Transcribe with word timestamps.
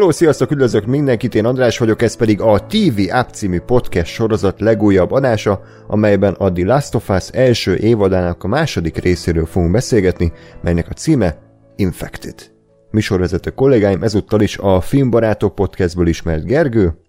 Hello, 0.00 0.12
sziasztok, 0.12 0.50
üdvözlök 0.50 0.86
mindenkit, 0.86 1.34
én 1.34 1.44
András 1.44 1.78
vagyok, 1.78 2.02
ez 2.02 2.16
pedig 2.16 2.40
a 2.40 2.66
TV 2.66 3.00
App 3.10 3.28
című 3.28 3.60
podcast 3.60 4.12
sorozat 4.12 4.60
legújabb 4.60 5.10
adása, 5.10 5.62
amelyben 5.86 6.34
a 6.34 6.52
The 6.52 6.64
Last 6.64 6.94
of 6.94 7.08
Us 7.08 7.28
első 7.28 7.76
évadának 7.76 8.44
a 8.44 8.48
második 8.48 8.96
részéről 8.96 9.46
fogunk 9.46 9.72
beszélgetni, 9.72 10.32
melynek 10.62 10.88
a 10.88 10.92
címe 10.92 11.38
Infected. 11.76 12.52
Műsorvezető 12.90 13.50
kollégáim 13.50 14.02
ezúttal 14.02 14.40
is 14.40 14.58
a 14.58 14.80
Filmbarátok 14.80 15.54
podcastből 15.54 16.06
ismert 16.06 16.44
Gergő. 16.44 17.00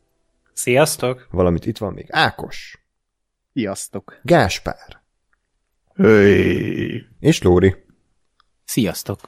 Sziasztok! 0.53 1.27
Valamit 1.29 1.65
itt 1.65 1.77
van 1.77 1.93
még 1.93 2.05
Ákos. 2.09 2.85
Sziasztok! 3.53 4.19
Gáspár. 4.23 5.01
Hey. 5.95 7.03
És 7.19 7.41
Lóri. 7.41 7.75
Sziasztok! 8.65 9.19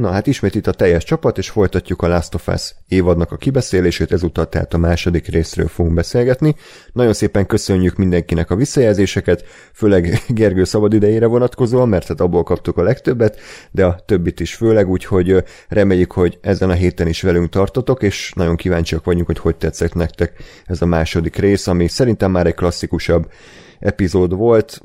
Na 0.00 0.10
hát 0.10 0.26
ismét 0.26 0.54
itt 0.54 0.66
a 0.66 0.72
teljes 0.72 1.04
csapat, 1.04 1.38
és 1.38 1.50
folytatjuk 1.50 2.02
a 2.02 2.08
Last 2.08 2.34
of 2.34 2.48
Us 2.48 2.74
évadnak 2.88 3.32
a 3.32 3.36
kibeszélését, 3.36 4.12
ezúttal 4.12 4.48
tehát 4.48 4.74
a 4.74 4.78
második 4.78 5.26
részről 5.26 5.68
fogunk 5.68 5.94
beszélgetni. 5.94 6.54
Nagyon 6.92 7.12
szépen 7.12 7.46
köszönjük 7.46 7.96
mindenkinek 7.96 8.50
a 8.50 8.56
visszajelzéseket, 8.56 9.44
főleg 9.72 10.22
Gergő 10.28 10.64
szabad 10.64 10.92
idejére 10.92 11.26
vonatkozóan, 11.26 11.88
mert 11.88 12.06
hát 12.06 12.20
abból 12.20 12.42
kaptuk 12.42 12.76
a 12.76 12.82
legtöbbet, 12.82 13.40
de 13.70 13.84
a 13.84 14.00
többit 14.06 14.40
is 14.40 14.54
főleg, 14.54 14.88
úgyhogy 14.88 15.44
reméljük, 15.68 16.12
hogy 16.12 16.38
ezen 16.40 16.70
a 16.70 16.74
héten 16.74 17.06
is 17.06 17.22
velünk 17.22 17.48
tartotok, 17.48 18.02
és 18.02 18.32
nagyon 18.36 18.56
kíváncsiak 18.56 19.04
vagyunk, 19.04 19.26
hogy 19.26 19.38
hogy 19.38 19.56
tetszett 19.56 19.94
nektek 19.94 20.32
ez 20.64 20.82
a 20.82 20.86
második 20.86 21.36
rész, 21.36 21.66
ami 21.66 21.88
szerintem 21.88 22.30
már 22.30 22.46
egy 22.46 22.54
klasszikusabb 22.54 23.30
epizód 23.78 24.34
volt, 24.34 24.80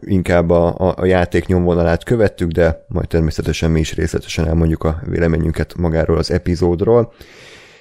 inkább 0.00 0.50
a, 0.50 0.74
a, 0.78 0.94
a 0.96 1.04
játék 1.04 1.46
nyomvonalát 1.46 2.04
követtük, 2.04 2.50
de 2.50 2.84
majd 2.88 3.08
természetesen 3.08 3.70
mi 3.70 3.80
is 3.80 3.94
részletesen 3.94 4.46
elmondjuk 4.46 4.84
a 4.84 5.02
véleményünket 5.06 5.74
magáról 5.76 6.18
az 6.18 6.30
epizódról. 6.30 7.12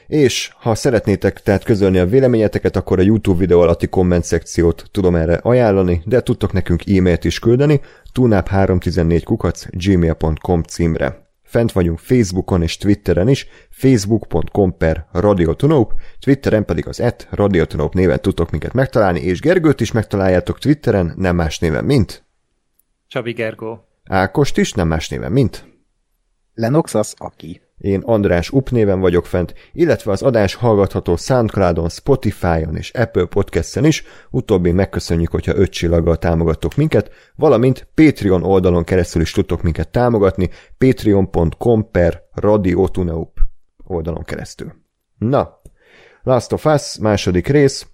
És 0.08 0.52
ha 0.60 0.76
szeretnétek 0.76 1.42
tehát 1.42 1.64
közölni 1.64 1.98
a 1.98 2.06
véleményeteket, 2.06 2.76
akkor 2.76 3.00
a 3.00 3.02
YouTube 3.02 3.40
videó 3.40 3.60
alatti 3.60 3.88
komment 3.88 4.24
szekciót 4.24 4.86
tudom 4.92 5.16
erre 5.16 5.34
ajánlani, 5.36 6.02
de 6.06 6.22
tudtok 6.22 6.54
nekünk 6.54 6.88
e-mailt 6.88 7.24
is 7.24 7.40
küldeni, 7.40 7.82
tunap314 8.14 9.22
kukac 9.24 9.66
gmail.com 9.70 10.64
címre. 10.64 11.21
Fent 11.52 11.72
vagyunk 11.72 12.00
Facebookon 12.00 12.62
és 12.62 12.78
Twitteren 12.78 13.28
is, 13.28 13.48
facebook.com 13.70 14.78
per 14.78 15.08
radiotonop, 15.12 15.94
Twitteren 16.20 16.66
pedig 16.66 16.88
az 16.88 17.00
et 17.00 17.28
radiotonop 17.32 17.94
néven 17.94 18.22
tudtok 18.22 18.52
minket 18.52 18.74
megtalálni, 18.74 19.20
és 19.20 19.40
Gergőt 19.40 19.82
is 19.82 19.92
megtaláljátok 19.92 20.60
Twitteren, 20.60 21.14
nem 21.16 21.36
más 21.36 21.60
néven, 21.60 21.86
mint? 21.86 22.24
Csabi 23.08 23.32
Gergó. 23.32 23.88
Ákost 24.04 24.58
is, 24.58 24.74
nem 24.74 24.88
más 24.88 25.10
néven, 25.10 25.32
mint? 25.32 25.66
Lenox 26.54 26.94
az 26.94 27.14
aki. 27.18 27.62
Én 27.82 28.02
András 28.06 28.52
Up 28.52 28.70
néven 28.70 29.00
vagyok 29.00 29.26
fent, 29.26 29.54
illetve 29.74 30.12
az 30.12 30.22
adás 30.22 30.56
hallgatható 30.56 31.16
Soundcloudon, 31.16 31.90
Spotify-on 31.90 32.76
és 32.76 32.92
Apple 32.92 33.26
Podcast-en 33.26 33.86
is, 33.86 34.04
utóbbi 34.30 34.72
megköszönjük, 34.72 35.32
hogyha 35.32 35.56
öt 35.56 35.72
csillaggal 35.72 36.18
támogattok 36.18 36.76
minket, 36.76 37.12
valamint 37.36 37.88
Patreon 37.96 38.44
oldalon 38.44 38.84
keresztül 38.84 39.22
is 39.22 39.32
tudtok 39.32 39.62
minket 39.62 39.90
támogatni, 39.90 40.50
patreon.com 40.78 41.92
per 41.92 42.24
radiotuneup 42.34 43.40
oldalon 43.84 44.24
keresztül. 44.24 44.74
Na, 45.18 45.62
Last 46.24 46.52
of 46.52 46.66
Us, 46.66 46.98
második 46.98 47.48
rész. 47.48 47.88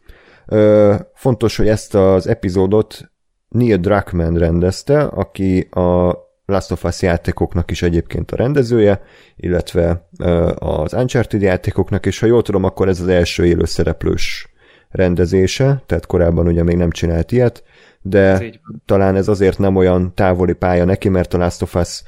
Ö, 0.45 0.95
fontos, 1.13 1.57
hogy 1.57 1.67
ezt 1.67 1.95
az 1.95 2.27
epizódot 2.27 3.11
Neil 3.47 3.77
Druckmann 3.77 4.37
rendezte, 4.37 5.03
aki 5.03 5.59
a 5.59 6.17
Last 6.51 6.71
of 6.71 6.83
Us 6.83 7.01
játékoknak 7.01 7.71
is 7.71 7.81
egyébként 7.81 8.31
a 8.31 8.35
rendezője, 8.35 9.01
illetve 9.35 10.07
az 10.55 10.93
Uncharted 10.93 11.41
játékoknak, 11.41 12.05
és 12.05 12.19
ha 12.19 12.25
jól 12.25 12.41
tudom, 12.41 12.63
akkor 12.63 12.87
ez 12.87 13.01
az 13.01 13.07
első 13.07 13.45
élő 13.45 13.65
szereplős 13.65 14.47
rendezése, 14.89 15.83
tehát 15.85 16.05
korábban 16.05 16.47
ugye 16.47 16.63
még 16.63 16.75
nem 16.75 16.91
csinált 16.91 17.31
ilyet, 17.31 17.63
de 18.01 18.43
talán 18.85 19.15
ez 19.15 19.27
azért 19.27 19.57
nem 19.57 19.75
olyan 19.75 20.13
távoli 20.15 20.53
pálya 20.53 20.85
neki, 20.85 21.09
mert 21.09 21.33
a 21.33 21.37
Last 21.37 21.61
of 21.61 21.75
Us 21.75 22.03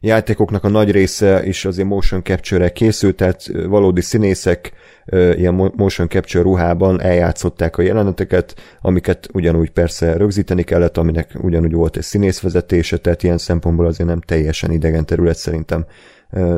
játékoknak 0.00 0.64
a 0.64 0.68
nagy 0.68 0.90
része 0.90 1.46
is 1.46 1.64
azért 1.64 1.88
motion 1.88 2.22
capture-re 2.22 2.72
készült, 2.72 3.16
tehát 3.16 3.50
valódi 3.66 4.00
színészek 4.00 4.72
ilyen 5.10 5.54
motion 5.54 6.08
capture 6.08 6.42
ruhában 6.42 7.00
eljátszották 7.00 7.76
a 7.76 7.82
jeleneteket, 7.82 8.54
amiket 8.80 9.28
ugyanúgy 9.32 9.70
persze 9.70 10.16
rögzíteni 10.16 10.62
kellett, 10.62 10.96
aminek 10.96 11.30
ugyanúgy 11.40 11.72
volt 11.72 11.96
egy 11.96 12.02
színészvezetése, 12.02 12.96
tehát 12.96 13.22
ilyen 13.22 13.38
szempontból 13.38 13.86
azért 13.86 14.08
nem 14.08 14.20
teljesen 14.20 14.70
idegen 14.70 15.06
terület 15.06 15.36
szerintem 15.36 15.86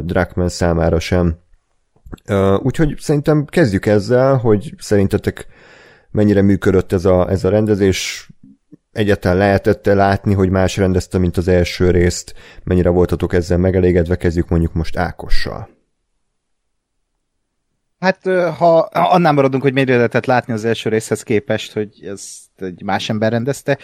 Drakman 0.03 0.49
számára 0.49 1.01
sem. 1.01 1.37
Úgyhogy 2.63 2.95
szerintem 2.99 3.45
kezdjük 3.45 3.87
ezzel, 3.87 4.37
hogy 4.37 4.75
szerintetek 4.79 5.47
mennyire 6.11 6.43
működött 6.43 6.93
ez 6.93 7.05
a, 7.05 7.31
ez 7.31 7.45
a 7.45 7.49
rendezés, 7.49 8.29
egyáltalán 8.93 9.39
lehetett 9.39 9.87
látni, 9.87 10.35
hogy 10.35 10.51
más 10.51 10.77
rendezte, 10.77 11.19
mint 11.19 11.37
az 11.37 11.49
első 11.49 11.91
részt, 11.91 12.35
mennyire 12.65 12.89
voltatok 12.89 13.33
ezzel 13.33 13.59
megelégedve, 13.59 14.17
kezdjük 14.17 14.49
mondjuk 14.49 14.73
most 14.73 14.97
Ákossal. 14.97 15.69
Hát 18.05 18.29
ha 18.59 18.79
annál 18.93 19.33
maradunk, 19.33 19.63
hogy 19.63 19.73
mennyire 19.73 19.97
lehetett 19.97 20.27
látni 20.27 20.53
az 20.53 20.65
első 20.65 20.91
részhez 20.91 21.23
képest, 21.23 21.73
hogy 21.73 21.89
ez 22.03 22.23
egy 22.57 22.83
más 22.83 23.09
ember 23.09 23.33
rendezte, 23.33 23.79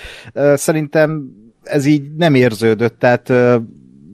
szerintem 0.55 1.31
ez 1.63 1.85
így 1.85 2.15
nem 2.15 2.35
érződött, 2.35 2.99
tehát 2.99 3.33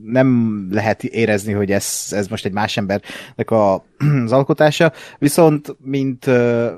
nem 0.03 0.59
lehet 0.71 1.03
érezni, 1.03 1.53
hogy 1.53 1.71
ez, 1.71 2.07
ez 2.09 2.27
most 2.27 2.45
egy 2.45 2.51
más 2.51 2.77
embernek 2.77 3.51
a, 3.51 3.73
az 4.25 4.31
alkotása, 4.31 4.91
viszont 5.19 5.75
mint, 5.79 6.25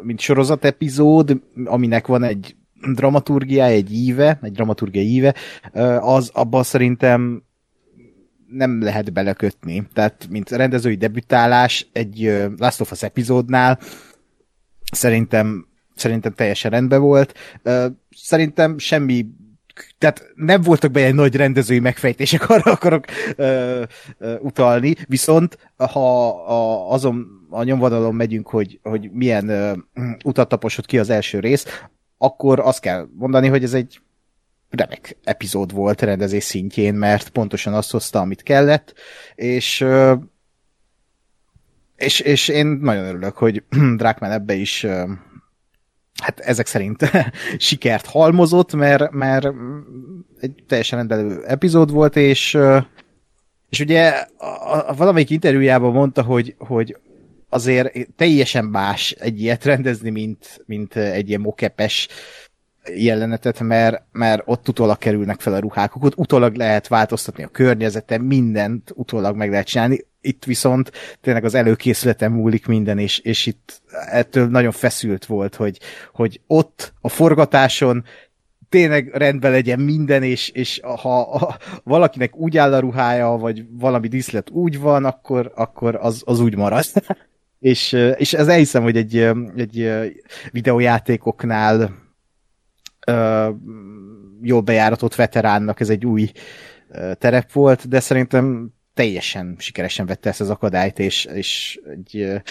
mint 0.03 0.19
sorozat 0.19 0.65
epizód, 0.65 1.41
aminek 1.65 2.07
van 2.07 2.23
egy 2.23 2.55
dramaturgiája, 2.93 3.75
egy 3.75 3.93
íve, 3.93 4.39
egy 4.41 4.51
dramaturgia 4.51 5.01
íve, 5.01 5.35
az 5.99 6.29
abban 6.33 6.63
szerintem 6.63 7.43
nem 8.51 8.81
lehet 8.81 9.13
belekötni. 9.13 9.87
Tehát, 9.93 10.27
mint 10.29 10.49
rendezői 10.49 10.95
debütálás 10.95 11.87
egy 11.91 12.47
Last 12.57 12.81
of 12.81 12.91
Us 12.91 13.03
epizódnál 13.03 13.79
szerintem, 14.91 15.67
szerintem 15.95 16.33
teljesen 16.33 16.71
rendben 16.71 17.01
volt. 17.01 17.33
Szerintem 18.09 18.77
semmi 18.77 19.25
tehát 19.97 20.31
nem 20.35 20.61
voltak 20.61 20.91
be 20.91 21.05
egy 21.05 21.13
nagy 21.13 21.35
rendezői 21.35 21.79
megfejtések, 21.79 22.49
arra 22.49 22.71
akarok 22.71 23.05
ö, 23.35 23.83
ö, 24.17 24.37
utalni, 24.39 24.95
viszont 25.07 25.57
ha 25.77 26.29
a, 26.29 26.91
azon 26.91 27.27
a 27.49 27.63
nyomvonalon 27.63 28.15
megyünk, 28.15 28.47
hogy, 28.47 28.79
hogy 28.83 29.09
milyen 29.11 29.49
ö, 29.49 29.73
utat 30.23 30.49
taposott 30.49 30.85
ki 30.85 30.99
az 30.99 31.09
első 31.09 31.39
rész, 31.39 31.65
akkor 32.17 32.59
azt 32.59 32.79
kell 32.79 33.07
mondani, 33.13 33.47
hogy 33.47 33.63
ez 33.63 33.73
egy 33.73 34.01
remek 34.69 35.17
epizód 35.23 35.73
volt 35.73 36.01
rendezés 36.01 36.43
szintjén, 36.43 36.93
mert 36.93 37.29
pontosan 37.29 37.73
azt 37.73 37.91
hozta, 37.91 38.19
amit 38.19 38.43
kellett, 38.43 38.93
és 39.35 39.85
és, 41.95 42.19
és 42.19 42.47
én 42.47 42.67
nagyon 42.67 43.05
örülök, 43.05 43.37
hogy 43.37 43.63
Drákman 43.97 44.31
ebbe 44.31 44.53
is 44.53 44.85
hát 46.21 46.39
ezek 46.39 46.65
szerint 46.65 47.11
sikert 47.57 48.05
halmozott, 48.05 48.73
mert, 48.73 49.11
mert 49.11 49.47
egy 50.39 50.63
teljesen 50.67 50.97
rendelő 50.97 51.43
epizód 51.45 51.91
volt, 51.91 52.15
és 52.15 52.57
és 53.69 53.79
ugye 53.79 54.09
a, 54.37 54.89
a 54.89 54.93
valamelyik 54.93 55.29
interjújában 55.29 55.91
mondta, 55.91 56.21
hogy, 56.23 56.55
hogy 56.57 56.97
azért 57.49 58.07
teljesen 58.15 58.65
más 58.65 59.11
egy 59.11 59.41
ilyet 59.41 59.65
rendezni, 59.65 60.09
mint, 60.09 60.63
mint 60.65 60.95
egy 60.95 61.27
ilyen 61.27 61.41
mokepes 61.41 62.07
jelenetet, 62.95 63.59
mert, 63.59 64.03
mert 64.11 64.41
ott 64.45 64.69
utólag 64.69 64.97
kerülnek 64.97 65.39
fel 65.39 65.53
a 65.53 65.59
ruhák, 65.59 66.03
ott 66.03 66.17
utólag 66.17 66.55
lehet 66.55 66.87
változtatni 66.87 67.43
a 67.43 67.47
környezeten, 67.47 68.21
mindent 68.21 68.91
utólag 68.95 69.35
meg 69.35 69.49
lehet 69.49 69.67
csinálni. 69.67 70.07
Itt 70.21 70.43
viszont 70.45 70.91
tényleg 71.21 71.43
az 71.43 71.53
előkészületen 71.53 72.31
múlik 72.31 72.65
minden, 72.65 72.97
és, 72.97 73.19
és 73.19 73.45
itt 73.45 73.81
ettől 73.91 74.47
nagyon 74.47 74.71
feszült 74.71 75.25
volt, 75.25 75.55
hogy, 75.55 75.79
hogy 76.13 76.41
ott 76.47 76.93
a 77.01 77.09
forgatáson 77.09 78.03
tényleg 78.69 79.09
rendben 79.13 79.51
legyen 79.51 79.79
minden, 79.79 80.23
és, 80.23 80.49
és 80.49 80.79
ha, 80.83 81.37
ha 81.37 81.57
valakinek 81.83 82.35
úgy 82.35 82.57
áll 82.57 82.73
a 82.73 82.79
ruhája, 82.79 83.27
vagy 83.27 83.65
valami 83.71 84.07
díszlet 84.07 84.49
úgy 84.49 84.79
van, 84.79 85.05
akkor, 85.05 85.51
akkor 85.55 85.95
az, 86.01 86.21
az 86.25 86.39
úgy 86.39 86.55
marad. 86.55 86.85
és, 87.59 87.91
és 88.17 88.33
ez 88.33 88.47
elhiszem, 88.47 88.83
hogy 88.83 88.97
egy, 88.97 89.17
egy 89.55 89.91
videójátékoknál 90.51 92.07
jól 94.41 94.61
bejáratott 94.61 95.15
veteránnak 95.15 95.79
ez 95.79 95.89
egy 95.89 96.05
új 96.05 96.31
terep 97.13 97.51
volt, 97.51 97.87
de 97.87 97.99
szerintem 97.99 98.73
teljesen 98.93 99.55
sikeresen 99.57 100.05
vette 100.05 100.29
ezt 100.29 100.41
az 100.41 100.49
akadályt, 100.49 100.99
és, 100.99 101.25
és 101.25 101.79
egy 101.91 102.41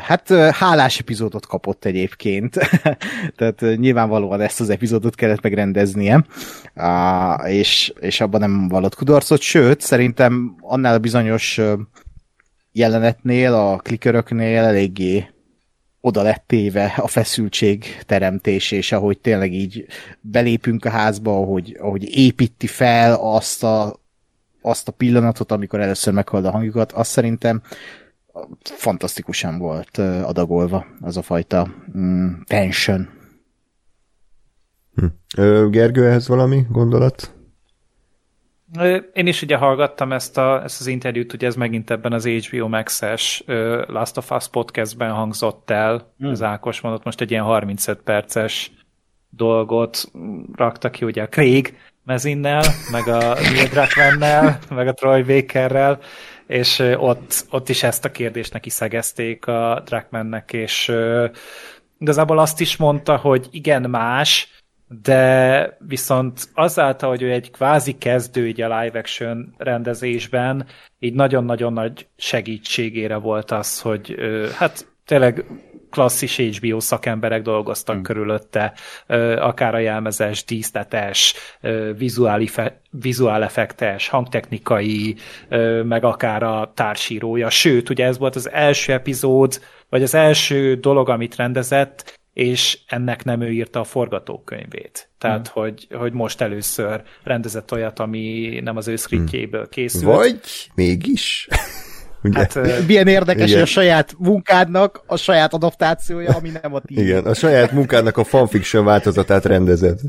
Hát 0.00 0.28
hálás 0.32 0.98
epizódot 0.98 1.46
kapott 1.46 1.84
egyébként, 1.84 2.54
tehát 3.36 3.60
nyilvánvalóan 3.76 4.40
ezt 4.40 4.60
az 4.60 4.70
epizódot 4.70 5.14
kellett 5.14 5.42
megrendeznie, 5.42 6.24
és, 7.46 7.92
és 8.00 8.20
abban 8.20 8.40
nem 8.40 8.68
vallott 8.68 8.94
kudarcot, 8.94 9.40
sőt, 9.40 9.80
szerintem 9.80 10.56
annál 10.60 10.94
a 10.94 10.98
bizonyos 10.98 11.60
jelenetnél, 12.72 13.54
a 13.54 13.76
kliköröknél 13.76 14.64
eléggé 14.64 15.28
oda 16.00 16.22
lett 16.22 16.44
téve 16.46 16.94
a 16.96 17.06
feszültség 17.06 17.84
teremtés, 18.06 18.70
és 18.70 18.92
ahogy 18.92 19.18
tényleg 19.18 19.52
így 19.52 19.86
belépünk 20.20 20.84
a 20.84 20.90
házba, 20.90 21.36
ahogy, 21.36 21.76
ahogy 21.80 22.16
építi 22.16 22.66
fel 22.66 23.14
azt 23.14 23.64
a, 23.64 24.00
azt 24.62 24.88
a 24.88 24.92
pillanatot, 24.92 25.52
amikor 25.52 25.80
először 25.80 26.12
meghallod 26.12 26.46
a 26.46 26.50
hangjukat, 26.50 26.92
azt 26.92 27.10
szerintem 27.10 27.62
fantasztikusan 28.62 29.58
volt 29.58 29.98
adagolva 29.98 30.86
az 31.00 31.16
a 31.16 31.22
fajta 31.22 31.74
mm, 31.96 32.32
tension. 32.44 33.08
Hm. 34.94 35.06
Gergő, 35.70 36.06
ehhez 36.06 36.28
valami 36.28 36.66
gondolat? 36.70 37.34
Én 39.12 39.26
is 39.26 39.42
ugye 39.42 39.56
hallgattam 39.56 40.12
ezt, 40.12 40.38
a, 40.38 40.62
ezt 40.62 40.80
az 40.80 40.86
interjút, 40.86 41.32
ugye 41.32 41.46
ez 41.46 41.54
megint 41.54 41.90
ebben 41.90 42.12
az 42.12 42.26
HBO 42.26 42.68
Max-es 42.68 43.42
Last 43.86 44.16
of 44.16 44.30
Us 44.30 44.48
podcastben 44.48 45.12
hangzott 45.12 45.70
el, 45.70 46.14
mm. 46.24 46.28
az 46.28 46.42
Ákos 46.42 46.80
mondott 46.80 47.04
most 47.04 47.20
egy 47.20 47.30
ilyen 47.30 47.44
35 47.44 48.00
perces 48.02 48.70
dolgot 49.30 50.10
rakta 50.56 50.90
ki 50.90 51.04
ugye 51.04 51.22
a 51.22 51.28
Craig 51.28 51.78
mezinnel, 52.04 52.62
meg 52.90 53.08
a 53.08 53.34
Neil 53.34 53.68
Druckmann-nel, 53.68 54.58
meg 54.70 54.88
a 54.88 54.92
Troy 54.92 55.22
Bakerrel, 55.22 55.98
és 56.46 56.78
ott, 56.96 57.46
ott 57.50 57.68
is 57.68 57.82
ezt 57.82 58.04
a 58.04 58.10
kérdést 58.10 58.52
neki 58.52 58.70
szegezték 58.70 59.46
a 59.46 59.82
Druckmannnek, 59.84 60.52
és 60.52 60.92
igazából 61.98 62.38
azt 62.38 62.60
is 62.60 62.76
mondta, 62.76 63.16
hogy 63.16 63.48
igen 63.50 63.90
más, 63.90 64.59
de 65.02 65.76
viszont 65.78 66.48
azáltal, 66.54 67.08
hogy 67.08 67.22
ő 67.22 67.30
egy 67.30 67.50
kvázi 67.50 67.98
kezdő 67.98 68.46
így 68.46 68.60
a 68.60 68.80
live 68.80 68.98
action 68.98 69.54
rendezésben, 69.58 70.66
így 70.98 71.14
nagyon-nagyon 71.14 71.72
nagy 71.72 72.06
segítségére 72.16 73.16
volt 73.16 73.50
az, 73.50 73.80
hogy 73.80 74.14
hát 74.56 74.86
tényleg 75.04 75.44
klasszis 75.90 76.36
HBO 76.36 76.80
szakemberek 76.80 77.42
dolgoztak 77.42 77.96
mm. 77.96 78.02
körülötte, 78.02 78.72
akár 79.38 79.74
a 79.74 79.78
jelmezes, 79.78 80.44
díszletes, 80.44 81.34
vizuál 82.90 83.42
effektes, 83.42 84.08
hangtechnikai, 84.08 85.16
meg 85.82 86.04
akár 86.04 86.42
a 86.42 86.72
társírója. 86.74 87.50
Sőt, 87.50 87.90
ugye 87.90 88.04
ez 88.04 88.18
volt 88.18 88.36
az 88.36 88.50
első 88.50 88.92
epizód, 88.92 89.60
vagy 89.88 90.02
az 90.02 90.14
első 90.14 90.74
dolog, 90.74 91.08
amit 91.08 91.36
rendezett, 91.36 92.19
és 92.32 92.78
ennek 92.86 93.24
nem 93.24 93.40
ő 93.40 93.50
írta 93.50 93.80
a 93.80 93.84
forgatókönyvét. 93.84 95.10
Tehát, 95.18 95.48
hmm. 95.48 95.62
hogy, 95.62 95.86
hogy 95.90 96.12
most 96.12 96.40
először 96.40 97.02
rendezett 97.22 97.72
olyat, 97.72 97.98
ami 97.98 98.60
nem 98.62 98.76
az 98.76 98.88
ő 98.88 98.94
hmm. 99.08 99.26
készült. 99.70 100.04
Vagy 100.04 100.40
mégis. 100.74 101.48
Ugye? 102.22 102.38
Hát, 102.38 102.86
Milyen 102.86 103.06
érdekes, 103.06 103.42
Igen. 103.42 103.52
hogy 103.54 103.62
a 103.62 103.70
saját 103.70 104.14
munkádnak 104.18 105.02
a 105.06 105.16
saját 105.16 105.52
adaptációja, 105.52 106.34
ami 106.36 106.50
nem 106.62 106.74
a 106.74 106.80
tiéd. 106.80 107.06
Igen, 107.06 107.24
a 107.24 107.34
saját 107.34 107.72
munkádnak 107.72 108.16
a 108.16 108.24
fanfiction 108.24 108.84
változatát 108.84 109.44
rendezed. 109.44 110.00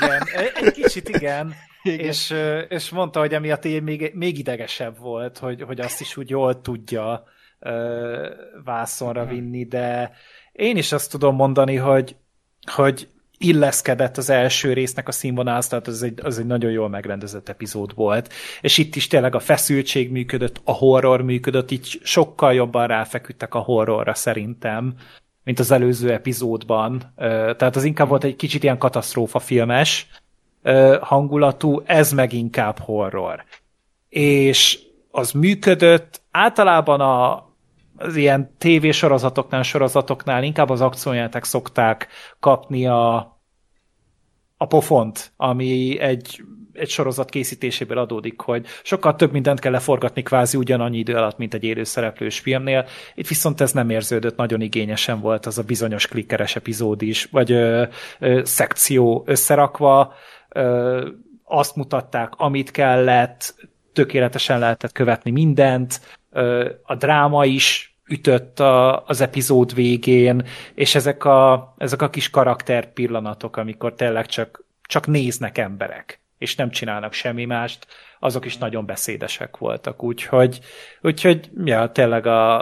Igen, 0.00 0.22
egy 0.54 0.72
kicsit 0.72 1.08
igen. 1.08 1.54
igen. 1.82 2.06
És, 2.06 2.34
és 2.68 2.90
mondta, 2.90 3.20
hogy 3.20 3.32
emiatt 3.32 3.64
így 3.64 3.82
még, 3.82 4.12
még 4.14 4.38
idegesebb 4.38 4.98
volt, 4.98 5.38
hogy, 5.38 5.62
hogy 5.62 5.80
azt 5.80 6.00
is 6.00 6.16
úgy 6.16 6.30
jól 6.30 6.60
tudja 6.60 7.24
vászonra 8.64 9.24
vinni, 9.24 9.64
de 9.64 10.10
én 10.58 10.76
is 10.76 10.92
azt 10.92 11.10
tudom 11.10 11.34
mondani, 11.34 11.76
hogy, 11.76 12.16
hogy 12.72 13.08
illeszkedett 13.38 14.16
az 14.16 14.30
első 14.30 14.72
résznek 14.72 15.08
a 15.08 15.12
színvonalhoz, 15.12 15.66
tehát 15.68 15.86
az 15.86 16.02
egy, 16.02 16.20
az 16.22 16.38
egy 16.38 16.46
nagyon 16.46 16.70
jól 16.70 16.88
megrendezett 16.88 17.48
epizód 17.48 17.94
volt. 17.94 18.32
És 18.60 18.78
itt 18.78 18.96
is 18.96 19.06
tényleg 19.06 19.34
a 19.34 19.40
feszültség 19.40 20.10
működött, 20.10 20.60
a 20.64 20.72
horror 20.72 21.22
működött, 21.22 21.70
itt 21.70 21.84
sokkal 21.84 22.54
jobban 22.54 22.86
ráfeküdtek 22.86 23.54
a 23.54 23.58
horrorra 23.58 24.14
szerintem, 24.14 24.94
mint 25.44 25.58
az 25.58 25.70
előző 25.70 26.12
epizódban. 26.12 27.12
Tehát 27.16 27.76
az 27.76 27.84
inkább 27.84 28.08
volt 28.08 28.24
egy 28.24 28.36
kicsit 28.36 28.62
ilyen 28.62 28.78
katasztrófa 28.78 29.38
filmes 29.38 30.06
hangulatú, 31.00 31.82
ez 31.84 32.12
meg 32.12 32.32
inkább 32.32 32.78
horror. 32.78 33.44
És 34.08 34.78
az 35.10 35.32
működött, 35.32 36.20
általában 36.30 37.00
a, 37.00 37.47
az 37.98 38.16
ilyen 38.16 38.54
tévésorozatoknál, 38.58 39.62
sorozatoknál 39.62 40.42
inkább 40.42 40.70
az 40.70 40.80
akciójátek 40.80 41.44
szokták 41.44 42.08
kapni 42.40 42.86
a, 42.86 43.16
a 44.56 44.66
pofont, 44.66 45.32
ami 45.36 45.98
egy, 45.98 46.42
egy 46.72 46.88
sorozat 46.88 47.30
készítéséből 47.30 47.98
adódik, 47.98 48.40
hogy 48.40 48.66
sokkal 48.82 49.16
több 49.16 49.32
mindent 49.32 49.60
kell 49.60 49.72
leforgatni 49.72 50.22
kvázi 50.22 50.56
ugyanannyi 50.56 50.98
idő 50.98 51.14
alatt, 51.14 51.38
mint 51.38 51.54
egy 51.54 51.64
élőszereplős 51.64 52.38
filmnél. 52.38 52.86
Itt 53.14 53.28
viszont 53.28 53.60
ez 53.60 53.72
nem 53.72 53.90
érződött, 53.90 54.36
nagyon 54.36 54.60
igényesen 54.60 55.20
volt 55.20 55.46
az 55.46 55.58
a 55.58 55.62
bizonyos 55.62 56.06
klikkeres 56.06 56.56
epizód 56.56 57.02
is, 57.02 57.24
vagy 57.24 57.52
ö, 57.52 57.84
ö, 58.18 58.40
szekció 58.44 59.22
összerakva, 59.26 60.12
ö, 60.48 61.08
azt 61.44 61.76
mutatták, 61.76 62.32
amit 62.36 62.70
kellett, 62.70 63.54
tökéletesen 63.92 64.58
lehetett 64.58 64.92
követni 64.92 65.30
mindent, 65.30 66.00
a 66.82 66.94
dráma 66.94 67.44
is 67.44 67.87
ütött 68.08 68.60
a, 68.60 69.04
az 69.04 69.20
epizód 69.20 69.74
végén, 69.74 70.46
és 70.74 70.94
ezek 70.94 71.24
a, 71.24 71.74
ezek 71.78 72.02
a 72.02 72.10
kis 72.10 72.30
karakter 72.30 72.92
pillanatok, 72.92 73.56
amikor 73.56 73.94
tényleg 73.94 74.26
csak, 74.26 74.64
csak 74.82 75.06
néznek 75.06 75.58
emberek, 75.58 76.20
és 76.38 76.54
nem 76.54 76.70
csinálnak 76.70 77.12
semmi 77.12 77.44
mást, 77.44 77.86
azok 78.18 78.44
is 78.44 78.56
nagyon 78.56 78.86
beszédesek 78.86 79.56
voltak, 79.56 80.02
úgyhogy, 80.02 80.60
úgyhogy 81.00 81.50
ja, 81.64 81.92
tényleg 81.92 82.26
a, 82.26 82.58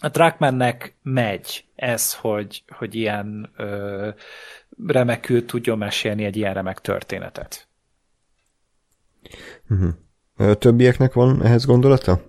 a 0.00 0.08
Drakmannek 0.12 0.96
megy 1.02 1.64
ez, 1.74 2.14
hogy, 2.14 2.62
hogy 2.68 2.94
ilyen 2.94 3.52
ö, 3.56 4.08
remekül 4.86 5.46
tudjon 5.46 5.78
mesélni 5.78 6.24
egy 6.24 6.36
ilyen 6.36 6.54
remek 6.54 6.80
történetet. 6.80 7.68
Uh-huh. 9.68 10.54
Többieknek 10.54 11.12
van 11.12 11.44
ehhez 11.44 11.64
gondolata? 11.64 12.20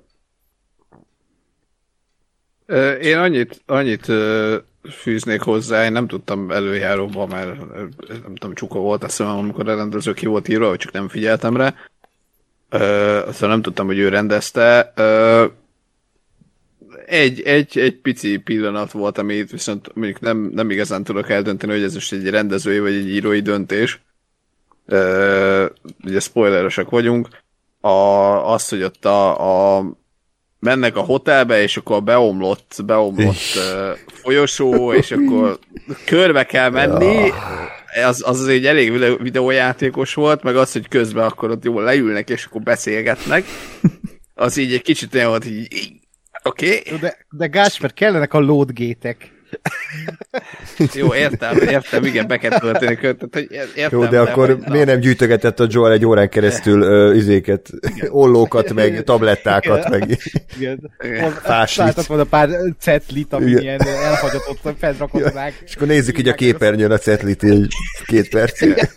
Én 3.01 3.17
annyit, 3.17 3.61
annyit 3.65 4.11
fűznék 4.91 5.41
hozzá, 5.41 5.85
én 5.85 5.91
nem 5.91 6.07
tudtam 6.07 6.51
előjáróban, 6.51 7.27
mert 7.27 7.57
nem 8.07 8.35
tudom, 8.35 8.55
csuka 8.55 8.79
volt 8.79 9.03
a 9.03 9.09
szemem, 9.09 9.37
amikor 9.37 9.69
a 9.69 9.75
rendező 9.75 10.13
ki 10.13 10.25
volt 10.25 10.47
írva, 10.47 10.67
vagy 10.67 10.77
csak 10.77 10.91
nem 10.91 11.07
figyeltem 11.07 11.57
rá. 11.57 11.75
Aztán 13.25 13.49
nem 13.49 13.61
tudtam, 13.61 13.85
hogy 13.85 13.97
ő 13.97 14.09
rendezte. 14.09 14.93
Egy, 17.05 17.41
egy, 17.41 17.79
egy 17.79 17.95
pici 17.95 18.37
pillanat 18.37 18.91
volt, 18.91 19.17
amit 19.17 19.51
viszont 19.51 19.95
mondjuk 19.95 20.19
nem, 20.19 20.37
nem 20.37 20.69
igazán 20.69 21.03
tudok 21.03 21.29
eldönteni, 21.29 21.71
hogy 21.71 21.83
ez 21.83 21.93
most 21.93 22.13
egy 22.13 22.29
rendezői 22.29 22.79
vagy 22.79 22.93
egy 22.93 23.09
írói 23.09 23.39
döntés. 23.39 24.01
Ugye 26.03 26.19
spoileresek 26.19 26.89
vagyunk. 26.89 27.27
A, 27.81 27.89
az, 28.53 28.69
hogy 28.69 28.83
ott 28.83 29.05
a, 29.05 29.77
a 29.77 29.83
mennek 30.59 30.95
a 30.95 31.01
hotelbe, 31.01 31.61
és 31.61 31.77
akkor 31.77 32.03
beomlott, 32.03 32.81
beomlott 32.85 33.55
uh, 33.55 33.97
folyosó, 34.07 34.93
és 34.93 35.11
akkor 35.11 35.59
körbe 36.05 36.45
kell 36.45 36.69
menni, 36.69 37.31
az, 38.05 38.23
az 38.25 38.47
egy 38.47 38.65
elég 38.65 38.91
videójátékos 39.21 40.13
volt, 40.13 40.43
meg 40.43 40.55
az, 40.55 40.71
hogy 40.71 40.87
közben 40.87 41.25
akkor 41.25 41.49
ott 41.49 41.63
jól 41.63 41.83
leülnek, 41.83 42.29
és 42.29 42.45
akkor 42.45 42.61
beszélgetnek, 42.61 43.45
az 44.33 44.57
így 44.57 44.73
egy 44.73 44.81
kicsit 44.81 45.15
olyan 45.15 45.29
volt, 45.29 45.45
így 45.45 45.93
oké. 46.43 46.81
Okay. 46.85 46.99
De, 46.99 47.17
de 47.29 47.47
Gásper, 47.47 47.93
kellenek 47.93 48.33
a 48.33 48.39
loadgétek. 48.39 49.37
Jó, 50.93 51.13
értem, 51.13 51.57
értem, 51.57 52.05
igen, 52.05 52.27
be 52.27 52.37
kell 52.37 52.59
tölteni 52.59 52.95
tehát, 52.95 53.27
hogy 53.31 53.47
értem, 53.75 53.99
Jó, 53.99 54.05
de 54.05 54.19
akkor 54.19 54.59
de, 54.59 54.69
miért 54.69 54.85
nem 54.85 54.99
gyűjtögetett 54.99 55.59
a 55.59 55.67
Joel 55.69 55.91
egy 55.91 56.05
órán 56.05 56.29
keresztül 56.29 57.09
uh, 57.09 57.15
izéket, 57.15 57.69
igen. 57.95 58.09
ollókat, 58.11 58.73
meg 58.73 59.03
tablettákat, 59.03 59.85
igen. 59.85 59.99
meg 59.99 60.17
igen. 61.03 61.31
fáslit. 61.31 62.05
volna 62.05 62.23
pár 62.23 62.49
cetlit, 62.79 63.33
ami 63.33 63.45
igen. 63.45 63.61
ilyen 63.61 63.81
elhagyatott 63.81 64.59
fennrakodnák. 64.79 65.53
Ja, 65.59 65.65
és 65.65 65.75
akkor 65.75 65.87
nézzük 65.87 66.19
így 66.19 66.27
a 66.27 66.33
képernyőn 66.33 66.91
a 66.91 66.97
cetlit 66.97 67.43
így 67.43 67.67
két 68.05 68.29
percig. 68.29 68.89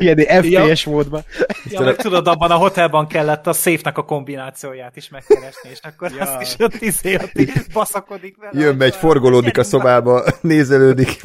Ilyen 0.00 0.42
FPS 0.42 0.84
ja. 0.84 0.92
módban. 0.92 1.24
Ja, 1.64 1.80
meg 1.80 1.96
tudod, 1.96 2.26
abban 2.26 2.50
a 2.50 2.56
hotelban 2.56 3.06
kellett 3.06 3.46
a 3.46 3.52
széfnek 3.52 3.98
a 3.98 4.04
kombinációját 4.04 4.96
is 4.96 5.08
megkeresni, 5.08 5.70
és 5.70 5.78
akkor 5.82 6.10
ja. 6.12 6.22
azt 6.22 6.40
is 6.40 6.64
ott 6.64 6.80
izé, 6.80 7.14
ott 7.14 7.32
baszakodik 7.72 8.36
vele. 8.36 8.60
Jön, 8.60 8.76
megy, 8.76 8.94
forgolódik 8.94 9.58
a 9.58 9.62
szobába, 9.62 10.24
nézelődik. 10.40 11.20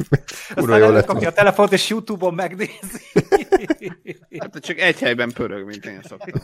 Ura, 0.56 0.76
jól 0.76 0.92
lett. 0.92 1.08
a 1.08 1.32
telefont, 1.32 1.72
és 1.72 1.88
Youtube-on 1.88 2.34
megnézi. 2.34 3.00
Hát 4.38 4.58
csak 4.60 4.78
egy 4.78 4.98
helyben 4.98 5.32
pörög, 5.32 5.66
mint 5.66 5.84
én 5.86 6.00
szoktam. 6.08 6.40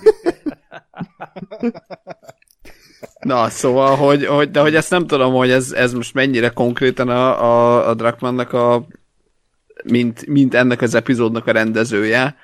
Na, 3.21 3.49
szóval, 3.49 3.97
hogy, 3.97 4.27
hogy, 4.27 4.51
de 4.51 4.61
hogy 4.61 4.75
ezt 4.75 4.91
nem 4.91 5.07
tudom, 5.07 5.35
hogy 5.35 5.51
ez, 5.51 5.73
ez 5.73 5.93
most 5.93 6.15
mennyire 6.15 6.49
konkrétan 6.49 7.09
a, 7.09 7.43
a, 7.43 7.89
a 7.89 7.95
Drakmannak 7.95 8.53
a 8.53 8.87
mint, 9.85 10.27
mint 10.27 10.55
ennek 10.55 10.81
az 10.81 10.95
epizódnak 10.95 11.47
a 11.47 11.53
rendezője. 11.53 12.37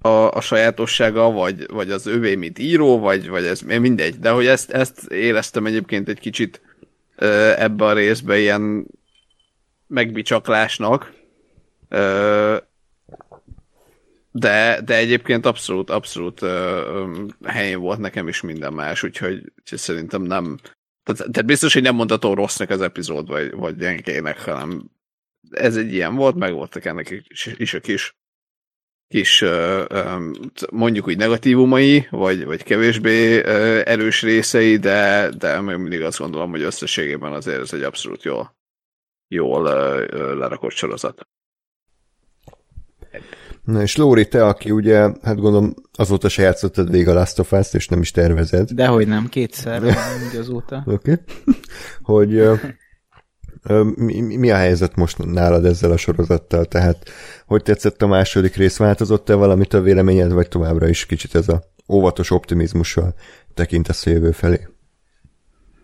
a, 0.00 0.30
a 0.30 0.40
sajátossága, 0.40 1.30
vagy, 1.30 1.66
vagy 1.66 1.90
az 1.90 2.06
övé, 2.06 2.34
mint 2.34 2.58
író, 2.58 2.98
vagy, 2.98 3.28
vagy 3.28 3.44
ez 3.44 3.60
mindegy. 3.60 4.18
De 4.18 4.30
hogy 4.30 4.46
ezt, 4.46 4.70
ezt 4.70 5.04
éreztem 5.04 5.66
egyébként 5.66 6.08
egy 6.08 6.18
kicsit 6.18 6.60
ebbe 7.56 7.84
a 7.84 7.92
részbe 7.92 8.38
ilyen 8.38 8.86
megbicsaklásnak. 9.86 11.12
De, 14.30 14.80
de 14.84 14.96
egyébként 14.96 15.46
abszolút, 15.46 15.90
abszolút 15.90 16.40
helyén 17.44 17.80
volt 17.80 17.98
nekem 17.98 18.28
is 18.28 18.40
minden 18.40 18.72
más, 18.72 19.02
úgyhogy, 19.02 19.52
úgyhogy 19.58 19.78
szerintem 19.78 20.22
nem, 20.22 20.56
tehát, 21.02 21.30
tehát 21.30 21.46
biztos, 21.46 21.72
hogy 21.72 21.82
nem 21.82 21.94
mondható 21.94 22.34
rossznak 22.34 22.70
az 22.70 22.80
epizód, 22.80 23.28
vagy, 23.28 23.52
vagy 23.52 23.76
gyenkének, 23.76 24.40
hanem 24.40 24.90
ez 25.50 25.76
egy 25.76 25.92
ilyen 25.92 26.14
volt, 26.14 26.34
meg 26.34 26.52
voltak 26.52 26.84
ennek 26.84 27.10
is, 27.10 27.46
is 27.56 27.74
a 27.74 27.80
kis 27.80 28.16
kis 29.08 29.44
mondjuk 30.70 31.06
úgy 31.06 31.16
negatívumai, 31.16 32.06
vagy, 32.10 32.44
vagy 32.44 32.62
kevésbé 32.62 33.44
erős 33.84 34.22
részei, 34.22 34.76
de, 34.76 35.30
de 35.38 35.60
még 35.60 35.76
mindig 35.76 36.02
azt 36.02 36.18
gondolom, 36.18 36.50
hogy 36.50 36.62
összességében 36.62 37.32
azért 37.32 37.60
ez 37.60 37.72
egy 37.72 37.82
abszolút 37.82 38.22
jól, 38.22 38.56
jól 39.28 39.62
lerakott 40.36 40.70
sorozat. 40.70 41.26
Na 43.64 43.82
és 43.82 43.96
Lóri, 43.96 44.28
te, 44.28 44.46
aki 44.46 44.70
ugye, 44.70 44.98
hát 44.98 45.36
gondolom 45.36 45.74
azóta 45.92 46.28
se 46.28 46.42
játszottad 46.42 46.90
végig 46.90 47.08
a 47.08 47.12
Last 47.14 47.38
of 47.38 47.52
Us-t, 47.52 47.74
és 47.74 47.88
nem 47.88 48.00
is 48.00 48.10
tervezed. 48.10 48.70
Dehogy 48.70 49.06
nem, 49.06 49.28
kétszer 49.28 49.82
úgy 50.30 50.36
azóta. 50.38 50.82
Oké. 50.86 51.12
Okay. 51.12 51.24
Hogy 52.02 52.42
mi, 53.96 54.36
mi 54.36 54.50
a 54.50 54.56
helyzet 54.56 54.96
most 54.96 55.24
nálad 55.24 55.64
ezzel 55.64 55.90
a 55.90 55.96
sorozattal? 55.96 56.64
Tehát, 56.64 57.10
hogy 57.46 57.62
tetszett 57.62 58.02
a 58.02 58.06
második 58.06 58.56
rész? 58.56 58.76
Változott-e 58.76 59.34
valamit 59.34 59.74
a 59.74 59.80
véleményed, 59.80 60.32
vagy 60.32 60.48
továbbra 60.48 60.88
is 60.88 61.06
kicsit 61.06 61.34
ez 61.34 61.48
a 61.48 61.62
óvatos 61.88 62.30
optimizmussal 62.30 63.14
tekintesz 63.54 64.06
a 64.06 64.10
jövő 64.10 64.30
felé? 64.30 64.68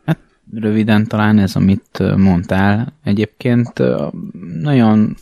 Hát 0.04 0.18
röviden 0.54 1.06
talán 1.06 1.38
ez, 1.38 1.56
amit 1.56 2.16
mondtál. 2.16 2.92
Egyébként 3.04 3.72
nagyon 4.60 5.16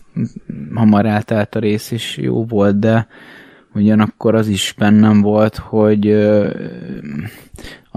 hamar 0.74 1.06
eltelt 1.06 1.54
a 1.54 1.58
rész, 1.58 1.90
és 1.90 2.16
jó 2.16 2.44
volt, 2.44 2.78
de 2.78 3.06
ugyanakkor 3.74 4.34
az 4.34 4.48
is 4.48 4.74
bennem 4.78 5.20
volt, 5.20 5.56
hogy 5.56 6.06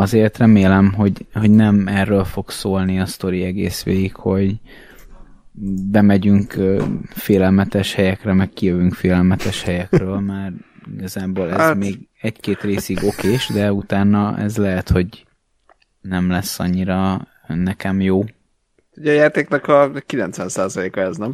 azért 0.02 0.38
remélem, 0.38 0.94
hogy, 0.94 1.26
hogy 1.34 1.52
nem 1.52 1.88
erről 1.88 2.24
fog 2.24 2.50
szólni 2.50 3.00
a 3.00 3.06
sztori 3.06 3.44
egész 3.44 3.84
végig, 3.84 4.16
hogy 4.16 4.56
bemegyünk 5.92 6.56
félelmetes 7.10 7.94
helyekre, 7.94 8.34
meg 8.34 8.50
kijövünk 8.50 8.94
félelmetes 8.94 9.64
helyekről, 9.64 10.20
már 10.20 10.52
igazából 10.98 11.52
ez 11.52 11.58
hát... 11.58 11.76
még 11.76 12.08
egy-két 12.22 12.62
részig 12.62 12.98
okés, 13.04 13.48
de 13.54 13.74
utána 13.74 14.38
ez 14.38 14.58
lehet, 14.58 14.90
hogy 14.90 15.26
nem 16.02 16.30
lesz 16.30 16.60
annyira 16.60 17.28
nekem 17.48 18.02
jó. 18.02 18.24
Ugye 18.98 19.12
a 19.12 19.16
játéknak 19.16 19.68
a 19.68 19.92
90%-a 19.92 21.00
ez, 21.00 21.18
nem? 21.18 21.34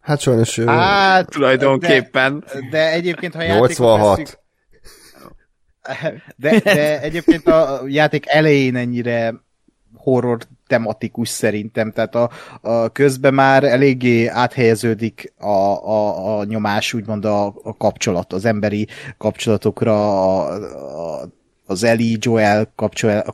Hát 0.00 0.20
sajnos... 0.20 0.58
Hát, 0.58 1.30
tulajdonképpen. 1.30 2.44
De, 2.52 2.68
de 2.70 2.92
egyébként, 2.92 3.34
ha 3.34 3.44
86. 3.44 4.18
Veszük, 4.18 4.38
de, 6.36 6.60
de 6.60 7.00
egyébként 7.00 7.46
a 7.46 7.82
játék 7.86 8.24
elején 8.28 8.76
ennyire 8.76 9.34
horror 9.94 10.38
tematikus 10.66 11.28
szerintem, 11.28 11.92
tehát 11.92 12.14
a, 12.14 12.30
a 12.60 12.88
közben 12.88 13.34
már 13.34 13.64
eléggé 13.64 14.26
áthelyeződik 14.26 15.32
a, 15.38 15.46
a, 15.46 16.38
a 16.38 16.44
nyomás, 16.44 16.92
úgymond 16.92 17.24
a, 17.24 17.46
a 17.46 17.76
kapcsolat, 17.76 18.32
az 18.32 18.44
emberi 18.44 18.88
kapcsolatokra, 19.18 20.22
a, 20.34 21.22
a 21.22 21.28
az 21.68 21.84
Eli 21.84 22.16
Joel 22.20 22.72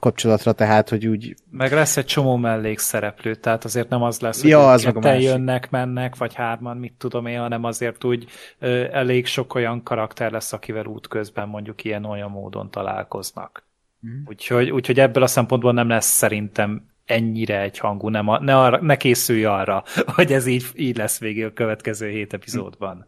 kapcsolatra, 0.00 0.53
tehát, 0.53 0.88
hogy 0.88 1.07
úgy... 1.07 1.35
Meg 1.50 1.73
lesz 1.73 1.97
egy 1.97 2.05
csomó 2.05 2.37
mellékszereplő, 2.37 3.35
tehát 3.35 3.64
azért 3.64 3.88
nem 3.88 4.03
az 4.03 4.21
lesz, 4.21 4.41
hogy 4.41 4.50
ja, 4.50 4.71
az 4.71 4.85
meg 4.85 5.23
jönnek, 5.23 5.71
mennek, 5.71 6.17
vagy 6.17 6.35
hárman, 6.35 6.76
mit 6.76 6.95
tudom 6.99 7.26
én, 7.26 7.38
hanem 7.38 7.64
azért 7.64 8.05
úgy 8.05 8.26
ö, 8.59 8.85
elég 8.93 9.26
sok 9.26 9.55
olyan 9.55 9.83
karakter 9.83 10.31
lesz, 10.31 10.53
akivel 10.53 10.87
útközben 10.87 11.49
mondjuk 11.49 11.85
ilyen-olyan 11.85 12.31
módon 12.31 12.71
találkoznak. 12.71 13.67
Mm. 14.07 14.23
Úgyhogy, 14.26 14.71
úgyhogy 14.71 15.00
ebből 15.00 15.23
a 15.23 15.26
szempontból 15.26 15.73
nem 15.73 15.88
lesz 15.88 16.17
szerintem 16.17 16.87
ennyire 17.05 17.61
egy 17.61 17.79
hangú, 17.79 18.09
nem 18.09 18.29
a, 18.29 18.41
ne, 18.41 18.59
arra, 18.59 18.83
ne 18.83 18.97
készülj 18.97 19.45
arra, 19.45 19.85
hogy 20.17 20.33
ez 20.33 20.47
így, 20.47 20.64
így 20.75 20.97
lesz 20.97 21.19
végül 21.19 21.47
a 21.47 21.53
következő 21.53 22.09
hét 22.09 22.33
epizódban. 22.33 23.07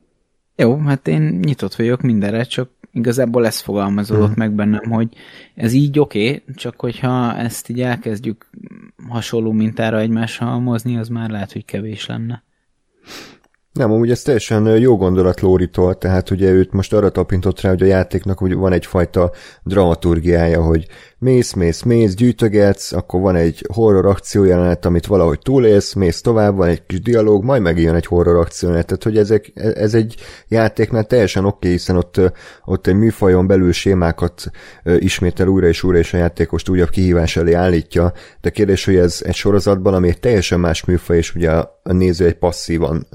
Jó, 0.57 0.79
hát 0.79 1.09
én 1.09 1.23
nyitott 1.23 1.75
vagyok 1.75 2.01
mindenre, 2.01 2.43
csak 2.43 2.71
igazából 2.97 3.47
ez 3.47 3.61
fogalmazódott 3.61 4.27
hmm. 4.27 4.35
meg 4.37 4.53
bennem, 4.53 4.91
hogy 4.91 5.09
ez 5.55 5.73
így 5.73 5.99
oké, 5.99 6.27
okay, 6.29 6.43
csak 6.55 6.81
hogyha 6.81 7.37
ezt 7.37 7.69
így 7.69 7.81
elkezdjük 7.81 8.51
hasonló 9.09 9.53
mintára 9.53 9.99
egymással 9.99 10.49
halmozni, 10.49 10.97
az 10.97 11.09
már 11.09 11.31
lehet, 11.31 11.53
hogy 11.53 11.65
kevés 11.65 12.07
lenne. 12.07 12.43
Nem, 13.73 13.93
amúgy 13.93 14.11
ez 14.11 14.23
teljesen 14.23 14.79
jó 14.79 14.97
gondolat 14.97 15.41
Lóritól, 15.41 15.99
tehát 15.99 16.31
ugye 16.31 16.51
őt 16.51 16.73
most 16.73 16.93
arra 16.93 17.11
tapintott 17.11 17.61
rá, 17.61 17.71
hogy 17.71 17.83
a 17.83 17.87
játéknak 17.87 18.43
úgy 18.43 18.55
van 18.55 18.73
egyfajta 18.73 19.31
dramaturgiája, 19.63 20.63
hogy 20.63 20.87
mész, 21.19 21.53
mész, 21.53 21.83
mész, 21.83 22.15
gyűjtögetsz, 22.15 22.93
akkor 22.93 23.21
van 23.21 23.37
egy 23.37 23.67
horror 23.73 24.07
akció 24.07 24.45
jelenet, 24.45 24.85
amit 24.85 25.07
valahogy 25.07 25.39
túlélsz, 25.39 25.93
mész 25.93 26.21
tovább, 26.21 26.57
van 26.57 26.69
egy 26.69 26.87
kis 26.87 27.01
dialóg, 27.01 27.45
majd 27.45 27.63
megjön 27.63 27.95
egy 27.95 28.07
horror 28.07 28.37
akció 28.37 28.69
jelenet, 28.69 28.89
tehát 28.89 29.03
hogy 29.03 29.19
ezek, 29.19 29.53
ez 29.55 29.95
egy 29.95 30.15
játéknál 30.49 31.05
teljesen 31.05 31.45
oké, 31.45 31.57
okay, 31.57 31.71
hiszen 31.71 31.97
ott, 31.97 32.21
ott 32.65 32.87
egy 32.87 32.95
műfajon 32.95 33.47
belül 33.47 33.73
sémákat 33.73 34.51
ismétel 34.99 35.49
újra 35.49 35.67
és 35.67 35.83
újra, 35.83 35.99
és 35.99 36.15
a 36.15 36.17
játékost 36.17 36.69
újabb 36.69 36.91
kihívás 36.91 37.37
elé 37.37 37.53
állítja, 37.53 38.13
de 38.41 38.51
kérdés, 38.51 38.85
hogy 38.85 38.97
ez 38.97 39.21
egy 39.25 39.35
sorozatban, 39.35 39.95
ami 39.95 40.09
egy 40.09 40.21
teljesen 40.21 40.61
más 40.61 40.85
műfaj, 40.85 41.17
és 41.17 41.35
ugye 41.35 41.51
a 41.51 41.79
néző 41.83 42.27
egy 42.27 42.39
passzívan 42.39 43.07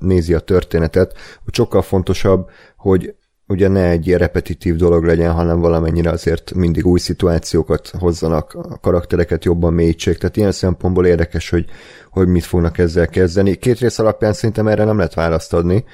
nézi 0.00 0.34
a 0.34 0.40
történetet, 0.40 1.14
hogy 1.44 1.54
sokkal 1.54 1.82
fontosabb, 1.82 2.50
hogy 2.76 3.14
ugye 3.46 3.68
ne 3.68 3.88
egy 3.88 4.14
repetitív 4.14 4.76
dolog 4.76 5.04
legyen, 5.04 5.32
hanem 5.32 5.60
valamennyire 5.60 6.10
azért 6.10 6.54
mindig 6.54 6.86
új 6.86 6.98
szituációkat 6.98 7.88
hozzanak, 7.98 8.54
a 8.54 8.78
karaktereket 8.78 9.44
jobban 9.44 9.72
mélyítsék, 9.72 10.18
tehát 10.18 10.36
ilyen 10.36 10.52
szempontból 10.52 11.06
érdekes, 11.06 11.50
hogy, 11.50 11.64
hogy 12.10 12.28
mit 12.28 12.44
fognak 12.44 12.78
ezzel 12.78 13.08
kezdeni. 13.08 13.54
Két 13.54 13.78
rész 13.78 13.98
alapján 13.98 14.32
szerintem 14.32 14.68
erre 14.68 14.84
nem 14.84 14.96
lehet 14.96 15.14
választ 15.14 15.52
adni. 15.52 15.84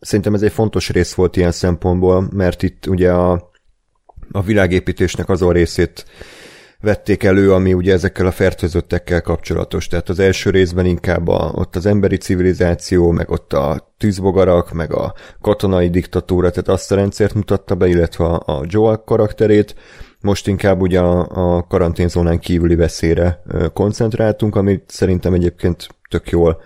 Szerintem 0.00 0.34
ez 0.34 0.42
egy 0.42 0.52
fontos 0.52 0.90
rész 0.90 1.14
volt 1.14 1.36
ilyen 1.36 1.52
szempontból, 1.52 2.28
mert 2.32 2.62
itt 2.62 2.86
ugye 2.86 3.12
a, 3.12 3.50
a 4.32 4.42
világépítésnek 4.42 5.28
azon 5.28 5.52
részét 5.52 6.04
vették 6.82 7.22
elő, 7.24 7.52
ami 7.52 7.72
ugye 7.72 7.92
ezekkel 7.92 8.26
a 8.26 8.30
fertőzöttekkel 8.30 9.20
kapcsolatos. 9.20 9.86
Tehát 9.86 10.08
az 10.08 10.18
első 10.18 10.50
részben 10.50 10.86
inkább 10.86 11.28
a, 11.28 11.52
ott 11.54 11.76
az 11.76 11.86
emberi 11.86 12.16
civilizáció, 12.16 13.10
meg 13.10 13.30
ott 13.30 13.52
a 13.52 13.94
tűzbogarak, 13.98 14.72
meg 14.72 14.92
a 14.92 15.14
katonai 15.40 15.90
diktatúra, 15.90 16.50
tehát 16.50 16.68
azt 16.68 16.92
a 16.92 16.94
rendszert 16.94 17.34
mutatta 17.34 17.74
be, 17.74 17.86
illetve 17.86 18.24
a, 18.24 18.42
a 18.58 18.64
Joel 18.66 19.02
karakterét. 19.04 19.74
Most 20.20 20.48
inkább 20.48 20.80
ugye 20.80 21.00
a, 21.00 21.56
a 21.56 21.66
karanténzónán 21.66 22.38
kívüli 22.38 22.74
veszélyre 22.74 23.42
koncentráltunk, 23.72 24.56
amit 24.56 24.84
szerintem 24.86 25.34
egyébként 25.34 25.88
tök 26.10 26.30
jól 26.30 26.60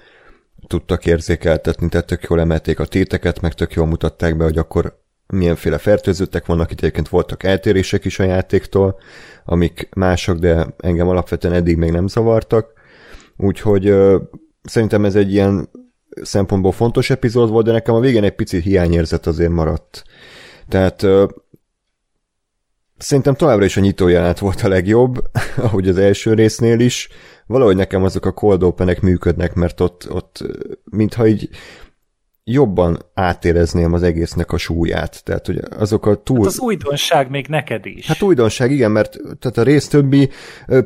tudtak 0.66 1.06
érzékeltetni, 1.06 1.88
tehát 1.88 2.06
tök 2.06 2.22
jól 2.22 2.40
emelték 2.40 2.80
a 2.80 2.84
téteket, 2.84 3.40
meg 3.40 3.52
tök 3.52 3.72
jól 3.72 3.86
mutatták 3.86 4.36
be, 4.36 4.44
hogy 4.44 4.58
akkor 4.58 4.98
milyenféle 5.26 5.78
fertőzöttek 5.78 6.46
vannak, 6.46 6.70
itt 6.70 6.78
egyébként 6.78 7.08
voltak 7.08 7.42
eltérések 7.42 8.04
is 8.04 8.18
a 8.18 8.24
játéktól, 8.24 8.98
amik 9.46 9.88
mások, 9.94 10.38
de 10.38 10.66
engem 10.78 11.08
alapvetően 11.08 11.54
eddig 11.54 11.76
még 11.76 11.90
nem 11.90 12.06
zavartak. 12.06 12.72
Úgyhogy 13.36 13.94
szerintem 14.62 15.04
ez 15.04 15.14
egy 15.14 15.32
ilyen 15.32 15.68
szempontból 16.22 16.72
fontos 16.72 17.10
epizód 17.10 17.50
volt, 17.50 17.64
de 17.66 17.72
nekem 17.72 17.94
a 17.94 18.00
végén 18.00 18.24
egy 18.24 18.34
picit 18.34 18.62
hiányérzet 18.62 19.26
azért 19.26 19.50
maradt. 19.50 20.02
Tehát 20.68 21.06
szerintem 22.98 23.34
továbbra 23.34 23.64
is 23.64 23.76
a 23.76 23.80
nyitójelenet 23.80 24.38
volt 24.38 24.60
a 24.62 24.68
legjobb, 24.68 25.18
ahogy 25.56 25.88
az 25.88 25.98
első 25.98 26.34
résznél 26.34 26.80
is. 26.80 27.08
Valahogy 27.46 27.76
nekem 27.76 28.04
azok 28.04 28.26
a 28.26 28.32
cold 28.32 28.62
openek 28.62 29.00
működnek, 29.00 29.54
mert 29.54 29.80
ott, 29.80 30.06
ott 30.10 30.44
mintha 30.84 31.26
így 31.26 31.48
jobban 32.48 32.98
átérezném 33.14 33.92
az 33.92 34.02
egésznek 34.02 34.52
a 34.52 34.56
súlyát. 34.56 35.24
Tehát, 35.24 35.46
hogy 35.46 35.60
azok 35.78 36.06
a 36.06 36.14
túl... 36.14 36.38
Hát 36.38 36.46
az 36.46 36.60
újdonság 36.60 37.30
még 37.30 37.46
neked 37.48 37.86
is. 37.86 38.06
Hát 38.06 38.22
újdonság, 38.22 38.70
igen, 38.70 38.90
mert 38.90 39.18
tehát 39.38 39.58
a 39.58 39.62
rész 39.62 39.88
többi 39.88 40.30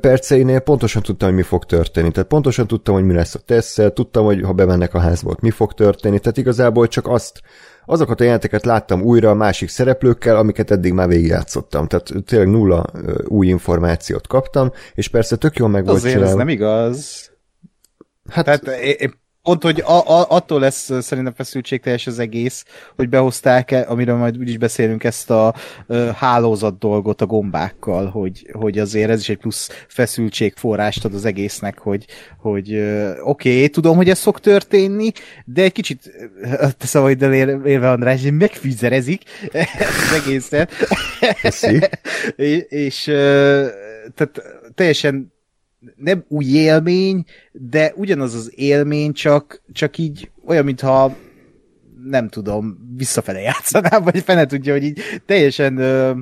perceinél 0.00 0.60
pontosan 0.60 1.02
tudtam, 1.02 1.28
hogy 1.28 1.36
mi 1.36 1.42
fog 1.42 1.64
történni. 1.64 2.10
Tehát 2.10 2.28
pontosan 2.28 2.66
tudtam, 2.66 2.94
hogy 2.94 3.04
mi 3.04 3.14
lesz 3.14 3.34
a 3.34 3.38
tesszel, 3.38 3.92
tudtam, 3.92 4.24
hogy 4.24 4.42
ha 4.42 4.52
bemennek 4.52 4.94
a 4.94 4.98
házba, 4.98 5.36
mi 5.40 5.50
fog 5.50 5.72
történni. 5.72 6.18
Tehát 6.18 6.38
igazából 6.38 6.88
csak 6.88 7.08
azt, 7.08 7.40
azokat 7.86 8.20
a 8.20 8.24
jelenteket 8.24 8.64
láttam 8.64 9.02
újra 9.02 9.30
a 9.30 9.34
másik 9.34 9.68
szereplőkkel, 9.68 10.36
amiket 10.36 10.70
eddig 10.70 10.92
már 10.92 11.08
végigjátszottam. 11.08 11.86
Tehát 11.86 12.12
tényleg 12.26 12.48
nulla 12.48 12.84
új 13.24 13.46
információt 13.46 14.26
kaptam, 14.26 14.72
és 14.94 15.08
persze 15.08 15.36
tök 15.36 15.56
jól 15.56 15.68
meg 15.68 15.84
volt 15.84 15.96
Azért 15.96 16.22
ez 16.22 16.34
nem 16.34 16.48
igaz. 16.48 17.30
Hát, 18.30 18.44
Tehát 18.44 18.80
én 18.82 19.19
Pont, 19.42 19.62
hogy 19.62 19.80
a, 19.80 19.92
a, 19.92 20.26
attól 20.28 20.60
lesz 20.60 21.02
szerintem 21.02 21.32
feszültségteljes 21.32 22.06
az 22.06 22.18
egész, 22.18 22.64
hogy 22.96 23.08
behozták, 23.08 23.70
-e, 23.70 23.84
amiről 23.88 24.16
majd 24.16 24.38
úgyis 24.38 24.58
beszélünk, 24.58 25.04
ezt 25.04 25.30
a 25.30 25.54
uh, 25.86 26.08
hálózat 26.08 26.78
dolgot 26.78 27.20
a 27.20 27.26
gombákkal, 27.26 28.06
hogy, 28.06 28.50
hogy 28.52 28.78
azért 28.78 29.10
ez 29.10 29.20
is 29.20 29.28
egy 29.28 29.38
plusz 29.38 29.84
feszültségforrást 29.88 31.04
ad 31.04 31.14
az 31.14 31.24
egésznek, 31.24 31.78
hogy, 31.78 32.06
hogy 32.38 32.76
oké, 33.22 33.54
okay, 33.54 33.68
tudom, 33.68 33.96
hogy 33.96 34.08
ez 34.08 34.18
szok 34.18 34.40
történni, 34.40 35.12
de 35.44 35.62
egy 35.62 35.72
kicsit, 35.72 36.12
te 36.78 36.86
szavaid 36.86 37.22
élve 37.22 37.90
András, 37.90 38.20
megfűzerezik 38.30 39.22
az 39.52 40.22
egészet. 40.24 40.72
és, 42.36 42.64
és 42.68 43.02
tehát 44.14 44.42
teljesen 44.74 45.32
nem 45.96 46.24
új 46.28 46.44
élmény, 46.44 47.24
de 47.52 47.92
ugyanaz 47.96 48.34
az 48.34 48.52
élmény, 48.54 49.12
csak, 49.12 49.62
csak 49.72 49.98
így 49.98 50.30
olyan, 50.46 50.64
mintha 50.64 51.16
nem 52.04 52.28
tudom, 52.28 52.78
visszafele 52.96 53.40
játszanám, 53.40 54.02
vagy 54.04 54.22
fene 54.22 54.46
tudja, 54.46 54.72
hogy 54.72 54.84
így 54.84 55.00
teljesen 55.26 55.76
ö, 55.76 56.12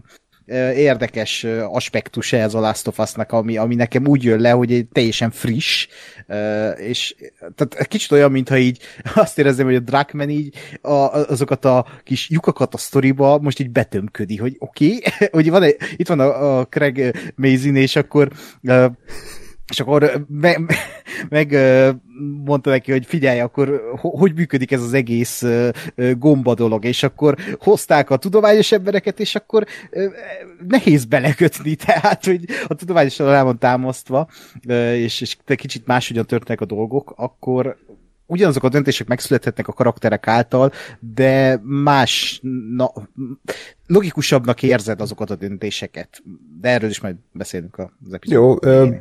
ö, 0.46 0.70
érdekes 0.70 1.44
aspektus 1.68 2.32
ez 2.32 2.54
a 2.54 2.60
Last 2.60 2.86
of 2.86 2.98
Us-nak, 2.98 3.32
ami, 3.32 3.56
ami 3.56 3.74
nekem 3.74 4.06
úgy 4.06 4.22
jön 4.22 4.40
le, 4.40 4.50
hogy 4.50 4.72
egy 4.72 4.86
teljesen 4.92 5.30
friss, 5.30 5.88
ö, 6.26 6.70
és 6.70 7.14
tehát 7.54 7.88
kicsit 7.88 8.12
olyan, 8.12 8.30
mintha 8.30 8.58
így 8.58 8.78
azt 9.14 9.38
érezném, 9.38 9.66
hogy 9.66 9.74
a 9.74 9.80
Drakman 9.80 10.30
így 10.30 10.54
a, 10.82 10.92
azokat 10.92 11.64
a 11.64 11.86
kis 12.04 12.30
lyukakat 12.30 12.74
a 12.74 12.78
sztoriba 12.78 13.38
most 13.38 13.60
így 13.60 13.70
betömködi, 13.70 14.36
hogy 14.36 14.56
oké, 14.58 14.96
okay, 14.96 15.28
hogy 15.42 15.50
van 15.50 15.62
egy, 15.62 15.76
itt 15.96 16.08
van 16.08 16.20
a, 16.20 16.58
a 16.58 16.64
Craig 16.64 17.32
Mazin, 17.34 17.76
és 17.76 17.96
akkor 17.96 18.30
ö, 18.62 18.86
és 19.68 19.80
akkor 19.80 20.24
me, 20.28 20.58
me, 20.58 20.74
meg 21.38 21.56
mondta 22.44 22.70
neki, 22.70 22.92
hogy 22.92 23.06
figyelj, 23.06 23.40
akkor 23.40 23.82
hogy 24.00 24.34
működik 24.34 24.72
ez 24.72 24.82
az 24.82 24.92
egész 24.92 25.44
gomba 26.18 26.54
dolog, 26.54 26.84
és 26.84 27.02
akkor 27.02 27.36
hozták 27.58 28.10
a 28.10 28.16
tudományos 28.16 28.72
embereket, 28.72 29.20
és 29.20 29.34
akkor 29.34 29.66
nehéz 30.68 31.04
belekötni, 31.04 31.74
tehát, 31.86 32.24
hogy 32.24 32.44
a 32.66 32.74
tudományos 32.74 33.16
van 33.16 33.58
támasztva, 33.58 34.28
és, 34.92 35.20
és 35.20 35.36
kicsit 35.56 35.86
máshogyan 35.86 36.26
történnek 36.26 36.60
a 36.60 36.64
dolgok, 36.64 37.12
akkor 37.16 37.76
ugyanazok 38.26 38.62
a 38.62 38.68
döntések 38.68 39.06
megszülethetnek 39.06 39.68
a 39.68 39.72
karakterek 39.72 40.26
által, 40.26 40.72
de 41.00 41.60
más, 41.62 42.40
na, 42.76 42.92
logikusabbnak 43.86 44.62
érzed 44.62 45.00
azokat 45.00 45.30
a 45.30 45.36
döntéseket. 45.36 46.22
De 46.60 46.68
erről 46.68 46.90
is 46.90 47.00
majd 47.00 47.16
beszélünk 47.32 47.78
az 47.78 48.12
epizódban. 48.12 48.60
Jó, 48.62 48.72
ö, 48.72 48.94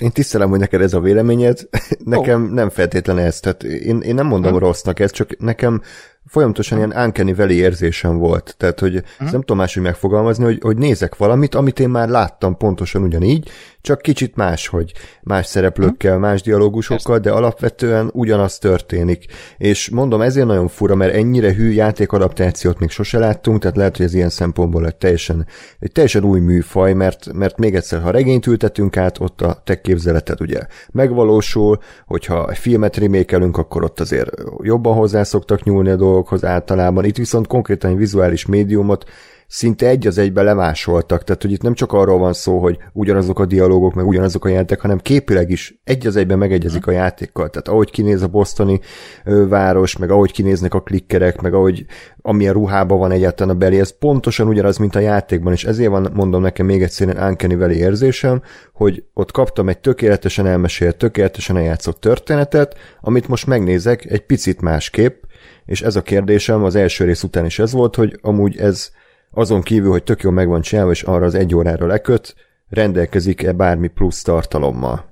én 0.00 0.10
tisztelem, 0.10 0.48
hogy 0.48 0.58
neked 0.58 0.80
ez 0.80 0.94
a 0.94 1.00
véleményed, 1.00 1.60
nekem 2.04 2.42
oh. 2.42 2.50
nem 2.50 2.68
feltétlenül 2.68 3.22
ez, 3.22 3.40
tehát 3.40 3.62
én, 3.62 4.00
én 4.00 4.14
nem 4.14 4.26
mondom 4.26 4.50
hmm. 4.50 4.60
rossznak 4.60 5.00
ezt, 5.00 5.14
csak 5.14 5.38
nekem 5.38 5.82
folyamatosan 6.26 6.78
ilyen 6.78 6.94
uncanny 6.96 7.34
veli 7.34 7.54
érzésem 7.54 8.18
volt. 8.18 8.54
Tehát, 8.58 8.80
hogy 8.80 8.94
uh-huh. 8.94 9.30
nem 9.30 9.40
tudom 9.40 9.56
máshogy 9.56 9.82
megfogalmazni, 9.82 10.44
hogy, 10.44 10.58
hogy 10.60 10.76
nézek 10.76 11.16
valamit, 11.16 11.54
amit 11.54 11.80
én 11.80 11.88
már 11.88 12.08
láttam 12.08 12.56
pontosan 12.56 13.02
ugyanígy, 13.02 13.48
csak 13.80 14.02
kicsit 14.02 14.36
más, 14.36 14.66
hogy 14.66 14.92
más 15.22 15.46
szereplőkkel, 15.46 16.16
uh-huh. 16.16 16.28
más 16.28 16.42
dialógusokkal, 16.42 17.18
de 17.18 17.30
alapvetően 17.30 18.10
ugyanaz 18.12 18.58
történik. 18.58 19.24
És 19.58 19.90
mondom, 19.90 20.20
ezért 20.20 20.46
nagyon 20.46 20.68
fura, 20.68 20.94
mert 20.94 21.14
ennyire 21.14 21.54
hű 21.54 21.70
játékadaptációt 21.70 22.78
még 22.78 22.90
sose 22.90 23.18
láttunk, 23.18 23.60
tehát 23.60 23.76
lehet, 23.76 23.96
hogy 23.96 24.06
ez 24.06 24.14
ilyen 24.14 24.30
szempontból 24.30 24.86
egy 24.86 24.96
teljesen, 24.96 25.46
egy 25.78 25.92
teljesen 25.92 26.24
új 26.24 26.40
műfaj, 26.40 26.92
mert, 26.92 27.32
mert 27.32 27.58
még 27.58 27.74
egyszer, 27.74 28.00
ha 28.00 28.10
regényt 28.10 28.46
ültetünk 28.46 28.96
át, 28.96 29.20
ott 29.20 29.40
a 29.40 29.62
te 29.64 29.80
képzeleted 29.80 30.40
ugye 30.40 30.60
megvalósul, 30.92 31.78
hogyha 32.06 32.54
filmet 32.54 32.96
remékelünk, 32.96 33.56
akkor 33.56 33.84
ott 33.84 34.00
azért 34.00 34.30
jobban 34.62 34.94
hozzászoktak 34.94 35.64
nyúlni 35.64 35.90
a 35.90 35.96
dolgok, 35.96 36.20
dolgokhoz 36.20 36.44
általában. 36.44 37.04
Itt 37.04 37.16
viszont 37.16 37.46
konkrétan 37.46 37.90
egy 37.90 37.96
vizuális 37.96 38.46
médiumot 38.46 39.04
szinte 39.52 39.86
egy 39.86 40.06
az 40.06 40.18
egybe 40.18 40.42
lemásoltak, 40.42 41.24
tehát 41.24 41.42
hogy 41.42 41.52
itt 41.52 41.62
nem 41.62 41.74
csak 41.74 41.92
arról 41.92 42.18
van 42.18 42.32
szó, 42.32 42.58
hogy 42.58 42.78
ugyanazok 42.92 43.38
a 43.38 43.46
dialógok, 43.46 43.94
meg 43.94 44.06
ugyanazok 44.06 44.44
a 44.44 44.48
játék, 44.48 44.80
hanem 44.80 44.98
képileg 44.98 45.50
is 45.50 45.80
egy 45.84 46.06
az 46.06 46.16
egyben 46.16 46.38
megegyezik 46.38 46.86
a 46.86 46.90
játékkal. 46.90 47.50
Tehát 47.50 47.68
ahogy 47.68 47.90
kinéz 47.90 48.22
a 48.22 48.28
bostoni 48.28 48.80
ö, 49.24 49.48
város, 49.48 49.96
meg 49.96 50.10
ahogy 50.10 50.32
kinéznek 50.32 50.74
a 50.74 50.80
klikkerek, 50.80 51.40
meg 51.40 51.54
ahogy 51.54 51.84
amilyen 52.22 52.52
ruhában 52.52 52.98
van 52.98 53.10
egyáltalán 53.10 53.54
a 53.54 53.58
beli, 53.58 53.78
ez 53.78 53.98
pontosan 53.98 54.48
ugyanaz, 54.48 54.76
mint 54.76 54.94
a 54.94 54.98
játékban, 54.98 55.52
és 55.52 55.64
ezért 55.64 55.90
van, 55.90 56.10
mondom 56.12 56.42
nekem 56.42 56.66
még 56.66 56.82
egyszer 56.82 57.08
egy 57.08 57.18
Uncanny 57.18 57.58
Valley 57.58 57.76
érzésem, 57.76 58.42
hogy 58.72 59.04
ott 59.14 59.30
kaptam 59.30 59.68
egy 59.68 59.78
tökéletesen 59.78 60.46
elmesélt, 60.46 60.96
tökéletesen 60.96 61.56
eljátszott 61.56 62.00
történetet, 62.00 62.76
amit 63.00 63.28
most 63.28 63.46
megnézek 63.46 64.04
egy 64.04 64.26
picit 64.26 64.60
másképp, 64.60 65.22
és 65.64 65.82
ez 65.82 65.96
a 65.96 66.02
kérdésem 66.02 66.64
az 66.64 66.74
első 66.74 67.04
rész 67.04 67.22
után 67.22 67.44
is 67.44 67.58
ez 67.58 67.72
volt, 67.72 67.96
hogy 67.96 68.18
amúgy 68.22 68.56
ez 68.56 68.90
azon 69.30 69.62
kívül, 69.62 69.90
hogy 69.90 70.02
tök 70.02 70.22
jól 70.22 70.32
meg 70.32 70.48
van 70.48 70.60
csinálva, 70.60 70.90
és 70.90 71.02
arra 71.02 71.24
az 71.24 71.34
egy 71.34 71.54
órára 71.54 71.86
leköt, 71.86 72.34
rendelkezik-e 72.68 73.52
bármi 73.52 73.88
plusz 73.88 74.22
tartalommal? 74.22 75.08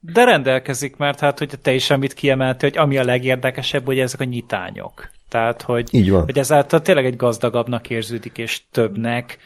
De 0.00 0.24
rendelkezik, 0.24 0.96
mert 0.96 1.20
hát, 1.20 1.38
hogy 1.38 1.58
te 1.62 1.72
is 1.72 1.90
amit 1.90 2.14
kiemelti, 2.14 2.66
hogy 2.66 2.78
ami 2.78 2.98
a 2.98 3.04
legérdekesebb, 3.04 3.84
hogy 3.84 3.98
ezek 3.98 4.20
a 4.20 4.24
nyitányok. 4.24 5.10
Tehát, 5.28 5.62
hogy, 5.62 5.88
Így 5.94 6.10
van. 6.10 6.24
hogy 6.24 6.38
ezáltal 6.38 6.82
tényleg 6.82 7.04
egy 7.04 7.16
gazdagabbnak 7.16 7.90
érződik, 7.90 8.38
és 8.38 8.62
többnek. 8.70 9.38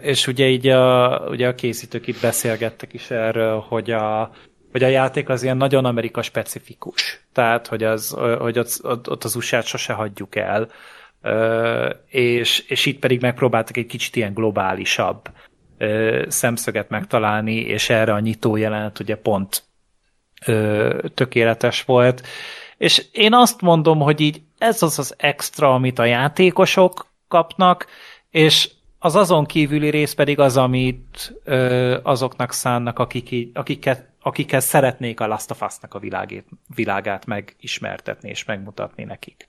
És 0.00 0.26
ugye 0.26 0.48
így 0.48 0.68
a, 0.68 1.18
ugye 1.28 1.48
a 1.48 1.54
készítők 1.54 2.06
itt 2.06 2.20
beszélgettek 2.20 2.92
is 2.92 3.10
erről, 3.10 3.64
hogy 3.68 3.90
a, 3.90 4.30
hogy 4.72 4.82
a 4.82 4.88
játék 4.88 5.28
az 5.28 5.42
ilyen 5.42 5.56
nagyon 5.56 5.84
Amerika 5.84 6.22
specifikus. 6.22 7.26
Tehát, 7.32 7.66
hogy, 7.66 7.82
az, 7.82 8.16
hogy 8.38 8.58
ott, 8.58 9.08
ott 9.10 9.24
az 9.24 9.36
usa 9.36 9.60
sose 9.60 9.92
hagyjuk 9.92 10.36
el. 10.36 10.68
És, 12.06 12.58
és 12.58 12.86
itt 12.86 12.98
pedig 12.98 13.20
megpróbáltak 13.20 13.76
egy 13.76 13.86
kicsit 13.86 14.16
ilyen 14.16 14.34
globálisabb 14.34 15.28
szemszöget 16.28 16.88
megtalálni, 16.88 17.54
és 17.54 17.90
erre 17.90 18.12
a 18.12 18.20
nyitó 18.20 18.56
jelenet 18.56 18.98
ugye 18.98 19.16
pont 19.16 19.62
tökéletes 21.14 21.82
volt. 21.82 22.26
És 22.76 23.06
én 23.12 23.34
azt 23.34 23.60
mondom, 23.60 23.98
hogy 23.98 24.20
így 24.20 24.42
ez 24.58 24.82
az 24.82 24.98
az 24.98 25.14
extra, 25.18 25.74
amit 25.74 25.98
a 25.98 26.04
játékosok 26.04 27.06
kapnak, 27.28 27.86
és 28.30 28.70
az 28.98 29.16
azon 29.16 29.44
kívüli 29.44 29.90
rész 29.90 30.12
pedig 30.12 30.38
az, 30.38 30.56
amit 30.56 31.34
ö, 31.44 31.96
azoknak 32.02 32.52
szánnak, 32.52 32.98
akik, 32.98 33.50
akiket 33.54 34.12
akikkel 34.26 34.60
szeretnék 34.60 35.20
a 35.20 35.26
Last 35.26 35.50
of 35.50 35.62
Us-nak 35.62 35.94
a 35.94 35.98
világét, 35.98 36.48
világát 36.74 37.26
megismertetni 37.26 38.28
és 38.28 38.44
megmutatni 38.44 39.04
nekik. 39.04 39.48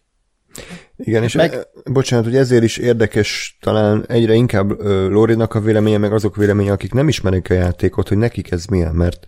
Igen, 0.97 1.23
és 1.23 1.33
meg... 1.33 1.53
E, 1.53 1.67
bocsánat, 1.91 2.25
hogy 2.25 2.35
ezért 2.35 2.63
is 2.63 2.77
érdekes 2.77 3.57
talán 3.61 4.05
egyre 4.07 4.33
inkább 4.33 4.81
Lórinak 5.09 5.53
a 5.53 5.59
véleménye, 5.59 5.97
meg 5.97 6.13
azok 6.13 6.35
véleménye, 6.35 6.71
akik 6.71 6.93
nem 6.93 7.07
ismerik 7.07 7.49
a 7.49 7.53
játékot, 7.53 8.07
hogy 8.07 8.17
nekik 8.17 8.51
ez 8.51 8.65
milyen, 8.65 8.95
mert 8.95 9.25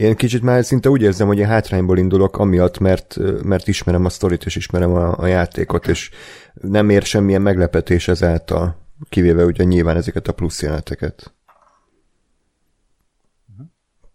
én 0.00 0.16
kicsit 0.16 0.42
már 0.42 0.64
szinte 0.64 0.88
úgy 0.88 1.02
érzem, 1.02 1.26
hogy 1.26 1.38
én 1.38 1.46
hátrányból 1.46 1.98
indulok 1.98 2.38
amiatt, 2.38 2.78
mert, 2.78 3.16
mert 3.42 3.68
ismerem 3.68 4.04
a 4.04 4.08
sztorit, 4.08 4.44
és 4.44 4.56
ismerem 4.56 4.90
a, 4.90 5.18
a 5.18 5.26
játékot, 5.26 5.86
és 5.86 6.10
nem 6.54 6.90
ér 6.90 7.02
semmilyen 7.02 7.42
meglepetés 7.42 8.08
ezáltal, 8.08 8.76
kivéve 9.08 9.44
ugye 9.44 9.64
nyilván 9.64 9.96
ezeket 9.96 10.28
a 10.28 10.32
plusz 10.32 10.62
jeleneteket. 10.62 11.34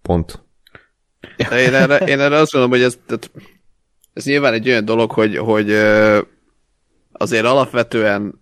Pont. 0.02 0.44
De 1.50 1.62
én 1.62 1.74
erre, 1.74 1.98
én 1.98 2.20
erre 2.20 2.38
azt 2.38 2.54
mondom, 2.54 2.72
hogy 2.72 2.82
ez, 2.82 2.98
tehát, 3.06 3.32
ez 4.13 4.26
nyilván 4.26 4.54
egy 4.54 4.68
olyan 4.70 4.86
dolog, 4.86 5.12
hogy, 5.12 5.38
hogy 5.38 5.70
azért 7.25 7.45
alapvetően 7.45 8.41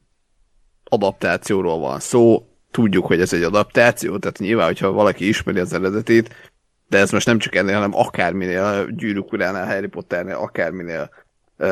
adaptációról 0.84 1.80
van 1.80 2.00
szó, 2.00 2.48
tudjuk, 2.72 3.06
hogy 3.06 3.22
ez 3.22 3.34
egy 3.34 3.44
adaptáció, 3.44 4.18
tehát 4.18 4.40
nyilván, 4.40 4.66
hogyha 4.66 4.92
valaki 4.92 5.28
ismeri 5.28 5.60
az 5.60 5.74
eredetét, 5.74 6.52
de 6.90 6.98
ez 6.98 7.12
most 7.12 7.26
nem 7.26 7.40
csak 7.40 7.56
ennél, 7.56 7.74
hanem 7.74 7.96
akárminél, 7.96 8.88
Gyűrűk 8.90 9.32
uránál, 9.32 9.66
Harry 9.66 9.88
Potternél, 9.88 10.36
akárminél 10.36 11.10
ö, 11.58 11.68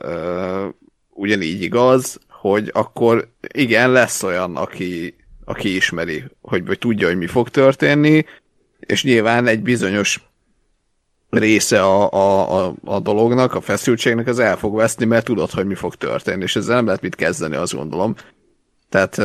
ö, 0.00 0.68
ugyanígy 1.10 1.62
igaz, 1.62 2.18
hogy 2.28 2.70
akkor 2.72 3.28
igen, 3.52 3.90
lesz 3.90 4.22
olyan, 4.22 4.56
aki, 4.56 5.16
aki 5.44 5.74
ismeri, 5.74 6.24
hogy 6.40 6.66
vagy 6.66 6.78
tudja, 6.78 7.06
hogy 7.06 7.16
mi 7.16 7.26
fog 7.26 7.48
történni, 7.48 8.24
és 8.80 9.04
nyilván 9.04 9.46
egy 9.46 9.62
bizonyos 9.62 10.20
része 11.38 11.82
a, 11.82 12.12
a, 12.12 12.64
a, 12.64 12.74
a 12.84 13.00
dolognak, 13.00 13.54
a 13.54 13.60
feszültségnek, 13.60 14.26
az 14.26 14.38
el 14.38 14.56
fog 14.56 14.76
veszni, 14.76 15.04
mert 15.04 15.24
tudod, 15.24 15.50
hogy 15.50 15.66
mi 15.66 15.74
fog 15.74 15.94
történni, 15.94 16.42
és 16.42 16.56
ezzel 16.56 16.74
nem 16.74 16.86
lehet 16.86 17.00
mit 17.00 17.14
kezdeni, 17.14 17.56
azt 17.56 17.74
gondolom. 17.74 18.14
Tehát... 18.88 19.22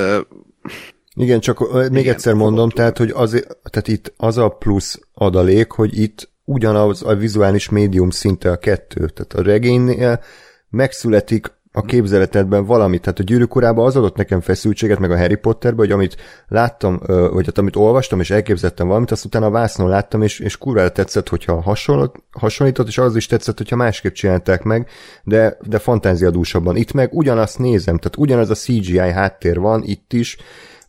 Igen, 1.13 1.39
csak 1.39 1.73
még 1.73 2.01
igen, 2.01 2.13
egyszer 2.13 2.33
mondom, 2.33 2.69
tehát, 2.69 2.97
hogy 2.97 3.11
az, 3.13 3.45
tehát 3.69 3.87
itt 3.87 4.13
az 4.17 4.37
a 4.37 4.49
plusz 4.49 4.99
adalék, 5.13 5.71
hogy 5.71 5.97
itt 5.97 6.29
ugyanaz 6.43 7.03
a 7.03 7.15
vizuális 7.15 7.69
médium 7.69 8.09
szinte 8.09 8.51
a 8.51 8.57
kettő. 8.57 9.07
Tehát 9.07 9.33
a 9.33 9.41
regénynél 9.41 10.23
megszületik 10.69 11.51
a 11.73 11.81
képzeletedben 11.81 12.65
valamit. 12.65 13.01
Tehát 13.01 13.19
a 13.19 13.23
gyűrűk 13.23 13.55
az 13.55 13.95
adott 13.95 14.15
nekem 14.15 14.41
feszültséget, 14.41 14.99
meg 14.99 15.11
a 15.11 15.17
Harry 15.17 15.35
Potterben, 15.35 15.79
hogy 15.79 15.91
amit 15.91 16.17
láttam, 16.47 16.99
vagy 17.07 17.45
hát 17.45 17.57
amit 17.57 17.75
olvastam, 17.75 18.19
és 18.19 18.29
elképzettem 18.29 18.87
valamit, 18.87 19.11
azt 19.11 19.25
utána 19.25 19.45
a 19.45 19.49
vásznon 19.49 19.89
láttam, 19.89 20.21
és, 20.21 20.39
és 20.39 20.57
kurvára 20.57 20.91
tetszett, 20.91 21.29
hogyha 21.29 21.61
hasonlott, 21.61 22.15
hasonlított, 22.31 22.87
és 22.87 22.97
az 22.97 23.15
is 23.15 23.25
tetszett, 23.25 23.57
hogyha 23.57 23.75
másképp 23.75 24.13
csinálták 24.13 24.63
meg, 24.63 24.87
de, 25.23 25.57
de 25.67 25.79
fantáziadúsabban. 25.79 26.75
Itt 26.75 26.91
meg 26.91 27.13
ugyanazt 27.13 27.59
nézem, 27.59 27.97
tehát 27.97 28.17
ugyanaz 28.17 28.49
a 28.49 28.55
CGI 28.55 28.97
háttér 28.97 29.59
van 29.59 29.83
itt 29.83 30.13
is, 30.13 30.37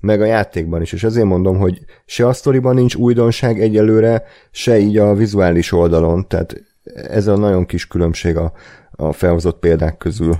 meg 0.00 0.20
a 0.20 0.24
játékban 0.24 0.82
is, 0.82 0.92
és 0.92 1.04
ezért 1.04 1.26
mondom, 1.26 1.58
hogy 1.58 1.78
se 2.06 2.26
a 2.26 2.32
sztoriban 2.32 2.74
nincs 2.74 2.94
újdonság 2.94 3.60
egyelőre, 3.60 4.24
se 4.50 4.78
így 4.78 4.98
a 4.98 5.14
vizuális 5.14 5.72
oldalon, 5.72 6.28
tehát 6.28 6.62
ez 6.94 7.26
a 7.26 7.36
nagyon 7.36 7.66
kis 7.66 7.86
különbség 7.86 8.36
a, 8.36 8.52
a 8.90 9.12
felhozott 9.12 9.58
példák 9.58 9.96
közül. 9.96 10.38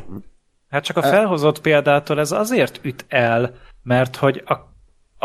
Hát 0.73 0.85
csak 0.85 0.97
a 0.97 1.03
felhozott 1.03 1.61
példától 1.61 2.19
ez 2.21 2.33
azért 2.33 2.81
üt 2.83 3.05
el, 3.09 3.55
mert 3.83 4.17
hogy 4.17 4.43
a, 4.45 4.53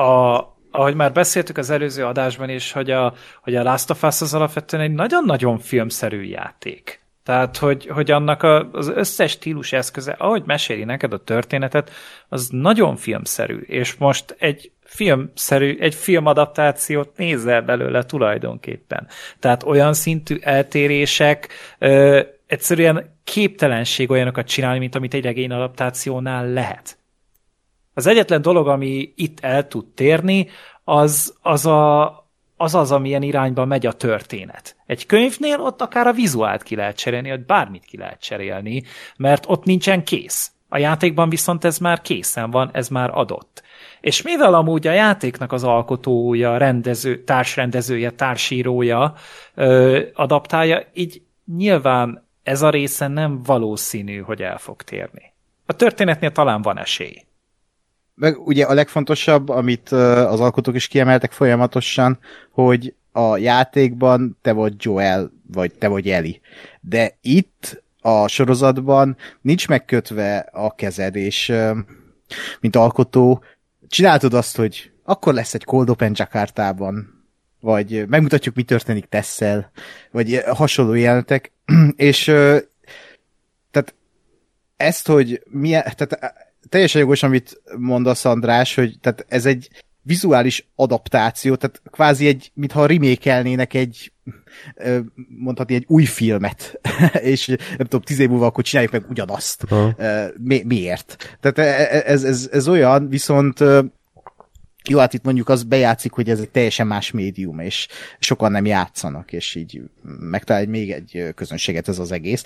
a, 0.02 0.38
ahogy 0.72 0.96
már 0.96 1.12
beszéltük 1.12 1.58
az 1.58 1.70
előző 1.70 2.06
adásban 2.06 2.50
is, 2.50 2.72
hogy 2.72 2.92
a, 2.92 3.14
hogy 3.42 3.56
a 3.56 3.64
Last 3.64 3.90
of 3.90 4.04
Us 4.04 4.22
az 4.22 4.34
alapvetően 4.34 4.84
egy 4.84 4.92
nagyon-nagyon 4.92 5.60
filmszerű 5.60 6.22
játék. 6.22 7.02
Tehát, 7.24 7.58
hogy, 7.58 7.88
hogy 7.88 8.12
annak 8.12 8.44
a, 8.44 8.70
az 8.72 8.88
összes 8.88 9.32
stílus 9.32 9.74
eszköze, 9.74 10.12
ahogy 10.12 10.44
meséli 10.46 10.84
neked 10.84 11.14
a 11.14 11.24
történetet, 11.24 11.92
az 12.30 12.48
nagyon 12.52 12.96
filmszerű, 12.96 13.60
és 13.60 13.96
most 13.96 14.36
egy 14.40 14.72
filmszerű, 14.84 15.78
egy 15.80 15.96
filmadaptációt 15.96 17.18
nézel 17.18 17.62
belőle 17.62 18.04
tulajdonképpen. 18.04 19.08
Tehát 19.40 19.64
olyan 19.64 19.94
szintű 19.94 20.38
eltérések, 20.42 21.48
ö, 21.80 22.22
egyszerűen 22.48 23.20
képtelenség 23.24 24.10
olyanokat 24.10 24.48
csinálni, 24.48 24.80
mint 24.80 24.96
amit 24.96 25.14
egy 25.14 25.24
regény 25.24 25.52
adaptációnál 25.52 26.50
lehet. 26.50 26.98
Az 27.94 28.06
egyetlen 28.06 28.42
dolog, 28.42 28.68
ami 28.68 29.14
itt 29.16 29.40
el 29.40 29.68
tud 29.68 29.86
térni, 29.86 30.48
az 30.84 31.36
az, 31.42 31.66
a, 31.66 32.08
az, 32.58 32.76
az 32.76 32.92
amilyen 32.92 33.22
irányba 33.22 33.66
megy 33.66 33.86
a 33.86 33.94
történet. 33.94 34.76
Egy 34.86 35.06
könyvnél 35.06 35.60
ott 35.60 35.82
akár 35.82 36.08
a 36.08 36.14
vizuált 36.14 36.64
ki 36.64 36.76
lehet 36.76 36.98
cserélni, 36.98 37.30
vagy 37.30 37.46
bármit 37.46 37.86
ki 37.86 37.98
lehet 37.98 38.22
cserélni, 38.22 38.84
mert 39.18 39.46
ott 39.48 39.64
nincsen 39.64 40.04
kész. 40.04 40.52
A 40.70 40.78
játékban 40.78 41.30
viszont 41.30 41.64
ez 41.64 41.78
már 41.78 42.02
készen 42.02 42.52
van, 42.52 42.70
ez 42.74 42.88
már 42.88 43.10
adott. 43.14 43.64
És 44.02 44.22
mivel 44.22 44.54
amúgy 44.54 44.88
a 44.88 44.92
játéknak 44.92 45.52
az 45.52 45.64
alkotója, 45.64 46.58
rendező, 46.58 47.24
társrendezője, 47.24 48.12
társírója 48.12 49.14
ö, 49.56 50.02
adaptálja, 50.14 50.84
így 50.94 51.22
nyilván 51.56 52.27
ez 52.48 52.62
a 52.62 52.70
része 52.70 53.08
nem 53.08 53.42
valószínű, 53.44 54.20
hogy 54.20 54.42
el 54.42 54.58
fog 54.58 54.82
térni. 54.82 55.34
A 55.66 55.74
történetnél 55.74 56.32
talán 56.32 56.62
van 56.62 56.78
esély. 56.78 57.26
Meg 58.16 58.48
ugye 58.48 58.66
a 58.66 58.74
legfontosabb, 58.74 59.50
amit 59.50 59.90
az 59.90 60.40
alkotók 60.40 60.76
is 60.76 60.88
kiemeltek 60.88 61.32
folyamatosan, 61.32 62.20
hogy 62.52 62.94
a 63.12 63.38
játékban 63.38 64.38
te 64.42 64.52
vagy 64.52 64.74
Joel, 64.78 65.32
vagy 65.54 65.74
te 65.74 65.88
vagy 65.88 66.10
Eli. 66.10 66.42
De 66.82 67.18
itt 67.22 67.84
a 68.02 68.28
sorozatban 68.28 69.18
nincs 69.42 69.68
megkötve 69.68 70.38
a 70.38 70.76
kezed, 70.76 71.16
és 71.16 71.54
mint 72.60 72.76
alkotó 72.76 73.44
csináltad 73.88 74.34
azt, 74.34 74.56
hogy 74.56 74.92
akkor 75.04 75.34
lesz 75.34 75.54
egy 75.54 75.64
Cold 75.64 75.90
Open 75.90 76.12
Jakartában, 76.16 77.17
vagy 77.60 78.08
megmutatjuk, 78.08 78.56
mi 78.56 78.64
történik 78.64 79.06
Tesszel, 79.06 79.72
vagy 80.12 80.44
hasonló 80.46 80.94
jelenetek, 80.94 81.52
és 81.96 82.24
tehát 83.72 83.96
ezt, 84.78 85.08
hogy 85.08 85.44
milyen, 85.50 85.84
tehát 85.96 86.46
teljesen 86.70 87.02
jogos, 87.02 87.24
amit 87.24 87.62
mondasz, 87.78 88.26
András, 88.26 88.76
hogy 88.76 88.98
tehát 89.02 89.26
ez 89.28 89.46
egy 89.46 89.70
vizuális 90.02 90.68
adaptáció, 90.76 91.56
tehát 91.56 91.82
kvázi 91.92 92.28
egy, 92.28 92.52
mintha 92.54 92.86
remékelnének 92.86 93.74
egy 93.74 94.12
mondhatni 95.40 95.76
egy 95.76 95.86
új 95.88 96.06
filmet, 96.06 96.80
és 97.34 97.48
nem 97.48 97.58
tudom, 97.78 98.02
tíz 98.02 98.20
év 98.20 98.30
múlva 98.30 98.46
akkor 98.46 98.64
csináljuk 98.64 98.94
meg 98.94 99.06
ugyanazt. 99.10 99.66
Mi, 100.38 100.64
miért? 100.66 101.38
Tehát 101.40 101.58
e, 101.58 101.96
e, 101.96 102.04
ez, 102.06 102.24
ez, 102.24 102.50
ez 102.52 102.68
olyan, 102.68 103.10
viszont 103.10 103.60
jó, 104.90 105.00
hát 105.00 105.14
itt 105.14 105.24
mondjuk 105.24 105.50
az 105.50 105.64
bejátszik, 105.64 106.12
hogy 106.12 106.30
ez 106.30 106.40
egy 106.40 106.50
teljesen 106.50 106.88
más 106.88 107.12
médium, 107.12 107.60
és 107.60 107.88
sokan 108.20 108.52
nem 108.52 108.66
játszanak, 108.66 109.34
és 109.34 109.56
így 109.56 109.82
megtalál 110.20 110.66
még 110.66 110.92
egy 110.92 111.32
közönséget 111.36 111.88
ez 111.88 112.00
az 112.00 112.12
egész. 112.12 112.44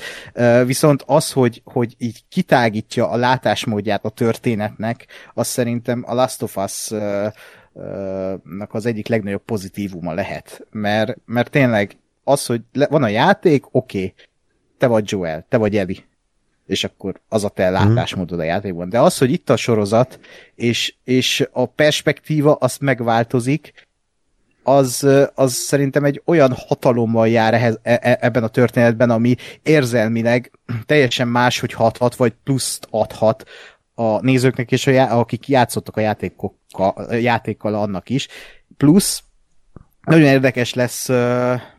Viszont 0.66 1.04
az, 1.06 1.32
hogy, 1.32 1.62
hogy 1.66 1.96
így 1.98 2.24
kitágítja 2.30 3.10
a 3.10 3.16
látásmódját 3.16 4.06
a 4.06 4.10
történetnek, 4.10 5.08
az 5.34 5.48
szerintem 5.48 6.04
a 6.08 6.14
Last 6.14 6.42
of 6.42 6.58
Us 6.58 6.92
az 8.70 8.86
egyik 8.86 9.08
legnagyobb 9.08 9.44
pozitívuma 9.44 10.14
lehet. 10.14 10.68
Mert, 10.72 11.18
mert 11.26 11.52
tényleg 11.52 11.98
az, 12.24 12.46
hogy 12.46 12.62
van 12.72 13.04
a 13.04 13.08
játék, 13.08 13.66
oké, 13.72 13.98
okay, 13.98 14.14
te 14.78 14.88
vagy 14.88 15.12
Joel, 15.12 15.46
te 15.50 15.58
vagy 15.58 15.78
Eli, 15.78 16.04
és 16.72 16.84
akkor 16.84 17.22
az 17.30 17.44
a 17.44 17.50
te 17.50 17.70
mhm. 17.70 17.74
látásmódod 17.74 18.40
a 18.40 18.44
játékban. 18.44 18.90
De 18.90 19.00
az, 19.00 19.18
hogy 19.18 19.32
itt 19.32 19.50
a 19.50 19.56
sorozat, 19.56 20.20
és, 20.56 20.96
és 21.04 21.48
a 21.52 21.66
perspektíva 21.66 22.54
azt 22.54 22.82
megváltozik, 22.82 23.90
az, 24.64 25.08
az 25.36 25.54
szerintem 25.54 26.04
egy 26.04 26.22
olyan 26.26 26.54
hatalommal 26.68 27.28
jár 27.28 27.54
ehhez, 27.54 27.80
e, 27.82 28.00
e, 28.02 28.18
ebben 28.22 28.44
a 28.44 28.48
történetben, 28.48 29.10
ami 29.10 29.36
érzelmileg 29.64 30.52
teljesen 30.86 31.28
más, 31.28 31.60
hogy 31.60 31.74
hathat, 31.74 32.16
vagy 32.16 32.34
pluszt 32.44 32.88
adhat 32.90 33.44
a 33.94 34.22
nézőknek, 34.22 34.72
és 34.72 34.88
a, 34.88 34.92
já- 34.92 35.12
akik 35.12 35.48
játszottak 35.48 35.98
a 35.98 36.02
játékokkal, 36.02 37.16
játékkal 37.16 37.76
annak 37.76 38.10
is. 38.10 38.28
Plusz 38.78 39.24
nagyon 40.02 40.28
érdekes 40.28 40.74
lesz, 40.74 41.08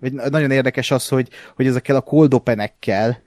vagy 0.01 0.13
nagyon 0.13 0.51
érdekes 0.51 0.91
az, 0.91 1.09
hogy, 1.09 1.29
hogy 1.57 1.67
ezekkel 1.67 1.97
a 1.97 2.01
cold 2.01 2.35
openekkel 2.35 3.23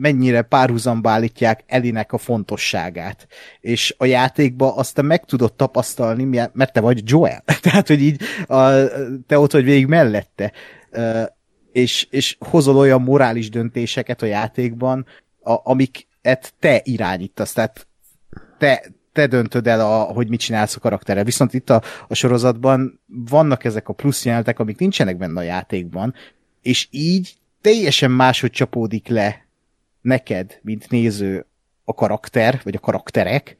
mennyire 0.00 0.42
párhuzamba 0.42 1.10
állítják 1.10 1.64
Elinek 1.66 2.12
a 2.12 2.18
fontosságát. 2.18 3.26
És 3.60 3.94
a 3.98 4.04
játékba 4.04 4.74
azt 4.74 4.94
te 4.94 5.02
meg 5.02 5.24
tudod 5.24 5.52
tapasztalni, 5.52 6.24
mert 6.52 6.72
te 6.72 6.80
vagy 6.80 7.02
Joel. 7.04 7.44
Tehát, 7.62 7.86
hogy 7.86 8.02
így 8.02 8.20
a, 8.46 8.70
te 9.26 9.38
ott 9.38 9.52
vagy 9.52 9.64
végig 9.64 9.86
mellette. 9.86 10.52
És, 11.72 12.06
és 12.10 12.36
hozol 12.38 12.76
olyan 12.76 13.02
morális 13.02 13.50
döntéseket 13.50 14.22
a 14.22 14.26
játékban, 14.26 15.06
a, 15.42 15.70
amiket 15.70 16.54
te 16.58 16.80
irányítasz. 16.84 17.52
Tehát 17.52 17.86
te, 18.58 18.82
te 19.12 19.26
döntöd 19.26 19.66
el, 19.66 19.80
a, 19.80 20.02
hogy 20.02 20.28
mit 20.28 20.40
csinálsz 20.40 20.76
a 20.76 20.80
karakterrel. 20.80 21.24
Viszont 21.24 21.54
itt 21.54 21.70
a, 21.70 21.82
a 22.08 22.14
sorozatban 22.14 23.00
vannak 23.06 23.64
ezek 23.64 23.88
a 23.88 23.92
plusz 23.92 24.24
jelenetek, 24.24 24.58
amik 24.58 24.78
nincsenek 24.78 25.16
benne 25.16 25.40
a 25.40 25.44
játékban, 25.44 26.14
és 26.62 26.88
így 26.90 27.34
teljesen 27.60 28.10
máshogy 28.10 28.50
csapódik 28.50 29.08
le 29.08 29.48
neked, 30.00 30.58
mint 30.62 30.90
néző 30.90 31.46
a 31.84 31.94
karakter, 31.94 32.60
vagy 32.64 32.74
a 32.74 32.80
karakterek. 32.80 33.56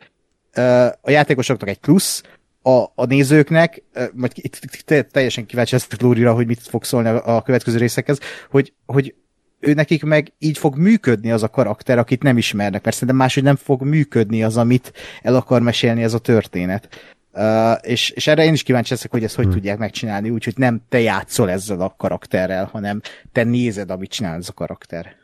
A 1.00 1.11
játékosoknak 1.11 1.68
egy 1.68 1.79
plusz, 1.79 2.22
a, 2.62 2.85
a 2.94 3.05
nézőknek, 3.07 3.83
majd 4.12 4.33
itt 4.35 4.85
teljesen 5.11 5.46
kíváncsi 5.46 5.74
ezt 5.74 6.03
Lórira, 6.03 6.35
hogy 6.35 6.46
mit 6.46 6.61
fog 6.61 6.85
szólni 6.85 7.09
a 7.09 7.42
következő 7.42 7.79
részekhez, 7.79 8.18
hogy, 8.50 8.72
hogy 8.87 9.14
ő 9.61 9.72
nekik 9.72 10.03
meg 10.03 10.33
így 10.38 10.59
fog 10.59 10.76
működni 10.76 11.31
az 11.31 11.42
a 11.42 11.48
karakter, 11.48 11.98
akit 11.98 12.22
nem 12.22 12.37
ismernek, 12.37 12.85
mert 12.85 12.94
szerintem 12.94 13.16
máshogy 13.16 13.42
nem 13.42 13.57
fog 13.57 13.83
működni 13.83 14.42
az, 14.42 14.57
amit 14.57 14.92
el 15.22 15.35
akar 15.35 15.62
mesélni 15.62 16.03
ez 16.03 16.14
a 16.14 16.18
történet. 16.18 16.88
Uh, 17.33 17.72
és, 17.81 18.11
és 18.11 18.26
erre 18.26 18.44
én 18.44 18.53
is 18.53 18.62
kíváncsi 18.62 18.92
leszek, 18.92 19.11
hogy 19.11 19.24
ezt 19.24 19.35
hogy 19.35 19.44
hmm. 19.44 19.55
tudják 19.55 19.79
megcsinálni, 19.79 20.31
úgyhogy 20.31 20.55
nem 20.57 20.83
te 20.88 21.00
játszol 21.00 21.50
ezzel 21.50 21.81
a 21.81 21.94
karakterrel, 21.96 22.64
hanem 22.64 23.00
te 23.33 23.44
nézed, 23.44 23.90
amit 23.90 24.11
csinál 24.11 24.37
ez 24.37 24.48
a 24.48 24.53
karakter. 24.53 25.19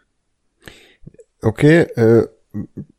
Oké, 1.41 1.81
okay, 1.81 2.23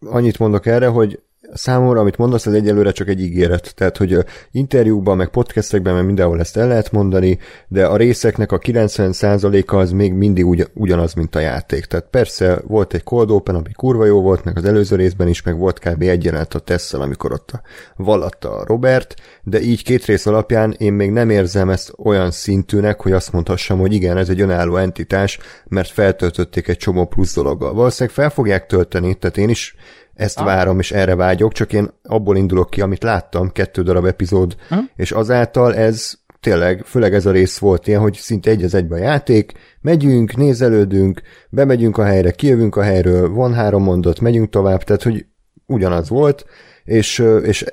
annyit 0.06 0.38
mondok 0.38 0.66
erre, 0.66 0.88
hogy 0.88 1.22
számomra, 1.54 2.00
amit 2.00 2.18
mondasz, 2.18 2.46
ez 2.46 2.54
egyelőre 2.54 2.92
csak 2.92 3.08
egy 3.08 3.22
ígéret. 3.22 3.76
Tehát, 3.76 3.98
hogy 3.98 4.18
interjúkban, 4.52 5.18
meg 5.18 5.30
podcastekben, 5.30 5.94
meg 5.94 6.06
mindenhol 6.06 6.40
ezt 6.40 6.58
el 6.58 6.68
lehet 6.68 6.92
mondani, 6.92 7.40
de 7.68 7.86
a 7.86 7.96
részeknek 7.98 8.52
a 8.52 8.60
90%-a 8.60 9.76
az 9.76 9.92
még 9.92 10.14
mindig 10.14 10.46
ugy, 10.46 10.68
ugyanaz, 10.74 11.14
mint 11.14 11.36
a 11.36 11.40
játék. 11.40 11.86
Tehát 11.86 12.06
persze 12.10 12.62
volt 12.68 12.94
egy 12.94 13.04
cold 13.04 13.32
open, 13.32 13.56
ami 13.56 13.72
kurva 13.72 14.06
jó 14.06 14.22
volt, 14.22 14.44
meg 14.44 14.58
az 14.58 14.66
előző 14.66 14.96
részben 14.96 15.28
is, 15.28 15.42
meg 15.42 15.58
volt 15.58 15.80
kb. 15.80 16.02
egy 16.02 16.24
jelenet 16.24 16.54
a 16.54 16.60
Tesszel, 16.60 17.02
amikor 17.02 17.32
ott 17.32 17.52
a, 17.52 17.62
vallatta 17.96 18.56
a 18.56 18.66
Robert, 18.66 19.14
de 19.44 19.62
így 19.62 19.84
két 19.84 20.06
rész 20.06 20.26
alapján 20.26 20.76
én 20.78 20.94
még 20.94 21.12
nem 21.12 21.30
érzem 21.30 21.70
ezt 21.70 21.94
olyan 22.04 22.32
szintűnek, 22.32 23.02
hogy 23.02 23.12
azt 23.12 23.32
mondhassam, 23.32 23.80
hogy 23.80 23.94
igen, 23.94 24.18
ez 24.18 24.30
egy 24.30 24.42
önálló 24.42 24.76
entitás, 24.76 25.40
mert 25.68 25.90
feltöltötték 25.90 26.68
egy 26.68 26.78
csomó 26.78 27.06
plusz 27.06 27.36
dologgal. 27.36 27.74
Valószínűleg 27.74 28.16
fel 28.16 28.30
fogják 28.30 28.66
tölteni, 28.66 29.14
tehát 29.14 29.38
én 29.38 29.50
is 29.50 29.76
ezt 30.18 30.40
ah. 30.40 30.46
várom, 30.46 30.80
és 30.80 30.92
erre 30.92 31.16
vágyok, 31.16 31.52
csak 31.52 31.74
én 31.74 31.90
abból 32.04 32.38
indulok 32.38 32.70
ki, 32.70 32.82
amit 32.82 33.04
láttam, 33.04 33.52
kettő 33.52 33.82
darab 33.82 34.06
epizód, 34.06 34.56
ah. 34.70 34.80
és 34.96 35.12
azáltal 35.12 35.76
ez 35.76 36.14
tényleg, 36.40 36.82
főleg 36.86 37.14
ez 37.14 37.26
a 37.26 37.32
rész 37.32 37.58
volt 37.58 37.88
ilyen, 37.88 38.02
hogy 38.02 38.14
szinte 38.14 38.50
egy 38.50 38.64
az 38.64 38.74
egybe 38.74 38.96
a 38.96 39.00
játék, 39.00 39.52
megyünk, 39.82 40.36
nézelődünk, 40.36 41.22
bemegyünk 41.50 41.98
a 41.98 42.04
helyre, 42.04 42.32
kijövünk 42.32 42.76
a 42.76 42.82
helyről, 42.82 43.30
van 43.30 43.54
három 43.54 43.84
mondat, 43.84 44.20
megyünk 44.20 44.50
tovább, 44.50 44.84
tehát 44.84 45.04
hogy 45.04 45.26
ugyanaz 45.66 46.10
volt, 46.10 46.46
és, 46.84 47.24
és 47.44 47.66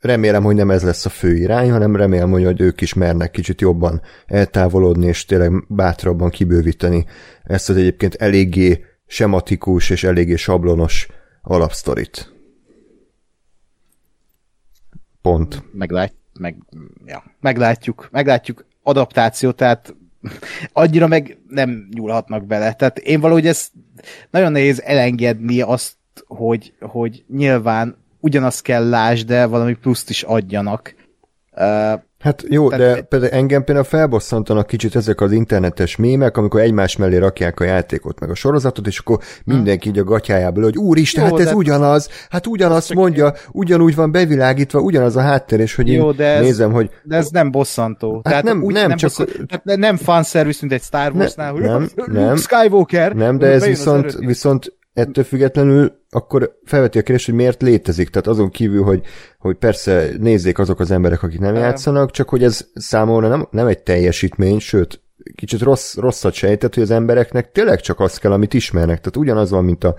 remélem, 0.00 0.42
hogy 0.42 0.54
nem 0.54 0.70
ez 0.70 0.82
lesz 0.82 1.06
a 1.06 1.08
fő 1.08 1.36
irány, 1.36 1.70
hanem 1.70 1.96
remélem, 1.96 2.30
hogy 2.30 2.60
ők 2.60 2.80
is 2.80 2.94
mernek 2.94 3.30
kicsit 3.30 3.60
jobban 3.60 4.02
eltávolodni, 4.26 5.06
és 5.06 5.24
tényleg 5.24 5.64
bátrabban 5.68 6.30
kibővíteni 6.30 7.04
ezt 7.42 7.70
az 7.70 7.76
egyébként 7.76 8.14
eléggé 8.14 8.84
sematikus 9.06 9.90
és 9.90 10.04
eléggé 10.04 10.36
sablonos 10.36 11.08
alapsztorit. 11.44 12.32
Pont. 15.22 15.62
Meglát, 15.72 16.14
meg, 16.38 16.56
ja, 17.04 17.24
meglátjuk, 17.40 18.08
meglátjuk 18.10 18.64
adaptáció, 18.82 19.50
tehát 19.50 19.94
annyira 20.72 21.06
meg 21.06 21.38
nem 21.48 21.88
nyúlhatnak 21.94 22.46
bele. 22.46 22.72
Tehát 22.72 22.98
én 22.98 23.20
valahogy 23.20 23.46
ez 23.46 23.68
nagyon 24.30 24.52
nehéz 24.52 24.80
elengedni 24.80 25.60
azt, 25.60 25.96
hogy, 26.26 26.74
hogy 26.80 27.24
nyilván 27.28 27.96
ugyanazt 28.20 28.62
kell 28.62 28.88
lásd, 28.88 29.26
de 29.26 29.46
valami 29.46 29.74
pluszt 29.74 30.10
is 30.10 30.22
adjanak. 30.22 30.94
Uh, 31.52 31.92
Hát 32.24 32.44
jó, 32.48 32.68
Tehát, 32.68 32.94
de 32.94 33.02
például 33.02 33.32
engem 33.32 33.64
például 33.64 33.86
felbosszantanak 33.86 34.66
kicsit 34.66 34.96
ezek 34.96 35.20
az 35.20 35.32
internetes 35.32 35.96
mémek, 35.96 36.36
amikor 36.36 36.60
egymás 36.60 36.96
mellé 36.96 37.16
rakják 37.16 37.60
a 37.60 37.64
játékot, 37.64 38.20
meg 38.20 38.30
a 38.30 38.34
sorozatot, 38.34 38.86
és 38.86 38.98
akkor 38.98 39.18
mindenki 39.44 39.88
így 39.88 39.98
a 39.98 40.04
gatyájából, 40.04 40.62
hogy 40.62 40.76
úristen, 40.76 41.24
jó, 41.24 41.30
hát 41.30 41.40
ez 41.40 41.46
de... 41.46 41.54
ugyanaz, 41.54 42.08
hát 42.28 42.46
ugyanazt 42.46 42.94
mondja, 42.94 43.32
ugyanúgy 43.52 43.94
van 43.94 44.12
bevilágítva, 44.12 44.80
ugyanaz 44.80 45.16
a 45.16 45.20
háttér, 45.20 45.60
és 45.60 45.74
hogy 45.74 45.92
jó, 45.92 46.10
én 46.10 46.16
de 46.16 46.26
ez, 46.26 46.42
nézem, 46.42 46.72
hogy... 46.72 46.90
De 47.02 47.16
ez 47.16 47.28
nem 47.28 47.50
bosszantó. 47.50 48.14
Hát 48.14 48.22
Tehát 48.22 48.44
nem, 48.44 48.62
úgy, 48.62 48.72
nem, 48.72 48.88
nem, 48.88 48.96
csak... 48.96 49.10
Bosszantó, 49.10 49.44
tehát 49.44 49.78
nem 49.78 49.96
fanservice, 49.96 50.58
mint 50.60 50.72
egy 50.72 50.82
Star 50.82 51.12
Wars-nál, 51.12 51.52
ne, 51.52 51.58
hogy 51.58 51.62
nem, 51.62 51.88
nem, 52.06 52.36
Skywalker. 52.36 53.12
Nem, 53.12 53.38
de 53.38 53.46
ez 53.46 53.66
viszont, 53.66 54.16
viszont 54.18 54.72
ettől 54.94 55.24
függetlenül 55.24 56.02
akkor 56.10 56.58
felveti 56.64 56.98
a 56.98 57.02
kérdést, 57.02 57.26
hogy 57.26 57.34
miért 57.34 57.62
létezik. 57.62 58.08
Tehát 58.08 58.26
azon 58.26 58.50
kívül, 58.50 58.82
hogy, 58.82 59.02
hogy 59.38 59.56
persze 59.56 60.08
nézzék 60.18 60.58
azok 60.58 60.80
az 60.80 60.90
emberek, 60.90 61.22
akik 61.22 61.40
nem 61.40 61.54
játszanak, 61.54 62.10
csak 62.10 62.28
hogy 62.28 62.42
ez 62.44 62.66
számomra 62.74 63.28
nem, 63.28 63.48
nem 63.50 63.66
egy 63.66 63.82
teljesítmény, 63.82 64.58
sőt, 64.58 65.02
kicsit 65.34 65.60
rossz, 65.60 65.96
rosszat 65.96 66.32
sejtett, 66.32 66.74
hogy 66.74 66.82
az 66.82 66.90
embereknek 66.90 67.52
tényleg 67.52 67.80
csak 67.80 68.00
azt 68.00 68.18
kell, 68.18 68.32
amit 68.32 68.54
ismernek. 68.54 68.98
Tehát 68.98 69.16
ugyanaz 69.16 69.50
van, 69.50 69.64
mint 69.64 69.84
a, 69.84 69.94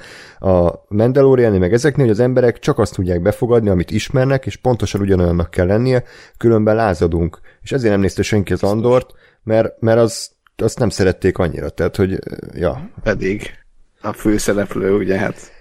a 0.50 0.86
Mandalorian, 0.88 1.54
meg 1.54 1.74
ezeknél, 1.74 2.06
hogy 2.06 2.14
az 2.14 2.20
emberek 2.20 2.60
csak 2.60 2.80
azt 2.80 2.94
tudják 2.94 3.22
befogadni, 3.22 3.70
amit 3.70 3.92
ismernek, 3.92 4.46
és 4.46 4.56
pontosan 4.56 5.02
ugyanolyannak 5.02 5.50
kell 5.50 5.66
lennie, 5.66 6.04
különben 6.38 6.76
lázadunk. 6.76 7.40
És 7.62 7.72
ezért 7.72 7.92
nem 7.92 8.02
nézte 8.02 8.22
senki 8.22 8.54
az 8.54 8.64
Andort, 8.64 9.12
mert, 9.44 9.82
mert 9.82 10.00
az, 10.00 10.32
azt 10.56 10.80
nem 10.80 10.90
szerették 10.90 11.38
annyira. 11.38 11.70
Tehát, 11.70 11.96
hogy, 11.96 12.20
ja. 12.54 12.90
Pedig 13.04 13.65
a 14.06 14.14
főszereplő, 14.14 14.96
ugye 14.96 15.18
hát 15.18 15.52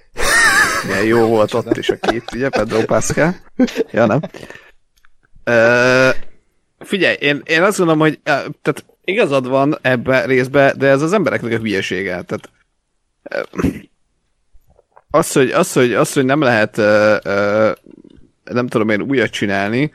milyen 0.87 1.04
jó 1.04 1.26
volt 1.26 1.54
ott 1.54 1.76
is 1.76 1.88
a 1.88 1.96
két, 1.96 2.24
ugye, 2.35 2.48
Pedro 2.48 2.85
Pascal. 2.85 3.35
Ja, 3.90 4.07
nem? 4.07 4.20
Uh, 5.46 6.14
figyelj, 6.78 7.16
én, 7.20 7.42
én 7.44 7.62
azt 7.62 7.76
gondolom, 7.76 8.00
hogy 8.00 8.20
tehát 8.22 8.85
igazad 9.04 9.48
van 9.48 9.78
ebbe 9.83 10.24
részbe, 10.24 10.74
de 10.76 10.87
ez 10.87 11.02
az 11.02 11.12
embereknek 11.12 11.52
a 11.52 11.59
hülyesége. 11.59 12.22
Tehát 12.22 12.50
az, 15.11 15.33
hogy, 15.33 15.50
az, 15.50 15.72
hogy, 15.72 15.94
az, 15.94 16.12
hogy 16.12 16.24
nem 16.24 16.40
lehet 16.40 16.76
uh, 16.76 17.16
uh, 17.24 17.72
nem 18.44 18.66
tudom 18.66 18.88
én 18.88 19.02
újat 19.02 19.30
csinálni, 19.30 19.92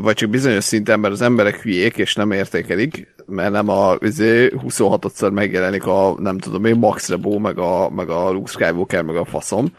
vagy 0.00 0.14
csak 0.14 0.30
bizonyos 0.30 0.64
szinten, 0.64 1.00
mert 1.00 1.12
az 1.12 1.20
emberek 1.20 1.60
hülyék, 1.60 1.96
és 1.96 2.14
nem 2.14 2.30
értékelik, 2.30 3.14
mert 3.26 3.50
nem 3.50 3.68
a 3.68 3.98
26-szor 3.98 5.10
izé, 5.12 5.28
megjelenik 5.30 5.86
a, 5.86 6.14
nem 6.18 6.38
tudom 6.38 6.64
én, 6.64 6.76
Max 6.76 7.08
Rebo, 7.08 7.38
meg 7.38 7.58
a, 7.58 7.90
meg 7.90 8.08
a 8.08 8.30
Luke 8.30 8.50
Skywalker, 8.50 9.02
meg 9.02 9.16
a 9.16 9.24
faszom. 9.24 9.72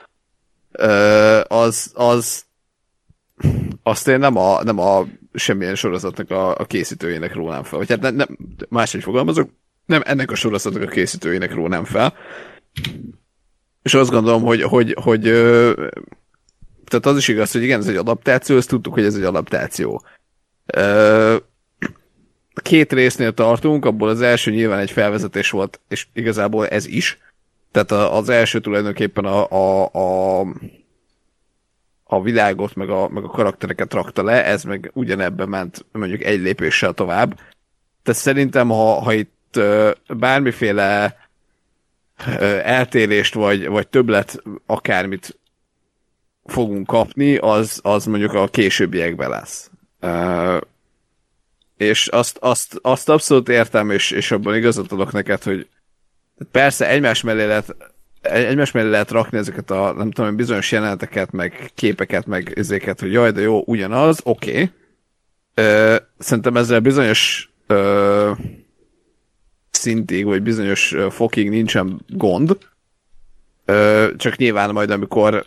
Az, 1.47 1.91
az 1.93 2.43
azt 3.83 4.07
én 4.07 4.19
nem 4.19 4.37
a, 4.37 4.63
nem 4.63 4.79
a 4.79 5.05
semmilyen 5.33 5.75
sorozatnak 5.75 6.31
a, 6.31 6.55
a 6.57 6.65
készítőjének 6.65 7.33
rónám 7.33 7.63
fel. 7.63 7.77
Vagy 7.77 7.89
hát 7.89 8.01
nem, 8.01 8.15
nem, 8.15 8.37
máshogy 8.69 9.03
fogalmazok, 9.03 9.49
nem 9.85 10.01
ennek 10.05 10.31
a 10.31 10.35
sorozatnak 10.35 10.83
a 10.83 10.87
készítőjének 10.87 11.53
rónám 11.53 11.83
fel. 11.83 12.13
És 13.81 13.93
azt 13.93 14.09
gondolom, 14.09 14.43
hogy, 14.43 14.61
hogy, 14.61 14.95
hogy 15.01 15.23
tehát 16.89 17.05
az 17.05 17.17
is 17.17 17.27
igaz, 17.27 17.51
hogy 17.51 17.63
igen, 17.63 17.79
ez 17.79 17.87
egy 17.87 17.95
adaptáció, 17.95 18.57
ezt 18.57 18.69
tudtuk, 18.69 18.93
hogy 18.93 19.03
ez 19.03 19.15
egy 19.15 19.23
adaptáció. 19.23 20.03
Két 22.61 22.93
résznél 22.93 23.33
tartunk, 23.33 23.85
abból 23.85 24.09
az 24.09 24.21
első 24.21 24.51
nyilván 24.51 24.79
egy 24.79 24.91
felvezetés 24.91 25.49
volt, 25.49 25.79
és 25.87 26.07
igazából 26.13 26.67
ez 26.67 26.85
is. 26.85 27.19
Tehát 27.71 27.91
az 27.91 28.29
első 28.29 28.59
tulajdonképpen 28.59 29.25
a, 29.25 29.49
a, 29.49 29.89
a, 29.93 30.47
a 32.03 32.21
világot, 32.21 32.75
meg 32.75 32.89
a, 32.89 33.09
meg 33.09 33.23
a 33.23 33.29
karaktereket 33.29 33.93
rakta 33.93 34.23
le, 34.23 34.45
ez 34.45 34.63
meg 34.63 34.91
ugyanebben 34.93 35.49
ment 35.49 35.85
mondjuk 35.91 36.23
egy 36.23 36.41
lépéssel 36.41 36.93
tovább. 36.93 37.33
Tehát 38.03 38.21
szerintem, 38.21 38.67
ha, 38.67 39.01
ha 39.01 39.13
itt 39.13 39.59
bármiféle 40.07 41.17
eltérést, 42.63 43.33
vagy, 43.33 43.67
vagy 43.67 43.87
többlet 43.87 44.43
akármit 44.65 45.38
fogunk 46.49 46.87
kapni, 46.87 47.37
az, 47.37 47.79
az 47.83 48.05
mondjuk 48.05 48.33
a 48.33 48.47
későbbiekben 48.47 49.29
lesz. 49.29 49.69
És 51.77 52.07
azt, 52.07 52.37
azt, 52.37 52.79
azt 52.81 53.09
abszolút 53.09 53.49
értem, 53.49 53.91
és, 53.91 54.11
és 54.11 54.31
abban 54.31 54.55
igazat 54.55 54.91
adok 54.91 55.11
neked, 55.11 55.43
hogy 55.43 55.67
persze 56.51 56.89
egymás 56.89 57.21
mellé 57.21 57.45
lehet 57.45 57.75
egymás 58.21 58.71
mellé 58.71 58.89
lehet 58.89 59.11
rakni 59.11 59.37
ezeket 59.37 59.71
a, 59.71 59.93
nem 59.97 60.11
tudom, 60.11 60.35
bizonyos 60.35 60.71
jeleneteket, 60.71 61.31
meg 61.31 61.71
képeket, 61.75 62.25
meg 62.25 62.53
ezeket, 62.55 62.99
hogy 62.99 63.11
jaj, 63.11 63.31
de 63.31 63.41
jó, 63.41 63.63
ugyanaz, 63.65 64.19
oké. 64.23 64.71
Okay. 65.53 65.97
szerintem 66.17 66.57
ezzel 66.57 66.79
bizonyos 66.79 67.51
ö, 67.67 68.31
szintig, 69.71 70.25
vagy 70.25 70.41
bizonyos 70.41 70.95
fokig 71.09 71.49
nincsen 71.49 72.01
gond. 72.07 72.57
Ö, 73.65 74.07
csak 74.17 74.37
nyilván 74.37 74.71
majd, 74.71 74.89
amikor 74.89 75.45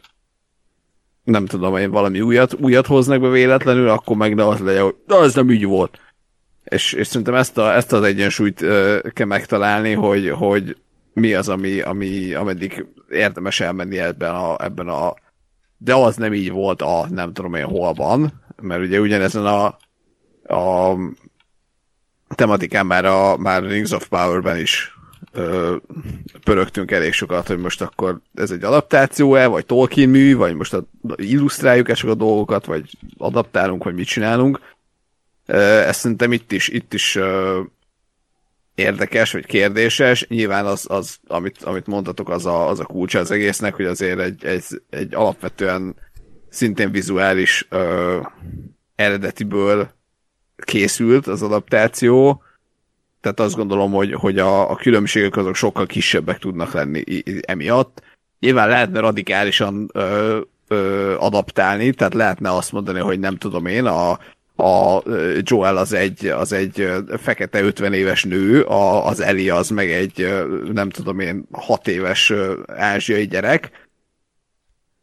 nem 1.25 1.47
tudom, 1.47 1.77
én 1.77 1.91
valami 1.91 2.21
újat, 2.21 2.55
újat 2.55 2.87
hoznak 2.87 3.21
be 3.21 3.29
véletlenül, 3.29 3.89
akkor 3.89 4.17
meg 4.17 4.35
ne 4.35 4.47
az 4.47 4.61
legyen, 4.61 4.83
hogy 4.83 4.97
de 5.07 5.17
ez 5.17 5.35
nem 5.35 5.51
így 5.51 5.65
volt. 5.65 5.99
És, 6.65 6.93
és 6.93 7.07
szerintem 7.07 7.35
ezt, 7.35 7.59
a, 7.59 7.75
ezt 7.75 7.93
az 7.93 8.03
egyensúlyt 8.03 8.63
ö, 8.63 8.99
kell 9.13 9.27
megtalálni, 9.27 9.93
hogy, 9.93 10.31
hogy 10.31 10.77
mi 11.13 11.35
az, 11.35 11.49
ami, 11.49 11.81
ami, 11.81 12.35
ameddig 12.35 12.87
érdemes 13.11 13.61
elmenni 13.61 13.99
ebben 13.99 14.35
a, 14.35 14.65
ebben 14.65 14.89
a 14.89 15.15
de 15.77 15.95
az 15.95 16.17
nem 16.17 16.35
így 16.35 16.51
volt 16.51 16.83
a 16.83 17.07
nem 17.11 17.33
tudom 17.33 17.55
én 17.55 17.65
holban, 17.65 18.33
mert 18.61 18.83
ugye 18.83 19.01
ugyanezen 19.01 19.47
a, 19.47 19.65
a 20.55 20.97
tematikán 22.35 22.87
már 22.87 23.05
a 23.05 23.37
már 23.37 23.63
Rings 23.63 23.91
of 23.91 24.09
Power-ben 24.09 24.59
is 24.59 24.97
pörögtünk 26.45 26.91
elég 26.91 27.13
sokat, 27.13 27.47
hogy 27.47 27.59
most 27.59 27.83
akkor 27.83 28.21
ez 28.35 28.51
egy 28.51 28.65
adaptáció-e, 28.65 29.47
vagy 29.47 29.67
Tolkien 29.67 30.09
mű, 30.09 30.37
vagy 30.37 30.55
most 30.55 30.75
a, 30.75 30.85
illusztráljuk-e 31.15 31.95
csak 31.95 32.11
a 32.11 32.15
dolgokat, 32.15 32.65
vagy 32.65 32.91
adaptálunk, 33.19 33.85
vagy 33.85 33.95
mit 33.95 34.07
csinálunk. 34.07 34.61
Ö, 35.47 35.57
ezt 35.61 36.01
szerintem 36.01 36.33
itt 36.33 36.53
is, 36.53 36.69
itt 36.69 36.95
is 36.95 37.19
érdekes, 38.75 39.33
vagy 39.33 39.47
kérdéses. 39.47 40.27
Nyilván 40.29 40.67
az, 40.67 40.87
az 40.89 41.19
amit, 41.27 41.63
amit 41.63 41.87
mondtatok, 41.87 42.29
az 42.29 42.47
a, 42.47 42.69
az 42.69 42.81
a 42.81 42.85
kulcsa 42.85 43.19
az 43.19 43.31
egésznek, 43.31 43.75
hogy 43.75 43.85
azért 43.85 44.19
egy, 44.19 44.45
egy, 44.45 44.65
egy 44.91 45.15
alapvetően 45.15 45.95
szintén 46.49 46.91
vizuális 46.91 47.67
ö, 47.71 48.21
eredetiből 48.95 49.91
készült 50.57 51.27
az 51.27 51.43
adaptáció, 51.43 52.43
tehát 53.23 53.41
azt 53.41 53.57
gondolom, 53.57 53.93
hogy, 53.93 54.13
hogy 54.13 54.39
a, 54.39 54.71
a 54.71 54.77
különbségek 54.77 55.37
azok 55.37 55.55
sokkal 55.55 55.87
kisebbek 55.87 56.39
tudnak 56.39 56.73
lenni 56.73 57.03
emiatt. 57.41 58.03
Nyilván 58.41 58.69
lehetne 58.69 59.01
radikálisan 59.01 59.91
ö, 59.93 60.41
ö, 60.69 61.15
adaptálni, 61.19 61.93
tehát 61.93 62.15
lehetne 62.15 62.55
azt 62.55 62.73
mondani, 62.73 62.99
hogy 63.01 63.19
nem 63.19 63.37
tudom 63.37 63.67
én, 63.67 63.85
a, 63.85 64.11
a 64.57 65.03
Joel 65.41 65.77
az 65.77 65.93
egy, 65.93 66.27
az 66.27 66.53
egy 66.53 66.91
fekete 67.19 67.63
50 67.63 67.93
éves 67.93 68.25
nő, 68.25 68.63
a, 68.63 69.07
az 69.07 69.21
Eli 69.21 69.51
az 69.51 69.69
meg 69.69 69.91
egy 69.91 70.45
nem 70.73 70.91
tudom 70.91 71.21
én 71.21 71.47
6 71.53 71.89
éves 71.89 72.33
ázsiai 72.67 73.27
gyerek. 73.27 73.71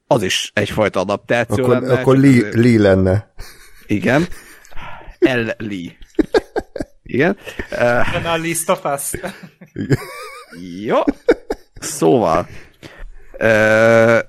Az 0.08 0.24
is 0.24 0.52
egyfajta 0.54 1.00
adaptáció 1.00 1.64
akkor, 1.64 1.80
lenne. 1.80 1.94
Akkor 1.94 2.18
Lee, 2.18 2.50
Lee 2.52 2.80
lenne. 2.80 3.34
Igen. 3.88 4.28
El 5.20 5.56
Lee. 5.58 5.98
Igen. 7.12 7.38
Uh, 7.72 8.26
a 8.26 8.94
us. 8.94 9.12
Jó. 10.86 10.98
Szóval. 11.80 12.48
Uh, 13.40 14.20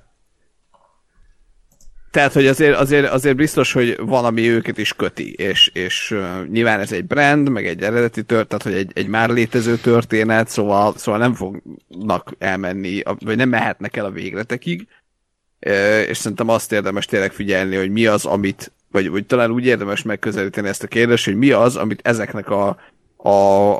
Tehát, 2.11 2.33
hogy 2.33 2.47
azért, 2.47 2.77
azért, 2.77 3.09
azért 3.09 3.35
biztos, 3.35 3.71
hogy 3.71 3.97
van, 3.99 4.25
ami 4.25 4.49
őket 4.49 4.77
is 4.77 4.93
köti, 4.93 5.33
és, 5.33 5.69
és 5.73 6.11
uh, 6.11 6.47
nyilván 6.47 6.79
ez 6.79 6.91
egy 6.91 7.05
brand, 7.05 7.49
meg 7.49 7.67
egy 7.67 7.81
eredeti 7.81 8.23
történet, 8.23 8.47
tehát, 8.47 8.63
hogy 8.63 8.73
egy, 8.73 8.91
egy 8.93 9.07
már 9.07 9.29
létező 9.29 9.75
történet, 9.75 10.47
szóval, 10.47 10.93
szóval 10.97 11.19
nem 11.19 11.33
fognak 11.33 12.33
elmenni, 12.39 13.01
vagy 13.19 13.37
nem 13.37 13.49
mehetnek 13.49 13.97
el 13.97 14.05
a 14.05 14.11
végletekig, 14.11 14.87
uh, 15.65 16.03
és 16.07 16.17
szerintem 16.17 16.49
azt 16.49 16.71
érdemes 16.71 17.05
tényleg 17.05 17.31
figyelni, 17.31 17.75
hogy 17.75 17.91
mi 17.91 18.05
az, 18.05 18.25
amit, 18.25 18.71
vagy, 18.91 19.09
vagy 19.09 19.25
talán 19.25 19.51
úgy 19.51 19.65
érdemes 19.65 20.01
megközelíteni 20.01 20.67
ezt 20.67 20.83
a 20.83 20.87
kérdést, 20.87 21.25
hogy 21.25 21.35
mi 21.35 21.51
az, 21.51 21.75
amit 21.75 21.99
ezeknek 22.03 22.49
a, 22.49 22.77
a, 23.17 23.31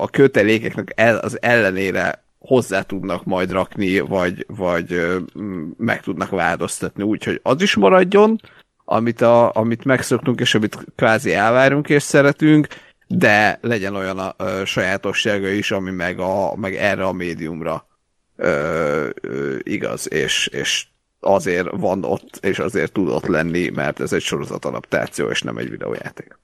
a 0.02 0.08
kötelékeknek 0.08 0.94
el, 0.96 1.18
az 1.18 1.42
ellenére 1.42 2.24
hozzá 2.40 2.82
tudnak 2.82 3.24
majd 3.24 3.52
rakni, 3.52 4.00
vagy, 4.00 4.46
vagy 4.48 5.20
meg 5.78 6.02
tudnak 6.02 6.30
változtatni, 6.30 7.04
úgyhogy 7.04 7.40
az 7.44 7.62
is 7.62 7.76
maradjon, 7.76 8.40
amit, 8.86 9.22
a, 9.22 9.56
amit 9.56 9.86
megszoktunk, 9.86 10.40
és 10.40 10.56
amit 10.56 10.86
kvázi 10.96 11.34
elvárunk 11.34 11.90
és 11.90 12.04
szeretünk, 12.04 12.68
de 13.08 13.60
legyen 13.62 13.96
olyan 13.96 14.20
a, 14.20 14.34
a 14.44 14.66
sajátossága 14.66 15.48
is, 15.48 15.72
ami 15.72 15.92
meg, 15.92 16.20
a, 16.20 16.56
meg 16.56 16.76
erre 16.76 17.04
a 17.04 17.12
médiumra 17.12 17.88
ö, 18.36 19.10
ö, 19.22 19.56
igaz, 19.64 20.12
és, 20.12 20.48
és 20.48 20.86
azért 21.22 21.68
van 21.72 22.04
ott, 22.04 22.38
és 22.42 22.60
azért 22.60 22.92
tud 22.92 23.30
lenni, 23.30 23.70
mert 23.70 24.00
ez 24.00 24.14
egy 24.14 24.22
sorozat 24.22 24.66
adaptáció, 24.66 25.30
és 25.30 25.42
nem 25.42 25.58
egy 25.58 25.70
videójáték. 25.70 26.38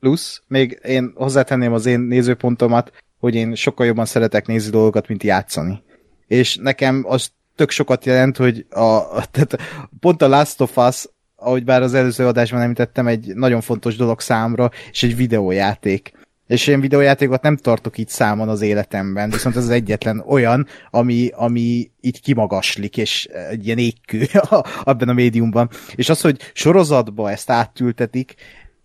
Plusz, 0.00 0.42
még 0.46 0.80
én 0.84 1.12
hozzátenném 1.14 1.72
az 1.72 1.86
én 1.86 2.00
nézőpontomat, 2.00 2.92
hogy 3.18 3.34
én 3.34 3.54
sokkal 3.54 3.86
jobban 3.86 4.04
szeretek 4.04 4.46
nézni 4.46 4.70
dolgokat, 4.70 5.08
mint 5.08 5.22
játszani. 5.22 5.82
És 6.26 6.56
nekem 6.56 7.04
az 7.08 7.30
tök 7.56 7.70
sokat 7.70 8.04
jelent, 8.04 8.36
hogy 8.36 8.66
a, 8.70 9.02
tehát 9.30 9.58
pont 10.00 10.22
a 10.22 10.28
Last 10.28 10.60
of 10.60 10.76
Us, 10.76 11.04
ahogy 11.36 11.64
bár 11.64 11.82
az 11.82 11.94
előző 11.94 12.26
adásban 12.26 12.60
említettem, 12.60 13.06
egy 13.06 13.34
nagyon 13.34 13.60
fontos 13.60 13.96
dolog 13.96 14.20
számra, 14.20 14.70
és 14.90 15.02
egy 15.02 15.16
videójáték. 15.16 16.12
És 16.46 16.66
én 16.66 16.80
videójátékot 16.80 17.42
nem 17.42 17.56
tartok 17.56 17.98
így 17.98 18.08
számon 18.08 18.48
az 18.48 18.60
életemben, 18.60 19.30
viszont 19.30 19.56
ez 19.56 19.62
az 19.62 19.70
egyetlen 19.70 20.24
olyan, 20.26 20.66
ami, 20.90 21.30
ami 21.34 21.90
így 22.00 22.20
kimagaslik, 22.20 22.96
és 22.96 23.28
egy 23.50 23.66
ilyen 23.66 23.78
égkő 23.78 24.26
abban 24.84 25.08
a 25.08 25.12
médiumban. 25.12 25.70
És 25.94 26.08
az, 26.08 26.20
hogy 26.20 26.50
sorozatba 26.52 27.30
ezt 27.30 27.50
átültetik, 27.50 28.34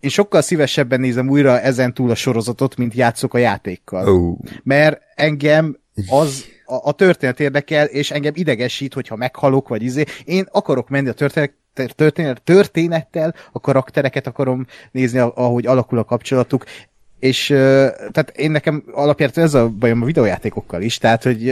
én 0.00 0.10
sokkal 0.10 0.42
szívesebben 0.42 1.00
nézem 1.00 1.28
újra 1.28 1.60
ezen 1.60 1.94
túl 1.94 2.10
a 2.10 2.14
sorozatot, 2.14 2.76
mint 2.76 2.94
játszok 2.94 3.34
a 3.34 3.38
játékkal. 3.38 4.08
Oh. 4.08 4.38
Mert 4.62 5.00
engem 5.14 5.78
az 6.08 6.44
a, 6.64 6.88
a 6.88 6.92
történet 6.92 7.40
érdekel, 7.40 7.86
és 7.86 8.10
engem 8.10 8.32
idegesít, 8.36 8.94
hogyha 8.94 9.16
meghalok, 9.16 9.68
vagy 9.68 9.82
izé. 9.82 10.04
Én 10.24 10.46
akarok 10.50 10.88
menni 10.88 11.08
a 11.08 11.12
történet, 11.12 11.52
történet, 11.94 12.42
történettel, 12.42 13.34
a 13.52 13.60
karaktereket 13.60 14.26
akarom 14.26 14.66
nézni, 14.90 15.18
ahogy 15.18 15.66
alakul 15.66 15.98
a 15.98 16.04
kapcsolatuk, 16.04 16.64
és 17.20 17.46
tehát 17.46 18.32
én 18.36 18.50
nekem 18.50 18.84
alapjáraton 18.92 19.44
ez 19.44 19.54
a 19.54 19.68
bajom 19.68 20.02
a 20.02 20.04
videójátékokkal 20.04 20.82
is, 20.82 20.98
tehát 20.98 21.22
hogy 21.22 21.42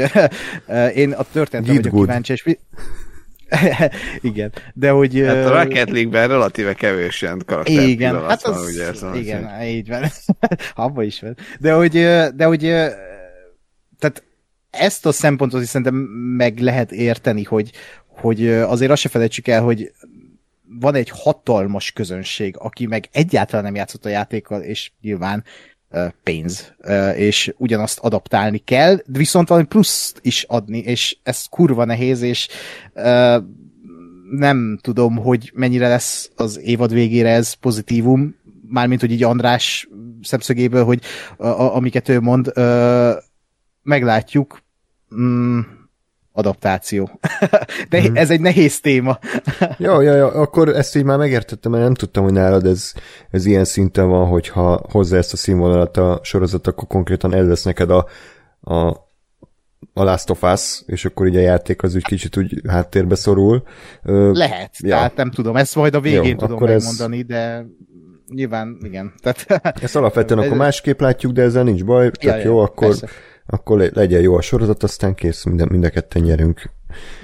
én 0.95 1.13
a 1.13 1.25
történetre 1.33 1.73
vagyok 1.73 1.93
good. 1.93 2.07
kíváncsi, 2.07 2.33
és 2.33 2.57
igen, 4.21 4.53
de 4.75 4.91
hogy... 4.91 5.23
Hát 5.27 5.45
a 5.45 5.63
Rocket 5.63 5.91
League-ben 5.91 6.29
relatíve 6.29 6.75
kevés 6.75 7.23
ilyen 7.23 7.43
karakter 7.47 7.89
Igen, 7.89 8.25
hát 8.27 8.43
az, 8.43 8.57
van, 8.57 8.65
ugye, 8.65 8.95
szóval 8.95 9.17
igen, 9.17 9.59
hogy... 9.59 9.67
így 9.67 9.89
van. 9.89 10.05
Abba 10.87 11.03
is 11.03 11.21
van. 11.21 11.37
De 11.59 11.73
hogy, 11.73 11.93
de 12.35 12.45
hogy 12.45 12.61
tehát 13.99 14.23
ezt 14.71 15.07
a 15.07 15.13
szempontot 15.13 15.63
is 15.63 15.69
szerintem 15.69 15.95
meg 16.37 16.59
lehet 16.59 16.93
érteni, 16.93 17.43
hogy, 17.43 17.71
hogy 18.07 18.49
azért 18.49 18.91
azt 18.91 19.01
se 19.01 19.09
felejtsük 19.09 19.49
el, 19.49 19.63
hogy 19.63 19.93
van 20.81 20.95
egy 20.95 21.11
hatalmas 21.11 21.93
közönség, 21.93 22.57
aki 22.59 22.87
meg 22.87 23.09
egyáltalán 23.13 23.65
nem 23.65 23.75
játszott 23.75 24.05
a 24.05 24.09
játékkal, 24.09 24.61
és 24.61 24.91
nyilván 25.01 25.45
pénz, 26.23 26.75
és 27.17 27.55
ugyanazt 27.57 27.99
adaptálni 27.99 28.59
kell, 28.59 29.03
viszont 29.07 29.49
valami 29.49 29.67
pluszt 29.67 30.19
is 30.23 30.43
adni, 30.43 30.79
és 30.79 31.17
ez 31.23 31.45
kurva 31.45 31.85
nehéz, 31.85 32.23
és 32.23 32.49
nem 34.31 34.79
tudom, 34.83 35.17
hogy 35.17 35.53
mennyire 35.55 35.89
lesz 35.89 36.31
az 36.37 36.61
évad 36.61 36.93
végére 36.93 37.31
ez 37.31 37.53
pozitívum, 37.53 38.37
mármint, 38.69 39.01
hogy 39.01 39.13
így 39.13 39.23
András 39.23 39.89
szemszögéből, 40.23 40.85
hogy 40.85 41.03
a, 41.37 41.47
amiket 41.47 42.09
ő 42.09 42.21
mond, 42.21 42.53
meglátjuk. 43.83 44.63
Adaptáció. 46.39 47.11
De 47.91 48.03
hmm. 48.03 48.17
ez 48.17 48.31
egy 48.31 48.41
nehéz 48.41 48.81
téma. 48.81 49.19
ja, 49.79 50.03
ja, 50.03 50.15
ja, 50.15 50.27
akkor 50.27 50.69
ezt 50.69 50.97
így 50.97 51.05
már 51.05 51.19
megértettem, 51.19 51.71
mert 51.71 51.85
nem 51.85 51.95
tudtam, 51.95 52.25
hogy 52.25 52.33
nálad 52.33 52.67
ez, 52.67 52.93
ez 53.31 53.47
ilyen 53.47 53.65
szinten 53.65 54.09
van, 54.09 54.27
hogyha 54.27 54.83
hozzá 54.91 55.17
ezt 55.17 55.33
a 55.33 55.37
színvonalat 55.37 55.97
a 55.97 56.21
sorozat, 56.23 56.67
akkor 56.67 56.89
konkrétan 56.89 57.35
ez 57.35 57.47
lesz 57.47 57.63
neked 57.63 57.91
a, 57.91 58.07
a, 58.61 58.75
a 59.93 60.03
Last 60.03 60.31
of 60.31 60.43
Us, 60.43 60.83
és 60.87 61.05
akkor 61.05 61.27
így 61.27 61.37
a 61.37 61.41
játék 61.41 61.83
az 61.83 61.95
úgy 61.95 62.05
kicsit 62.05 62.37
úgy 62.37 62.61
háttérbe 62.69 63.15
szorul. 63.15 63.63
Lehet, 64.33 64.71
ja. 64.79 64.89
tehát 64.89 65.17
nem 65.17 65.31
tudom, 65.31 65.57
ezt 65.57 65.75
majd 65.75 65.95
a 65.95 66.01
végén 66.01 66.23
Jó, 66.25 66.37
tudom 66.37 66.59
megmondani, 66.61 67.19
ez... 67.19 67.27
de 67.27 67.67
nyilván 68.35 68.79
igen. 68.83 69.13
Tehát, 69.23 69.47
ezt 69.83 69.97
alapvetően 69.97 70.41
akkor 70.45 70.57
másképp 70.57 71.01
látjuk, 71.01 71.33
de 71.33 71.43
ezzel 71.43 71.63
nincs 71.63 71.85
baj, 71.85 72.05
ja, 72.05 72.11
tök 72.11 72.43
ja, 72.43 72.51
jó, 72.51 72.59
akkor 72.59 72.87
persze 72.87 73.09
akkor 73.51 73.79
legyen 73.79 74.21
jó 74.21 74.37
a 74.37 74.41
sorozat, 74.41 74.83
aztán 74.83 75.15
kész, 75.15 75.45
minden, 75.45 75.69
mind 75.71 75.85
a 75.85 75.91
ketten 75.91 76.23
nyerünk. 76.23 76.71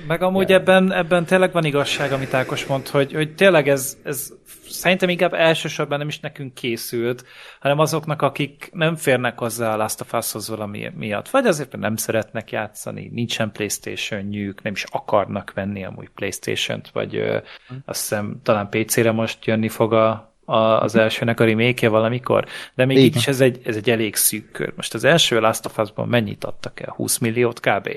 Meg 0.06 0.22
amúgy 0.22 0.48
ja. 0.48 0.56
ebben, 0.56 0.92
ebben 0.92 1.24
tényleg 1.24 1.52
van 1.52 1.64
igazság, 1.64 2.12
amit 2.12 2.34
Ákos 2.34 2.66
mond, 2.66 2.88
hogy, 2.88 3.12
hogy 3.12 3.34
tényleg 3.34 3.68
ez, 3.68 3.96
ez 4.04 4.32
szerintem 4.68 5.08
inkább 5.08 5.32
elsősorban 5.34 5.98
nem 5.98 6.08
is 6.08 6.20
nekünk 6.20 6.54
készült, 6.54 7.24
hanem 7.60 7.78
azoknak, 7.78 8.22
akik 8.22 8.70
nem 8.72 8.96
férnek 8.96 9.38
hozzá 9.38 9.72
a 9.72 9.76
Last 9.76 10.00
of 10.00 10.12
Us-hoz 10.12 10.48
valami 10.48 10.90
miatt. 10.96 11.28
Vagy 11.28 11.46
azért, 11.46 11.70
mert 11.70 11.82
nem 11.82 11.96
szeretnek 11.96 12.50
játszani, 12.50 13.10
nincsen 13.12 13.52
Playstation-jük, 13.52 14.62
nem 14.62 14.72
is 14.72 14.84
akarnak 14.84 15.52
venni 15.54 15.84
amúgy 15.84 16.08
Playstation-t, 16.14 16.90
vagy 16.92 17.16
ö, 17.16 17.38
azt 17.84 18.00
hiszem 18.00 18.40
talán 18.42 18.68
PC-re 18.68 19.12
most 19.12 19.44
jönni 19.44 19.68
fog 19.68 19.92
a, 19.92 20.33
a, 20.44 20.56
az 20.56 20.94
elsőnek 20.94 21.40
a 21.40 21.44
remake 21.44 21.88
valamikor, 21.88 22.44
de 22.74 22.84
még 22.84 22.96
így 22.96 23.16
is 23.16 23.26
ez 23.26 23.40
egy, 23.40 23.60
ez 23.64 23.76
egy 23.76 23.90
elég 23.90 24.16
szűk 24.16 24.50
kör. 24.50 24.72
Most 24.76 24.94
az 24.94 25.04
első 25.04 25.40
Last 25.40 25.66
of 25.66 25.78
Us-ban 25.78 26.08
mennyit 26.08 26.44
adtak 26.44 26.80
el? 26.80 26.92
20 26.96 27.18
milliót 27.18 27.60
kb? 27.60 27.88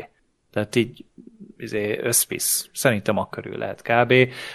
Tehát 0.52 0.76
így 0.76 1.06
izé. 1.58 2.02
Szerintem 2.74 3.18
akkörül 3.18 3.58
lehet 3.58 3.82
kb. 3.82 4.14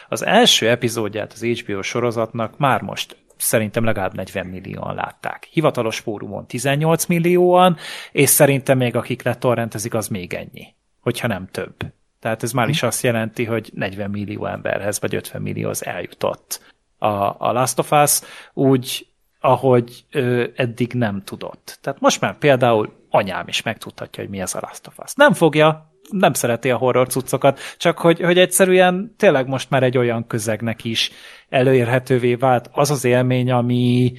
Az 0.09 0.25
első 0.25 0.69
epizódját 0.69 1.33
az 1.33 1.45
HBO 1.45 1.83
sorozatnak 1.83 2.59
már 2.59 2.83
most 2.83 3.17
szerintem 3.37 3.85
legalább 3.85 4.15
40 4.15 4.47
millióan 4.47 4.95
látták. 4.95 5.49
Hivatalos 5.51 5.99
fórumon 5.99 6.47
18 6.47 7.07
millióan, 7.07 7.77
és 8.13 8.29
szerintem 8.29 8.79
még 8.79 8.97
akik 8.97 9.23
letorrentezik, 9.23 9.95
az 9.95 10.09
még 10.09 10.35
ennyi, 10.35 10.75
hogyha 11.01 11.27
nem 11.27 11.49
több. 11.51 11.75
Tehát 12.21 12.43
ez 12.43 12.53
már 12.53 12.69
is 12.69 12.83
azt 12.83 13.03
jelenti, 13.03 13.45
hogy 13.45 13.71
40 13.75 14.11
millió 14.11 14.47
emberhez, 14.47 15.01
vagy 15.01 15.15
50 15.15 15.43
millió 15.43 15.69
az 15.69 15.87
eljutott 15.87 16.72
a, 17.03 17.37
a 17.39 17.53
Last 17.53 17.79
of 17.79 17.91
Us, 17.91 18.21
úgy, 18.53 19.07
ahogy 19.41 20.05
ö, 20.11 20.45
eddig 20.55 20.93
nem 20.93 21.23
tudott. 21.25 21.79
Tehát 21.81 22.01
most 22.01 22.21
már 22.21 22.39
például 22.39 22.93
anyám 23.11 23.49
is 23.49 23.63
megtudhatja, 23.63 24.23
hogy 24.23 24.33
mi 24.33 24.41
ez 24.41 24.55
a 24.55 24.59
Last 24.63 24.87
of 24.87 24.99
Us. 24.99 25.13
Nem 25.15 25.33
fogja, 25.33 25.93
nem 26.11 26.33
szereti 26.33 26.71
a 26.71 26.77
horror 26.77 27.09
cuccokat, 27.09 27.61
csak 27.79 27.99
hogy, 27.99 28.21
hogy 28.21 28.39
egyszerűen 28.39 29.15
tényleg 29.17 29.47
most 29.47 29.71
már 29.71 29.83
egy 29.83 29.99
olyan 29.99 30.27
közegnek 30.27 30.85
is 30.85 31.11
előérhetővé 31.49 32.35
vált 32.35 32.69
az 32.73 32.91
az 32.91 33.05
élmény, 33.05 33.51
ami, 33.51 34.13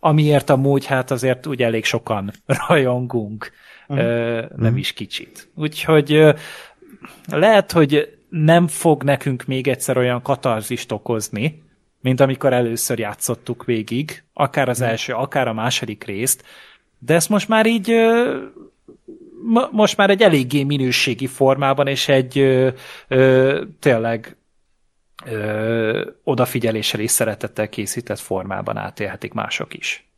amiért 0.00 0.50
amúgy 0.50 0.86
hát 0.86 1.10
azért 1.10 1.46
úgy 1.46 1.62
elég 1.62 1.84
sokan 1.84 2.32
rajongunk, 2.68 3.52
mm. 3.92 3.96
ö, 3.96 4.44
nem 4.56 4.72
mm. 4.72 4.76
is 4.76 4.92
kicsit. 4.92 5.48
Úgyhogy 5.54 6.12
ö, 6.12 6.32
lehet, 7.28 7.72
hogy 7.72 8.18
nem 8.28 8.66
fog 8.66 9.02
nekünk 9.02 9.44
még 9.44 9.68
egyszer 9.68 9.96
olyan 9.96 10.22
katarzist 10.22 10.92
okozni, 10.92 11.64
mint 12.06 12.20
amikor 12.20 12.52
először 12.52 12.98
játszottuk 12.98 13.64
végig, 13.64 14.22
akár 14.32 14.68
az 14.68 14.80
első, 14.80 15.12
akár 15.12 15.48
a 15.48 15.52
második 15.52 16.04
részt, 16.04 16.44
de 16.98 17.14
ezt 17.14 17.28
most 17.28 17.48
már 17.48 17.66
így 17.66 17.92
most 19.70 19.96
már 19.96 20.10
egy 20.10 20.22
eléggé 20.22 20.62
minőségi 20.62 21.26
formában, 21.26 21.86
és 21.86 22.08
egy 22.08 22.38
ö, 22.38 22.68
ö, 23.08 23.62
tényleg 23.80 24.36
ö, 25.24 26.10
odafigyeléssel 26.24 27.00
és 27.00 27.10
szeretettel 27.10 27.68
készített 27.68 28.18
formában 28.18 28.76
átélhetik 28.76 29.32
mások 29.32 29.74
is. 29.74 30.08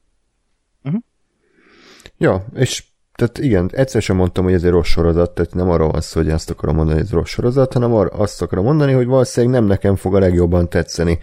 Uh-huh. 0.85 1.01
Ja, 2.19 2.47
és 2.55 2.85
tehát 3.19 3.39
igen, 3.39 3.71
egyszer 3.73 4.03
sem 4.03 4.17
mondtam, 4.17 4.45
hogy 4.45 4.53
ez 4.53 4.65
egy 4.65 4.71
rossz 4.71 4.89
sorozat, 4.89 5.35
tehát 5.35 5.55
nem 5.55 5.71
arról 5.71 5.91
van 5.91 6.01
szó, 6.01 6.21
hogy 6.21 6.31
azt 6.31 6.51
akarom 6.51 6.75
mondani, 6.75 6.99
hogy 6.99 7.07
ez 7.07 7.13
rossz 7.13 7.31
sorozat, 7.31 7.73
hanem 7.73 7.95
arra 7.95 8.11
azt 8.11 8.43
akarom 8.43 8.65
mondani, 8.65 8.93
hogy 8.93 9.07
valószínűleg 9.07 9.61
nem 9.61 9.69
nekem 9.69 9.97
fog 9.97 10.15
a 10.15 10.19
legjobban 10.19 10.69
tetszeni 10.69 11.19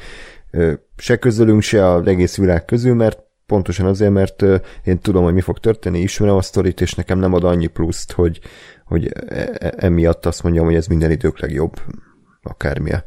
se 0.97 1.17
közülünk, 1.17 1.61
se 1.61 1.89
az 1.89 2.07
egész 2.07 2.37
világ 2.37 2.65
közül, 2.65 2.93
mert 2.93 3.23
pontosan 3.45 3.85
azért, 3.85 4.11
mert 4.11 4.43
én 4.83 4.99
tudom, 4.99 5.23
hogy 5.23 5.33
mi 5.33 5.41
fog 5.41 5.59
történni, 5.59 5.99
ismerem 5.99 6.35
a 6.35 6.41
sztorit, 6.41 6.81
és 6.81 6.93
nekem 6.93 7.19
nem 7.19 7.33
ad 7.33 7.43
annyi 7.43 7.67
pluszt, 7.67 8.11
hogy, 8.11 8.39
hogy 8.85 9.11
e, 9.27 9.49
e, 9.59 9.73
emiatt 9.77 10.25
azt 10.25 10.43
mondjam, 10.43 10.65
hogy 10.65 10.75
ez 10.75 10.87
minden 10.87 11.11
idők 11.11 11.39
legjobb, 11.39 11.81
akármilyen. 12.41 13.03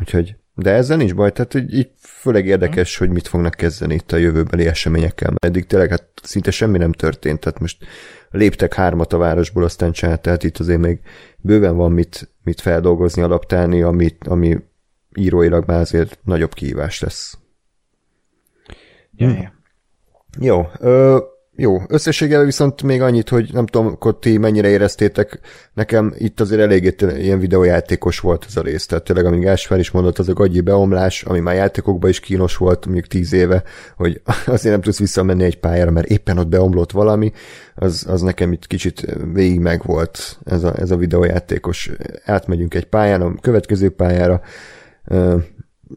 Úgyhogy 0.00 0.36
De 0.54 0.70
ezzel 0.70 0.96
nincs 0.96 1.14
baj, 1.14 1.32
tehát 1.32 1.54
így, 1.54 1.74
így 1.74 1.90
főleg 1.98 2.46
érdekes, 2.46 2.96
hogy 2.96 3.10
mit 3.10 3.28
fognak 3.28 3.54
kezdeni 3.54 3.94
itt 3.94 4.12
a 4.12 4.16
jövőbeli 4.16 4.66
eseményekkel, 4.66 5.28
mert 5.28 5.44
eddig 5.44 5.66
tényleg 5.66 5.90
hát 5.90 6.08
szinte 6.22 6.50
semmi 6.50 6.78
nem 6.78 6.92
történt, 6.92 7.40
tehát 7.40 7.60
most 7.60 7.84
léptek 8.30 8.74
hármat 8.74 9.12
a 9.12 9.18
városból, 9.18 9.64
aztán 9.64 9.92
csinált, 9.92 10.20
tehát 10.20 10.44
itt 10.44 10.58
azért 10.58 10.80
még 10.80 11.00
bőven 11.38 11.76
van 11.76 11.92
mit, 11.92 12.34
mit 12.42 12.60
feldolgozni, 12.60 13.22
adaptálni, 13.22 13.82
amit, 13.82 14.26
ami 14.26 14.58
íróilag 15.18 15.64
már 15.66 15.80
azért 15.80 16.18
nagyobb 16.24 16.54
kihívás 16.54 17.00
lesz. 17.00 17.38
Ja, 19.16 19.28
ja. 19.28 19.52
Jó, 20.40 20.68
ö, 20.78 21.18
jó, 21.60 21.82
összességében 21.88 22.44
viszont 22.44 22.82
még 22.82 23.02
annyit, 23.02 23.28
hogy 23.28 23.50
nem 23.52 23.66
tudom, 23.66 23.96
hogy 24.00 24.16
ti 24.16 24.38
mennyire 24.38 24.68
éreztétek, 24.68 25.40
nekem 25.74 26.14
itt 26.18 26.40
azért 26.40 26.60
eléggé 26.60 26.94
ilyen 27.16 27.38
videójátékos 27.38 28.18
volt 28.18 28.44
ez 28.48 28.56
a 28.56 28.62
rész, 28.62 28.86
tehát 28.86 29.04
tényleg, 29.04 29.24
amíg 29.24 29.46
Ásvár 29.46 29.78
is 29.78 29.90
mondott, 29.90 30.18
az 30.18 30.28
a 30.28 30.32
gagyi 30.32 30.60
beomlás, 30.60 31.22
ami 31.22 31.40
már 31.40 31.54
játékokban 31.54 32.10
is 32.10 32.20
kínos 32.20 32.56
volt, 32.56 32.84
mondjuk 32.84 33.06
tíz 33.06 33.32
éve, 33.32 33.62
hogy 33.96 34.20
azért 34.46 34.74
nem 34.74 34.80
tudsz 34.80 34.98
visszamenni 34.98 35.44
egy 35.44 35.58
pályára, 35.58 35.90
mert 35.90 36.06
éppen 36.06 36.38
ott 36.38 36.48
beomlott 36.48 36.90
valami, 36.90 37.32
az, 37.74 38.06
az 38.08 38.22
nekem 38.22 38.52
itt 38.52 38.66
kicsit 38.66 39.16
végig 39.32 39.60
megvolt 39.60 40.38
ez 40.44 40.64
a, 40.64 40.78
ez 40.78 40.90
a 40.90 40.96
videójátékos. 40.96 41.90
Átmegyünk 42.24 42.74
egy 42.74 42.86
pályán, 42.86 43.20
a 43.20 43.34
következő 43.40 43.90
pályára, 43.90 44.40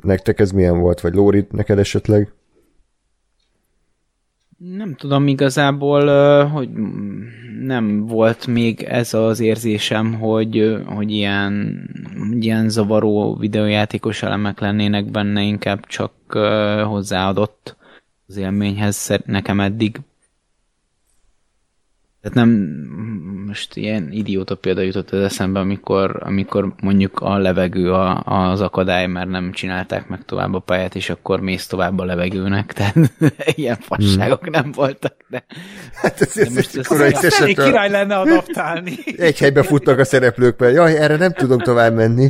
nektek 0.01 0.39
ez 0.39 0.51
milyen 0.51 0.80
volt, 0.80 1.01
vagy 1.01 1.14
Lóri, 1.14 1.47
neked 1.51 1.80
esetleg? 1.80 2.34
Nem 4.57 4.95
tudom 4.95 5.28
igazából, 5.28 6.05
hogy 6.45 6.70
nem 7.62 8.05
volt 8.05 8.47
még 8.47 8.82
ez 8.82 9.14
az 9.14 9.39
érzésem, 9.39 10.14
hogy, 10.14 10.78
hogy 10.86 11.12
ilyen, 11.12 11.84
ilyen 12.39 12.70
zavaró 12.70 13.36
videójátékos 13.36 14.24
elemek 14.24 14.59
lennének 14.59 15.12
benne, 15.12 15.41
inkább 15.41 15.86
csak 15.86 16.12
hozzáadott 16.86 17.76
az 18.28 18.38
élményhez 18.38 19.18
nekem 19.26 19.59
eddig. 19.59 19.99
Tehát 22.22 22.38
nem, 22.38 22.49
most 23.47 23.76
ilyen 23.76 24.11
idióta 24.11 24.55
példa 24.55 24.82
jutott 24.82 25.11
az 25.11 25.24
eszembe, 25.24 25.59
amikor, 25.59 26.17
amikor 26.19 26.74
mondjuk 26.82 27.19
a 27.19 27.38
levegő 27.38 27.91
a, 27.91 28.24
az 28.49 28.61
akadály, 28.61 29.07
mert 29.07 29.30
nem 29.30 29.51
csinálták 29.51 30.07
meg 30.07 30.26
tovább 30.26 30.53
a 30.53 30.59
pályát, 30.59 30.95
és 30.95 31.09
akkor 31.09 31.39
mész 31.39 31.67
tovább 31.67 31.99
a 31.99 32.05
levegőnek, 32.05 32.74
tehát 32.74 32.95
ilyen 33.55 33.78
fasságok 33.80 34.41
hmm. 34.41 34.51
nem 34.51 34.72
voltak, 34.72 35.15
de... 35.28 35.43
Hát 35.93 36.22
ez, 36.22 36.38
ez, 36.38 36.47
de 36.47 36.53
most 36.53 36.78
ez, 36.78 36.91
ez, 36.91 37.24
ez 37.24 37.43
király 37.45 37.89
lenne 37.89 38.15
adaptálni. 38.15 38.97
Egy 39.17 39.39
helybe 39.39 39.63
futnak 39.63 39.99
a 39.99 40.03
szereplők, 40.05 40.59
mert 40.59 40.74
jaj, 40.74 40.97
erre 40.97 41.15
nem 41.15 41.34
tudom 41.34 41.59
tovább 41.59 41.93
menni. 41.93 42.30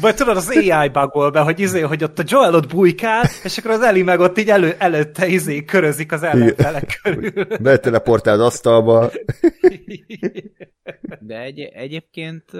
Vagy 0.00 0.14
tudod, 0.14 0.36
az 0.36 0.48
AI 0.48 0.88
bugol 0.88 1.30
be, 1.30 1.40
hogy, 1.40 1.60
izé, 1.60 1.80
hogy 1.80 2.04
ott 2.04 2.18
a 2.18 2.22
Joel 2.26 2.54
ott 2.54 2.68
bujkál, 2.68 3.22
és 3.44 3.58
akkor 3.58 3.70
az 3.70 3.80
Eli 3.80 4.02
meg 4.02 4.20
ott 4.20 4.38
így 4.38 4.48
elő, 4.48 4.74
előtte 4.78 5.26
izé 5.26 5.64
körözik 5.64 6.12
az 6.12 6.22
ellenfelek 6.22 7.00
körül. 7.02 7.46
Beteleportál 7.60 8.34
az 8.34 8.40
asztalba. 8.40 9.10
De 11.20 11.40
egy, 11.40 11.60
egyébként 11.60 12.52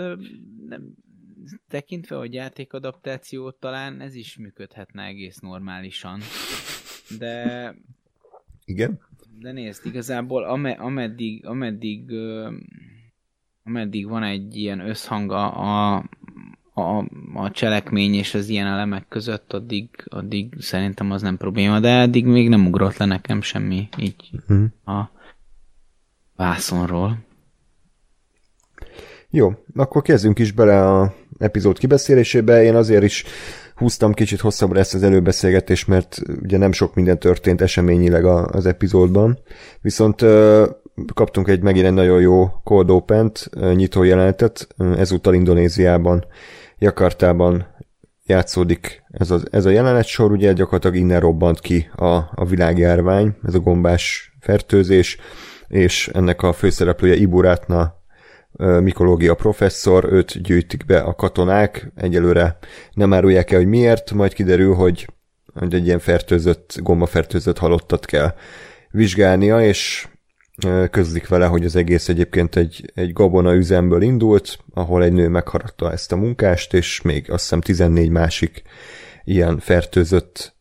nem, 0.68 0.94
tekintve, 1.68 2.16
hogy 2.16 2.34
játékadaptáció 2.34 3.50
talán 3.50 4.00
ez 4.00 4.14
is 4.14 4.36
működhetne 4.36 5.04
egész 5.04 5.38
normálisan. 5.38 6.20
De... 7.18 7.74
Igen? 8.64 9.00
De 9.40 9.52
nézd, 9.52 9.86
igazából 9.86 10.44
ameddig, 10.78 11.46
ameddig, 11.46 12.12
ameddig 13.64 14.08
van 14.08 14.22
egy 14.22 14.56
ilyen 14.56 14.80
összhang 14.80 15.30
a, 15.30 15.60
a, 15.60 16.04
a, 16.74 17.04
a 17.34 17.50
cselekmény 17.50 18.14
és 18.14 18.34
az 18.34 18.48
ilyen 18.48 18.66
elemek 18.66 19.08
között, 19.08 19.52
addig, 19.52 19.88
addig 20.04 20.54
szerintem 20.58 21.10
az 21.10 21.22
nem 21.22 21.36
probléma, 21.36 21.80
de 21.80 22.00
eddig 22.00 22.24
még 22.24 22.48
nem 22.48 22.66
ugrott 22.66 22.96
le 22.96 23.04
nekem 23.04 23.40
semmi 23.42 23.88
így 23.98 24.30
uh-huh. 24.32 24.96
a 24.96 25.10
vászonról. 26.36 27.18
Jó, 29.30 29.52
akkor 29.76 30.02
kezdjünk 30.02 30.38
is 30.38 30.52
bele 30.52 30.86
a 30.86 31.14
epizód 31.38 31.78
kibeszélésébe. 31.78 32.62
Én 32.62 32.74
azért 32.74 33.02
is 33.02 33.24
húztam 33.74 34.12
kicsit 34.12 34.40
hosszabbra 34.40 34.78
ezt 34.78 34.94
az 34.94 35.02
előbeszélgetést, 35.02 35.86
mert 35.86 36.18
ugye 36.42 36.58
nem 36.58 36.72
sok 36.72 36.94
minden 36.94 37.18
történt 37.18 37.60
eseményileg 37.60 38.24
az 38.24 38.66
epizódban. 38.66 39.38
Viszont 39.80 40.24
kaptunk 41.14 41.48
egy 41.48 41.62
megint 41.62 41.86
egy 41.86 41.92
nagyon 41.92 42.20
jó 42.20 42.46
cold 42.64 42.90
open-t, 42.90 43.50
nyitó 43.74 44.02
jelenetet, 44.02 44.68
ezúttal 44.96 45.34
Indonéziában, 45.34 46.24
Jakartában 46.78 47.66
játszódik 48.26 49.02
ez 49.10 49.30
a, 49.30 49.40
ez 49.50 49.64
a 49.64 49.70
jelenet 49.70 50.06
sor, 50.06 50.32
ugye 50.32 50.52
gyakorlatilag 50.52 50.96
innen 50.96 51.20
robbant 51.20 51.60
ki 51.60 51.90
a, 51.96 52.14
a 52.14 52.44
világjárvány, 52.48 53.36
ez 53.46 53.54
a 53.54 53.58
gombás 53.58 54.34
fertőzés, 54.40 55.18
és 55.72 56.08
ennek 56.12 56.42
a 56.42 56.52
főszereplője 56.52 57.14
Iburátna 57.14 58.00
mikológia 58.80 59.34
professzor, 59.34 60.12
őt 60.12 60.42
gyűjtik 60.42 60.84
be 60.84 61.00
a 61.00 61.14
katonák, 61.14 61.92
egyelőre 61.96 62.58
nem 62.92 63.12
árulják 63.12 63.50
el, 63.50 63.58
hogy 63.58 63.68
miért, 63.68 64.12
majd 64.12 64.32
kiderül, 64.32 64.74
hogy, 64.74 65.08
hogy 65.54 65.74
egy 65.74 65.86
ilyen 65.86 65.98
fertőzött, 65.98 66.78
gombafertőzött 66.82 67.58
halottat 67.58 68.04
kell 68.04 68.34
vizsgálnia, 68.90 69.62
és 69.62 70.08
közlik 70.90 71.28
vele, 71.28 71.46
hogy 71.46 71.64
az 71.64 71.76
egész 71.76 72.08
egyébként 72.08 72.56
egy, 72.56 72.92
egy 72.94 73.12
gabona 73.12 73.54
üzemből 73.54 74.02
indult, 74.02 74.58
ahol 74.74 75.02
egy 75.02 75.12
nő 75.12 75.28
megharadta 75.28 75.92
ezt 75.92 76.12
a 76.12 76.16
munkást, 76.16 76.74
és 76.74 77.02
még 77.02 77.30
azt 77.30 77.42
hiszem 77.42 77.60
14 77.60 78.10
másik 78.10 78.62
ilyen 79.24 79.58
fertőzött 79.58 80.54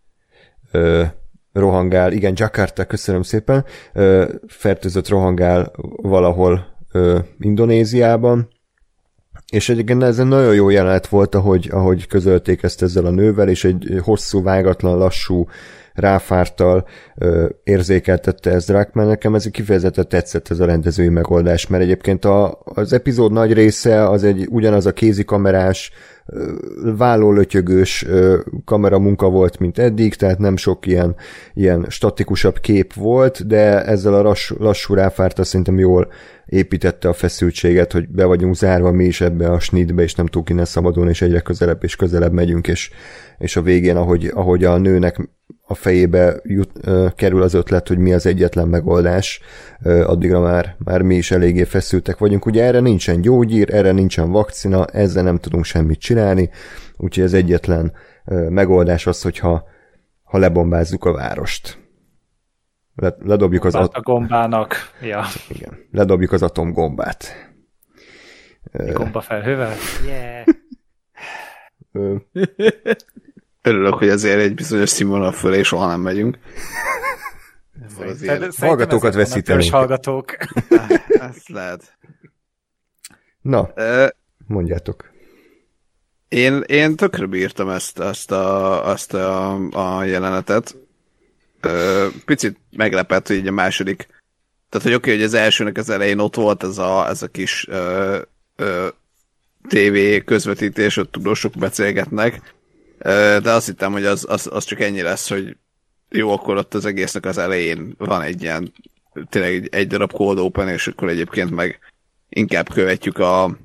rohangál, 1.54 2.12
igen, 2.12 2.34
Jakarta, 2.36 2.86
köszönöm 2.86 3.22
szépen, 3.22 3.66
fertőzött 4.48 5.08
rohangál 5.08 5.72
valahol 6.02 6.66
Indonéziában, 7.40 8.50
és 9.52 9.70
egyébként 9.70 10.04
ez 10.04 10.20
egy 10.20 10.26
nagyon 10.26 10.54
jó 10.54 10.70
jelenet 10.70 11.08
volt, 11.08 11.36
ahogy, 11.36 11.70
ahogy 11.72 12.08
közölték 12.08 12.64
ezt 12.64 12.82
ezzel 12.82 13.06
a 13.06 13.10
nővel, 13.10 13.50
és 13.50 13.64
egy 13.64 14.00
hosszú, 14.04 14.44
vágatlan, 14.44 14.98
lassú 14.98 15.48
ráfártal 15.94 16.88
ö, 17.16 17.50
érzékeltette 17.64 18.52
ez 18.52 18.66
Drakman. 18.66 19.08
Nekem 19.08 19.36
ez 19.36 19.46
kifejezetten 19.46 20.08
tetszett 20.08 20.50
ez 20.50 20.60
a 20.60 20.66
rendezői 20.66 21.10
megoldás, 21.10 21.68
mert 21.68 21.84
egyébként 21.84 22.26
a, 22.26 22.60
az 22.64 22.94
epizód 22.94 23.32
nagy 23.32 23.54
része 23.54 24.10
az 24.10 24.24
egy 24.24 24.48
ugyanaz 24.50 24.86
a 24.86 24.94
kézikamerás, 24.94 25.92
vállólötyögős 26.98 28.06
kameramunka 28.66 29.30
volt, 29.30 29.60
mint 29.60 29.78
eddig, 29.78 30.16
tehát 30.16 30.38
nem 30.38 30.58
sok 30.58 30.86
ilyen, 30.86 31.16
ilyen 31.54 31.86
statikusabb 31.90 32.60
kép 32.60 32.94
volt, 32.94 33.48
de 33.48 33.86
ezzel 33.86 34.14
a 34.14 34.22
lassú, 34.22 34.56
lassú 34.60 34.94
ráfárta 34.94 35.44
szerintem 35.44 35.80
jól 35.80 36.08
építette 36.46 37.10
a 37.10 37.14
feszültséget, 37.14 37.92
hogy 37.92 38.10
be 38.10 38.26
vagyunk 38.26 38.56
zárva 38.56 38.92
mi 38.92 39.06
is 39.06 39.22
ebbe 39.22 39.52
a 39.52 39.60
snitbe, 39.60 40.04
és 40.04 40.16
nem 40.16 40.26
tudunk 40.26 40.50
innen 40.50 40.66
szabadulni, 40.66 41.10
és 41.10 41.22
egyre 41.22 41.40
közelebb 41.40 41.84
és 41.84 41.96
közelebb 41.96 42.34
megyünk, 42.34 42.68
és, 42.68 42.92
és 43.38 43.56
a 43.56 43.62
végén, 43.62 43.96
ahogy, 43.96 44.32
ahogy 44.34 44.64
a 44.64 44.78
nőnek 44.78 45.30
a 45.72 45.76
fejébe 45.76 46.40
jut, 46.44 46.72
kerül 47.16 47.42
az 47.42 47.54
ötlet, 47.54 47.88
hogy 47.88 47.98
mi 47.98 48.14
az 48.14 48.26
egyetlen 48.26 48.68
megoldás, 48.68 49.42
addigra 49.84 50.40
már, 50.40 50.76
már 50.78 51.02
mi 51.02 51.16
is 51.16 51.32
eléggé 51.32 51.64
feszültek 51.64 52.18
vagyunk. 52.18 52.46
Ugye 52.46 52.64
erre 52.64 52.80
nincsen 52.80 53.22
gyógyír, 53.22 53.74
erre 53.74 53.92
nincsen 53.92 54.32
vakcina, 54.32 54.86
ezzel 54.86 55.24
nem 55.24 55.38
tudunk 55.38 55.66
semmit 55.66 56.00
csinálni, 56.00 56.50
úgyhogy 56.98 57.24
az 57.24 57.34
egyetlen 57.34 57.94
megoldás 58.50 59.08
az, 59.08 59.22
hogyha 59.22 59.64
ha 60.24 60.38
lebombázzuk 60.38 61.06
a 61.06 61.14
várost. 61.14 61.80
Le, 62.96 63.16
ledobjuk 63.20 63.64
az... 63.64 63.76
At- 63.76 63.96
a 63.96 64.02
gombának. 64.02 64.76
Ja. 65.02 65.24
Igen, 65.50 65.78
ledobjuk 65.92 66.32
az 66.32 66.44
atomgombát. 66.44 67.50
Gomba 68.94 69.22
felhővel? 69.22 69.74
Yeah. 70.06 70.46
Örülök, 73.62 73.94
hogy 73.94 74.10
azért 74.10 74.40
egy 74.40 74.54
bizonyos 74.54 74.90
színvonal 74.90 75.32
fölé 75.32 75.62
soha 75.62 75.88
nem 75.88 76.02
megyünk. 76.02 76.38
Azért... 78.00 78.56
Hallgatókat 78.56 79.14
veszíteni. 79.14 79.70
hallgatók. 79.70 80.38
Ezt 81.30 81.50
lehet. 81.50 81.98
Na, 83.42 83.74
mondjátok. 84.48 85.10
Én, 86.28 86.64
én 86.66 86.96
tökre 86.96 87.26
bírtam 87.26 87.70
ezt, 87.70 88.00
ezt, 88.00 88.32
a, 88.32 88.84
ezt 88.90 89.14
a, 89.14 89.54
a 89.98 90.04
jelenetet. 90.04 90.76
Picit 92.26 92.58
meglepett, 92.70 93.28
hogy 93.28 93.36
így 93.36 93.48
a 93.48 93.52
második 93.52 94.08
tehát, 94.72 94.88
hogy 94.88 94.96
oké, 94.96 95.10
okay, 95.10 95.16
hogy 95.16 95.24
az 95.24 95.34
elsőnek 95.34 95.78
az 95.78 95.90
elején 95.90 96.20
ott 96.20 96.36
volt 96.36 96.64
ez 96.64 96.78
a, 96.78 97.08
ez 97.08 97.22
a 97.22 97.28
kis 97.28 97.68
ö, 97.68 98.18
ö, 98.56 98.88
TV 99.68 100.26
közvetítés, 100.26 100.98
ott 100.98 101.12
tudósok 101.12 101.54
beszélgetnek, 101.58 102.54
de 103.42 103.52
azt 103.52 103.66
hittem, 103.66 103.92
hogy 103.92 104.06
az, 104.06 104.26
az, 104.30 104.50
az 104.52 104.64
csak 104.64 104.80
ennyi 104.80 105.02
lesz, 105.02 105.30
hogy 105.30 105.58
jó, 106.10 106.32
akkor 106.32 106.58
ott 106.58 106.74
az 106.74 106.86
egésznek 106.86 107.26
az 107.26 107.38
elején 107.38 107.94
van 107.98 108.22
egy 108.22 108.42
ilyen 108.42 108.74
tényleg 109.30 109.54
egy, 109.54 109.68
egy 109.72 109.88
darab 109.88 110.12
cold 110.12 110.38
open, 110.38 110.68
és 110.68 110.88
akkor 110.88 111.10
egyébként 111.10 111.52
meg 111.52 111.80
inkább 112.30 112.70
követjük 112.70 113.18
a, 113.18 113.58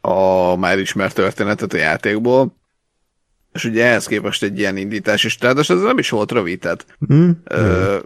a 0.00 0.56
már 0.56 0.78
ismert 0.78 1.14
történetet 1.14 1.72
a 1.72 1.76
játékból. 1.76 2.56
és 3.52 3.64
ugye 3.64 3.84
ehhez 3.84 4.06
képest 4.06 4.42
egy 4.42 4.58
ilyen 4.58 4.76
indítás 4.76 5.24
is, 5.24 5.36
tehát 5.36 5.58
ez 5.58 5.68
nem 5.68 5.98
is 5.98 6.10
volt 6.10 6.32
rövid, 6.32 6.58
tehát 6.58 6.86
Hm? 7.08 7.30
ö, 7.44 7.98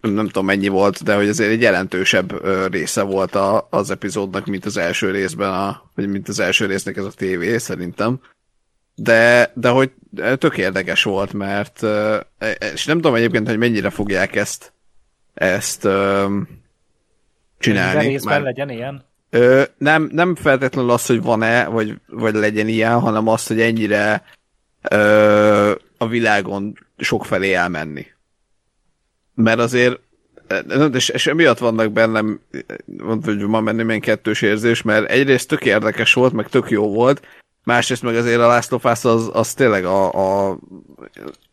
nem 0.00 0.26
tudom 0.26 0.44
mennyi 0.44 0.68
volt, 0.68 1.02
de 1.02 1.14
hogy 1.14 1.28
azért 1.28 1.50
egy 1.50 1.60
jelentősebb 1.60 2.46
része 2.72 3.02
volt 3.02 3.34
a, 3.34 3.66
az 3.70 3.90
epizódnak, 3.90 4.46
mint 4.46 4.64
az 4.64 4.76
első 4.76 5.10
részben, 5.10 5.52
a, 5.52 5.90
vagy 5.94 6.08
mint 6.08 6.28
az 6.28 6.38
első 6.38 6.66
résznek 6.66 6.96
ez 6.96 7.04
a 7.04 7.10
tévé, 7.10 7.58
szerintem. 7.58 8.20
De, 8.94 9.52
de 9.54 9.68
hogy 9.68 9.90
tök 10.38 10.58
érdekes 10.58 11.02
volt, 11.02 11.32
mert 11.32 11.82
ö, 11.82 12.16
és 12.72 12.84
nem 12.84 12.96
tudom 12.96 13.14
egyébként, 13.14 13.48
hogy 13.48 13.58
mennyire 13.58 13.90
fogják 13.90 14.36
ezt 14.36 14.72
ezt 15.34 15.88
csinálni. 17.58 18.06
részben 18.06 18.32
mert- 18.32 18.44
legyen 18.44 18.70
ilyen? 18.70 19.04
Ö, 19.30 19.62
nem, 19.78 20.08
nem 20.12 20.34
feltétlenül 20.34 20.90
az, 20.90 21.06
hogy 21.06 21.22
van-e, 21.22 21.66
vagy, 21.66 21.94
vagy 22.06 22.34
legyen 22.34 22.68
ilyen, 22.68 23.00
hanem 23.00 23.28
az, 23.28 23.46
hogy 23.46 23.60
ennyire 23.60 24.24
ö, 24.90 25.74
a 25.98 26.06
világon 26.06 26.78
sokfelé 26.96 27.52
elmenni. 27.52 28.06
Mert 29.34 29.58
azért 29.58 29.98
és, 30.92 31.08
és 31.08 31.26
emiatt 31.26 31.58
vannak 31.58 31.92
bennem, 31.92 32.40
mondta, 32.86 33.30
hogy 33.30 33.38
ma 33.38 33.60
menni 33.60 33.82
ilyen 33.84 34.00
kettős 34.00 34.42
érzés, 34.42 34.82
mert 34.82 35.10
egyrészt 35.10 35.48
tök 35.48 35.64
érdekes 35.64 36.12
volt, 36.12 36.32
meg 36.32 36.48
tök 36.48 36.70
jó 36.70 36.92
volt, 36.92 37.26
másrészt 37.64 38.02
meg 38.02 38.16
azért 38.16 38.40
a 38.40 38.46
Last 38.46 38.72
of 38.72 38.84
az, 38.84 39.30
az 39.32 39.54
tényleg 39.54 39.84
a, 39.84 40.12
a, 40.12 40.58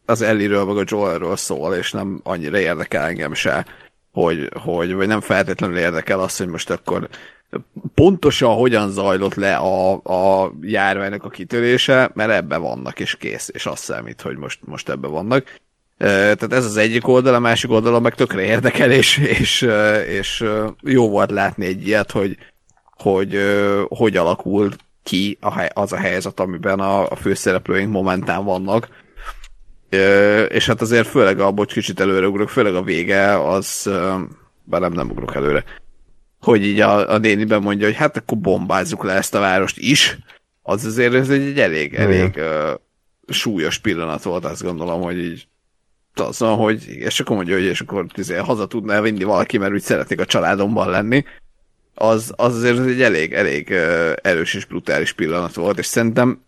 az 0.06 0.22
Ellie-ről, 0.22 0.66
meg 0.66 0.78
a 0.78 0.84
Joelről 0.86 1.36
szól, 1.36 1.76
és 1.76 1.92
nem 1.92 2.20
annyira 2.24 2.60
érdekel 2.60 3.06
engem 3.06 3.34
se, 3.34 3.66
hogy, 4.12 4.50
hogy 4.54 4.94
vagy 4.94 5.08
nem 5.08 5.22
feltétlenül 5.22 5.78
érdekel 5.78 6.20
az, 6.20 6.38
hogy 6.38 6.48
most 6.48 6.70
akkor 6.70 7.10
pontosan 7.94 8.56
hogyan 8.56 8.90
zajlott 8.90 9.36
le 9.36 9.56
a, 9.56 9.92
a 9.94 10.52
járványnak 10.62 11.24
a 11.24 11.30
kitörése, 11.30 12.12
mert 12.14 12.32
ebbe 12.32 12.58
vannak, 12.58 13.00
és 13.00 13.16
kész, 13.16 13.50
és 13.54 13.66
azt 13.66 13.84
számít, 13.84 14.22
hogy 14.22 14.38
most, 14.38 14.60
most 14.66 14.90
ebbe 14.90 15.08
vannak. 15.08 15.60
Tehát 15.98 16.54
ez 16.54 16.66
az 16.66 16.78
egyik 16.78 17.08
oldal, 17.08 17.34
a 17.34 17.40
másik 17.40 17.72
oldala 17.72 18.00
meg 18.00 18.16
tökre 18.16 18.42
érdekel, 18.42 18.92
és, 18.92 19.18
és, 19.18 19.68
és 20.08 20.46
jó 20.82 21.10
volt 21.10 21.32
látni 21.32 21.66
egy 21.66 21.88
ilyet, 21.88 22.12
hogy 22.12 22.38
hogy 23.02 23.40
hogy 23.88 24.18
alakul 24.18 24.72
ki 25.04 25.38
a, 25.42 25.54
hely- 25.54 25.72
az 25.74 25.94
a 25.94 25.98
helyzet, 25.98 26.40
amiben 26.40 26.80
a, 26.80 27.10
a 27.10 27.16
főszereplőink 27.16 27.92
momentán 27.92 28.44
vannak. 28.44 28.90
Ö, 29.90 30.44
és 30.44 30.66
hát 30.66 30.82
azért 30.82 31.08
főleg 31.08 31.40
a, 31.40 31.52
bocs, 31.52 31.74
kicsit 31.74 32.00
előreugrok, 32.00 32.50
főleg 32.50 32.76
a 32.76 32.82
vége, 32.82 33.48
az, 33.48 33.86
ö, 33.86 34.16
bár 34.64 34.82
nem, 34.82 34.94
nem 34.94 35.10
ugrok 35.10 35.36
előre, 35.36 35.64
hogy 36.42 36.66
így 36.66 36.80
a, 36.80 37.10
a 37.10 37.18
néniben 37.18 37.62
mondja, 37.62 37.86
hogy 37.86 37.96
hát 37.96 38.18
akkor 38.18 38.38
bombázzuk 38.38 39.04
le 39.04 39.14
ezt 39.14 39.36
a 39.36 39.40
várost 39.40 39.78
is, 39.78 40.18
az 40.62 40.86
azért 40.86 41.14
ez 41.14 41.30
egy, 41.30 41.42
egy 41.42 41.60
elég, 41.60 41.94
elég 41.94 42.38
ö, 42.38 42.74
súlyos 43.28 43.78
pillanat 43.78 44.24
volt, 44.24 44.46
azt 44.46 44.64
gondolom, 44.64 45.02
hogy 45.02 45.18
így 45.18 45.48
az 46.14 46.40
van, 46.40 46.58
hogy 46.58 46.88
és 46.88 47.20
akkor 47.20 47.36
mondja, 47.36 47.56
hogy 47.56 47.64
és 47.64 47.82
akkor 47.82 48.06
haza 48.44 48.68
tudná 48.68 49.02
vinni 49.02 49.24
valaki, 49.24 49.58
mert 49.58 49.74
úgy 49.74 49.82
szeretnék 49.82 50.20
a 50.20 50.26
családomban 50.26 50.90
lenni, 50.90 51.24
az, 51.94 52.34
az 52.36 52.56
azért 52.56 52.80
egy 52.80 53.02
elég, 53.02 53.34
elég 53.34 53.72
erős 54.22 54.54
és 54.54 54.66
brutális 54.66 55.14
pillanat 55.14 55.54
volt, 55.54 55.78
és 55.80 55.86
szerintem 55.86 56.44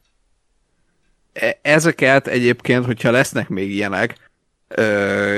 e- 1.34 1.60
ezeket 1.62 2.28
egyébként, 2.28 2.86
hogyha 2.86 3.12
lesznek 3.12 3.50
még 3.50 3.72
ilyenek, 3.72 4.32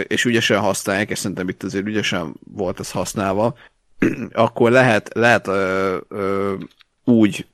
és 0.07 0.25
ügyesen 0.25 0.59
használják, 0.59 1.09
és 1.09 1.17
szerintem 1.17 1.49
itt 1.49 1.63
azért 1.63 1.85
ügyesen 1.85 2.35
volt 2.53 2.79
ez 2.79 2.91
használva, 2.91 3.57
akkor 4.31 4.71
lehet, 4.71 5.09
lehet 5.13 5.49
úgy, 7.03 7.45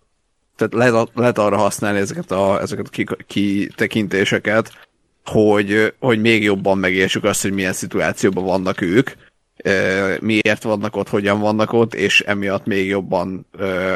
tehát 0.55 0.73
lehet, 0.73 1.09
lehet 1.13 1.37
arra 1.37 1.57
használni 1.57 1.99
ezeket 1.99 2.31
a, 2.31 2.61
ezeket 2.61 2.87
a 2.87 2.89
ki- 2.89 3.25
kitekintéseket, 3.27 4.71
hogy, 5.25 5.93
hogy 5.99 6.19
még 6.19 6.43
jobban 6.43 6.77
megértsük 6.77 7.23
azt, 7.23 7.41
hogy 7.41 7.51
milyen 7.51 7.73
szituációban 7.73 8.43
vannak 8.43 8.81
ők, 8.81 9.09
miért 10.19 10.63
vannak 10.63 10.95
ott, 10.95 11.09
hogyan 11.09 11.39
vannak 11.39 11.73
ott, 11.73 11.93
és 11.93 12.21
emiatt 12.21 12.65
még 12.65 12.87
jobban 12.87 13.45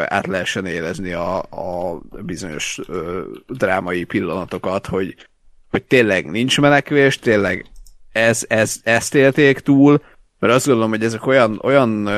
át 0.05 0.28
lehessen 0.28 0.66
érezni 0.66 1.11
a, 1.11 1.38
a 1.38 2.01
bizonyos 2.22 2.80
drámai 3.47 4.03
pillanatokat, 4.03 4.88
hogy, 4.88 5.16
hogy 5.70 5.84
tényleg 5.84 6.32
nincs 6.32 6.59
menekvés, 6.59 7.20
tényleg 7.20 7.66
ez, 8.11 8.45
ez, 8.47 8.76
ezt 8.84 9.16
élték 9.16 9.59
túl, 9.59 10.01
mert 10.39 10.53
azt 10.53 10.66
gondolom, 10.66 10.89
hogy 10.89 11.03
ezek 11.03 11.26
olyan, 11.26 11.59
olyan 11.63 12.09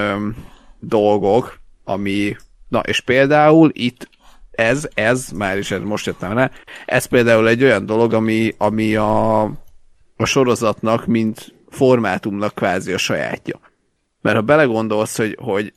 dolgok, 0.79 1.59
ami, 1.83 2.35
na 2.67 2.79
és 2.79 2.99
például 2.99 3.69
itt 3.73 4.09
ez, 4.51 4.87
ez, 4.93 5.29
már 5.29 5.57
is 5.57 5.71
ez 5.71 5.81
most 5.81 6.05
jöttem 6.05 6.33
rá, 6.33 6.51
ez 6.85 7.05
például 7.05 7.47
egy 7.47 7.63
olyan 7.63 7.85
dolog, 7.85 8.13
ami, 8.13 8.53
ami 8.57 8.95
a, 8.95 9.41
a 10.15 10.25
sorozatnak, 10.25 11.05
mint 11.05 11.55
formátumnak 11.69 12.55
kvázi 12.55 12.93
a 12.93 12.97
sajátja. 12.97 13.59
Mert 14.21 14.35
ha 14.35 14.41
belegondolsz, 14.41 15.17
hogy, 15.17 15.37
hogy 15.41 15.73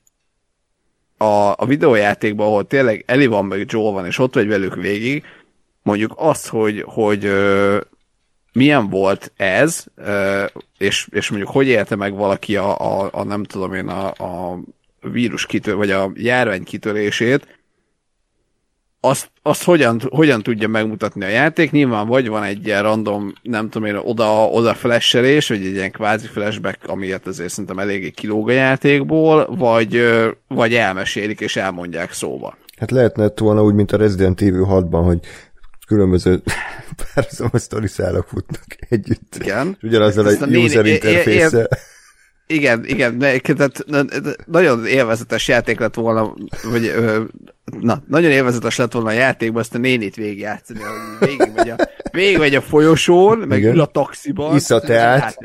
a, 1.17 1.53
a 1.57 1.67
videójátékban, 1.67 2.47
ahol 2.47 2.67
tényleg 2.67 3.05
Eli 3.07 3.27
van, 3.27 3.45
meg 3.45 3.65
Joel 3.69 3.93
van, 3.93 4.07
és 4.07 4.19
ott 4.19 4.35
vagy 4.35 4.49
velük 4.49 4.75
végig, 4.75 5.25
mondjuk 5.83 6.13
azt, 6.17 6.49
hogy, 6.49 6.85
hogy 6.87 7.25
ö, 7.25 7.81
milyen 8.53 8.89
volt 8.89 9.33
ez, 9.37 9.85
ö, 9.95 10.45
és, 10.79 11.09
és 11.11 11.29
mondjuk 11.29 11.51
hogy 11.51 11.67
élte 11.67 11.97
meg 11.97 12.15
valaki 12.15 12.57
a, 12.57 12.79
a, 12.79 13.09
a 13.13 13.25
nem 13.25 13.45
tudom 13.45 13.75
én, 13.75 13.89
a, 13.89 14.07
a 14.09 14.59
vírus 15.01 15.47
kitör, 15.47 15.75
vagy 15.75 15.91
a 15.91 16.11
járvány 16.15 16.65
kitörését, 16.65 17.60
azt, 19.01 19.31
azt 19.43 19.63
hogyan, 19.65 20.01
hogyan 20.09 20.43
tudja 20.43 20.69
megmutatni 20.69 21.25
a 21.25 21.29
játék? 21.29 21.71
Nyilván 21.71 22.07
vagy 22.07 22.29
van 22.29 22.43
egy 22.43 22.67
ilyen 22.67 22.83
random, 22.83 23.33
nem 23.43 23.69
tudom 23.69 23.89
én, 23.89 23.97
oda, 23.97 24.45
oda 24.45 24.75
flashelés, 24.75 25.49
vagy 25.49 25.67
egy 25.67 25.75
ilyen 25.75 25.91
kvázi 25.91 26.27
flashback, 26.27 26.79
amiért 26.87 27.27
azért 27.27 27.51
szerintem 27.51 27.79
eléggé 27.79 28.11
kilóg 28.11 28.49
a 28.49 28.53
játékból, 28.53 29.57
vagy, 29.57 30.03
vagy 30.49 30.75
elmesélik 30.75 31.41
és 31.41 31.57
elmondják 31.57 32.13
szóba. 32.13 32.57
Hát 32.77 32.91
lehetne 32.91 33.33
volna 33.37 33.63
úgy, 33.63 33.75
mint 33.75 33.93
a 33.93 33.97
Resident 33.97 34.41
Evil 34.43 34.67
6-ban, 34.71 35.03
hogy 35.05 35.19
különböző 35.87 36.43
párhuzamos 37.15 37.61
sztoriszálak 37.61 38.29
futnak 38.29 38.65
együtt. 38.89 39.37
Igen. 39.41 39.77
És 39.81 39.89
ugyanazzal 39.89 40.27
a 40.27 40.45
néni- 40.47 40.65
user 40.65 40.87
interfésszel. 40.87 41.69
Igen, 42.51 42.85
igen, 42.87 43.19
de, 43.19 43.39
tehát, 43.39 43.85
nagyon 44.47 44.87
élvezetes 44.87 45.49
játék 45.49 45.79
lett 45.81 45.95
volna, 45.95 46.35
vagy 46.71 46.87
ö, 46.87 47.23
na, 47.81 48.03
nagyon 48.09 48.31
élvezetes 48.31 48.77
lett 48.77 48.93
volna 48.93 49.09
a 49.09 49.13
játékban 49.13 49.63
ezt 49.63 49.75
a 49.75 49.79
nénit 49.79 50.15
végigjátszani, 50.15 50.79
hogy 50.81 51.29
végigmegy 51.29 51.69
a, 51.71 51.77
végigmegy 52.13 52.55
a 52.55 52.61
folyosón, 52.61 53.39
meg 53.39 53.59
Igen. 53.59 53.73
ül 53.73 53.81
a 53.81 53.87
taxiban. 53.87 54.55
Isz 54.57 54.71
a 54.71 54.81
teát. 54.81 55.39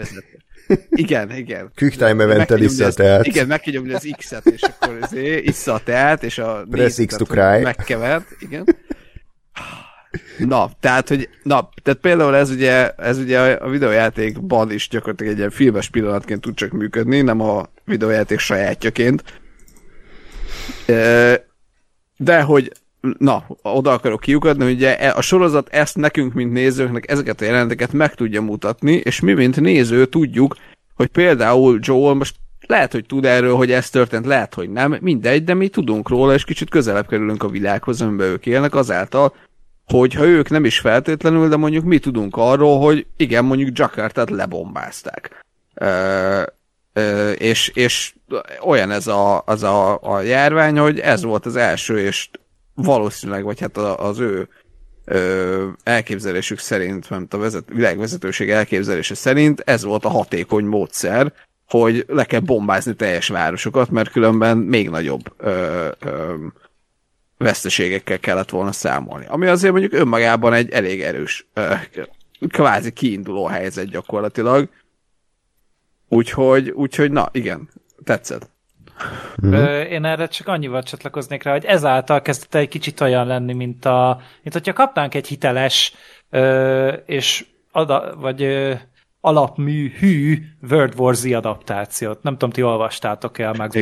Igen, 0.89 1.35
igen. 1.35 1.71
Quick 1.75 1.95
time 1.97 2.13
Meg 2.13 2.29
event 2.29 2.45
kell 2.47 2.57
nyomni 2.57 2.71
isz 2.73 2.79
a 2.79 2.85
azt- 2.85 2.97
teát. 2.97 3.25
Igen, 3.25 3.47
meg 3.47 3.59
kell 3.59 3.73
nyomni 3.73 3.93
az 3.93 4.07
X-et, 4.17 4.45
és 4.45 4.61
akkor 4.61 4.97
azért 5.01 5.43
issza 5.45 5.73
a 5.73 5.79
teát, 5.83 6.23
és 6.23 6.37
a 6.37 6.65
Press 6.69 6.97
X 7.05 7.15
to 7.15 7.25
cry. 7.25 7.61
Megkevert, 7.61 8.25
igen. 8.39 8.65
Na, 10.37 10.69
tehát, 10.79 11.07
hogy, 11.07 11.29
na, 11.43 11.69
tehát 11.83 11.99
például 11.99 12.35
ez 12.35 12.49
ugye, 12.49 12.89
ez 12.89 13.17
ugye 13.17 13.39
a 13.39 13.69
videójátékban 13.69 14.71
is 14.71 14.87
gyakorlatilag 14.87 15.31
egy 15.31 15.37
ilyen 15.37 15.49
filmes 15.49 15.89
pillanatként 15.89 16.41
tud 16.41 16.53
csak 16.53 16.71
működni, 16.71 17.21
nem 17.21 17.41
a 17.41 17.65
videójáték 17.85 18.39
sajátjaként. 18.39 19.23
De 22.17 22.41
hogy, 22.41 22.71
na, 23.17 23.45
oda 23.61 23.91
akarok 23.91 24.19
kiukadni, 24.19 24.73
ugye 24.73 24.99
e- 24.99 25.15
a 25.15 25.21
sorozat 25.21 25.69
ezt 25.69 25.97
nekünk, 25.97 26.33
mint 26.33 26.51
nézőknek 26.51 27.11
ezeket 27.11 27.41
a 27.41 27.45
jelenteket 27.45 27.93
meg 27.93 28.13
tudja 28.13 28.41
mutatni, 28.41 28.93
és 28.93 29.19
mi, 29.19 29.33
mint 29.33 29.59
néző 29.59 30.05
tudjuk, 30.05 30.55
hogy 30.95 31.07
például 31.07 31.79
Joel 31.81 32.13
most 32.13 32.35
lehet, 32.67 32.91
hogy 32.91 33.05
tud 33.05 33.25
erről, 33.25 33.55
hogy 33.55 33.71
ez 33.71 33.89
történt, 33.89 34.25
lehet, 34.25 34.53
hogy 34.53 34.69
nem, 34.69 34.97
mindegy, 35.01 35.43
de 35.43 35.53
mi 35.53 35.67
tudunk 35.67 36.09
róla, 36.09 36.33
és 36.33 36.43
kicsit 36.43 36.69
közelebb 36.69 37.07
kerülünk 37.07 37.43
a 37.43 37.49
világhoz, 37.49 38.01
amiben 38.01 38.27
ők 38.27 38.45
élnek, 38.45 38.75
azáltal, 38.75 39.33
hogyha 39.85 40.25
ők 40.25 40.49
nem 40.49 40.65
is 40.65 40.79
feltétlenül, 40.79 41.49
de 41.49 41.55
mondjuk 41.55 41.83
mi 41.83 41.99
tudunk 41.99 42.35
arról, 42.37 42.79
hogy 42.79 43.05
igen, 43.17 43.45
mondjuk 43.45 43.77
Jakartát 43.77 44.29
lebombázták. 44.29 45.45
Ö, 45.73 46.41
ö, 46.93 47.31
és, 47.31 47.67
és 47.67 48.15
olyan 48.61 48.91
ez 48.91 49.07
a, 49.07 49.43
az 49.45 49.63
a, 49.63 49.99
a 50.01 50.21
járvány, 50.21 50.77
hogy 50.77 50.99
ez 50.99 51.23
volt 51.23 51.45
az 51.45 51.55
első, 51.55 51.99
és 51.99 52.29
valószínűleg, 52.73 53.43
vagy 53.43 53.59
hát 53.59 53.77
az 53.77 54.19
ő 54.19 54.47
ö, 55.05 55.67
elképzelésük 55.83 56.59
szerint, 56.59 57.09
mert 57.09 57.33
a 57.33 57.37
vezet, 57.37 57.63
világvezetőség 57.67 58.49
elképzelése 58.49 59.15
szerint 59.15 59.59
ez 59.59 59.83
volt 59.83 60.05
a 60.05 60.09
hatékony 60.09 60.65
módszer, 60.65 61.33
hogy 61.67 62.05
le 62.07 62.25
kell 62.25 62.39
bombázni 62.39 62.95
teljes 62.95 63.27
városokat, 63.27 63.89
mert 63.89 64.11
különben 64.11 64.57
még 64.57 64.89
nagyobb 64.89 65.33
ö, 65.37 65.87
ö, 65.99 66.33
veszteségekkel 67.45 68.19
kellett 68.19 68.49
volna 68.49 68.71
számolni. 68.71 69.25
Ami 69.27 69.47
azért 69.47 69.71
mondjuk 69.71 69.93
önmagában 69.93 70.53
egy 70.53 70.71
elég 70.71 71.01
erős, 71.01 71.47
kvázi 72.47 72.91
kiinduló 72.91 73.45
helyzet 73.45 73.89
gyakorlatilag. 73.89 74.69
Úgyhogy, 76.09 76.69
úgyhogy 76.69 77.11
na, 77.11 77.29
igen, 77.31 77.69
tetszett. 78.03 78.49
Mm. 79.45 79.53
Ö, 79.53 79.81
én 79.81 80.05
erre 80.05 80.27
csak 80.27 80.47
annyival 80.47 80.83
csatlakoznék 80.83 81.43
rá, 81.43 81.51
hogy 81.51 81.65
ezáltal 81.65 82.21
kezdett 82.21 82.55
egy 82.55 82.67
kicsit 82.67 83.01
olyan 83.01 83.27
lenni, 83.27 83.53
mint 83.53 83.85
a, 83.85 84.21
mint 84.41 84.53
hogyha 84.53 84.73
kapnánk 84.73 85.15
egy 85.15 85.27
hiteles 85.27 85.93
ö, 86.29 86.87
és 87.05 87.45
ada, 87.71 88.15
vagy 88.17 88.41
ö, 88.43 88.73
alapmű 89.21 89.91
hű 89.99 90.37
World 90.69 90.99
War 90.99 91.15
Z 91.15 91.25
adaptációt. 91.25 92.23
Nem 92.23 92.33
tudom, 92.33 92.49
ti 92.49 92.63
olvastátok-e 92.63 93.49
a 93.49 93.53
Max 93.57 93.75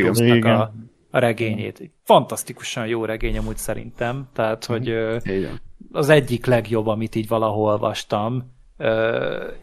a, 0.43 0.73
a 1.13 1.19
regényét. 1.19 1.91
Fantasztikusan 2.03 2.87
jó 2.87 3.05
regény 3.05 3.37
amúgy 3.37 3.57
szerintem. 3.57 4.29
Tehát, 4.33 4.65
hogy 4.65 4.89
ö, 4.89 5.17
az 5.91 6.09
egyik 6.09 6.45
legjobb, 6.45 6.87
amit 6.87 7.15
így 7.15 7.27
valahol 7.27 7.69
olvastam. 7.69 8.51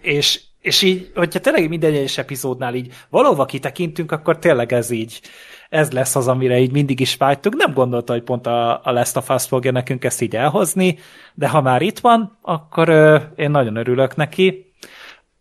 És, 0.01 0.41
és 0.61 0.83
így, 0.83 1.11
hogyha 1.15 1.41
tényleg 1.41 1.69
minden 1.69 1.93
egyes 1.93 2.19
epizódnál 2.19 2.75
így 2.75 2.93
valahova 3.09 3.45
kitekintünk, 3.45 4.13
akkor 4.13 4.39
tényleg 4.39 4.73
ez 4.73 4.91
így, 4.91 5.21
ez 5.69 5.91
lesz 5.93 6.17
az, 6.17 6.29
amire 6.29 6.59
így 6.59 6.73
mindig 6.73 7.01
is 7.01 7.17
vágytuk. 7.17 7.55
Nem 7.55 7.73
gondolta, 7.73 8.13
hogy 8.13 8.23
pont 8.23 8.47
a, 8.47 8.85
a 8.85 8.93
Last 8.93 9.17
of 9.17 9.31
Us 9.31 9.47
fogja 9.47 9.73
nekünk 9.73 10.05
ezt 10.05 10.21
így 10.21 10.37
elhozni, 10.37 10.99
de 11.35 11.49
ha 11.49 11.61
már 11.61 11.83
itt 11.83 11.99
van, 11.99 12.39
akkor 12.43 12.89
ö, 12.89 13.19
én 13.37 13.51
nagyon 13.51 13.77
örülök 13.77 14.17
neki. 14.17 14.73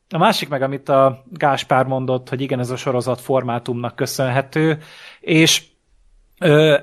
A 0.10 0.18
másik 0.18 0.50
meg, 0.50 0.62
amit 0.62 0.90
a 0.90 1.24
Gáspár 1.32 1.86
mondott, 1.86 2.30
hogy 2.30 2.42
igen, 2.42 2.60
ez 2.60 2.70
a 2.70 2.76
sorozat 2.76 3.22
formátumnak 3.22 3.96
köszönhető, 3.96 4.82
és 5.20 5.69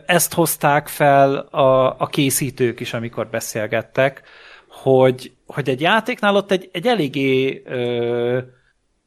ezt 0.07 0.35
hozták 0.35 0.89
fel 0.89 1.37
a, 1.37 2.01
a 2.01 2.07
készítők 2.07 2.81
is, 2.81 2.93
amikor 2.93 3.29
beszélgettek, 3.29 4.23
hogy, 4.69 5.33
hogy 5.47 5.69
egy 5.69 5.81
játéknál 5.81 6.37
ott 6.37 6.51
egy, 6.51 6.69
egy 6.73 6.87
eléggé 6.87 7.63
ö, 7.65 8.39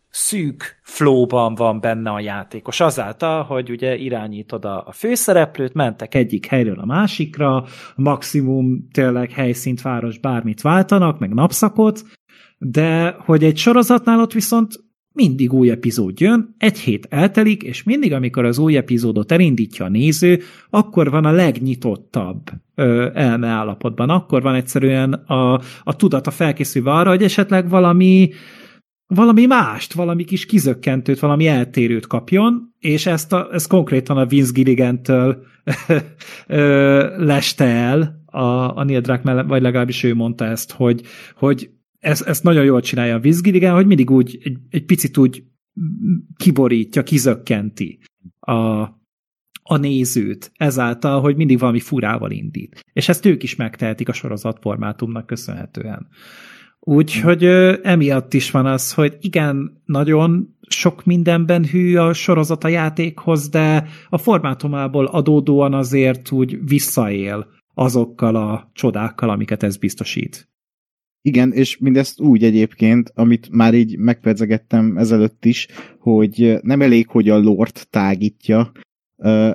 szűk 0.10 0.80
flowban 0.84 1.56
van 1.56 1.80
benne 1.80 2.10
a 2.10 2.20
játékos. 2.20 2.80
Azáltal, 2.80 3.44
hogy 3.44 3.70
ugye 3.70 3.96
irányítod 3.96 4.66
a, 4.66 4.84
a 4.88 4.92
főszereplőt, 4.92 5.74
mentek 5.74 6.16
egyik 6.16 6.46
helyről 6.46 6.80
a 6.80 6.86
másikra, 6.86 7.66
maximum 7.96 8.88
tényleg 8.92 9.32
helyszínt, 9.32 9.82
város, 9.82 10.18
bármit 10.18 10.62
váltanak, 10.62 11.20
meg 11.20 11.34
napszakot, 11.34 12.02
de 12.58 13.16
hogy 13.26 13.44
egy 13.44 13.58
sorozatnál 13.58 14.20
ott 14.20 14.34
viszont 14.34 14.74
mindig 15.20 15.54
új 15.54 15.70
epizód 15.70 16.20
jön, 16.20 16.56
egy 16.58 16.80
hét 16.80 17.08
eltelik, 17.10 17.64
és 17.64 17.84
mindig, 17.84 18.14
amikor 18.14 18.46
az 18.46 18.58
új 18.58 18.78
epizódot 18.78 19.32
elindítja 19.32 19.86
a 19.86 19.90
néző, 19.90 20.40
akkor 20.70 21.10
van 21.10 21.26
a 21.26 21.32
legnyitottabb 21.32 22.42
ö, 22.76 23.10
elme 23.14 23.48
állapotban. 23.48 24.10
Akkor 24.10 24.42
van 24.42 24.56
egyszerűen 24.56 25.14
a, 25.14 25.54
a 25.84 25.96
tudata 25.96 26.32
felkészülve 26.32 26.92
arra, 26.92 27.10
hogy 27.10 27.24
esetleg 27.24 27.70
valami 27.70 28.30
valami 29.16 29.46
mást, 29.46 29.94
valami 29.94 30.24
kis 30.24 30.46
kizökkentőt, 30.46 31.20
valami 31.20 31.48
eltérőt 31.48 32.08
kapjon, 32.08 32.74
és 32.80 33.06
ezt, 33.06 33.34
a, 33.34 33.48
ezt 33.52 33.68
konkrétan 33.68 34.18
a 34.18 34.26
Vince 34.26 34.52
Gilligan-től 34.54 35.44
leste 37.32 37.66
el 37.66 38.22
a, 38.26 38.78
a 38.78 38.84
Neil 38.84 39.02
Druckmann, 39.02 39.48
vagy 39.48 39.62
legalábbis 39.62 40.04
ő 40.04 40.16
mondta 40.16 40.46
ezt, 40.46 40.72
hogy, 40.72 41.02
hogy 41.36 41.70
ezt, 42.00 42.22
ezt 42.22 42.44
nagyon 42.44 42.64
jól 42.64 42.82
csinálja 42.82 43.16
a 43.16 43.20
Vizgiligen, 43.20 43.74
hogy 43.74 43.86
mindig 43.86 44.12
úgy 44.12 44.40
egy, 44.44 44.58
egy 44.70 44.86
picit 44.86 45.18
úgy 45.18 45.44
kiborítja, 46.38 47.04
kizökkenti 47.04 48.00
a, 48.40 48.82
a 49.64 49.78
nézőt 49.78 50.52
ezáltal, 50.56 51.22
hogy 51.22 51.36
mindig 51.36 51.60
valami 51.60 51.80
furával 51.80 52.32
indít. 52.32 52.86
És 52.94 53.10
ezt 53.10 53.26
ők 53.26 53.44
is 53.44 53.56
megtehetik 53.56 54.10
a 54.10 54.14
sorozatformátumnak 54.14 55.26
köszönhetően. 55.26 56.08
Úgyhogy 56.80 57.44
emiatt 57.84 58.34
is 58.34 58.52
van 58.52 58.66
az, 58.66 58.94
hogy 58.94 59.18
igen, 59.20 59.82
nagyon 59.86 60.58
sok 60.68 61.06
mindenben 61.06 61.66
hű 61.66 61.96
a 61.96 62.14
sorozat 62.14 62.64
a 62.64 62.68
játékhoz, 62.68 63.50
de 63.50 63.88
a 64.10 64.18
formátumából 64.18 65.06
adódóan 65.06 65.74
azért 65.74 66.32
úgy 66.32 66.60
visszaél 66.66 67.48
azokkal 67.74 68.36
a 68.36 68.70
csodákkal, 68.74 69.30
amiket 69.30 69.64
ez 69.64 69.78
biztosít. 69.78 70.50
Igen, 71.22 71.52
és 71.52 71.78
mindezt 71.78 72.20
úgy 72.20 72.44
egyébként, 72.44 73.12
amit 73.16 73.50
már 73.52 73.74
így 73.74 73.98
megpedzegettem 73.98 74.98
ezelőtt 74.98 75.46
is, 75.46 75.68
hogy 76.00 76.58
nem 76.62 76.82
elég, 76.82 77.08
hogy 77.08 77.30
a 77.30 77.38
lort 77.38 77.88
tágítja, 77.90 78.72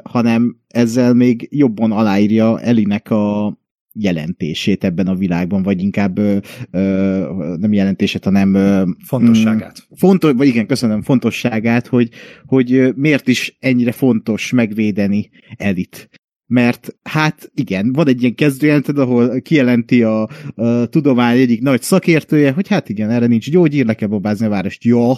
hanem 0.03 0.57
ezzel 0.69 1.15
még 1.15 1.49
jobban 1.51 1.93
aláírja 1.93 2.61
Elinek 2.61 3.11
a 3.11 3.57
jelentését 3.95 4.85
ebben 4.85 5.07
a 5.07 5.15
világban, 5.15 5.63
vagy 5.63 5.83
inkább 5.83 6.19
ö, 6.19 6.37
ö, 6.71 7.55
nem 7.59 7.73
jelentését, 7.73 8.25
hanem 8.25 8.55
ö, 8.55 8.83
fontosságát. 9.05 9.87
Mm, 9.93 9.97
fontos, 9.97 10.33
vagy 10.37 10.47
igen, 10.47 10.67
köszönöm, 10.67 11.03
fontosságát, 11.03 11.87
hogy, 11.87 12.09
hogy 12.47 12.93
miért 12.97 13.29
is 13.29 13.57
ennyire 13.61 13.93
fontos 13.93 14.53
megvédeni 14.53 15.31
Elit 15.57 16.09
mert 16.47 16.97
hát 17.03 17.51
igen, 17.55 17.93
van 17.93 18.09
egy 18.09 18.21
ilyen 18.21 18.35
kezdőjelented, 18.35 18.99
ahol 18.99 19.41
kijelenti 19.41 20.03
a, 20.03 20.29
a 20.55 20.87
tudomány 20.87 21.39
egyik 21.39 21.61
nagy 21.61 21.83
szakértője, 21.83 22.53
hogy 22.53 22.69
hát 22.69 22.89
igen, 22.89 23.11
erre 23.11 23.27
nincs 23.27 23.51
gyógyír, 23.51 23.87
le 23.87 23.95
kell 23.95 24.09
babázni 24.09 24.47
a 24.47 24.49
várost. 24.49 24.85
Jó. 24.85 25.13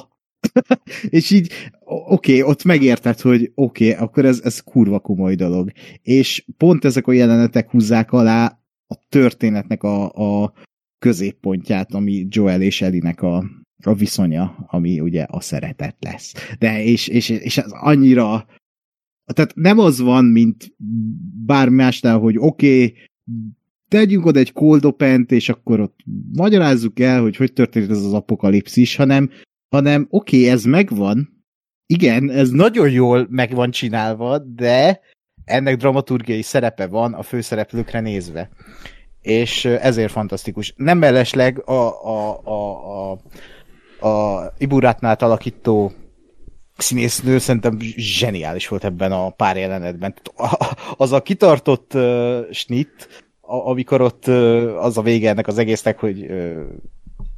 és 1.09 1.31
így, 1.31 1.53
oké, 1.85 2.39
okay, 2.39 2.43
ott 2.43 2.65
megérted, 2.65 3.21
hogy 3.21 3.53
oké, 3.55 3.91
okay, 3.91 4.05
akkor 4.05 4.25
ez, 4.25 4.41
ez 4.45 4.61
kurva 4.61 4.99
komoly 4.99 5.35
dolog. 5.35 5.71
És 6.03 6.45
pont 6.57 6.85
ezek 6.85 7.07
a 7.07 7.13
jelenetek 7.13 7.71
húzzák 7.71 8.13
alá 8.13 8.61
a 8.87 8.95
történetnek 9.09 9.83
a, 9.83 10.13
a 10.43 10.53
középpontját, 10.99 11.95
ami 11.95 12.27
Joel 12.29 12.63
és 12.63 12.83
Elinek 12.83 13.23
a, 13.23 13.45
a 13.83 13.95
viszonya, 13.95 14.67
ami 14.67 15.01
ugye 15.01 15.23
a 15.23 15.41
szeretet 15.41 15.97
lesz. 16.01 16.35
De 16.59 16.83
és, 16.85 17.09
és, 17.09 17.29
és 17.29 17.59
ez 17.59 17.71
annyira 17.71 18.47
tehát 19.33 19.55
nem 19.55 19.79
az 19.79 20.01
van, 20.01 20.25
mint 20.25 20.75
bármi 21.47 21.75
másnál, 21.75 22.19
hogy 22.19 22.37
oké, 22.39 22.85
okay, 22.85 22.97
tegyünk 23.89 24.27
oda 24.27 24.39
egy 24.39 24.53
cold 24.53 24.85
open 24.85 25.27
és 25.29 25.49
akkor 25.49 25.81
ott 25.81 25.99
magyarázzuk 26.33 27.01
el, 27.01 27.21
hogy 27.21 27.37
hogy 27.37 27.53
történt 27.53 27.91
ez 27.91 28.05
az 28.05 28.13
apokalipszis, 28.13 28.97
hanem, 28.97 29.31
hanem 29.69 30.07
oké, 30.11 30.37
okay, 30.37 30.51
ez 30.51 30.65
megvan, 30.65 31.45
igen, 31.87 32.31
ez 32.31 32.51
nagyon 32.51 32.91
jól 32.91 33.27
meg 33.31 33.55
van 33.55 33.71
csinálva, 33.71 34.39
de 34.39 35.01
ennek 35.45 35.77
dramaturgiai 35.77 36.43
szerepe 36.43 36.87
van 36.87 37.15
a 37.15 37.23
főszereplőkre 37.23 38.01
nézve. 38.01 38.51
És 39.21 39.65
ezért 39.65 40.13
fantasztikus. 40.13 40.75
Nem 40.77 40.99
mellesleg 40.99 41.69
a, 41.69 42.07
a, 42.07 42.41
a, 42.45 43.11
a, 43.11 44.09
a 44.09 44.53
Iburátnál 44.59 45.17
alakító 45.19 45.93
színésznő 46.77 47.39
szerintem 47.39 47.79
zseniális 47.97 48.69
volt 48.69 48.85
ebben 48.85 49.13
a 49.13 49.31
pár 49.31 49.57
jelenetben. 49.57 50.15
Az 50.97 51.13
a 51.13 51.23
kitartott 51.23 51.95
uh, 51.95 52.51
snit, 52.51 53.25
amikor 53.41 54.01
ott 54.01 54.27
uh, 54.27 54.77
az 54.79 54.99
a 54.99 55.03
vége 55.03 55.29
ennek 55.29 55.47
az 55.47 55.59
egésznek, 55.59 55.99
hogy 55.99 56.21
uh, 56.21 56.63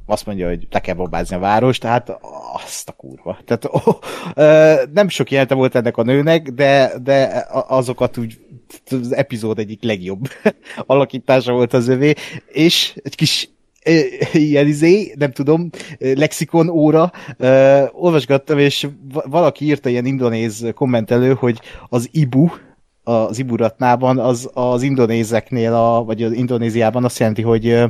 azt 0.05 0.25
mondja, 0.25 0.47
hogy 0.47 0.67
le 0.69 0.79
kell 0.79 0.95
bombázni 0.95 1.35
a 1.35 1.39
város, 1.39 1.77
tehát 1.77 2.17
azt 2.53 2.89
a 2.89 2.91
kurva. 2.91 3.37
Tehát 3.45 3.65
oh, 3.65 3.87
uh, 4.35 4.93
nem 4.93 5.09
sok 5.09 5.31
jelente 5.31 5.55
volt 5.55 5.75
ennek 5.75 5.97
a 5.97 6.03
nőnek, 6.03 6.49
de, 6.49 6.93
de 7.03 7.47
azokat 7.67 8.17
úgy 8.17 8.37
az 8.89 9.13
epizód 9.15 9.59
egyik 9.59 9.83
legjobb 9.83 10.27
alakítása 10.85 11.51
volt 11.51 11.73
az 11.73 11.87
övé, 11.87 12.13
és 12.47 12.99
egy 13.03 13.15
kis 13.15 13.49
ilyen 14.33 14.67
izé, 14.67 15.13
nem 15.17 15.31
tudom, 15.31 15.69
lexikon 15.99 16.69
óra, 16.69 17.11
uh, 17.39 17.83
olvasgattam, 17.91 18.57
és 18.57 18.87
valaki 19.29 19.65
írta 19.65 19.89
ilyen 19.89 20.05
indonéz 20.05 20.65
kommentelő, 20.75 21.33
hogy 21.33 21.59
az 21.89 22.09
Ibu, 22.11 22.47
az 23.03 23.39
Iburatnában, 23.39 24.17
az 24.17 24.49
az 24.53 24.81
indonézeknél, 24.81 25.73
a, 25.73 26.03
vagy 26.03 26.23
az 26.23 26.31
Indonéziában 26.31 27.03
azt 27.03 27.19
jelenti, 27.19 27.41
hogy 27.41 27.83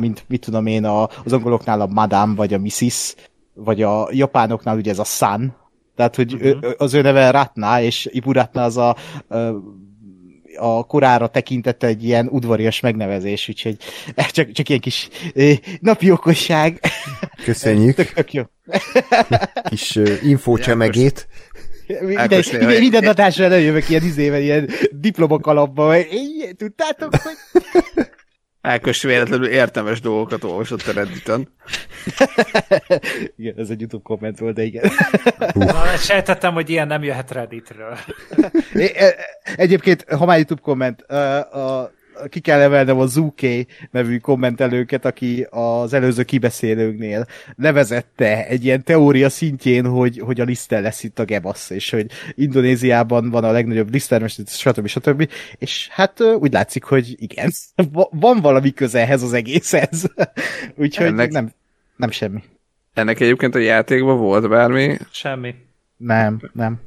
mint 0.00 0.24
mit 0.28 0.40
tudom 0.40 0.66
én, 0.66 0.84
a, 0.84 1.08
az 1.24 1.32
angoloknál 1.32 1.80
a 1.80 1.86
madame, 1.86 2.34
vagy 2.34 2.54
a 2.54 2.58
missis, 2.58 3.14
vagy 3.54 3.82
a 3.82 4.08
japánoknál 4.10 4.76
ugye 4.76 4.90
ez 4.90 4.98
a 4.98 5.04
san, 5.04 5.56
tehát, 5.98 6.16
hogy 6.16 6.34
uh-huh. 6.34 6.72
az 6.76 6.94
ő 6.94 7.00
neve 7.00 7.30
Ratna, 7.30 7.80
és 7.80 8.08
Iburatna 8.12 8.62
az 8.62 8.76
a, 8.76 8.96
a 10.58 10.84
korára 10.84 11.26
tekintette 11.28 11.86
egy 11.86 12.04
ilyen 12.04 12.28
udvarias 12.30 12.80
megnevezés, 12.80 13.48
úgyhogy 13.48 13.76
csak, 14.36 14.52
csak 14.52 14.68
ilyen 14.68 14.80
kis 14.80 15.08
napi 15.80 16.10
okosság. 16.10 16.80
Köszönjük. 17.44 17.94
tök, 17.96 18.12
tök 18.12 18.32
jó. 18.32 18.42
kis 19.70 19.96
uh, 19.96 20.24
infócsemegét. 20.24 21.28
Minden, 22.00 22.42
minden, 22.50 22.78
minden 22.78 23.04
adásra 23.04 23.44
előjövök 23.44 23.88
ilyen 23.88 24.04
izével, 24.04 24.40
ilyen 24.40 24.70
diplomakalapba, 24.90 25.94
tudtátok, 26.56 27.14
hogy... 27.14 27.36
Ákos 28.60 29.02
véletlenül 29.02 29.46
értelmes 29.46 30.00
dolgokat 30.00 30.44
olvasott 30.44 30.86
a 30.86 30.92
Redditen. 30.92 31.48
igen, 33.36 33.54
ez 33.56 33.70
egy 33.70 33.80
YouTube 33.80 34.02
komment 34.02 34.38
volt, 34.38 34.54
de 34.54 34.62
igen. 34.62 34.90
Na, 35.52 35.96
sejtettem, 35.96 36.54
hogy 36.54 36.70
ilyen 36.70 36.86
nem 36.86 37.02
jöhet 37.02 37.30
Redditről. 37.30 37.98
E, 38.74 39.14
egyébként, 39.56 40.04
ha 40.12 40.24
már 40.24 40.36
YouTube 40.36 40.60
komment, 40.60 41.02
a, 41.02 41.92
ki 42.28 42.40
kell 42.40 42.60
emelnem 42.60 42.98
a 42.98 43.06
Zuké 43.06 43.66
nevű 43.90 44.18
kommentelőket, 44.18 45.04
aki 45.04 45.46
az 45.50 45.92
előző 45.92 46.22
kibeszélőknél 46.22 47.26
nevezette 47.56 48.46
egy 48.46 48.64
ilyen 48.64 48.84
teória 48.84 49.28
szintjén, 49.28 49.86
hogy, 49.86 50.18
hogy 50.18 50.40
a 50.40 50.44
Lisztel 50.44 50.82
lesz 50.82 51.02
itt 51.02 51.18
a 51.18 51.24
gebasz, 51.24 51.70
és 51.70 51.90
hogy 51.90 52.06
Indonéziában 52.34 53.30
van 53.30 53.44
a 53.44 53.50
legnagyobb 53.50 53.90
Lisztermester, 53.90 54.46
stb. 54.46 54.86
stb. 54.86 55.30
És 55.58 55.88
hát 55.90 56.20
úgy 56.20 56.52
látszik, 56.52 56.84
hogy 56.84 57.14
igen, 57.18 57.52
van 58.10 58.40
valami 58.40 58.72
köze 58.72 59.00
ehhez 59.00 59.22
az 59.22 59.32
egészhez. 59.32 60.10
Úgyhogy 60.76 61.06
Ennek... 61.06 61.30
nem, 61.30 61.52
nem 61.96 62.10
semmi. 62.10 62.42
Ennek 62.94 63.20
egyébként 63.20 63.54
a 63.54 63.58
játékban 63.58 64.18
volt 64.18 64.48
bármi? 64.48 64.96
Semmi. 65.10 65.54
Nem, 65.96 66.40
nem. 66.52 66.80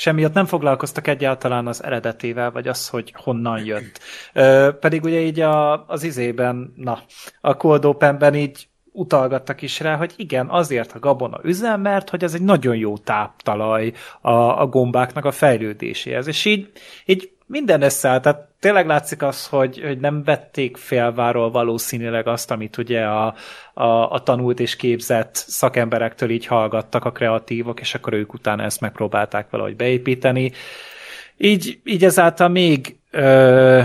Semmiatt 0.00 0.32
nem 0.32 0.46
foglalkoztak 0.46 1.06
egyáltalán 1.06 1.66
az 1.66 1.84
eredetével, 1.84 2.50
vagy 2.50 2.68
az, 2.68 2.88
hogy 2.88 3.12
honnan 3.16 3.64
jött. 3.64 4.00
Ö, 4.32 4.70
pedig 4.80 5.04
ugye 5.04 5.20
így 5.20 5.40
a, 5.40 5.86
az 5.86 6.02
izében, 6.02 6.72
na, 6.76 7.02
a 7.40 7.56
Cold 7.56 7.84
Open-ben 7.84 8.34
így 8.34 8.68
utalgattak 8.92 9.62
is 9.62 9.80
rá, 9.80 9.96
hogy 9.96 10.12
igen, 10.16 10.48
azért 10.48 10.92
a 10.92 10.98
gabona 10.98 11.40
üzem, 11.42 11.80
mert 11.80 12.10
hogy 12.10 12.24
ez 12.24 12.34
egy 12.34 12.42
nagyon 12.42 12.76
jó 12.76 12.98
táptalaj 12.98 13.92
a, 14.20 14.32
a 14.32 14.66
gombáknak 14.66 15.24
a 15.24 15.32
fejlődéséhez. 15.32 16.26
És 16.26 16.44
így, 16.44 16.72
így 17.04 17.30
minden 17.48 17.82
összeáll, 17.82 18.20
tehát 18.20 18.48
tényleg 18.60 18.86
látszik 18.86 19.22
az, 19.22 19.46
hogy, 19.46 19.80
hogy 19.84 19.98
nem 19.98 20.22
vették 20.24 20.76
félváról 20.76 21.50
valószínűleg 21.50 22.26
azt, 22.26 22.50
amit 22.50 22.76
ugye 22.76 23.04
a, 23.04 23.34
a, 23.74 24.10
a 24.12 24.22
tanult 24.22 24.60
és 24.60 24.76
képzett 24.76 25.34
szakemberektől 25.34 26.30
így 26.30 26.46
hallgattak 26.46 27.04
a 27.04 27.12
kreatívok, 27.12 27.80
és 27.80 27.94
akkor 27.94 28.12
ők 28.12 28.32
utána 28.32 28.62
ezt 28.62 28.80
megpróbálták 28.80 29.50
valahogy 29.50 29.76
beépíteni. 29.76 30.52
Így, 31.36 31.80
így 31.84 32.04
ezáltal 32.04 32.48
még 32.48 32.98
ö, 33.10 33.80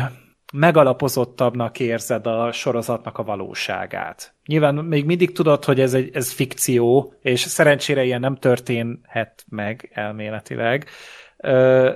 megalapozottabbnak 0.53 1.79
érzed 1.79 2.27
a 2.27 2.51
sorozatnak 2.51 3.17
a 3.17 3.23
valóságát. 3.23 4.33
Nyilván 4.45 4.75
még 4.75 5.05
mindig 5.05 5.31
tudod, 5.31 5.65
hogy 5.65 5.79
ez, 5.79 5.93
egy, 5.93 6.09
ez 6.13 6.31
fikció, 6.31 7.13
és 7.21 7.39
szerencsére 7.39 8.03
ilyen 8.03 8.19
nem 8.19 8.35
történhet 8.35 9.45
meg 9.49 9.89
elméletileg, 9.93 10.89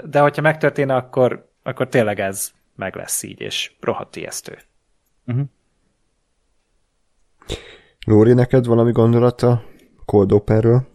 de 0.03 0.19
hogyha 0.19 0.41
megtörténne, 0.41 0.95
akkor 0.95 1.47
akkor 1.67 1.87
tényleg 1.87 2.19
ez 2.19 2.51
meg 2.75 2.95
lesz 2.95 3.23
így, 3.23 3.39
és 3.39 3.71
rohadt 3.79 4.15
ijesztő. 4.15 4.57
Uh-huh. 5.25 5.45
Lóri, 8.05 8.33
neked 8.33 8.65
valami 8.65 8.91
gondolata 8.91 9.63
Cold 10.05 10.31
Open-ről? 10.31 10.87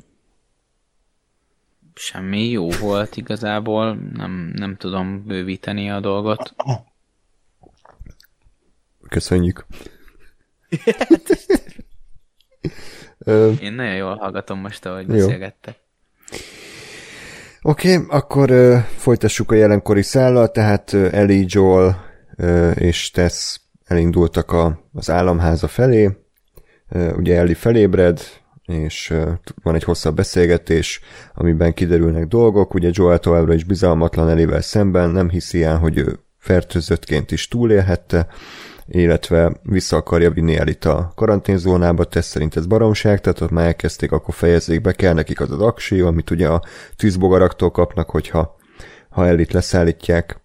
Semmi 1.94 2.48
jó 2.48 2.70
volt 2.70 3.16
igazából, 3.16 3.94
nem, 3.94 4.52
nem 4.54 4.76
tudom 4.76 5.26
bővíteni 5.26 5.90
a 5.90 6.00
dolgot. 6.00 6.54
Köszönjük. 9.08 9.66
Én 13.60 13.72
nagyon 13.72 13.94
jól 13.94 14.16
hallgatom 14.16 14.58
most, 14.58 14.86
ahogy 14.86 15.06
beszélgettek. 15.06 15.80
Oké, 17.64 17.94
okay, 17.94 18.06
akkor 18.08 18.50
uh, 18.50 18.78
folytassuk 18.78 19.52
a 19.52 19.54
jelenkori 19.54 20.02
szállal, 20.02 20.50
tehát 20.50 20.92
uh, 20.92 21.08
Ellie, 21.12 21.44
Joel 21.46 22.04
uh, 22.38 22.70
és 22.74 23.10
Tess 23.10 23.60
elindultak 23.84 24.52
a, 24.52 24.88
az 24.92 25.10
államháza 25.10 25.68
felé. 25.68 26.10
Uh, 26.90 27.12
ugye 27.16 27.36
Ellie 27.36 27.54
felébred, 27.54 28.20
és 28.64 29.10
uh, 29.10 29.28
van 29.62 29.74
egy 29.74 29.84
hosszabb 29.84 30.16
beszélgetés, 30.16 31.00
amiben 31.34 31.74
kiderülnek 31.74 32.26
dolgok. 32.26 32.74
Ugye 32.74 32.90
Joel 32.92 33.18
továbbra 33.18 33.54
is 33.54 33.64
bizalmatlan 33.64 34.28
Elivel 34.28 34.62
szemben, 34.62 35.10
nem 35.10 35.28
hiszi 35.28 35.62
el, 35.62 35.78
hogy 35.78 35.98
ő 35.98 36.18
fertőzöttként 36.38 37.30
is 37.30 37.48
túlélhette, 37.48 38.26
illetve 38.94 39.52
vissza 39.62 39.96
akarja 39.96 40.30
vinni 40.30 40.56
el 40.56 40.68
itt 40.68 40.84
a 40.84 41.12
karanténzónába, 41.14 42.04
tesz 42.04 42.26
szerint 42.26 42.56
ez 42.56 42.66
baromság, 42.66 43.20
tehát 43.20 43.40
ott 43.40 43.50
már 43.50 43.66
elkezdték, 43.66 44.12
akkor 44.12 44.34
fejezzék 44.34 44.80
be, 44.80 44.92
kell 44.92 45.14
nekik 45.14 45.40
az 45.40 45.50
az 45.50 45.60
aksi, 45.60 46.00
amit 46.00 46.30
ugye 46.30 46.48
a 46.48 46.62
tűzbogaraktól 46.96 47.70
kapnak, 47.70 48.10
hogyha 48.10 48.56
ha 49.08 49.26
elit 49.26 49.52
leszállítják. 49.52 50.40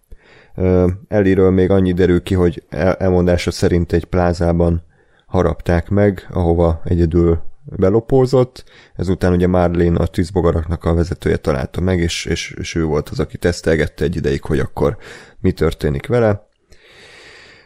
Eliről 1.08 1.50
még 1.50 1.70
annyi 1.70 1.92
derül 1.92 2.22
ki, 2.22 2.34
hogy 2.34 2.62
elmondása 2.98 3.50
szerint 3.50 3.92
egy 3.92 4.04
plázában 4.04 4.82
harapták 5.26 5.88
meg, 5.88 6.26
ahova 6.30 6.80
egyedül 6.84 7.42
belopózott, 7.64 8.64
ezután 8.96 9.32
ugye 9.32 9.46
Marlene 9.46 9.98
a 9.98 10.06
tűzbogaraknak 10.06 10.84
a 10.84 10.94
vezetője 10.94 11.36
találta 11.36 11.80
meg, 11.80 11.98
és, 11.98 12.24
és, 12.24 12.54
és 12.58 12.74
ő 12.74 12.84
volt 12.84 13.08
az, 13.08 13.20
aki 13.20 13.36
tesztelgette 13.36 14.04
egy 14.04 14.16
ideig, 14.16 14.42
hogy 14.42 14.58
akkor 14.58 14.96
mi 15.40 15.52
történik 15.52 16.06
vele 16.06 16.47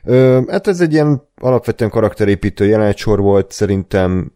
Ö, 0.04 0.40
hát 0.48 0.66
ez 0.66 0.80
egy 0.80 0.92
ilyen 0.92 1.28
alapvetően 1.34 1.90
karakterépítő 1.90 2.66
jelenetsor 2.66 3.20
volt, 3.20 3.52
szerintem 3.52 4.32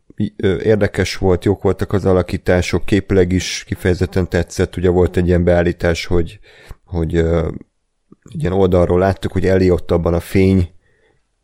érdekes 0.63 1.17
volt, 1.17 1.45
jók 1.45 1.63
voltak 1.63 1.93
az 1.93 2.05
alakítások, 2.05 2.85
képleg 2.85 3.33
is 3.33 3.65
kifejezetten 3.67 4.29
tetszett, 4.29 4.77
ugye 4.77 4.89
volt 4.89 5.17
egy 5.17 5.27
ilyen 5.27 5.45
beállítás, 5.45 6.07
hogy, 6.07 6.39
hogy 6.85 7.17
ö, 7.17 7.49
ilyen 8.39 8.53
oldalról 8.53 8.99
láttuk, 8.99 9.33
hogy 9.33 9.47
Eli 9.47 9.71
ott 9.71 9.91
abban 9.91 10.15
a 10.15 10.21
fény 10.21 10.71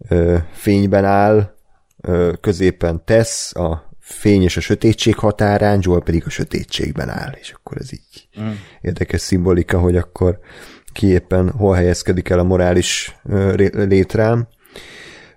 ö, 0.09 0.37
fényben 0.53 1.05
áll, 1.05 1.55
ö, 2.01 2.33
középen 2.41 3.05
tesz, 3.05 3.57
a 3.57 3.91
fény 3.99 4.43
és 4.43 4.57
a 4.57 4.61
sötétség 4.61 5.16
határán, 5.16 5.79
Joel 5.83 6.01
pedig 6.01 6.23
a 6.27 6.31
sötétségben 6.31 7.09
áll, 7.09 7.33
és 7.41 7.51
akkor 7.51 7.77
ez 7.79 7.93
így 7.93 8.29
mm. 8.41 8.51
érdekes 8.81 9.20
szimbolika, 9.20 9.79
hogy 9.79 9.97
akkor 9.97 10.39
ki 10.93 11.07
éppen 11.07 11.51
hol 11.51 11.74
helyezkedik 11.74 12.28
el 12.28 12.38
a 12.38 12.43
morális 12.43 13.16
létrám. 13.72 14.49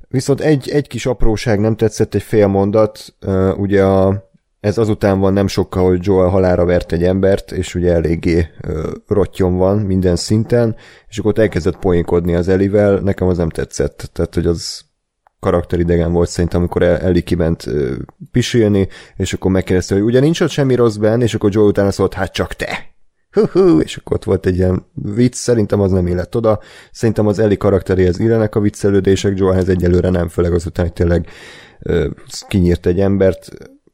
Viszont 0.07 0.41
egy, 0.41 0.69
egy 0.69 0.87
kis 0.87 1.05
apróság 1.05 1.59
nem 1.59 1.75
tetszett, 1.75 2.15
egy 2.15 2.23
fél 2.23 2.47
mondat, 2.47 3.15
ugye 3.57 3.83
a, 3.83 4.29
ez 4.59 4.77
azután 4.77 5.19
van 5.19 5.33
nem 5.33 5.47
sokkal, 5.47 5.87
hogy 5.87 5.99
Joel 6.01 6.29
halára 6.29 6.65
vert 6.65 6.91
egy 6.91 7.03
embert, 7.03 7.51
és 7.51 7.75
ugye 7.75 7.93
eléggé 7.93 8.47
rottyon 9.07 9.57
van 9.57 9.77
minden 9.77 10.15
szinten, 10.15 10.75
és 11.07 11.17
akkor 11.17 11.31
ott 11.31 11.37
elkezdett 11.37 11.77
poénkodni 11.77 12.35
az 12.35 12.47
Elivel, 12.47 12.99
nekem 12.99 13.27
az 13.27 13.37
nem 13.37 13.49
tetszett, 13.49 14.09
tehát 14.13 14.33
hogy 14.33 14.45
az 14.45 14.81
karakteridegen 15.39 16.11
volt 16.11 16.29
szerintem, 16.29 16.59
amikor 16.59 16.83
Eli 16.83 17.21
kiment 17.21 17.65
pisilni, 18.31 18.87
és 19.17 19.33
akkor 19.33 19.51
megkérdezte, 19.51 19.93
hogy 19.93 20.03
ugye 20.03 20.19
nincs 20.19 20.41
ott 20.41 20.49
semmi 20.49 20.75
rossz 20.75 20.95
benne, 20.95 21.23
és 21.23 21.33
akkor 21.33 21.53
Joel 21.53 21.67
utána 21.67 21.91
szólt, 21.91 22.13
hát 22.13 22.33
csak 22.33 22.53
te 22.53 22.94
hú, 23.51 23.79
és 23.79 23.97
akkor 23.97 24.15
ott 24.15 24.23
volt 24.23 24.45
egy 24.45 24.55
ilyen 24.55 24.85
vicc, 24.93 25.33
szerintem 25.33 25.79
az 25.79 25.91
nem 25.91 26.07
illett 26.07 26.35
oda. 26.35 26.59
Szerintem 26.91 27.27
az 27.27 27.39
Eli 27.39 27.57
karakteréhez 27.57 28.19
illenek 28.19 28.55
a 28.55 28.59
viccelődések, 28.59 29.37
Joelhez 29.37 29.69
egyelőre 29.69 30.09
nem, 30.09 30.27
főleg 30.27 30.53
azután, 30.53 30.85
hogy 30.85 30.93
tényleg 30.93 31.27
ö, 31.79 32.09
kinyírt 32.47 32.85
egy 32.85 32.99
embert. 32.99 33.47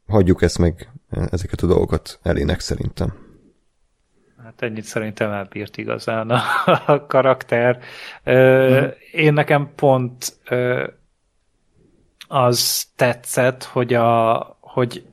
Hagyjuk 0.06 0.42
ezt 0.42 0.58
meg, 0.58 0.88
ezeket 1.30 1.60
a 1.60 1.66
dolgokat 1.66 2.18
Elének 2.22 2.60
szerintem. 2.60 3.14
Hát 4.44 4.62
ennyit 4.62 4.84
szerintem 4.84 5.30
elbírt 5.30 5.76
igazán 5.76 6.30
a, 6.30 6.40
a 6.86 7.06
karakter. 7.06 7.78
Ö, 8.24 8.80
mm. 8.80 8.88
Én 9.12 9.32
nekem 9.32 9.70
pont 9.76 10.36
ö, 10.48 10.86
az 12.28 12.84
tetszett, 12.96 13.64
hogy 13.64 13.94
a, 13.94 14.38
hogy 14.60 15.04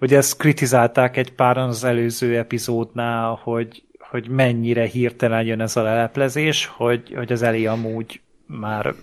Ugye 0.00 0.16
ezt 0.16 0.36
kritizálták 0.36 1.16
egy 1.16 1.32
páran 1.32 1.68
az 1.68 1.84
előző 1.84 2.38
epizódnál, 2.38 3.40
hogy, 3.42 3.82
hogy 3.98 4.28
mennyire 4.28 4.84
hirtelen 4.84 5.44
jön 5.44 5.60
ez 5.60 5.76
a 5.76 5.82
leleplezés, 5.82 6.66
hogy, 6.66 7.12
hogy 7.14 7.32
az 7.32 7.42
Eli 7.42 7.66
amúgy 7.66 8.20
már 8.46 8.94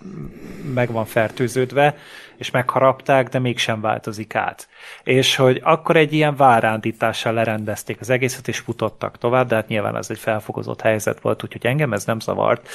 meg 0.74 0.92
van 0.92 1.06
fertőződve, 1.06 1.98
és 2.44 2.52
megharapták, 2.52 3.30
de 3.30 3.40
mégsem 3.40 3.82
változik 3.82 4.36
át. 4.36 4.68
És 5.04 5.36
hogy 5.36 5.62
akkor 5.64 5.96
egy 5.96 6.14
ilyen 6.14 6.36
várándítással 6.36 7.34
lerendezték 7.34 8.00
az 8.00 8.10
egészet, 8.10 8.48
és 8.48 8.60
futottak 8.60 9.18
tovább, 9.18 9.48
de 9.48 9.56
hát 9.56 9.68
nyilván 9.68 9.96
ez 9.96 10.10
egy 10.10 10.20
felfokozott 10.20 10.82
helyzet 10.82 11.22
volt, 11.22 11.44
úgyhogy 11.44 11.66
engem 11.66 11.94
ez 11.94 12.06
nem 12.06 12.20
zavart. 12.20 12.68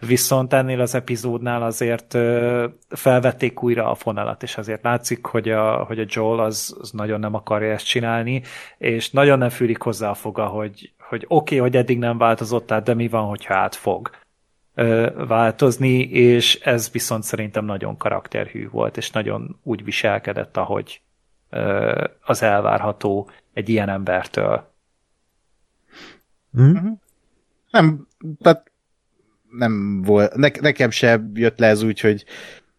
Viszont 0.00 0.52
ennél 0.52 0.80
az 0.80 0.94
epizódnál 0.94 1.62
azért 1.62 2.18
felvették 2.88 3.62
újra 3.62 3.90
a 3.90 3.94
fonalat, 3.94 4.42
és 4.42 4.56
azért 4.56 4.82
látszik, 4.82 5.26
hogy 5.26 5.48
a, 5.48 5.84
hogy 5.84 5.98
a 5.98 6.04
Joel 6.08 6.38
az, 6.38 6.76
az 6.80 6.90
nagyon 6.90 7.20
nem 7.20 7.34
akarja 7.34 7.72
ezt 7.72 7.86
csinálni, 7.86 8.42
és 8.78 9.10
nagyon 9.10 9.38
nem 9.38 9.48
fűlik 9.48 9.82
hozzá 9.82 10.10
a 10.10 10.14
foga, 10.14 10.46
hogy, 10.46 10.92
hogy 11.08 11.24
oké, 11.28 11.54
okay, 11.54 11.58
hogy 11.58 11.76
eddig 11.76 11.98
nem 11.98 12.18
változott 12.18 12.70
át, 12.70 12.84
de 12.84 12.94
mi 12.94 13.08
van, 13.08 13.24
hogyha 13.24 13.54
átfog 13.54 14.10
változni, 15.26 16.00
és 16.00 16.54
ez 16.54 16.90
viszont 16.90 17.22
szerintem 17.22 17.64
nagyon 17.64 17.96
karakterhű 17.96 18.68
volt, 18.68 18.96
és 18.96 19.10
nagyon 19.10 19.58
úgy 19.62 19.84
viselkedett, 19.84 20.56
ahogy 20.56 21.00
az 22.20 22.42
elvárható 22.42 23.30
egy 23.52 23.68
ilyen 23.68 23.88
embertől. 23.88 24.72
Mm. 26.60 26.76
Nem, 27.70 28.06
tehát 28.42 28.70
nem 29.50 30.02
volt, 30.02 30.34
ne, 30.34 30.48
nekem 30.60 30.90
sem 30.90 31.30
jött 31.34 31.58
le 31.58 31.66
ez 31.66 31.82
úgy, 31.82 32.00
hogy 32.00 32.24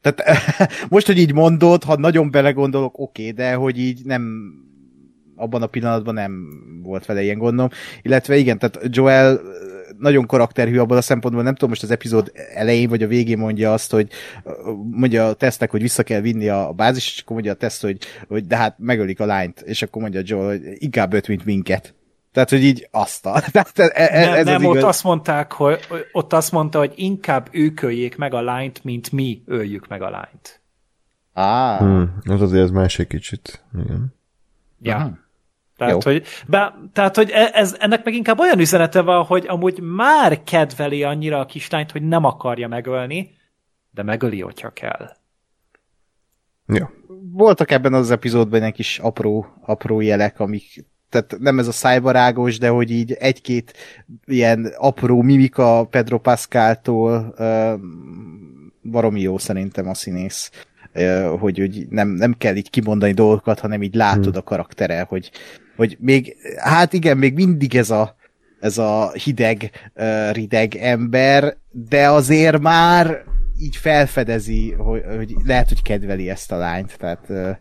tehát 0.01 0.23
most, 0.89 1.05
hogy 1.05 1.17
így 1.17 1.33
mondod, 1.33 1.83
ha 1.83 1.97
nagyon 1.97 2.31
belegondolok, 2.31 2.99
oké, 2.99 3.21
okay, 3.21 3.33
de 3.33 3.53
hogy 3.53 3.79
így 3.79 4.05
nem 4.05 4.51
abban 5.35 5.61
a 5.61 5.67
pillanatban 5.67 6.13
nem 6.13 6.47
volt 6.83 7.05
vele 7.05 7.21
ilyen 7.21 7.37
gondom. 7.37 7.69
Illetve 8.01 8.35
igen, 8.35 8.59
tehát 8.59 8.79
Joel 8.95 9.41
nagyon 9.99 10.25
karakterhű 10.25 10.77
abban 10.77 10.97
a 10.97 11.01
szempontból, 11.01 11.43
nem 11.43 11.53
tudom, 11.53 11.69
most 11.69 11.83
az 11.83 11.91
epizód 11.91 12.31
elején 12.53 12.89
vagy 12.89 13.03
a 13.03 13.07
végén 13.07 13.37
mondja 13.37 13.73
azt, 13.73 13.91
hogy 13.91 14.09
mondja 14.91 15.27
a 15.27 15.33
tesztek, 15.33 15.71
hogy 15.71 15.81
vissza 15.81 16.03
kell 16.03 16.21
vinni 16.21 16.47
a 16.47 16.73
bázis, 16.75 17.13
és 17.13 17.21
akkor 17.21 17.33
mondja 17.33 17.51
a 17.51 17.55
teszt, 17.55 17.81
hogy, 17.81 17.97
hogy 18.27 18.47
de 18.47 18.57
hát 18.57 18.75
megölik 18.77 19.19
a 19.19 19.25
lányt, 19.25 19.61
és 19.61 19.81
akkor 19.81 20.01
mondja 20.01 20.21
Joel, 20.23 20.47
hogy 20.47 20.61
inkább 20.73 21.13
öt, 21.13 21.27
mint 21.27 21.45
minket. 21.45 21.95
Tehát, 22.31 22.49
hogy 22.49 22.63
így 22.63 22.87
azt 22.91 23.25
a... 23.25 23.41
Tehát 23.51 23.79
ez, 23.79 24.25
nem, 24.25 24.33
ez 24.33 24.45
nem 24.45 24.55
az 24.55 24.63
ott 24.63 24.75
igaz... 24.75 24.83
azt 24.83 25.03
mondták, 25.03 25.51
hogy 25.51 25.79
ott 26.11 26.33
azt 26.33 26.51
mondta, 26.51 26.79
hogy 26.79 26.93
inkább 26.95 27.47
ők 27.51 27.81
öljék 27.81 28.17
meg 28.17 28.33
a 28.33 28.41
lányt, 28.41 28.83
mint 28.83 29.11
mi 29.11 29.43
öljük 29.45 29.87
meg 29.87 30.01
a 30.01 30.09
lányt. 30.09 30.61
Ah. 31.33 31.79
Hmm, 31.79 32.17
az 32.25 32.41
azért 32.41 32.63
ez 32.63 32.71
más 32.71 32.99
egy 32.99 33.07
kicsit. 33.07 33.63
Igen. 33.83 34.13
Ja. 34.81 34.95
Aha. 34.95 35.25
Tehát, 35.77 36.03
hogy, 36.03 36.23
be, 36.47 36.75
tehát, 36.93 37.15
hogy 37.15 37.29
ez, 37.31 37.75
ennek 37.79 38.03
meg 38.03 38.13
inkább 38.13 38.39
olyan 38.39 38.59
üzenete 38.59 39.01
van, 39.01 39.23
hogy 39.23 39.45
amúgy 39.47 39.79
már 39.79 40.43
kedveli 40.43 41.03
annyira 41.03 41.39
a 41.39 41.45
kislányt, 41.45 41.91
hogy 41.91 42.01
nem 42.01 42.23
akarja 42.23 42.67
megölni, 42.67 43.35
de 43.91 44.03
megöli, 44.03 44.41
hogyha 44.41 44.69
kell. 44.69 45.09
Ja. 46.67 46.91
Voltak 47.31 47.71
ebben 47.71 47.93
az 47.93 48.11
epizódban 48.11 48.63
egy 48.63 48.73
kis 48.73 48.99
apró, 48.99 49.45
apró 49.65 50.01
jelek, 50.01 50.39
amik 50.39 50.85
tehát 51.09 51.37
nem 51.39 51.59
ez 51.59 51.67
a 51.67 51.71
szájbarágos, 51.71 52.57
de 52.57 52.69
hogy 52.69 52.91
így 52.91 53.11
egy-két 53.11 53.73
ilyen 54.25 54.73
apró 54.77 55.21
mimika 55.21 55.85
Pedro 55.85 56.19
Pascaltól 56.19 57.33
uh, 57.37 57.79
baromi 58.91 59.21
jó 59.21 59.37
szerintem 59.37 59.87
a 59.87 59.93
színész 59.93 60.51
hogy, 61.39 61.57
hogy 61.57 61.85
nem, 61.89 62.07
nem 62.07 62.35
kell 62.37 62.55
így 62.55 62.69
kimondani 62.69 63.11
dolgokat, 63.11 63.59
hanem 63.59 63.83
így 63.83 63.95
látod 63.95 64.25
hmm. 64.25 64.37
a 64.37 64.41
karaktere, 64.41 65.05
hogy, 65.09 65.31
hogy 65.75 65.97
még, 65.99 66.35
hát 66.57 66.93
igen, 66.93 67.17
még 67.17 67.33
mindig 67.33 67.75
ez 67.75 67.89
a, 67.89 68.15
ez 68.59 68.77
a 68.77 69.11
hideg, 69.11 69.71
rideg 70.31 70.75
ember, 70.75 71.57
de 71.89 72.09
azért 72.09 72.59
már 72.59 73.23
így 73.59 73.75
felfedezi, 73.75 74.71
hogy, 74.71 75.03
hogy 75.15 75.35
lehet, 75.45 75.67
hogy 75.67 75.81
kedveli 75.81 76.29
ezt 76.29 76.51
a 76.51 76.57
lányt, 76.57 76.97
tehát 76.97 77.57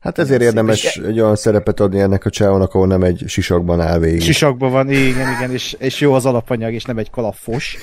Hát 0.00 0.18
ezért 0.18 0.42
érdemes 0.42 0.84
és 0.84 0.96
egy 0.96 1.20
olyan 1.20 1.36
szerepet 1.36 1.80
adni 1.80 2.00
ennek 2.00 2.24
a 2.24 2.30
csávónak, 2.30 2.74
ahol 2.74 2.86
nem 2.86 3.02
egy 3.02 3.24
sisakban 3.26 3.80
áll 3.80 3.98
végig. 3.98 4.22
Sisakban 4.22 4.70
van, 4.70 4.90
igen, 4.90 5.32
igen, 5.36 5.52
és, 5.52 5.76
és 5.78 6.00
jó 6.00 6.12
az 6.12 6.26
alapanyag, 6.26 6.72
és 6.72 6.84
nem 6.84 6.98
egy 6.98 7.10
kalapfos. 7.10 7.76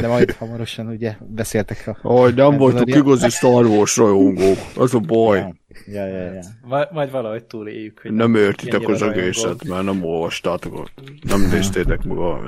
De 0.00 0.08
majd 0.08 0.32
hamarosan 0.32 0.86
ugye 0.86 1.16
beszéltek 1.20 1.86
a... 1.86 2.08
Hogy 2.08 2.34
nem 2.34 2.56
voltunk 2.56 2.94
igazi 2.94 3.28
Star 3.28 3.66
Wars 3.66 3.96
rajongók, 3.96 4.58
az 4.76 4.94
a 4.94 4.98
baj. 4.98 5.54
Ja, 5.86 6.06
ja, 6.06 6.32
ja. 6.32 6.40
Majd, 6.62 6.88
majd 6.92 7.10
valahogy 7.10 7.44
túléljük. 7.44 8.00
Hogy 8.02 8.12
nem 8.12 8.34
értitek 8.34 8.88
az 8.88 9.02
egészet, 9.02 9.64
mert 9.64 9.84
nem 9.84 10.04
olvastátok, 10.04 10.90
nem 11.22 11.40
néztétek 11.50 12.04
maga. 12.04 12.40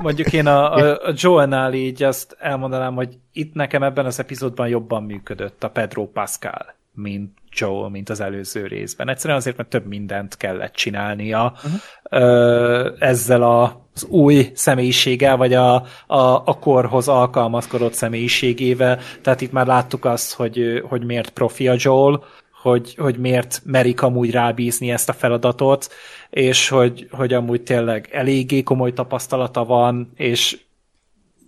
Mondjuk 0.00 0.32
én 0.32 0.46
a, 0.46 0.74
a, 0.74 1.08
a 1.08 1.12
Joel-nál 1.16 1.72
így 1.74 2.02
azt 2.02 2.36
elmondanám, 2.40 2.94
hogy 2.94 3.18
itt 3.32 3.54
nekem 3.54 3.82
ebben 3.82 4.06
az 4.06 4.18
epizódban 4.18 4.68
jobban 4.68 5.02
működött 5.02 5.64
a 5.64 5.70
Pedro 5.70 6.06
Pascal, 6.06 6.74
mint 6.92 7.30
Joel, 7.54 7.88
mint 7.88 8.08
az 8.08 8.20
előző 8.20 8.66
részben. 8.66 9.08
Egyszerűen 9.08 9.38
azért, 9.38 9.56
mert 9.56 9.68
több 9.68 9.86
mindent 9.86 10.36
kellett 10.36 10.72
csinálnia 10.72 11.54
uh-huh. 11.56 12.92
ezzel 12.98 13.42
az 13.42 14.04
új 14.04 14.50
személyiséggel, 14.54 15.36
vagy 15.36 15.54
a, 15.54 15.74
a, 16.06 16.42
a 16.44 16.58
korhoz 16.60 17.08
alkalmazkodott 17.08 17.92
személyiségével. 17.92 18.98
Tehát 19.22 19.40
itt 19.40 19.52
már 19.52 19.66
láttuk 19.66 20.04
azt, 20.04 20.34
hogy, 20.34 20.82
hogy 20.88 21.04
miért 21.04 21.30
profi 21.30 21.68
a 21.68 21.74
Joel, 21.76 22.22
hogy, 22.62 22.94
hogy 22.94 23.18
miért 23.18 23.62
merik 23.64 24.02
amúgy 24.02 24.30
rábízni 24.30 24.90
ezt 24.90 25.08
a 25.08 25.12
feladatot, 25.12 25.92
és 26.30 26.68
hogy, 26.68 27.08
hogy 27.10 27.32
amúgy 27.32 27.62
tényleg 27.62 28.08
eléggé 28.12 28.62
komoly 28.62 28.92
tapasztalata 28.92 29.64
van, 29.64 30.12
és, 30.14 30.60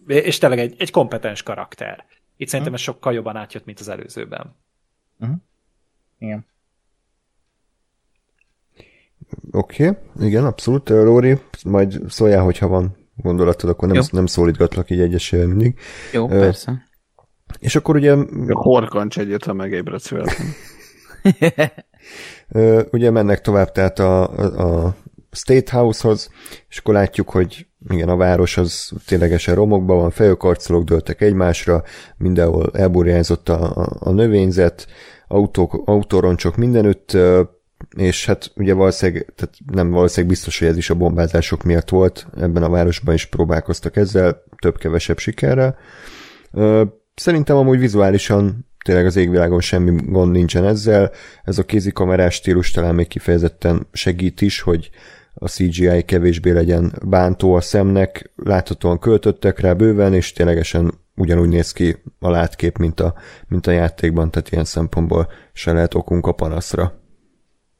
és 0.07 0.39
tényleg 0.39 0.59
egy, 0.59 0.75
egy 0.79 0.91
kompetens 0.91 1.43
karakter. 1.43 2.05
Itt 2.37 2.49
szerintem 2.49 2.75
ez 2.75 2.81
sokkal 2.81 3.13
jobban 3.13 3.37
átjött, 3.37 3.65
mint 3.65 3.81
az 3.81 3.89
előzőben. 3.89 4.57
Uh-huh. 5.21 5.37
Igen. 6.19 6.47
Oké, 9.51 9.89
okay. 9.89 10.29
igen, 10.29 10.45
abszolút. 10.45 10.89
Lóri, 10.89 11.39
majd 11.65 12.01
szóljál, 12.09 12.43
hogyha 12.43 12.69
van 12.69 12.97
gondolatod, 13.17 13.71
akkor 13.71 13.89
nem, 13.89 14.03
nem 14.11 14.27
szólítgatlak 14.27 14.91
így 14.91 15.01
egyesével 15.01 15.47
mindig. 15.47 15.79
Jó, 16.13 16.25
uh, 16.25 16.31
persze. 16.31 16.87
És 17.59 17.77
akkor 17.77 17.97
ugye... 17.97 18.17
Horkancs 18.49 19.19
egyet, 19.19 19.45
ha 19.45 19.53
megébredsz 19.53 20.09
véletlenül. 20.09 20.53
ugye 22.93 23.11
mennek 23.11 23.41
tovább, 23.41 23.73
tehát 23.73 23.99
a, 23.99 24.37
a, 24.37 24.87
a 24.87 24.97
State 25.31 25.77
House-hoz, 25.77 26.31
és 26.69 26.79
akkor 26.79 26.95
látjuk, 26.95 27.31
hogy 27.31 27.67
igen, 27.89 28.09
a 28.09 28.17
város 28.17 28.57
az 28.57 28.93
ténylegesen 29.07 29.55
romokban 29.55 29.97
van, 29.97 30.11
fejőkarcolók 30.11 30.85
dőltek 30.85 31.21
egymásra, 31.21 31.83
mindenhol 32.17 32.71
elburjánzott 32.73 33.49
a, 33.49 33.77
a, 33.77 33.97
a 33.99 34.11
növényzet, 34.11 34.87
autók, 35.29 35.83
autóroncsok 35.85 36.57
mindenütt, 36.57 37.17
és 37.97 38.27
hát 38.27 38.53
ugye 38.57 38.75
valószínűleg, 38.75 39.33
tehát 39.35 39.55
nem 39.73 39.91
valószínűleg 39.91 40.31
biztos, 40.31 40.59
hogy 40.59 40.69
ez 40.69 40.77
is 40.77 40.91
a 40.91 40.95
bombázások 40.95 41.63
miatt 41.63 41.89
volt, 41.89 42.27
ebben 42.37 42.63
a 42.63 42.71
városban 42.71 43.15
is 43.15 43.27
próbálkoztak 43.27 43.97
ezzel, 43.97 44.43
több-kevesebb 44.59 45.19
sikerrel. 45.19 45.77
Szerintem 47.15 47.57
amúgy 47.57 47.79
vizuálisan 47.79 48.67
tényleg 48.85 49.07
az 49.07 49.17
égvilágon 49.17 49.61
semmi 49.61 50.03
gond 50.05 50.33
nincsen 50.33 50.65
ezzel, 50.65 51.11
ez 51.45 51.59
a 51.59 51.65
kézikamerás 51.65 52.35
stílus 52.35 52.71
talán 52.71 52.95
még 52.95 53.09
kifejezetten 53.09 53.87
segít 53.93 54.41
is, 54.41 54.61
hogy 54.61 54.91
a 55.35 55.49
CGI 55.49 56.03
kevésbé 56.03 56.51
legyen 56.51 56.93
bántó 57.05 57.55
a 57.55 57.61
szemnek, 57.61 58.33
láthatóan 58.37 58.99
költöttek 58.99 59.59
rá 59.61 59.73
bőven, 59.73 60.15
és 60.15 60.33
ténylegesen 60.33 60.95
ugyanúgy 61.17 61.49
néz 61.49 61.73
ki 61.73 61.97
a 62.19 62.31
látkép, 62.31 62.77
mint 62.77 63.01
a, 63.01 63.15
mint 63.49 63.67
a 63.67 63.71
játékban, 63.71 64.31
tehát 64.31 64.51
ilyen 64.51 64.65
szempontból 64.65 65.31
se 65.53 65.73
lehet 65.73 65.95
okunk 65.95 66.27
a 66.27 66.33
panaszra. 66.33 67.01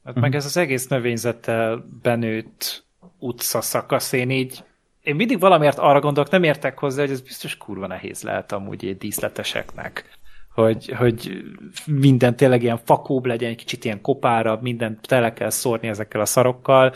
Hát 0.05 0.15
meg 0.15 0.35
ez 0.35 0.45
az 0.45 0.57
egész 0.57 0.87
növényzettel 0.87 1.85
benőtt 2.03 2.85
utca 3.19 3.61
szakasz, 3.61 4.13
én 4.13 4.31
így 4.31 4.65
én 5.03 5.15
mindig 5.15 5.41
valamiért 5.41 5.79
arra 5.79 6.01
gondolok, 6.01 6.31
nem 6.31 6.43
értek 6.43 6.79
hozzá, 6.79 7.01
hogy 7.01 7.11
ez 7.11 7.21
biztos 7.21 7.57
kurva 7.57 7.87
nehéz 7.87 8.23
lehet 8.23 8.53
amúgy 8.53 8.85
egy 8.85 8.97
díszleteseknek 8.97 10.17
hogy, 10.57 10.93
hogy 10.97 11.43
minden 11.87 12.37
tényleg 12.37 12.63
ilyen 12.63 12.81
fakóbb 12.85 13.27
legyen, 13.27 13.51
egy 13.51 13.57
kicsit 13.57 13.85
ilyen 13.85 14.01
kopárabb, 14.01 14.63
minden 14.63 14.99
tele 15.03 15.33
kell 15.33 15.51
szórni 15.51 15.89
ezekkel 15.89 16.21
a 16.21 16.25
szarokkal, 16.25 16.93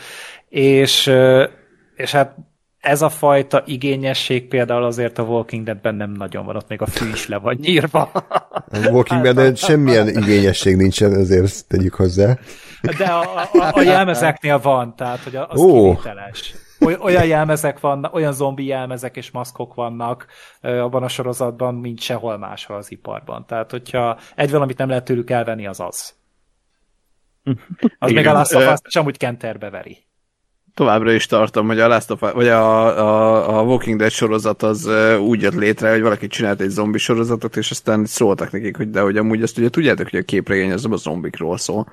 és, 0.49 1.11
és 1.95 2.11
hát 2.11 2.37
ez 2.81 3.01
a 3.01 3.09
fajta 3.09 3.63
igényesség 3.65 4.47
például 4.47 4.83
azért 4.83 5.17
a 5.17 5.23
Walking 5.23 5.65
Deadben 5.65 5.95
nem 5.95 6.11
nagyon 6.11 6.45
van, 6.45 6.55
ott 6.55 6.67
még 6.67 6.81
a 6.81 6.85
fű 6.85 7.09
is 7.09 7.27
le 7.27 7.37
van 7.37 7.57
nyírva. 7.61 8.11
A 8.71 8.89
Walking 8.89 9.21
Deadben 9.21 9.55
semmilyen 9.55 10.07
igényesség 10.07 10.75
nincsen, 10.75 11.13
azért 11.13 11.67
tegyük 11.67 11.93
hozzá. 11.93 12.37
De 12.97 13.05
a, 13.05 13.21
a, 13.53 13.71
a 13.71 13.81
jelmezeknél 13.81 14.59
van, 14.59 14.95
tehát 14.95 15.19
hogy 15.19 15.35
az 15.35 15.59
oh. 15.59 15.81
kivételes. 15.81 16.53
Olyan 16.99 17.25
jelmezek 17.25 17.79
vannak, 17.79 18.13
olyan 18.13 18.33
zombi 18.33 18.65
jelmezek 18.65 19.17
és 19.17 19.31
maszkok 19.31 19.73
vannak 19.73 20.25
abban 20.61 21.03
a 21.03 21.07
sorozatban, 21.07 21.75
mint 21.75 21.99
sehol 21.99 22.37
máshol 22.37 22.77
az 22.77 22.91
iparban. 22.91 23.45
Tehát, 23.47 23.71
hogyha 23.71 24.17
egy 24.35 24.51
valamit 24.51 24.77
nem 24.77 24.89
lehet 24.89 25.03
tőlük 25.03 25.29
elvenni, 25.29 25.67
az 25.67 25.79
az. 25.79 26.13
Az 27.99 28.09
Igen. 28.09 28.23
még 28.23 28.27
a 28.27 28.37
Last 28.37 28.55
of 28.55 28.71
Us-t 28.71 28.95
amúgy 28.95 29.17
kenterbe 29.17 29.69
veri 29.69 30.05
továbbra 30.73 31.11
is 31.11 31.25
tartom, 31.25 31.67
hogy 31.67 31.79
a 31.79 31.87
Last 31.87 32.11
of 32.11 32.19
vagy 32.19 32.47
a, 32.47 32.85
a, 32.99 33.59
a 33.59 33.63
Walking 33.63 33.99
Dead 33.99 34.11
sorozat 34.11 34.63
az 34.63 34.89
úgy 35.19 35.41
jött 35.41 35.53
létre, 35.53 35.91
hogy 35.91 36.01
valaki 36.01 36.27
csinált 36.27 36.61
egy 36.61 36.69
zombi 36.69 36.97
sorozatot, 36.97 37.57
és 37.57 37.71
aztán 37.71 38.05
szóltak 38.05 38.51
nekik, 38.51 38.77
hogy 38.77 38.89
de 38.89 39.01
hogy 39.01 39.17
amúgy 39.17 39.41
azt 39.41 39.57
ugye 39.57 39.69
tudjátok, 39.69 40.09
hogy 40.09 40.19
a 40.19 40.23
képregény 40.23 40.71
az 40.71 40.85
a 40.89 40.95
zombikról 40.95 41.57
szól. 41.57 41.91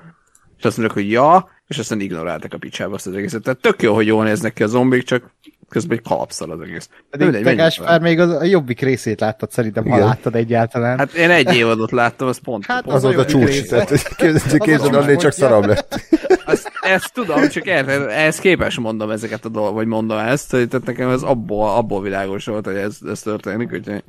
És 0.57 0.65
azt 0.65 0.77
mondják, 0.77 0.97
hogy 0.97 1.11
ja, 1.11 1.49
és 1.67 1.77
aztán 1.77 1.99
ignoráltak 1.99 2.53
a 2.53 2.57
picsába 2.57 2.93
azt 2.93 3.07
az 3.07 3.13
egészet. 3.13 3.43
Tehát 3.43 3.59
tök 3.59 3.81
jó, 3.81 3.93
hogy 3.93 4.07
jól 4.07 4.23
néznek 4.23 4.53
ki 4.53 4.63
a 4.63 4.67
zombik, 4.67 5.03
csak 5.03 5.35
közben 5.69 5.97
egy 5.97 6.03
kalapszal 6.03 6.51
az 6.51 6.59
egész. 6.61 6.89
Pedig 7.09 7.43
te 7.43 7.53
Gáspár 7.53 8.01
még 8.01 8.19
az, 8.19 8.29
a 8.29 8.43
jobbik 8.43 8.81
részét 8.81 9.19
láttad 9.19 9.51
szerintem, 9.51 9.85
Igen. 9.85 9.99
ha 9.99 10.05
láttad 10.05 10.35
egyáltalán. 10.35 10.97
Hát 10.97 11.13
én 11.13 11.29
egy 11.29 11.55
évadot 11.55 11.91
láttam, 11.91 12.27
az 12.27 12.37
pont. 12.37 12.65
Hát 12.65 12.87
az, 12.87 12.93
az 12.93 13.03
volt 13.03 13.17
a 13.17 13.25
csúcs, 13.25 13.61
tehát 13.61 14.15
képzeld, 14.57 14.95
annál 14.95 15.15
csak 15.15 15.31
szarabb 15.31 15.65
lett. 15.65 16.01
Azt, 16.45 16.71
ezt 16.81 17.13
tudom, 17.13 17.47
csak 17.47 17.67
ehhez 17.67 18.39
képes 18.39 18.79
mondom 18.79 19.09
ezeket 19.09 19.45
a 19.45 19.49
dolgokat, 19.49 19.75
vagy 19.75 19.87
mondom 19.87 20.17
ezt, 20.17 20.51
hogy 20.51 20.67
tehát 20.67 20.85
nekem 20.85 21.09
ez 21.09 21.21
abból, 21.21 21.69
abból 21.69 22.01
világos 22.01 22.45
volt, 22.45 22.65
hogy 22.65 22.75
ez, 22.75 22.97
ez 23.09 23.21
történik, 23.21 23.71
úgyhogy... 23.73 24.03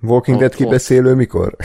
Walking 0.00 0.38
Dead 0.38 0.54
kibeszélő 0.54 1.14
mikor? 1.14 1.56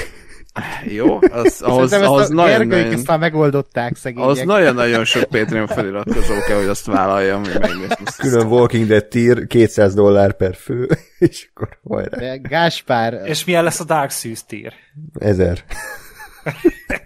Jó, 0.85 1.19
az, 1.31 1.61
ahhoz, 1.61 1.93
ahhoz 1.93 2.29
nagyon, 2.29 2.67
nagyon, 2.67 2.93
aztán 2.93 3.19
megoldották 3.19 3.95
szegények. 3.95 4.29
Az 4.29 4.39
nagyon-nagyon 4.39 5.05
sok 5.05 5.23
Patreon 5.23 5.67
feliratkozó 5.67 6.33
kell, 6.47 6.57
hogy 6.57 6.67
azt 6.67 6.85
vállaljam, 6.85 7.43
hogy 7.43 7.59
megnézni. 7.59 8.05
Külön 8.17 8.47
Walking 8.47 8.87
Dead 8.87 9.05
tier, 9.05 9.47
200 9.47 9.93
dollár 9.93 10.33
per 10.33 10.55
fő, 10.55 10.89
és 11.19 11.49
akkor 11.53 11.77
hajrá. 11.87 12.17
De 12.17 12.37
Gáspár... 12.37 13.21
És 13.23 13.45
milyen 13.45 13.63
lesz 13.63 13.79
a 13.79 13.83
Dark 13.83 14.11
Souls 14.11 14.45
tier? 14.45 14.73
Ezer. 15.19 15.63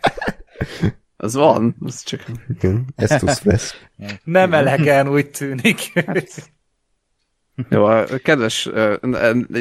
Az 1.21 1.33
van, 1.33 1.75
az 1.85 2.03
csak... 2.03 2.23
Igen, 2.49 2.85
Estus 2.95 3.39
Fresh. 3.39 3.75
Nem 4.23 4.53
elegen, 4.53 5.09
úgy 5.09 5.29
tűnik. 5.29 5.91
Jó, 7.69 7.85
a 7.85 8.05
kedves 8.23 8.69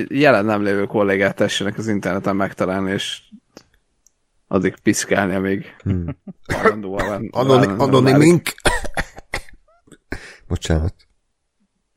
jelen 0.09 0.45
nem 0.45 0.62
lévő 0.62 0.84
kollégát 0.84 1.36
tessenek 1.36 1.78
az 1.78 1.89
interneten 1.89 2.36
megtalálni, 2.36 2.93
és 2.93 3.20
addig 4.49 4.75
piszkálni, 4.83 5.35
amíg 5.35 5.77
Hmm. 5.83 6.05
van- 6.81 7.29
Anonimink. 7.79 8.49
Bocsánat. 10.49 10.95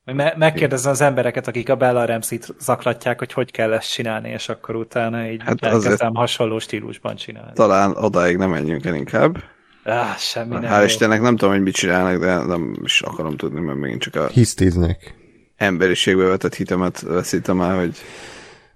Me- 0.03 0.35
megkérdezem 0.37 0.91
az 0.91 1.01
embereket, 1.01 1.47
akik 1.47 1.69
a 1.69 1.75
Bella 1.75 2.05
Ramsey-t 2.05 2.47
zaklatják, 2.59 3.19
hogy 3.19 3.33
hogy 3.33 3.51
kell 3.51 3.73
ezt 3.73 3.91
csinálni, 3.91 4.29
és 4.29 4.49
akkor 4.49 4.75
utána 4.75 5.25
így 5.29 5.41
Hát 5.43 5.63
azért- 5.63 5.73
elkezdem 5.83 6.13
hasonló 6.13 6.59
stílusban 6.59 7.15
csinálni. 7.15 7.51
Talán 7.53 7.91
odáig 7.95 8.37
nem 8.37 8.49
menjünk 8.49 8.85
el 8.85 8.95
inkább. 8.95 9.43
Ah, 9.83 10.15
semmi 10.17 10.53
nem 10.53 10.63
Hál'. 10.63 10.83
Istennek 10.85 11.21
nem 11.21 11.35
tudom, 11.35 11.53
hogy 11.53 11.63
mit 11.63 11.73
csinálnak, 11.73 12.19
de 12.19 12.35
nem 12.45 12.75
is 12.83 13.01
akarom 13.01 13.37
tudni, 13.37 13.59
mert 13.59 13.77
megint 13.79 14.01
csak 14.01 14.15
a 14.15 14.27
Hisztíznek. 14.27 15.15
emberiségbe 15.55 16.23
vetett 16.23 16.55
hitemet 16.55 17.01
veszítem 17.01 17.61
el, 17.61 17.79
hogy 17.79 17.97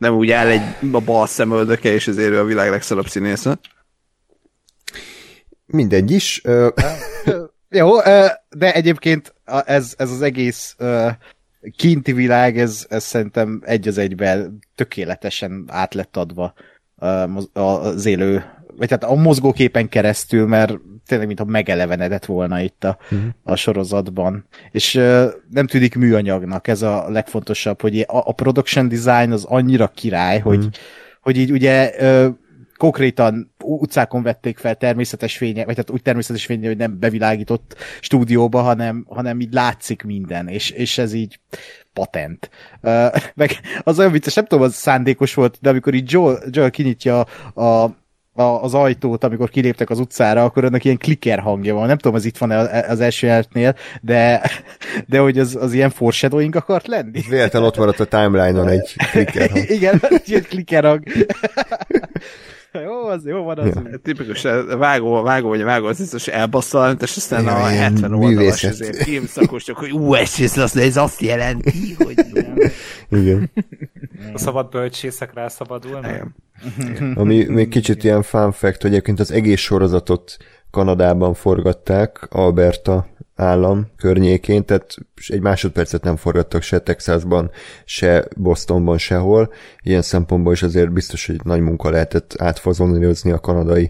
nem 0.05 0.15
úgy 0.15 0.31
áll 0.31 0.47
egy 0.47 0.61
a 0.91 0.99
bal 0.99 1.27
szemöldöke, 1.27 1.93
és 1.93 2.07
ezért 2.07 2.31
ő 2.31 2.39
a 2.39 2.43
világ 2.43 2.69
legszarabb 2.69 3.07
színésze. 3.07 3.59
Mindegy 5.65 6.11
is. 6.11 6.41
Ö, 6.43 6.69
Jó, 7.69 8.01
de 8.49 8.73
egyébként 8.73 9.33
ez, 9.65 9.93
ez 9.97 10.11
az 10.11 10.21
egész 10.21 10.75
kinti 11.75 12.13
világ, 12.13 12.59
ez, 12.59 12.85
ez 12.89 13.03
szerintem 13.03 13.61
egy 13.65 13.87
az 13.87 13.97
egyben 13.97 14.59
tökéletesen 14.75 15.65
át 15.67 15.93
lett 15.93 16.17
adva 16.17 16.53
az 17.53 18.05
élő, 18.05 18.43
vagy 18.77 18.89
hát 18.89 19.03
a 19.03 19.15
mozgóképen 19.15 19.89
keresztül, 19.89 20.47
mert 20.47 20.77
tényleg 21.05 21.27
mintha 21.27 21.45
megelevenedett 21.45 22.25
volna 22.25 22.61
itt 22.61 22.83
a, 22.83 22.97
a 23.43 23.55
sorozatban. 23.55 24.45
És 24.71 24.95
ö, 24.95 25.27
nem 25.49 25.67
tűnik 25.67 25.95
műanyagnak, 25.95 26.67
ez 26.67 26.81
a 26.81 27.09
legfontosabb, 27.09 27.81
hogy 27.81 27.99
a, 27.99 28.05
a 28.07 28.31
production 28.31 28.87
design 28.87 29.31
az 29.31 29.43
annyira 29.43 29.87
király, 29.87 30.39
hogy, 30.39 30.67
hogy 31.21 31.37
így 31.37 31.51
ugye 31.51 31.93
ö, 31.99 32.27
konkrétan 32.77 33.53
utcákon 33.63 34.23
vették 34.23 34.57
fel 34.57 34.75
természetes 34.75 35.37
fénye, 35.37 35.65
vagy 35.65 35.75
hát 35.75 35.89
úgy 35.89 36.01
természetes 36.01 36.45
fénye, 36.45 36.67
hogy 36.67 36.77
nem 36.77 36.99
bevilágított 36.99 37.75
stúdióba, 37.99 38.61
hanem, 38.61 39.05
hanem 39.09 39.39
így 39.39 39.53
látszik 39.53 40.03
minden, 40.03 40.47
és, 40.47 40.69
és 40.69 40.97
ez 40.97 41.13
így 41.13 41.39
patent. 41.93 42.49
Uh, 42.81 43.15
meg 43.35 43.59
az 43.83 43.99
olyan 43.99 44.11
vicces, 44.11 44.33
nem 44.33 44.45
tudom, 44.45 44.63
az 44.63 44.75
szándékos 44.75 45.33
volt, 45.33 45.57
de 45.61 45.69
amikor 45.69 45.93
így 45.93 46.11
Joel, 46.11 46.43
Joel 46.49 46.69
kinyitja 46.69 47.19
a, 47.53 47.63
a, 47.63 47.95
az 48.43 48.73
ajtót, 48.73 49.23
amikor 49.23 49.49
kiléptek 49.49 49.89
az 49.89 49.99
utcára, 49.99 50.43
akkor 50.43 50.65
annak 50.65 50.83
ilyen 50.83 50.97
klikker 50.97 51.39
hangja 51.39 51.73
van. 51.73 51.87
Nem 51.87 51.97
tudom, 51.97 52.15
az 52.17 52.25
itt 52.25 52.37
van 52.37 52.51
az 52.87 52.99
első 52.99 53.25
jelenetnél, 53.27 53.75
de, 54.01 54.41
de 55.07 55.19
hogy 55.19 55.39
az, 55.39 55.55
az 55.61 55.73
ilyen 55.73 55.89
foreshadowing 55.89 56.55
akart 56.55 56.87
lenni. 56.87 57.21
véletlen 57.29 57.63
ott 57.63 57.77
maradt 57.77 57.99
a 57.99 58.05
timeline-on 58.05 58.67
egy 58.67 58.95
clicker. 59.11 59.49
hang. 59.49 59.69
Igen, 59.69 60.01
egy 60.09 60.45
klikker 60.47 60.83
hang. 60.83 61.03
jó, 62.85 63.05
az 63.07 63.25
jó 63.25 63.43
van 63.43 63.57
az. 63.57 63.65
Ja. 63.75 63.83
Tipikus, 64.03 64.45
a 64.45 64.77
vágó, 64.77 65.13
a 65.13 65.21
vágó 65.21 65.47
vagy 65.47 65.61
a 65.61 65.65
vágó, 65.65 65.85
az 65.85 65.97
biztos 65.97 66.27
elbasszal, 66.27 66.97
és 67.01 67.15
aztán 67.15 67.43
Ja, 67.43 67.55
a 67.63 67.71
ilyen 67.71 67.83
70 67.83 68.13
oldalas 68.13 68.63
ezért 68.63 68.95
filmszakosok, 69.03 69.77
hogy 69.77 69.91
ú, 69.91 70.13
ez, 70.13 70.33
ez, 70.39 70.57
az- 70.57 70.77
ez 70.77 70.97
azt 70.97 71.21
jelenti, 71.21 71.95
hogy... 71.97 72.25
Igen. 73.09 73.51
A 74.33 74.37
szabad 74.37 74.69
bölcsészek 74.69 75.33
rászabadulnak. 75.33 76.27
Ami 77.15 77.43
még 77.43 77.69
kicsit 77.69 78.03
ilyen 78.03 78.21
fun 78.21 78.51
fact, 78.51 78.81
hogy 78.81 78.91
egyébként 78.91 79.19
az 79.19 79.31
egész 79.31 79.59
sorozatot 79.59 80.37
Kanadában 80.71 81.33
forgatták, 81.33 82.27
Alberta 82.29 83.07
állam 83.35 83.87
környékén, 83.97 84.65
tehát 84.65 84.95
egy 85.27 85.41
másodpercet 85.41 86.03
nem 86.03 86.15
forgattak 86.15 86.61
se 86.61 86.79
Texasban, 86.79 87.51
se 87.85 88.27
Bostonban, 88.37 88.97
sehol. 88.97 89.53
Ilyen 89.83 90.01
szempontból 90.01 90.53
is 90.53 90.63
azért 90.63 90.91
biztos, 90.91 91.25
hogy 91.25 91.39
nagy 91.43 91.61
munka 91.61 91.89
lehetett 91.89 92.33
átfazonírozni 92.37 93.31
a 93.31 93.39
kanadai 93.39 93.89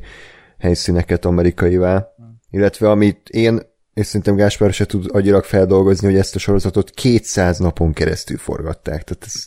helyszíneket 0.57 1.25
amerikaivá. 1.25 2.07
Illetve 2.49 2.89
amit 2.89 3.29
én, 3.29 3.61
és 3.95 4.05
szerintem 4.05 4.35
Gáspár 4.35 4.73
se 4.73 4.85
tud 4.85 5.05
agyilag 5.11 5.43
feldolgozni, 5.43 6.07
hogy 6.07 6.17
ezt 6.17 6.35
a 6.35 6.39
sorozatot 6.39 6.89
200 6.89 7.57
napon 7.57 7.93
keresztül 7.93 8.37
forgatták. 8.37 9.03
Tehát 9.03 9.25
ez, 9.25 9.45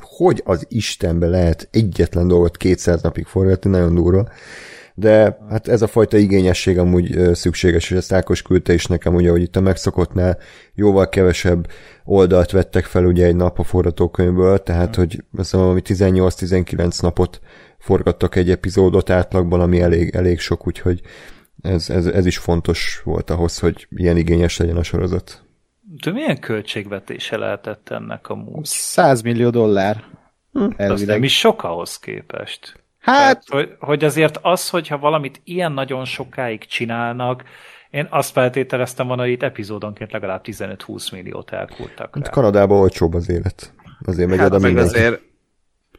hogy 0.00 0.42
az 0.44 0.66
Istenbe 0.68 1.26
lehet 1.26 1.68
egyetlen 1.70 2.28
dolgot 2.28 2.56
200 2.56 3.02
napig 3.02 3.26
forgatni, 3.26 3.70
nagyon 3.70 3.94
durva. 3.94 4.28
De 4.94 5.38
hát 5.50 5.68
ez 5.68 5.82
a 5.82 5.86
fajta 5.86 6.16
igényesség 6.16 6.78
amúgy 6.78 7.34
szükséges, 7.34 7.90
és 7.90 7.96
ezt 7.96 8.12
Ákos 8.12 8.42
küldte 8.42 8.72
is 8.72 8.86
nekem, 8.86 9.14
ugye, 9.14 9.30
hogy 9.30 9.42
itt 9.42 9.56
a 9.56 9.60
megszokottnál 9.60 10.38
jóval 10.74 11.08
kevesebb 11.08 11.66
oldalt 12.04 12.50
vettek 12.50 12.84
fel 12.84 13.04
ugye 13.04 13.26
egy 13.26 13.36
nap 13.36 13.58
a 13.58 13.64
forgatókönyvből, 13.64 14.58
tehát 14.58 14.94
hogy 14.94 15.24
azt 15.36 15.50
hiszem, 15.50 15.66
ami 15.66 15.82
18-19 15.84 17.02
napot 17.02 17.40
forgattak 17.78 18.36
egy 18.36 18.50
epizódot 18.50 19.10
átlagban, 19.10 19.60
ami 19.60 19.80
elég, 19.80 20.14
elég 20.14 20.40
sok, 20.40 20.66
úgyhogy 20.66 21.00
ez, 21.62 21.90
ez, 21.90 22.06
ez 22.06 22.26
is 22.26 22.38
fontos 22.38 23.00
volt 23.04 23.30
ahhoz, 23.30 23.58
hogy 23.58 23.86
ilyen 23.90 24.16
igényes 24.16 24.56
legyen 24.56 24.76
a 24.76 24.82
sorozat. 24.82 25.42
De 26.02 26.10
milyen 26.10 26.38
költségvetése 26.40 27.36
lehetett 27.36 27.88
ennek 27.88 28.28
a 28.28 28.34
múlt? 28.34 28.66
100 28.66 29.22
millió 29.22 29.50
dollár. 29.50 30.04
Az 30.76 31.02
nem 31.02 31.22
is 31.22 31.38
sok 31.38 31.64
ahhoz 31.64 31.98
képest. 31.98 32.80
Hát, 32.98 33.16
Tehát, 33.16 33.44
hogy, 33.48 33.76
hogy 33.78 34.04
azért 34.04 34.38
az, 34.42 34.68
hogyha 34.68 34.98
valamit 34.98 35.40
ilyen 35.44 35.72
nagyon 35.72 36.04
sokáig 36.04 36.64
csinálnak, 36.66 37.42
én 37.90 38.06
azt 38.10 38.30
feltételeztem 38.32 39.06
volna, 39.06 39.22
hogy 39.22 39.30
itt 39.30 39.42
epizódonként 39.42 40.12
legalább 40.12 40.40
15-20 40.44 41.12
milliót 41.12 41.50
elkúrtak 41.50 42.14
Hát 42.14 42.24
rá. 42.26 42.30
Kanadában 42.30 42.78
olcsóbb 42.78 43.14
az 43.14 43.28
élet. 43.28 43.72
Azért 44.04 44.28
megy 44.28 44.38
Hát 44.38 44.46
oda 44.46 44.58
meg 44.58 44.72
mindenki. 44.74 44.98
azért, 44.98 45.20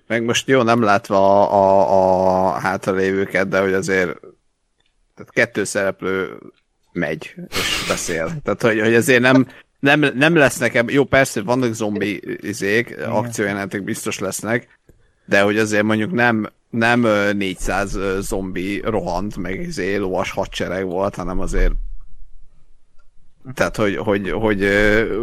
meg 0.08 0.24
most 0.24 0.48
jó, 0.48 0.62
nem 0.62 0.82
látva 0.82 1.50
a, 1.50 1.62
a, 1.92 2.48
a 2.48 2.60
hátralévőket, 2.60 3.48
de 3.48 3.62
hogy 3.62 3.74
azért 3.74 4.20
tehát 5.16 5.32
kettő 5.32 5.64
szereplő 5.64 6.38
megy 6.92 7.36
és 7.50 7.86
beszél. 7.88 8.42
Tehát, 8.44 8.62
hogy, 8.62 8.80
hogy 8.80 8.96
azért 8.96 9.22
nem, 9.22 9.48
nem, 9.80 10.00
nem 10.00 10.36
lesznek, 10.36 10.76
eb- 10.76 10.92
jó, 10.92 11.04
persze 11.04 11.42
vannak 11.42 11.74
zombi 11.74 12.22
izék, 12.48 12.98
akciójelenetek 13.08 13.84
biztos 13.84 14.20
lesznek, 14.20 14.80
de 15.26 15.42
hogy 15.42 15.58
azért 15.58 15.84
mondjuk 15.84 16.12
nem, 16.12 16.50
nem 16.70 17.04
ö, 17.04 17.34
400 17.34 17.96
ö, 17.96 18.18
zombi 18.22 18.82
rohant, 18.86 19.38
meg 19.38 19.60
izé 19.60 19.96
lovas 19.96 20.32
hadsereg 20.32 20.86
volt, 20.86 21.16
hanem 21.16 21.40
azért 21.40 21.74
tehát, 23.54 23.76
hogy, 23.76 23.96
hogy, 23.98 24.30
hogy 24.30 24.64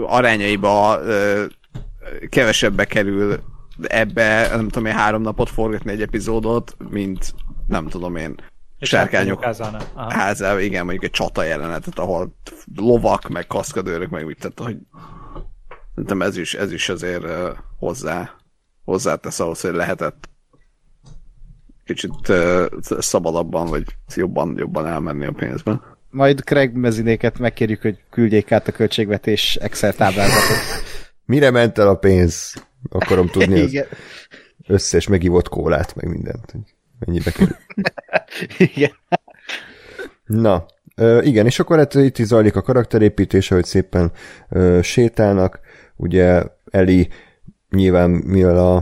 arányaiba 0.07 1.01
kevesebbe 2.28 2.84
kerül 2.84 3.41
ebbe, 3.82 4.49
nem 4.49 4.68
tudom 4.68 4.86
én, 4.86 4.93
három 4.93 5.22
napot 5.22 5.51
forgatni 5.51 5.91
egy 5.91 6.03
epizódot, 6.03 6.76
mint 6.91 7.34
nem 7.66 7.88
tudom 7.88 8.16
én, 8.16 8.34
sárkányok. 8.81 9.43
Aha. 9.43 10.12
házában, 10.12 10.62
igen, 10.62 10.83
mondjuk 10.85 11.05
egy 11.05 11.11
csata 11.11 11.43
jelenetet, 11.43 11.99
ahol 11.99 12.35
lovak, 12.76 13.28
meg 13.28 13.47
kaszkadőrök, 13.47 14.11
meg 14.11 14.26
úgy, 14.26 14.37
tehát, 14.37 14.59
hogy 14.59 14.76
szerintem 15.95 16.22
ez 16.22 16.37
is, 16.37 16.55
ez 16.55 16.72
is 16.72 16.89
azért 16.89 17.24
uh, 17.24 17.49
hozzá, 17.78 18.31
hozzátesz 18.85 19.41
ahhoz, 19.41 19.61
hogy 19.61 19.74
lehetett 19.74 20.28
kicsit 21.85 22.28
uh, 22.28 22.66
szabadabban, 22.81 23.66
vagy 23.66 23.85
jobban, 24.14 24.55
jobban 24.59 24.87
elmenni 24.87 25.26
a 25.26 25.33
pénzben. 25.33 25.83
majd 26.11 26.41
Craig 26.41 26.72
mezinéket 26.72 27.39
megkérjük, 27.39 27.83
hogy 27.83 27.99
küldjék 28.11 28.53
át 28.53 28.68
a 28.68 28.72
költségvetés 28.72 29.57
Excel 29.57 29.95
táblázatot. 29.95 30.57
Mire 31.24 31.51
ment 31.51 31.78
el 31.78 31.89
a 31.89 31.95
pénz? 31.95 32.55
Akarom 32.89 33.26
tudni 33.26 33.61
az 33.78 33.87
összes 34.66 35.07
megivott 35.07 35.49
kólát, 35.49 35.95
meg 35.95 36.09
mindent. 36.09 36.55
Hogy 37.01 37.09
Mennyibe 37.09 37.31
kerül. 37.31 37.57
Igen. 38.75 38.91
Na, 40.27 40.67
ö, 40.97 41.23
igen, 41.23 41.47
és 41.47 41.59
akkor 41.59 41.77
hát 41.77 41.95
itt 41.95 42.19
is 42.19 42.27
zajlik 42.27 42.57
a 42.57 42.63
karakterépítés, 42.63 43.51
ahogy 43.51 43.65
szépen 43.65 44.13
ö, 44.49 44.79
sétálnak. 44.83 45.61
Ugye 45.97 46.43
Eli 46.71 47.09
nyilván 47.71 48.11
mivel 48.11 48.59
a, 48.59 48.77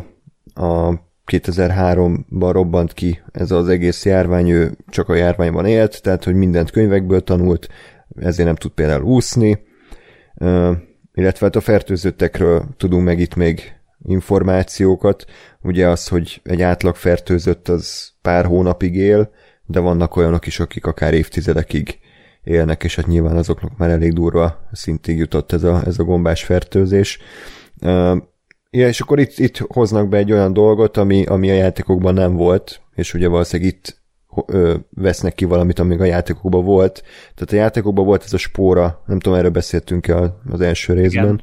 a 0.64 1.06
2003-ban 1.26 2.50
robbant 2.52 2.92
ki 2.92 3.22
ez 3.32 3.50
az 3.50 3.68
egész 3.68 4.04
járvány, 4.04 4.48
ő 4.48 4.76
csak 4.88 5.08
a 5.08 5.14
járványban 5.14 5.66
élt, 5.66 6.02
tehát 6.02 6.24
hogy 6.24 6.34
mindent 6.34 6.70
könyvekből 6.70 7.24
tanult, 7.24 7.68
ezért 8.20 8.46
nem 8.46 8.56
tud 8.56 8.70
például 8.70 9.02
úszni, 9.02 9.58
illetve 11.12 11.46
hát 11.46 11.56
a 11.56 11.60
fertőzöttekről 11.60 12.64
tudunk 12.76 13.04
meg 13.04 13.18
itt 13.18 13.34
még 13.34 13.77
információkat. 14.02 15.24
Ugye 15.62 15.88
az, 15.88 16.08
hogy 16.08 16.40
egy 16.44 16.62
átlag 16.62 16.96
fertőzött 16.96 17.68
az 17.68 18.12
pár 18.22 18.44
hónapig 18.44 18.94
él, 18.94 19.30
de 19.66 19.80
vannak 19.80 20.16
olyanok 20.16 20.46
is, 20.46 20.60
akik 20.60 20.86
akár 20.86 21.14
évtizedekig 21.14 21.98
élnek, 22.44 22.84
és 22.84 22.96
hát 22.96 23.06
nyilván 23.06 23.36
azoknak 23.36 23.76
már 23.76 23.90
elég 23.90 24.12
durva 24.12 24.68
szintig 24.72 25.18
jutott 25.18 25.52
ez 25.52 25.62
a, 25.62 25.82
ez 25.86 25.98
a 25.98 26.04
gombás 26.04 26.44
fertőzés. 26.44 27.18
Ja, 28.70 28.88
és 28.88 29.00
akkor 29.00 29.18
itt, 29.18 29.38
itt 29.38 29.56
hoznak 29.58 30.08
be 30.08 30.16
egy 30.16 30.32
olyan 30.32 30.52
dolgot, 30.52 30.96
ami, 30.96 31.24
ami 31.24 31.50
a 31.50 31.54
játékokban 31.54 32.14
nem 32.14 32.34
volt, 32.34 32.80
és 32.94 33.14
ugye 33.14 33.28
valószínűleg 33.28 33.72
itt 33.72 34.02
ö, 34.46 34.74
vesznek 34.90 35.34
ki 35.34 35.44
valamit, 35.44 35.78
amíg 35.78 36.00
a 36.00 36.04
játékokban 36.04 36.64
volt. 36.64 37.02
Tehát 37.34 37.52
a 37.52 37.56
játékokban 37.56 38.04
volt 38.04 38.24
ez 38.24 38.32
a 38.32 38.38
spóra, 38.38 39.02
nem 39.06 39.18
tudom, 39.18 39.38
erről 39.38 39.50
beszéltünk-e 39.50 40.34
az 40.50 40.60
első 40.60 40.92
részben. 40.92 41.24
Igen. 41.24 41.42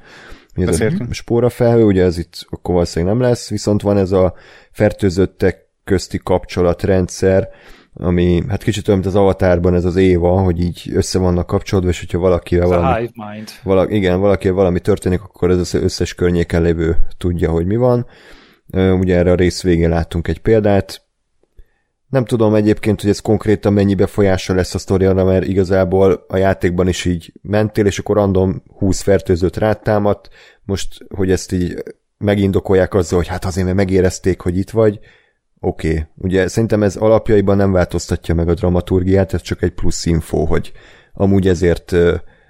Ez 0.55 0.79
a 0.79 0.91
spóra 1.09 1.49
felhő, 1.49 1.83
ugye 1.83 2.03
ez 2.03 2.17
itt 2.17 2.45
akkor 2.49 2.73
valószínűleg 2.73 3.15
nem 3.15 3.23
lesz, 3.23 3.49
viszont 3.49 3.81
van 3.81 3.97
ez 3.97 4.11
a 4.11 4.33
fertőzöttek 4.71 5.69
közti 5.83 6.19
kapcsolatrendszer, 6.23 7.49
ami 7.93 8.43
hát 8.47 8.63
kicsit 8.63 8.87
olyan, 8.87 8.99
mint 8.99 9.11
az 9.13 9.19
avatárban 9.21 9.75
ez 9.75 9.85
az 9.85 9.95
Éva, 9.95 10.41
hogy 10.41 10.59
így 10.59 10.91
össze 10.93 11.19
vannak 11.19 11.47
kapcsolódva, 11.47 11.89
és 11.89 11.99
hogyha 11.99 12.19
valakivel 12.19 12.67
valami, 12.67 13.09
valaki, 13.63 13.95
igen, 13.95 14.19
valakivel 14.19 14.55
valami 14.55 14.79
történik, 14.79 15.21
akkor 15.21 15.49
ez 15.49 15.57
az 15.57 15.73
összes 15.73 16.13
környéken 16.13 16.61
lévő 16.61 16.97
tudja, 17.17 17.51
hogy 17.51 17.65
mi 17.65 17.75
van. 17.75 18.05
Ugye 18.73 19.17
erre 19.17 19.31
a 19.31 19.35
rész 19.35 19.63
végén 19.63 19.89
láttunk 19.89 20.27
egy 20.27 20.39
példát. 20.39 21.04
Nem 22.15 22.25
tudom 22.25 22.55
egyébként, 22.55 23.01
hogy 23.01 23.09
ez 23.09 23.19
konkrétan 23.19 23.73
mennyi 23.73 23.95
befolyása 23.95 24.53
lesz 24.53 24.75
a 24.75 24.77
sztoriára, 24.77 25.23
mert 25.23 25.45
igazából 25.45 26.25
a 26.27 26.37
játékban 26.37 26.87
is 26.87 27.05
így 27.05 27.33
mentél, 27.41 27.85
és 27.85 27.99
akkor 27.99 28.15
random 28.15 28.63
20 28.77 29.01
fertőzőt 29.01 29.57
rátámadt. 29.57 30.29
Most, 30.63 31.05
hogy 31.15 31.31
ezt 31.31 31.51
így 31.51 31.83
megindokolják 32.17 32.93
azzal, 32.93 33.17
hogy 33.17 33.27
hát 33.27 33.45
azért, 33.45 33.65
mert 33.65 33.77
megérezték, 33.77 34.41
hogy 34.41 34.57
itt 34.57 34.69
vagy, 34.69 34.99
Oké, 35.59 35.89
okay. 35.89 36.03
ugye 36.15 36.47
szerintem 36.47 36.83
ez 36.83 36.95
alapjaiban 36.95 37.57
nem 37.57 37.71
változtatja 37.71 38.35
meg 38.35 38.49
a 38.49 38.53
dramaturgiát, 38.53 39.33
ez 39.33 39.41
csak 39.41 39.61
egy 39.61 39.73
plusz 39.73 40.05
info, 40.05 40.45
hogy 40.45 40.71
amúgy 41.13 41.47
ezért, 41.47 41.95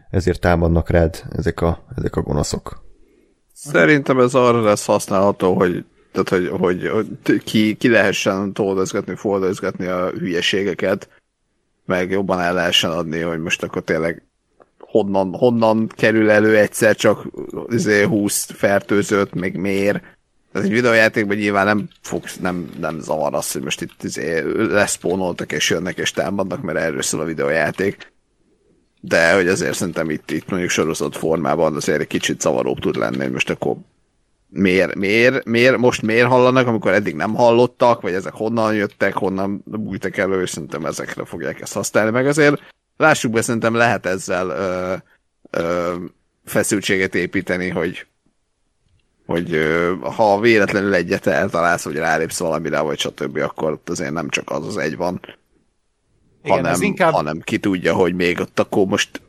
ezért 0.10 0.40
támadnak 0.40 0.90
rád 0.90 1.24
ezek 1.30 1.62
a, 1.62 1.86
ezek 1.96 2.16
a 2.16 2.22
gonoszok. 2.22 2.84
Szerintem 3.54 4.20
ez 4.20 4.34
arra 4.34 4.62
lesz 4.62 4.86
használható, 4.86 5.54
hogy 5.54 5.86
tehát, 6.24 6.30
hogy, 6.30 6.60
hogy, 6.60 6.88
hogy 6.88 7.44
ki, 7.44 7.76
ki 7.76 7.90
lehessen 7.90 8.54
toldozgatni, 8.54 9.16
fordozgatni 9.16 9.86
a 9.86 10.10
hülyeségeket, 10.10 11.10
meg 11.86 12.12
jobban 12.12 12.40
el 12.40 12.54
lehessen 12.54 12.92
adni, 12.92 13.20
hogy 13.20 13.40
most 13.40 13.64
akkor 13.64 13.82
tényleg 13.82 14.24
honnan, 14.80 15.34
honnan 15.34 15.88
kerül 15.88 16.30
elő 16.30 16.58
egyszer 16.58 16.96
csak 16.96 17.22
20 18.08 18.46
izé, 18.48 18.56
fertőzött, 18.58 19.34
még 19.34 19.56
miért, 19.56 20.04
tehát 20.52 20.70
egy 20.70 20.76
videójátékban 20.76 21.38
nyilván 21.38 21.66
nem 21.66 21.88
fogsz, 22.02 22.38
nem, 22.38 22.70
nem 22.80 23.00
zavar 23.00 23.34
az, 23.34 23.52
hogy 23.52 23.62
most 23.62 23.82
itt 23.82 24.04
izé 24.04 24.40
leszpónoltak 24.56 25.52
és 25.52 25.70
jönnek 25.70 25.98
és 25.98 26.12
támadnak, 26.12 26.62
mert 26.62 26.78
erről 26.78 27.02
szól 27.02 27.22
a 27.22 27.26
videójáték. 27.26 28.14
De 29.02 29.34
hogy 29.34 29.48
azért 29.48 29.76
szerintem 29.76 30.10
itt, 30.10 30.32
itt 30.32 30.50
mondjuk 30.50 30.72
sorozott 30.72 31.16
formában 31.16 31.76
azért 31.76 32.00
egy 32.00 32.08
kicsit 32.08 32.42
zavaróbb 32.42 32.80
tud 32.80 32.96
lenni, 32.96 33.18
hogy 33.18 33.32
most 33.32 33.50
akkor 33.50 33.76
miért, 34.50 34.96
miért, 34.96 35.46
miért, 35.46 35.78
most 35.78 36.02
miért 36.02 36.28
hallanak, 36.28 36.68
amikor 36.68 36.94
eddig 36.94 37.16
nem 37.16 37.34
hallottak, 37.34 38.02
vagy 38.02 38.14
ezek 38.14 38.34
honnan 38.34 38.74
jöttek, 38.74 39.14
honnan 39.14 39.64
bújtak 39.66 40.18
elő, 40.18 40.42
és 40.42 40.50
szerintem 40.50 40.86
ezekre 40.86 41.26
fogják 41.26 41.62
ezt 41.62 41.74
használni. 41.74 42.12
Meg 42.12 42.28
azért 42.28 42.62
lássuk 42.98 43.32
be, 43.32 43.42
szerintem 43.42 43.76
lehet 43.76 44.06
ezzel 44.06 44.50
ö, 44.50 44.94
ö, 45.50 45.96
feszültséget 46.46 47.16
építeni, 47.16 47.70
hogy 47.70 48.08
hogy 49.26 49.60
ha 50.16 50.40
véletlenül 50.40 50.94
egyet 50.94 51.28
eltalálsz, 51.28 51.84
vagy 51.84 51.96
rálépsz 51.96 52.40
valamire, 52.40 52.80
vagy 52.80 53.00
stb., 53.00 53.38
akkor 53.38 53.72
ott 53.72 53.90
azért 53.90 54.12
nem 54.12 54.30
csak 54.30 54.50
az 54.50 54.68
az 54.68 54.78
egy 54.78 54.98
van, 54.98 55.20
Igen, 56.44 56.58
hanem, 56.58 56.82
inkább... 56.82 57.14
hanem 57.14 57.40
ki 57.40 57.60
tudja, 57.60 57.94
hogy 57.94 58.16
még 58.16 58.40
ott 58.40 58.60
akkor 58.60 58.86
most 58.86 59.22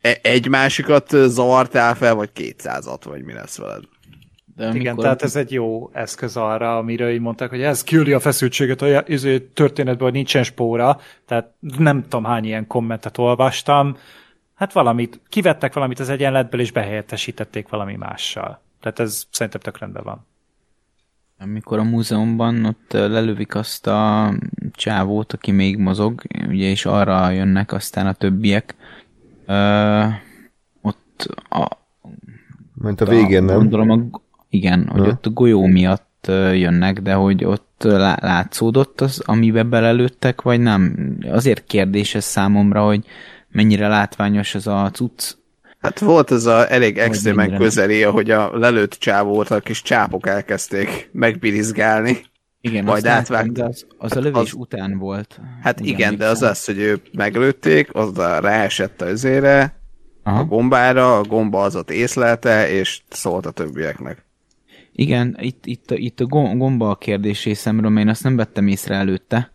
e- 0.00 0.18
egy 0.22 0.48
másikat 0.48 1.08
zavartál 1.10 1.94
fel, 1.94 2.14
vagy 2.14 2.32
kétszázat, 2.32 3.04
vagy 3.04 3.22
mi 3.24 3.32
lesz 3.32 3.56
veled. 3.56 3.82
De 4.58 4.64
amikor... 4.64 4.80
Igen, 4.80 4.96
tehát 4.96 5.22
ez 5.22 5.36
egy 5.36 5.52
jó 5.52 5.90
eszköz 5.92 6.36
arra, 6.36 6.76
amiről 6.76 7.10
így 7.10 7.20
mondták, 7.20 7.50
hogy 7.50 7.62
ez 7.62 7.84
küldi 7.84 8.12
a 8.12 8.20
feszültséget 8.20 8.82
a 8.82 9.04
történetben, 9.54 10.04
hogy 10.04 10.12
nincsen 10.12 10.42
spóra, 10.42 11.00
tehát 11.26 11.52
nem 11.78 12.02
tudom 12.02 12.24
hány 12.24 12.44
ilyen 12.44 12.66
kommentet 12.66 13.18
olvastam, 13.18 13.96
hát 14.54 14.72
valamit, 14.72 15.20
kivettek 15.28 15.74
valamit 15.74 15.98
az 15.98 16.08
egyenletből, 16.08 16.60
és 16.60 16.72
behelyettesítették 16.72 17.68
valami 17.68 17.96
mással. 17.96 18.60
Tehát 18.80 18.98
ez 18.98 19.26
szerintem 19.30 19.60
tök 19.60 19.78
rendben 19.78 20.02
van. 20.04 20.26
Amikor 21.40 21.78
a 21.78 21.82
múzeumban 21.82 22.64
ott 22.64 22.92
lelövik 22.92 23.54
azt 23.54 23.86
a 23.86 24.32
csávót, 24.72 25.32
aki 25.32 25.50
még 25.50 25.76
mozog, 25.76 26.22
ugye, 26.48 26.66
és 26.66 26.86
arra 26.86 27.30
jönnek 27.30 27.72
aztán 27.72 28.06
a 28.06 28.12
többiek, 28.12 28.74
ö, 29.46 30.04
ott 30.80 31.28
a... 31.48 31.68
Ment 32.74 33.00
a 33.00 33.04
végén, 33.04 33.42
nem? 33.42 33.56
Gondolom, 33.56 33.90
a, 33.90 34.20
igen, 34.50 34.88
hogy 34.88 35.08
ott 35.08 35.26
a 35.26 35.30
golyó 35.30 35.66
miatt 35.66 36.26
jönnek, 36.52 37.00
de 37.00 37.12
hogy 37.12 37.44
ott 37.44 37.82
látszódott 38.20 39.00
az, 39.00 39.22
amiben 39.24 39.70
belelőttek, 39.70 40.42
vagy 40.42 40.60
nem? 40.60 41.16
Azért 41.30 41.66
kérdés 41.66 42.14
ez 42.14 42.24
számomra, 42.24 42.84
hogy 42.84 43.04
mennyire 43.48 43.88
látványos 43.88 44.54
az 44.54 44.66
a 44.66 44.90
cucc, 44.92 45.36
Hát 45.78 45.98
volt 45.98 46.30
ez 46.30 46.46
a 46.46 46.72
elég 46.72 46.98
extrémen 46.98 47.56
közeli, 47.56 48.02
ahogy 48.02 48.30
a 48.30 48.58
lelőtt 48.58 48.92
csávót 48.92 49.50
a 49.50 49.60
kis 49.60 49.82
csápok 49.82 50.26
elkezdték 50.26 51.08
megbirizgálni. 51.12 52.24
Igen, 52.60 52.84
majd 52.84 53.06
átvágták. 53.06 53.68
Az, 53.68 53.86
az 53.98 54.16
a 54.16 54.20
lövés 54.20 54.40
az, 54.40 54.52
után 54.52 54.98
volt. 54.98 55.40
Hát 55.62 55.80
igen, 55.80 55.94
igen 55.94 56.16
de 56.16 56.26
az 56.26 56.42
az, 56.42 56.64
hogy 56.64 56.78
ő 56.78 57.00
meglőtték, 57.12 57.94
az 57.94 58.18
a 58.18 58.38
ráesett 58.40 59.02
az 59.02 59.24
ére, 59.24 59.78
a 60.22 60.44
gombára, 60.44 61.18
a 61.18 61.22
gomba 61.22 61.62
az 61.62 61.76
ott 61.76 61.90
észlelte, 61.90 62.70
és 62.70 63.00
szólt 63.08 63.46
a 63.46 63.50
többieknek. 63.50 64.24
Igen, 64.98 65.36
itt, 65.40 65.66
itt, 65.66 65.90
itt 65.90 66.20
a 66.20 66.26
gomba 66.26 66.90
a 66.90 66.96
kérdés 66.96 67.44
részemről, 67.44 67.90
mert 67.90 68.06
én 68.06 68.12
azt 68.12 68.22
nem 68.22 68.36
vettem 68.36 68.66
észre 68.66 68.94
előtte, 68.94 69.50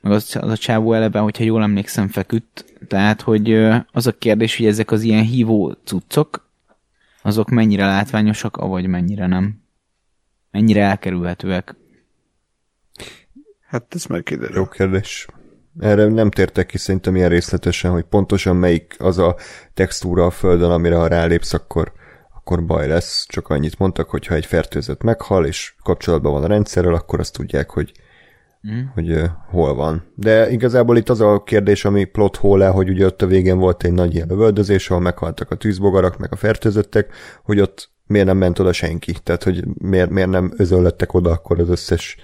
meg 0.00 0.12
az, 0.12 0.36
az 0.40 0.50
a 0.50 0.56
csávó 0.56 0.92
eleve, 0.92 1.18
hogyha 1.18 1.44
jól 1.44 1.62
emlékszem, 1.62 2.08
feküdt, 2.08 2.64
tehát, 2.88 3.20
hogy 3.20 3.52
az 3.92 4.06
a 4.06 4.12
kérdés, 4.12 4.56
hogy 4.56 4.66
ezek 4.66 4.90
az 4.90 5.02
ilyen 5.02 5.24
hívó 5.24 5.76
cuccok, 5.84 6.50
azok 7.22 7.50
mennyire 7.50 7.86
látványosak, 7.86 8.56
avagy 8.56 8.86
mennyire 8.86 9.26
nem. 9.26 9.62
Mennyire 10.50 10.82
elkerülhetőek. 10.82 11.74
Hát 13.66 13.94
ez 13.94 14.04
meg 14.04 14.22
kiderül. 14.22 14.56
Jó 14.56 14.66
kérdés. 14.66 15.26
Erre 15.80 16.06
nem 16.06 16.30
tértek 16.30 16.66
ki 16.66 16.78
szerintem 16.78 17.16
ilyen 17.16 17.28
részletesen, 17.28 17.90
hogy 17.90 18.04
pontosan 18.04 18.56
melyik 18.56 18.96
az 18.98 19.18
a 19.18 19.36
textúra 19.74 20.26
a 20.26 20.30
földön, 20.30 20.70
amire 20.70 20.96
ha 20.96 21.06
rálépsz, 21.06 21.52
akkor, 21.52 21.92
akkor 22.44 22.64
baj 22.64 22.86
lesz. 22.86 23.26
Csak 23.28 23.48
annyit 23.48 23.78
mondtak, 23.78 24.10
hogy 24.10 24.26
ha 24.26 24.34
egy 24.34 24.46
fertőzött 24.46 25.02
meghal, 25.02 25.46
és 25.46 25.74
kapcsolatban 25.82 26.32
van 26.32 26.44
a 26.44 26.46
rendszerrel, 26.46 26.94
akkor 26.94 27.20
azt 27.20 27.32
tudják, 27.32 27.70
hogy 27.70 27.92
mm. 28.68 28.80
hogy 28.94 29.10
uh, 29.10 29.24
hol 29.50 29.74
van. 29.74 30.12
De 30.14 30.50
igazából 30.50 30.96
itt 30.96 31.08
az 31.08 31.20
a 31.20 31.42
kérdés, 31.42 31.84
ami 31.84 32.04
plot 32.04 32.36
hole 32.36 32.68
hogy 32.68 32.88
ugye 32.88 33.06
ott 33.06 33.22
a 33.22 33.26
végén 33.26 33.58
volt 33.58 33.84
egy 33.84 33.92
nagy 33.92 34.14
ilyen 34.14 34.28
lövöldözés, 34.28 34.90
ahol 34.90 35.02
meghaltak 35.02 35.50
a 35.50 35.54
tűzbogarak, 35.54 36.18
meg 36.18 36.32
a 36.32 36.36
fertőzöttek, 36.36 37.12
hogy 37.42 37.60
ott 37.60 37.90
miért 38.06 38.26
nem 38.26 38.36
ment 38.36 38.58
oda 38.58 38.72
senki. 38.72 39.12
Tehát, 39.22 39.42
hogy 39.42 39.64
miért, 39.66 40.10
miért 40.10 40.30
nem 40.30 40.52
özöllöttek 40.56 41.14
oda 41.14 41.30
akkor 41.30 41.60
az 41.60 41.68
összes, 41.68 42.16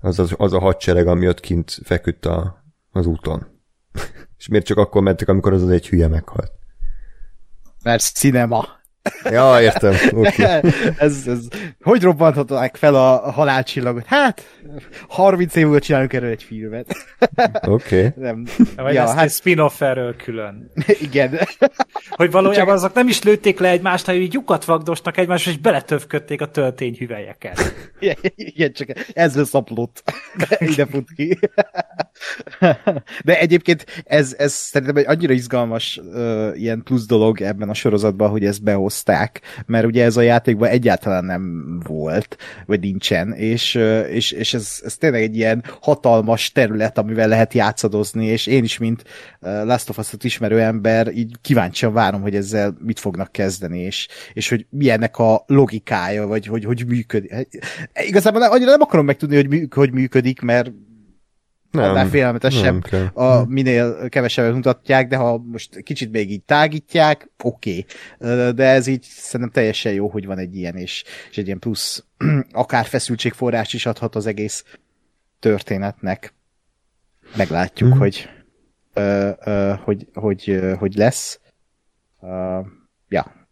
az, 0.00 0.18
az, 0.18 0.34
az 0.36 0.52
a 0.52 0.60
hadsereg, 0.60 1.06
ami 1.06 1.28
ott 1.28 1.40
kint 1.40 1.78
feküdt 1.84 2.26
a, 2.26 2.64
az 2.90 3.06
úton. 3.06 3.46
És 4.38 4.48
miért 4.48 4.66
csak 4.66 4.78
akkor 4.78 5.02
mentek, 5.02 5.28
amikor 5.28 5.52
az 5.52 5.62
az 5.62 5.70
egy 5.70 5.88
hülye 5.88 6.08
meghalt? 6.08 6.52
Mert 7.82 8.02
cinema. 8.02 8.82
Ja, 9.30 9.60
értem. 9.60 9.94
Okay. 10.12 10.60
ez, 10.96 11.22
ez, 11.26 11.38
hogy 11.82 12.02
robbanthatnák 12.02 12.76
fel 12.76 12.94
a 12.94 13.30
halálcsillagot? 13.30 14.06
Hát, 14.06 14.42
30 15.08 15.54
év 15.56 15.64
múlva 15.64 15.78
csinálunk 15.78 16.12
erről 16.12 16.30
egy 16.30 16.42
filmet. 16.42 16.96
Oké. 17.66 18.06
Okay. 18.06 18.24
Nem. 18.24 18.46
Vagy 18.76 18.94
ja, 18.94 19.06
hát... 19.06 19.24
egy 19.24 19.30
spin-off 19.30 19.80
erről 19.80 20.16
külön. 20.16 20.70
Igen. 21.06 21.38
hogy 22.10 22.30
valójában 22.30 22.66
csak... 22.66 22.74
azok 22.74 22.94
nem 22.94 23.08
is 23.08 23.22
lőtték 23.22 23.58
le 23.58 23.68
egymást, 23.68 24.06
hanem 24.06 24.20
így 24.20 24.32
lyukat 24.32 24.64
vagdosnak 24.64 25.16
egymásra, 25.16 25.50
és 25.50 25.58
beletövködték 25.58 26.40
a 26.40 26.50
töltényhüvelyeket. 26.50 27.74
Igen, 28.34 28.72
csak 28.72 28.88
ez 29.12 29.36
lesz 29.36 29.54
upload. 29.54 29.90
Ide 30.58 30.86
fut 30.86 31.08
ki. 31.16 31.38
De 33.24 33.38
egyébként 33.38 33.86
ez, 34.04 34.34
ez 34.38 34.52
szerintem 34.52 34.96
egy 34.96 35.06
annyira 35.06 35.32
izgalmas 35.32 36.00
uh, 36.04 36.50
ilyen 36.54 36.82
plusz 36.82 37.06
dolog 37.06 37.40
ebben 37.40 37.68
a 37.68 37.74
sorozatban, 37.74 38.30
hogy 38.30 38.44
ezt 38.44 38.62
behozták, 38.94 39.40
mert 39.66 39.86
ugye 39.86 40.04
ez 40.04 40.16
a 40.16 40.20
játékban 40.20 40.68
egyáltalán 40.68 41.24
nem 41.24 41.64
volt, 41.86 42.36
vagy 42.66 42.80
nincsen, 42.80 43.32
és, 43.32 43.74
és, 44.10 44.32
és 44.32 44.54
ez, 44.54 44.80
ez 44.84 44.96
tényleg 44.96 45.22
egy 45.22 45.36
ilyen 45.36 45.64
hatalmas 45.80 46.52
terület, 46.52 46.98
amivel 46.98 47.28
lehet 47.28 47.54
játszadozni, 47.54 48.26
és 48.26 48.46
én 48.46 48.64
is, 48.64 48.78
mint 48.78 49.04
Last 49.40 49.88
of 49.88 49.98
Us-ot 49.98 50.24
ismerő 50.24 50.60
ember, 50.60 51.08
így 51.08 51.34
kíváncsian 51.40 51.92
várom, 51.92 52.20
hogy 52.20 52.34
ezzel 52.34 52.76
mit 52.78 53.00
fognak 53.00 53.32
kezdeni, 53.32 53.78
és, 53.78 54.08
és 54.32 54.48
hogy 54.48 54.66
milyennek 54.70 55.18
a 55.18 55.44
logikája, 55.46 56.26
vagy 56.26 56.46
hogy, 56.46 56.64
hogy 56.64 56.84
működik. 56.86 57.32
Hát, 57.32 57.46
igazából 58.06 58.42
annyira 58.42 58.70
nem 58.70 58.80
akarom 58.80 59.04
megtudni, 59.04 59.36
hogy, 59.36 59.66
hogy 59.70 59.92
működik, 59.92 60.40
mert 60.40 60.72
nem, 61.74 61.90
annál 61.90 62.08
félelmetesebb, 62.08 62.90
nem 62.90 63.10
a, 63.14 63.44
minél 63.44 64.08
kevesebbet 64.08 64.54
mutatják, 64.54 65.08
de 65.08 65.16
ha 65.16 65.38
most 65.38 65.82
kicsit 65.82 66.10
még 66.10 66.30
így 66.30 66.42
tágítják, 66.42 67.30
oké. 67.42 67.84
Okay. 68.18 68.52
De 68.52 68.64
ez 68.64 68.86
így 68.86 69.02
szerintem 69.02 69.50
teljesen 69.50 69.92
jó, 69.92 70.08
hogy 70.08 70.26
van 70.26 70.38
egy 70.38 70.56
ilyen, 70.56 70.76
és, 70.76 71.04
és 71.30 71.38
egy 71.38 71.46
ilyen 71.46 71.58
plusz 71.58 72.04
akár 72.52 72.84
feszültségforrás 72.84 73.72
is 73.72 73.86
adhat 73.86 74.14
az 74.14 74.26
egész 74.26 74.64
történetnek. 75.38 76.34
meglátjuk, 77.36 77.90
hmm. 77.90 77.98
hogy, 77.98 78.28
ö, 78.92 79.30
ö, 79.44 79.74
hogy, 79.82 80.06
hogy, 80.14 80.60
hogy 80.78 80.94
lesz. 80.94 81.40
Ö, 82.22 82.60
ja. 83.08 83.43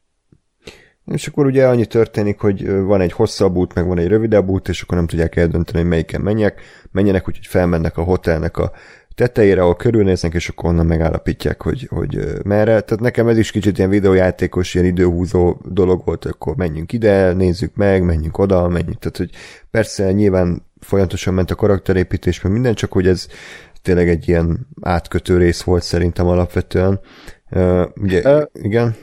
És 1.07 1.27
akkor 1.27 1.47
ugye 1.47 1.67
annyi 1.67 1.87
történik, 1.87 2.39
hogy 2.39 2.71
van 2.71 3.01
egy 3.01 3.13
hosszabb 3.13 3.57
út, 3.57 3.75
meg 3.75 3.87
van 3.87 3.99
egy 3.99 4.09
rövidebb 4.09 4.49
út, 4.49 4.69
és 4.69 4.83
akkor 4.83 4.97
nem 4.97 5.07
tudják 5.07 5.37
eldönteni, 5.37 5.79
hogy 5.79 5.89
melyiken 5.89 6.21
menjek. 6.21 6.61
Menjenek, 6.91 7.29
úgyhogy 7.29 7.47
felmennek 7.47 7.97
a 7.97 8.03
hotelnek 8.03 8.57
a 8.57 8.73
tetejére, 9.15 9.61
ahol 9.61 9.77
körülnéznek, 9.77 10.35
és 10.35 10.49
akkor 10.49 10.71
onnan 10.71 10.87
megállapítják, 10.87 11.63
hogy, 11.63 11.87
hogy 11.91 12.41
merre. 12.45 12.81
Tehát 12.81 13.01
nekem 13.01 13.29
ez 13.29 13.39
is 13.39 13.51
kicsit 13.51 13.79
ilyen 13.79 13.91
videójátékos, 13.91 14.75
ilyen 14.75 14.87
időhúzó 14.87 15.61
dolog 15.65 16.03
volt, 16.05 16.25
akkor 16.25 16.57
menjünk 16.57 16.93
ide, 16.93 17.33
nézzük 17.33 17.75
meg, 17.75 18.05
menjünk 18.05 18.39
oda, 18.39 18.69
menjünk. 18.69 18.99
Tehát, 18.99 19.17
hogy 19.17 19.31
persze 19.71 20.13
nyilván 20.13 20.67
folyamatosan 20.81 21.35
ment 21.35 21.51
a 21.51 21.55
karakterépítés, 21.55 22.41
mert 22.41 22.55
minden, 22.55 22.75
csak 22.75 22.93
hogy 22.93 23.07
ez 23.07 23.27
tényleg 23.83 24.09
egy 24.09 24.29
ilyen 24.29 24.67
átkötő 24.81 25.37
rész 25.37 25.63
volt 25.63 25.83
szerintem 25.83 26.27
alapvetően. 26.27 27.01
Uh, 27.51 27.83
ugye, 27.97 28.37
uh, 28.37 28.43
igen? 28.53 28.95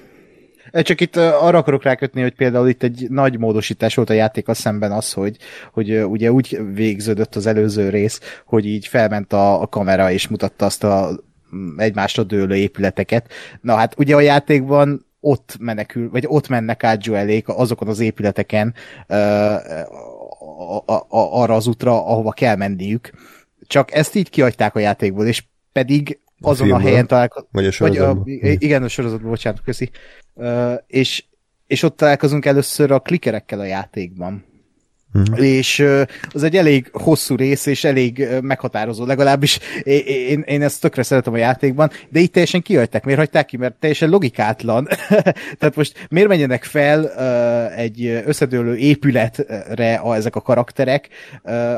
Csak 0.71 1.01
itt 1.01 1.15
arra 1.15 1.57
akarok 1.57 1.83
rákötni, 1.83 2.21
hogy 2.21 2.35
például 2.35 2.69
itt 2.69 2.83
egy 2.83 3.05
nagy 3.09 3.39
módosítás 3.39 3.95
volt 3.95 4.09
a 4.09 4.13
játék 4.13 4.45
szemben 4.49 4.91
az, 4.91 5.13
hogy, 5.13 5.37
hogy 5.73 6.03
ugye 6.03 6.31
úgy 6.31 6.59
végződött 6.73 7.35
az 7.35 7.45
előző 7.45 7.89
rész, 7.89 8.19
hogy 8.45 8.65
így 8.65 8.87
felment 8.87 9.33
a, 9.33 9.61
a 9.61 9.67
kamera 9.67 10.11
és 10.11 10.27
mutatta 10.27 10.65
azt 10.65 10.83
a 10.83 11.19
mm, 11.55 11.79
egymásra 11.79 12.23
dőlő 12.23 12.55
épületeket. 12.55 13.31
Na 13.61 13.75
hát 13.75 13.93
ugye 13.97 14.15
a 14.15 14.19
játékban 14.19 15.05
ott 15.19 15.57
menekül, 15.59 16.09
vagy 16.09 16.25
ott 16.27 16.47
mennek 16.47 16.83
át 16.83 17.05
Joelék 17.05 17.47
azokon 17.47 17.87
az 17.87 17.99
épületeken 17.99 18.73
uh, 19.09 19.17
a, 20.59 20.83
a, 20.85 20.93
a, 20.93 21.41
arra 21.41 21.53
az 21.53 21.67
útra, 21.67 22.05
ahova 22.05 22.31
kell 22.31 22.55
menniük. 22.55 23.09
Csak 23.67 23.93
ezt 23.93 24.15
így 24.15 24.29
kiadták 24.29 24.75
a 24.75 24.79
játékból, 24.79 25.25
és 25.25 25.43
pedig 25.71 26.19
azon 26.41 26.71
a, 26.71 26.75
a 26.75 26.79
helyen 26.79 27.07
találkozunk. 27.07 27.49
Vagy 27.51 27.65
a 27.65 27.71
sorozatban. 27.71 28.23
Vagy 28.23 28.49
a, 28.49 28.55
igen, 28.59 28.83
a 28.83 28.87
sorozatban, 28.87 29.29
bocsánat, 29.29 29.61
köszi. 29.61 29.89
Uh, 30.33 30.73
és, 30.87 31.25
és 31.67 31.83
ott 31.83 31.97
találkozunk 31.97 32.45
először 32.45 32.91
a 32.91 32.99
klikerekkel 32.99 33.59
a 33.59 33.65
játékban. 33.65 34.47
Uh-huh. 35.13 35.45
És 35.45 35.85
az 36.29 36.43
egy 36.43 36.55
elég 36.55 36.89
hosszú 36.91 37.35
rész, 37.35 37.65
és 37.65 37.83
elég 37.83 38.27
meghatározó, 38.41 39.05
legalábbis 39.05 39.59
én, 39.83 40.39
én, 40.39 40.61
ezt 40.61 40.81
tökre 40.81 41.03
szeretem 41.03 41.33
a 41.33 41.37
játékban, 41.37 41.89
de 42.09 42.19
itt 42.19 42.31
teljesen 42.31 42.61
kihagyták. 42.61 43.03
Miért 43.03 43.19
hagyták 43.19 43.45
ki? 43.45 43.57
Mert 43.57 43.75
teljesen 43.75 44.09
logikátlan. 44.09 44.87
Tehát 45.59 45.75
most 45.75 46.07
miért 46.09 46.27
menjenek 46.27 46.63
fel 46.63 47.09
egy 47.69 48.05
összedőlő 48.25 48.77
épületre 48.77 49.95
a, 49.95 50.15
ezek 50.15 50.35
a 50.35 50.41
karakterek, 50.41 51.09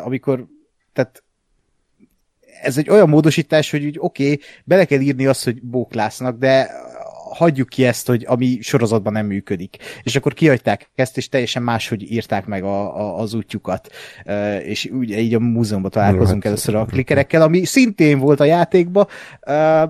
amikor 0.03 0.45
tehát 0.93 1.23
ez 2.61 2.77
egy 2.77 2.89
olyan 2.89 3.09
módosítás, 3.09 3.71
hogy 3.71 3.85
úgy 3.85 3.97
oké, 3.99 4.23
okay, 4.23 4.39
bele 4.63 4.85
kell 4.85 4.99
írni 4.99 5.25
azt, 5.25 5.43
hogy 5.43 5.61
bóklásznak, 5.61 6.38
de 6.38 6.69
hagyjuk 7.33 7.69
ki 7.69 7.85
ezt, 7.85 8.07
hogy 8.07 8.25
ami 8.27 8.57
sorozatban 8.61 9.13
nem 9.13 9.25
működik. 9.25 9.77
És 10.03 10.15
akkor 10.15 10.33
kihagyták 10.33 10.89
ezt, 10.95 11.17
és 11.17 11.29
teljesen 11.29 11.63
máshogy 11.63 12.11
írták 12.11 12.45
meg 12.45 12.63
a, 12.63 12.97
a, 12.97 13.19
az 13.19 13.33
útjukat. 13.33 13.89
Uh, 14.25 14.67
és 14.67 14.85
úgy, 14.85 15.09
így 15.09 15.33
a 15.33 15.39
múzeumban 15.39 15.91
találkozunk 15.91 16.43
hát 16.43 16.45
először 16.45 16.75
a 16.75 16.85
klikerekkel, 16.85 17.41
ami 17.41 17.65
szintén 17.65 18.19
volt 18.19 18.39
a 18.39 18.43
játékban. 18.43 19.07
Uh, 19.47 19.89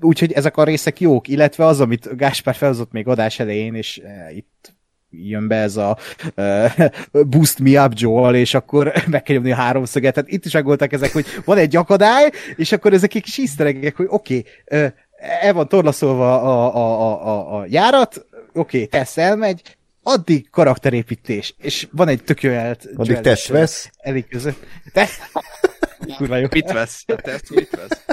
úgyhogy 0.00 0.32
ezek 0.32 0.56
a 0.56 0.64
részek 0.64 1.00
jók, 1.00 1.28
illetve 1.28 1.64
az, 1.64 1.80
amit 1.80 2.16
Gáspár 2.16 2.54
felhozott 2.54 2.92
még 2.92 3.06
adás 3.06 3.38
elején, 3.38 3.74
és 3.74 4.00
uh, 4.04 4.36
itt 4.36 4.75
jön 5.22 5.48
be 5.48 5.56
ez 5.56 5.76
a 5.76 5.98
uh, 6.36 7.24
boost 7.26 7.58
me 7.58 7.84
up 7.84 7.92
Joel, 7.94 8.34
és 8.34 8.54
akkor 8.54 8.92
meg 9.10 9.22
kell 9.22 9.36
nyomni 9.36 9.52
a 9.52 9.56
háromszöget. 9.56 10.14
Tehát 10.14 10.30
itt 10.30 10.44
is 10.44 10.52
megvoltak 10.52 10.92
ezek, 10.92 11.12
hogy 11.12 11.26
van 11.44 11.58
egy 11.58 11.76
akadály, 11.76 12.30
és 12.56 12.72
akkor 12.72 12.92
ezek 12.92 13.14
egy 13.14 13.22
kis 13.22 13.38
iszteregek, 13.38 13.96
hogy 13.96 14.06
oké, 14.08 14.44
okay, 14.64 14.84
uh, 14.84 14.92
el 15.40 15.52
van 15.52 15.68
torlaszolva 15.68 16.40
a, 16.40 16.76
a, 16.76 17.00
a, 17.00 17.26
a, 17.26 17.58
a 17.58 17.66
járat, 17.68 18.26
oké, 18.52 18.82
okay, 18.82 18.86
Tess 18.86 19.16
elmegy, 19.16 19.76
addig 20.02 20.50
karakterépítés, 20.50 21.54
és 21.58 21.88
van 21.90 22.08
egy 22.08 22.24
tök 22.24 22.42
jó 22.42 22.50
jelt. 22.50 22.88
Addig 22.94 23.20
Tess 23.20 23.48
vesz. 23.48 23.90
Elég 23.96 24.28
között. 24.28 24.66
Te... 24.92 25.08
Kurva 26.16 26.36
jó. 26.36 26.46
Mit 26.50 26.72
vesz? 26.72 27.04
A 27.06 27.14
Tess 27.14 27.40
mit 27.50 27.70
vesz? 27.70 28.04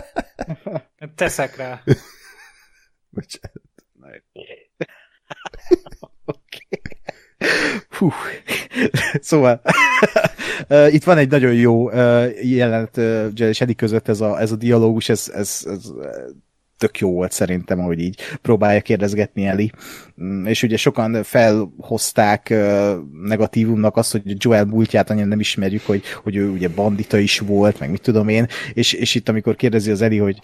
Teszek 1.16 1.56
rá. 1.56 1.84
Bocsánat. 3.10 3.62
Hú. 7.98 8.12
szóval 9.22 9.62
itt 10.90 11.04
van 11.04 11.18
egy 11.18 11.30
nagyon 11.30 11.54
jó 11.54 11.90
jelenet 12.42 12.98
uh, 12.98 13.50
és 13.50 13.64
között 13.76 14.08
ez 14.08 14.22
a, 14.22 14.40
ez 14.40 14.52
a 14.52 14.56
dialógus, 14.56 15.10
ez, 15.10 15.32
ez, 15.34 15.66
ez 15.66 15.82
tök 16.84 17.00
jó 17.00 17.12
volt 17.12 17.32
szerintem, 17.32 17.80
ahogy 17.80 18.00
így 18.00 18.20
próbálja 18.42 18.82
kérdezgetni 18.82 19.46
Eli. 19.46 19.72
Mm, 20.24 20.46
és 20.46 20.64
ugye 20.64 20.78
sokan 20.78 21.24
felhozták 21.24 22.54
negatívumnak 23.24 23.98
azt, 23.98 24.12
hogy 24.12 24.22
Joel 24.38 24.66
múltját 24.66 25.10
annyira 25.10 25.28
nem 25.28 25.40
ismerjük, 25.40 25.86
hogy, 25.86 26.04
hogy 26.24 26.36
ő 26.36 26.50
ugye 26.50 26.70
bandita 26.70 27.18
is 27.18 27.40
volt, 27.40 27.80
meg 27.80 27.90
mit 27.90 28.02
tudom 28.02 28.28
én, 28.28 28.48
és, 28.74 28.94
és 28.94 29.16
itt 29.16 29.30
amikor 29.30 29.56
kérdezi 29.56 29.92
az 29.92 30.02
Eli, 30.02 30.18
hogy 30.18 30.40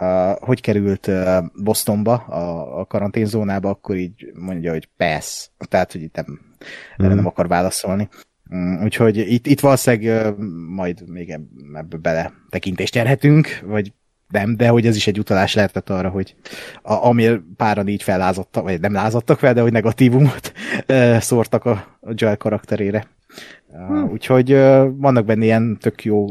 uh, 0.00 0.38
hogy 0.38 0.60
került 0.60 1.06
uh, 1.06 1.44
Bostonba, 1.62 2.14
a, 2.14 2.78
a 2.80 2.84
karanténzónába, 2.84 3.68
akkor 3.68 3.96
így 3.96 4.32
mondja, 4.34 4.72
hogy 4.72 4.88
pass. 4.96 5.48
Tehát, 5.58 5.92
hogy 5.92 6.02
itt 6.02 6.14
nem, 6.14 6.26
mm. 6.28 7.04
erre 7.04 7.14
nem 7.14 7.26
akar 7.26 7.48
válaszolni. 7.48 8.08
Um, 8.50 8.82
úgyhogy 8.82 9.16
itt, 9.16 9.46
itt 9.46 9.60
valószínűleg 9.60 10.26
uh, 10.26 10.44
majd 10.68 11.08
még 11.08 11.30
ebbe 11.74 11.96
bele 11.96 12.32
tekintést 12.48 12.94
nyerhetünk, 12.94 13.60
vagy 13.64 13.92
nem, 14.28 14.56
de 14.56 14.68
hogy 14.68 14.86
ez 14.86 14.96
is 14.96 15.06
egy 15.06 15.18
utalás 15.18 15.54
lehetett 15.54 15.90
arra, 15.90 16.08
hogy 16.08 16.34
a, 16.82 16.92
amir 16.92 17.42
páran 17.56 17.88
így 17.88 18.02
fellázadtak, 18.02 18.62
vagy 18.62 18.80
nem 18.80 18.92
lázadtak 18.92 19.38
fel, 19.38 19.54
de 19.54 19.60
hogy 19.60 19.72
negatívumot 19.72 20.52
uh, 20.88 21.18
szórtak 21.18 21.64
a, 21.64 21.98
a 22.00 22.12
Joel 22.14 22.36
karakterére. 22.36 23.06
Uh, 23.66 23.86
hmm. 23.86 24.10
Úgyhogy 24.10 24.52
uh, 24.52 24.88
vannak 24.96 25.24
benne 25.24 25.44
ilyen 25.44 25.78
tök 25.80 26.04
jó 26.04 26.26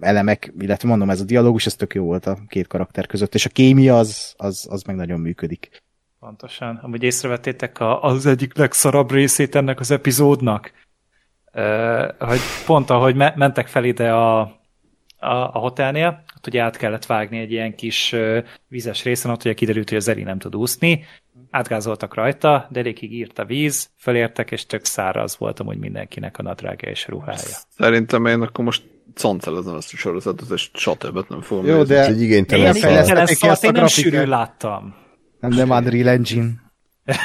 elemek, 0.00 0.52
illetve 0.58 0.88
mondom, 0.88 1.10
ez 1.10 1.20
a 1.20 1.24
dialógus, 1.24 1.66
ez 1.66 1.74
tök 1.74 1.94
jó 1.94 2.04
volt 2.04 2.26
a 2.26 2.38
két 2.48 2.66
karakter 2.66 3.06
között, 3.06 3.34
és 3.34 3.44
a 3.44 3.50
kémia 3.50 3.98
az, 3.98 4.34
az, 4.36 4.66
az 4.70 4.82
meg 4.82 4.96
nagyon 4.96 5.20
működik. 5.20 5.82
Pontosan. 6.20 6.76
Amúgy 6.76 7.02
észrevettétek 7.02 7.80
a, 7.80 8.02
az 8.02 8.26
egyik 8.26 8.56
legszarabb 8.56 9.10
részét 9.10 9.54
ennek 9.54 9.80
az 9.80 9.90
epizódnak? 9.90 10.72
Uh, 11.52 12.08
hogy 12.18 12.40
pont 12.66 12.90
ahogy 12.90 13.14
me- 13.14 13.36
mentek 13.36 13.66
fel 13.66 13.84
ide 13.84 14.12
a, 14.12 14.40
a, 14.40 14.50
a 15.28 15.58
hotelnél, 15.58 16.24
ott 16.36 16.46
ugye 16.46 16.62
át 16.62 16.76
kellett 16.76 17.06
vágni 17.06 17.38
egy 17.38 17.52
ilyen 17.52 17.74
kis 17.74 18.12
uh, 18.12 18.44
vizes 18.68 19.04
részen, 19.04 19.30
ott 19.30 19.44
ugye 19.44 19.54
kiderült, 19.54 19.88
hogy 19.88 19.98
az 19.98 20.08
Eli 20.08 20.22
nem 20.22 20.38
tud 20.38 20.56
úszni, 20.56 21.04
átgázoltak 21.50 22.14
rajta, 22.14 22.68
derékig 22.70 23.12
írt 23.12 23.38
a 23.38 23.44
víz, 23.44 23.90
felértek, 23.96 24.50
és 24.50 24.66
tök 24.66 24.84
száraz 24.84 25.38
volt 25.38 25.60
amúgy 25.60 25.78
mindenkinek 25.78 26.38
a 26.38 26.42
nadrágja 26.42 26.90
és 26.90 27.08
ruhája. 27.08 27.56
Szerintem 27.68 28.26
én 28.26 28.40
akkor 28.40 28.64
most 28.64 28.82
cancelezem 29.14 29.76
ezt 29.76 29.92
a 29.92 29.96
sorozatot, 29.96 30.50
és 30.50 30.70
soha 30.74 30.96
többet 30.96 31.28
nem 31.28 31.40
fogom 31.40 31.66
Jó, 31.66 31.82
de... 31.82 31.98
Ez 31.98 32.06
egy 32.06 32.22
igénytelen 32.22 32.72
szar. 32.72 33.28
szart 33.28 33.62
én 33.62 33.72
nem 33.72 33.86
sűrű 33.86 34.24
láttam. 34.24 34.94
Nem, 35.40 35.50
nem 35.50 35.70
Unreal 35.70 36.08
Engine. 36.08 36.50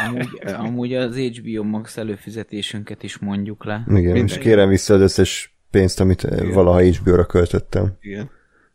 Amúgy, 0.07 0.27
amúgy 0.57 0.93
az 0.93 1.17
HBO 1.17 1.63
Max 1.63 1.97
előfizetésünket 1.97 3.03
is 3.03 3.17
mondjuk 3.17 3.65
le. 3.65 3.83
Igen, 3.87 4.01
Minden. 4.01 4.25
és 4.25 4.37
kérem 4.37 4.69
vissza 4.69 4.93
az 4.93 5.01
összes 5.01 5.57
pénzt, 5.71 5.99
amit 5.99 6.23
Igen. 6.23 6.51
valaha 6.51 6.83
HBO-ra 6.83 7.25
költöttem. 7.25 7.97
Igen. 8.01 8.29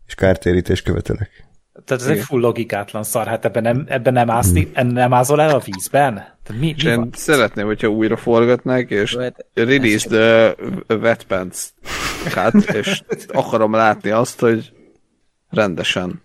És 0.07 0.15
kártérítést 0.15 0.85
követelek. 0.85 1.50
Tehát 1.73 2.03
ez 2.03 2.09
Igen. 2.09 2.19
egy 2.19 2.25
full 2.25 2.41
logikátlan 2.41 3.03
szar, 3.03 3.27
hát 3.27 3.45
ebben 3.45 3.63
nem, 3.63 3.85
ebben 3.89 4.13
nem, 4.13 4.31
ászni, 4.31 4.71
nem 4.75 5.13
ázol 5.13 5.41
el 5.41 5.55
a 5.55 5.59
vízben? 5.65 6.15
Tehát 6.15 6.61
mi, 6.61 6.75
mi 6.83 6.91
én 6.91 6.97
van? 6.97 7.11
szeretném, 7.13 7.67
hogyha 7.67 7.89
újra 7.89 8.17
forgatnák, 8.17 8.91
és 8.91 9.17
hát, 9.17 9.47
release 9.55 10.09
the 10.09 10.55
wetpants 10.95 11.59
cut, 12.29 12.75
és 12.75 13.03
akarom 13.29 13.73
látni 13.73 14.11
azt, 14.11 14.41
hogy 14.41 14.73
rendesen. 15.49 16.23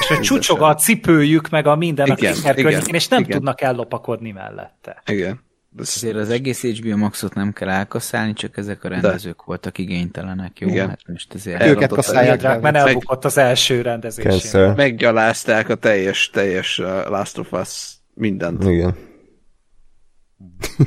És 0.00 0.06
hogy 0.06 0.20
csúcsog 0.20 0.62
a 0.62 0.74
cipőjük, 0.74 1.48
meg 1.48 1.66
a 1.66 1.76
minden 1.76 2.06
igen, 2.06 2.34
a 2.44 2.52
igen, 2.58 2.82
és 2.86 3.08
nem 3.08 3.20
igen. 3.20 3.30
tudnak 3.36 3.60
ellopakodni 3.60 4.30
mellette. 4.30 5.02
Igen. 5.06 5.43
Azért 5.78 6.16
az 6.16 6.30
egész 6.30 6.62
HBO 6.62 6.96
Maxot 6.96 7.34
nem 7.34 7.52
kell 7.52 7.68
elkaszálni, 7.68 8.32
csak 8.32 8.56
ezek 8.56 8.84
a 8.84 8.88
rendezők 8.88 9.36
De. 9.36 9.42
voltak 9.46 9.78
igénytelenek, 9.78 10.60
jó? 10.60 10.68
Igen. 10.68 10.88
Hát 10.88 11.00
most 11.06 11.34
azért 11.34 11.62
Őket 11.62 11.90
kaszálják 11.90 12.40
rá, 12.40 12.56
mert 12.56 12.76
elbukott 12.76 13.24
az 13.24 13.38
első 13.38 13.82
rendezésén. 13.82 14.72
Meggyalázták 14.76 15.68
a 15.68 15.74
teljes, 15.74 16.30
teljes 16.30 16.78
uh, 16.78 16.86
Last 16.86 17.38
of 17.38 17.52
Us 17.52 17.94
mindent. 18.14 18.64
Igen. 18.64 18.96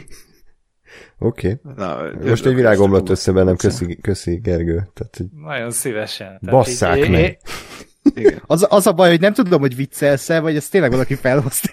Oké. 1.20 1.60
Okay. 1.64 2.30
Most 2.30 2.46
egy 2.46 2.56
világomlott 2.56 3.10
össze 3.10 3.32
bennem, 3.32 3.56
köszi, 3.56 3.98
köszi 4.02 4.36
Gergő. 4.36 4.88
Tehát, 4.94 5.16
hogy 5.18 5.26
Nagyon 5.44 5.72
szívesen. 5.72 6.40
Basszák 6.42 6.94
Tehát, 6.94 7.10
meg. 7.10 7.40
Igen. 8.16 8.42
Az, 8.48 8.66
az 8.70 8.88
a 8.88 8.94
baj, 8.94 9.10
hogy 9.10 9.20
nem 9.20 9.34
tudom, 9.34 9.60
hogy 9.60 9.76
viccelsz 9.76 10.28
vagy 10.28 10.56
ezt 10.56 10.72
tényleg 10.72 10.92
valaki 10.92 11.16
felhozta. 11.16 11.70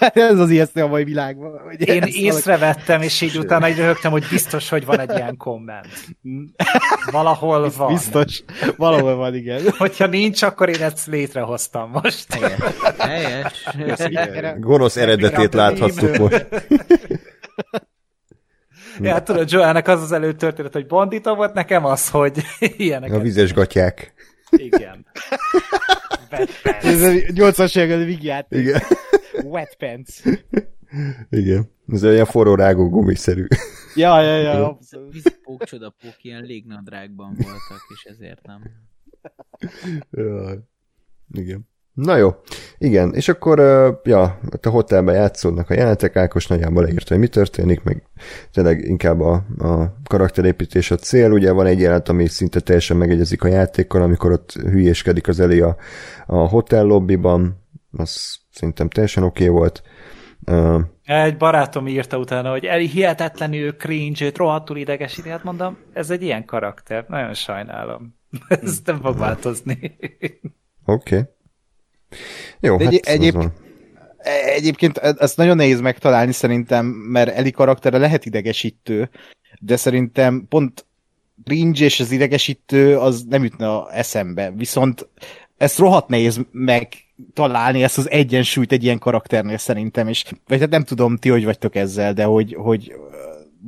Hát 0.00 0.16
ez 0.32 0.38
az 0.38 0.50
ijesztő 0.50 0.82
a 0.82 0.86
mai 0.86 1.04
világban. 1.04 1.60
Hogy 1.64 1.88
Én 1.88 2.02
észrevettem, 2.06 3.02
és 3.02 3.20
így 3.20 3.38
utána 3.38 3.68
így 3.68 3.76
röhögtem, 3.76 4.10
hogy 4.10 4.26
biztos, 4.30 4.68
hogy 4.68 4.84
van 4.84 5.00
egy 5.00 5.10
ilyen 5.16 5.36
komment. 5.36 5.86
Valahol 7.10 7.70
van. 7.76 7.92
Biztos. 7.92 8.42
Valahol 8.76 9.14
van, 9.14 9.34
igen. 9.34 9.62
Hogyha 9.78 10.06
nincs, 10.06 10.42
akkor 10.42 10.68
én 10.68 10.82
ezt 10.82 11.06
létrehoztam 11.06 11.90
most. 11.90 12.34
Helyes. 12.98 13.68
Helyes. 13.98 14.58
Gonosz 14.58 14.96
eredetét 14.96 15.54
láthattuk 15.54 16.16
most. 16.16 16.46
Ja, 19.00 19.22
tudod, 19.22 19.50
Joannek 19.50 19.88
az 19.88 20.02
az 20.02 20.12
előtörténet, 20.12 20.72
hogy 20.72 20.86
bandita 20.86 21.34
volt, 21.34 21.54
nekem 21.54 21.84
az, 21.84 22.10
hogy 22.10 22.42
ilyeneket. 22.58 23.16
A 23.16 23.20
vizes 23.20 23.52
gatyák. 23.52 24.14
Igen. 24.50 25.06
Ez 26.62 27.00
a 27.02 27.10
80-as 27.10 27.76
években 27.76 28.04
vigyát. 28.04 28.46
Igen. 28.48 28.82
Wet 29.44 29.76
pants. 29.78 30.22
Igen. 31.30 31.70
Ez 31.88 32.04
olyan 32.04 32.24
forró 32.24 32.54
rágó 32.54 32.88
gumiszerű. 32.88 33.46
Ja, 33.94 34.20
ja, 34.20 34.36
ja. 34.36 34.68
abszolút. 34.68 35.12
Vízipók, 35.12 35.64
csodapók 35.64 36.16
ilyen 36.22 36.42
légnadrágban 36.42 37.34
voltak, 37.36 37.80
és 37.94 38.04
ezért 38.04 38.40
nem. 38.42 38.62
Igen. 41.32 41.68
Na 41.94 42.16
jó, 42.16 42.30
igen, 42.78 43.14
és 43.14 43.28
akkor, 43.28 43.58
ja, 44.04 44.40
a 44.62 44.68
hotelben 44.68 45.14
játszódnak 45.14 45.70
a 45.70 45.74
jelenetek, 45.74 46.16
Ákos 46.16 46.46
nagyjából 46.46 46.82
leírta, 46.82 47.08
hogy 47.08 47.18
mi 47.18 47.28
történik, 47.28 47.82
meg 47.82 48.08
tényleg 48.52 48.84
inkább 48.84 49.20
a, 49.20 49.44
a 49.58 49.96
karakterépítés 50.08 50.90
a 50.90 50.96
cél, 50.96 51.30
ugye 51.30 51.52
van 51.52 51.66
egy 51.66 51.80
jelenet, 51.80 52.08
ami 52.08 52.28
szinte 52.28 52.60
teljesen 52.60 52.96
megegyezik 52.96 53.42
a 53.42 53.48
játékkal, 53.48 54.02
amikor 54.02 54.32
ott 54.32 54.52
hülyéskedik 54.52 55.28
az 55.28 55.40
elé 55.40 55.60
a, 55.60 55.76
a 56.26 56.36
hotel 56.36 56.84
lobbyban, 56.84 57.62
az 57.90 58.38
szerintem 58.54 58.88
teljesen 58.88 59.22
oké 59.22 59.48
okay 59.48 59.56
volt. 59.58 59.82
Uh, 60.46 60.80
Egy 61.04 61.36
barátom 61.36 61.86
írta 61.88 62.18
utána, 62.18 62.50
hogy 62.50 62.64
Eli 62.64 62.86
hihetetlenül 62.88 63.76
cringe, 63.76 64.24
őt 64.24 64.36
rohadtul 64.36 64.76
idegesíti. 64.76 65.28
Hát 65.28 65.44
mondom, 65.44 65.78
ez 65.92 66.10
egy 66.10 66.22
ilyen 66.22 66.44
karakter. 66.44 67.04
Nagyon 67.08 67.34
sajnálom. 67.34 68.14
ez 68.48 68.78
nem 68.84 69.00
fog 69.00 69.18
változni. 69.18 69.96
oké. 70.84 71.16
Okay. 71.16 71.22
Jó, 72.60 72.76
De 72.76 72.84
hát 72.84 72.92
egy- 72.92 73.00
egyéb- 73.04 73.34
van. 73.34 73.52
Egyébként 74.54 74.96
e- 74.98 75.14
ezt 75.18 75.36
nagyon 75.36 75.56
nehéz 75.56 75.80
megtalálni 75.80 76.32
szerintem, 76.32 76.86
mert 76.86 77.30
Eli 77.36 77.50
karaktere 77.50 77.98
lehet 77.98 78.24
idegesítő, 78.24 79.10
de 79.60 79.76
szerintem 79.76 80.46
pont 80.48 80.86
cringe 81.44 81.84
és 81.84 82.00
az 82.00 82.10
idegesítő 82.10 82.98
az 82.98 83.24
nem 83.28 83.42
jutna 83.44 83.84
a 83.84 83.96
eszembe. 83.96 84.50
Viszont 84.56 85.08
ezt 85.64 85.78
rohadt 85.78 86.08
nehéz 86.08 86.40
megtalálni, 86.50 87.82
ezt 87.82 87.98
az 87.98 88.10
egyensúlyt 88.10 88.72
egy 88.72 88.84
ilyen 88.84 88.98
karakternél 88.98 89.58
szerintem, 89.58 90.08
és 90.08 90.24
vagy 90.46 90.60
hát 90.60 90.70
nem 90.70 90.84
tudom, 90.84 91.16
ti 91.16 91.28
hogy 91.28 91.44
vagytok 91.44 91.74
ezzel, 91.74 92.12
de 92.12 92.24
hogy, 92.24 92.54
hogy 92.58 92.94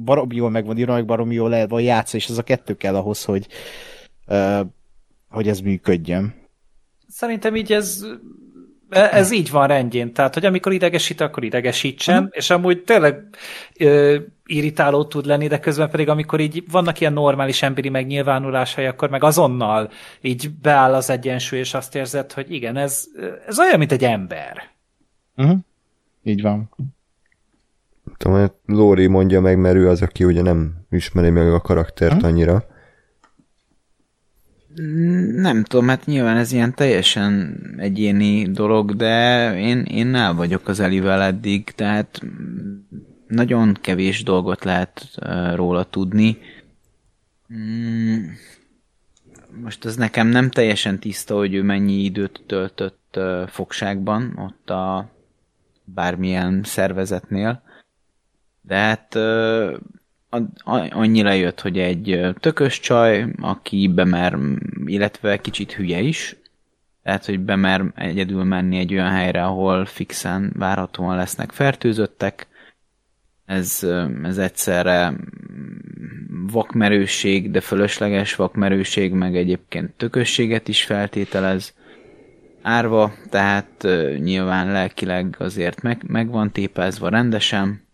baromi 0.05 0.37
jól 0.37 0.51
meg 0.51 0.67
van 0.67 0.79
írva, 0.79 0.93
meg 0.93 1.05
baromi 1.05 1.35
jól 1.35 1.55
el 1.55 1.67
van 1.67 1.83
játszva, 1.83 2.19
és 2.19 2.29
ez 2.29 2.39
a 2.39 2.43
kettő 2.43 2.77
kell 2.77 2.97
ahhoz, 2.97 3.25
hogy, 3.25 3.47
ö, 4.27 4.61
hogy 5.29 5.49
ez 5.49 5.61
működjön. 5.61 6.35
Szerintem 7.09 7.57
így 7.57 7.73
ez 7.73 8.07
ez 8.91 9.31
így 9.31 9.51
van 9.51 9.67
rendjén. 9.67 10.13
Tehát, 10.13 10.35
hogy 10.35 10.45
amikor 10.45 10.73
idegesít, 10.73 11.21
akkor 11.21 11.45
idegesítsen, 11.45 12.17
uh-huh. 12.17 12.37
és 12.37 12.51
amúgy 12.51 12.83
tényleg 12.83 13.23
ö, 13.79 14.17
irritáló 14.47 15.05
tud 15.05 15.27
lenni, 15.27 15.47
de 15.47 15.59
közben 15.59 15.91
pedig, 15.91 16.09
amikor 16.09 16.41
így 16.41 16.65
vannak 16.71 17.01
ilyen 17.01 17.13
normális 17.13 17.63
emberi 17.63 17.89
megnyilvánulásai, 17.89 18.85
akkor 18.85 19.11
meg 19.11 19.25
azonnal 19.25 19.91
így 20.21 20.51
beáll 20.63 20.95
az 20.95 21.11
egyensúly, 21.11 21.59
és 21.59 21.75
azt 21.75 21.95
érzed, 21.95 22.33
hogy 22.33 22.53
igen, 22.53 22.77
ez, 22.77 23.05
ez 23.47 23.59
olyan, 23.59 23.79
mint 23.79 23.93
egy 23.93 24.05
ember. 24.05 24.71
Uh-huh. 25.37 25.59
Így 26.23 26.43
van. 26.43 26.71
Tudom, 28.17 28.51
Lóri 28.67 29.07
mondja 29.07 29.41
meg, 29.41 29.59
mert 29.59 29.77
ő 29.77 29.89
az, 29.89 30.03
aki 30.03 30.25
ugye 30.25 30.43
nem 30.43 30.75
ismeri 30.91 31.31
meg 31.31 31.53
a 31.53 31.61
karaktert 31.61 32.23
annyira. 32.23 32.65
Nem 35.33 35.65
tudom, 35.65 35.89
hát 35.89 36.07
nyilván 36.07 36.37
ez 36.37 36.53
ilyen 36.53 36.75
teljesen 36.75 37.61
egyéni 37.79 38.51
dolog, 38.51 38.97
de 38.97 39.55
én, 39.59 39.83
én 39.83 40.15
el 40.15 40.35
vagyok 40.35 40.69
az 40.69 40.81
Elivel 40.81 41.23
eddig, 41.23 41.65
tehát 41.65 42.21
nagyon 43.27 43.79
kevés 43.81 44.23
dolgot 44.23 44.65
lehet 44.65 45.09
róla 45.55 45.85
tudni. 45.85 46.39
Mm, 47.55 48.25
Most 49.63 49.85
ez 49.85 49.97
nekem 49.97 50.27
nem 50.27 50.51
teljesen 50.51 50.99
tiszta, 50.99 51.37
hogy 51.37 51.55
ő 51.55 51.63
mennyi 51.63 52.05
időt 52.05 52.43
töltött 52.47 53.19
fogságban, 53.47 54.39
ott 54.39 54.71
a 54.71 55.11
bármilyen 55.85 56.61
szervezetnél. 56.65 57.63
De 58.61 58.77
hát 58.77 59.15
annyira 60.91 61.33
jött, 61.33 61.61
hogy 61.61 61.79
egy 61.79 62.21
tökös 62.41 62.81
csaj, 62.81 63.27
aki 63.41 63.89
bemer, 63.89 64.39
illetve 64.85 65.41
kicsit 65.41 65.73
hülye 65.73 66.01
is, 66.01 66.37
tehát, 67.07 67.25
hogy 67.25 67.41
bemer 67.41 67.85
egyedül 67.95 68.45
menni 68.45 68.79
egy 68.79 68.93
olyan 68.93 69.11
helyre, 69.11 69.45
ahol 69.45 69.85
fixen 69.85 70.53
várhatóan 70.57 71.17
lesznek 71.17 71.51
fertőzöttek. 71.51 72.47
Ez, 73.45 73.87
ez 74.23 74.39
egyszerre 74.39 75.11
mm, 75.11 75.17
vakmerőség, 76.47 77.51
de 77.51 77.61
fölösleges 77.61 78.35
vakmerőség, 78.35 79.13
meg 79.13 79.37
egyébként 79.37 79.93
tökösséget 79.97 80.69
is 80.69 80.85
feltételez. 80.85 81.75
Árva, 82.63 83.13
tehát 83.31 83.87
nyilván 84.19 84.73
lelkileg 84.73 85.37
azért 85.39 85.83
meg, 85.83 86.03
meg 86.07 86.31
van 86.31 86.53
tépázva 86.53 87.09
rendesen. 87.09 87.86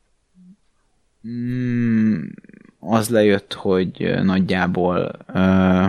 Mm, 1.29 2.21
az 2.79 3.09
lejött, 3.09 3.53
hogy 3.53 4.15
nagyjából 4.23 5.13
ö, 5.35 5.87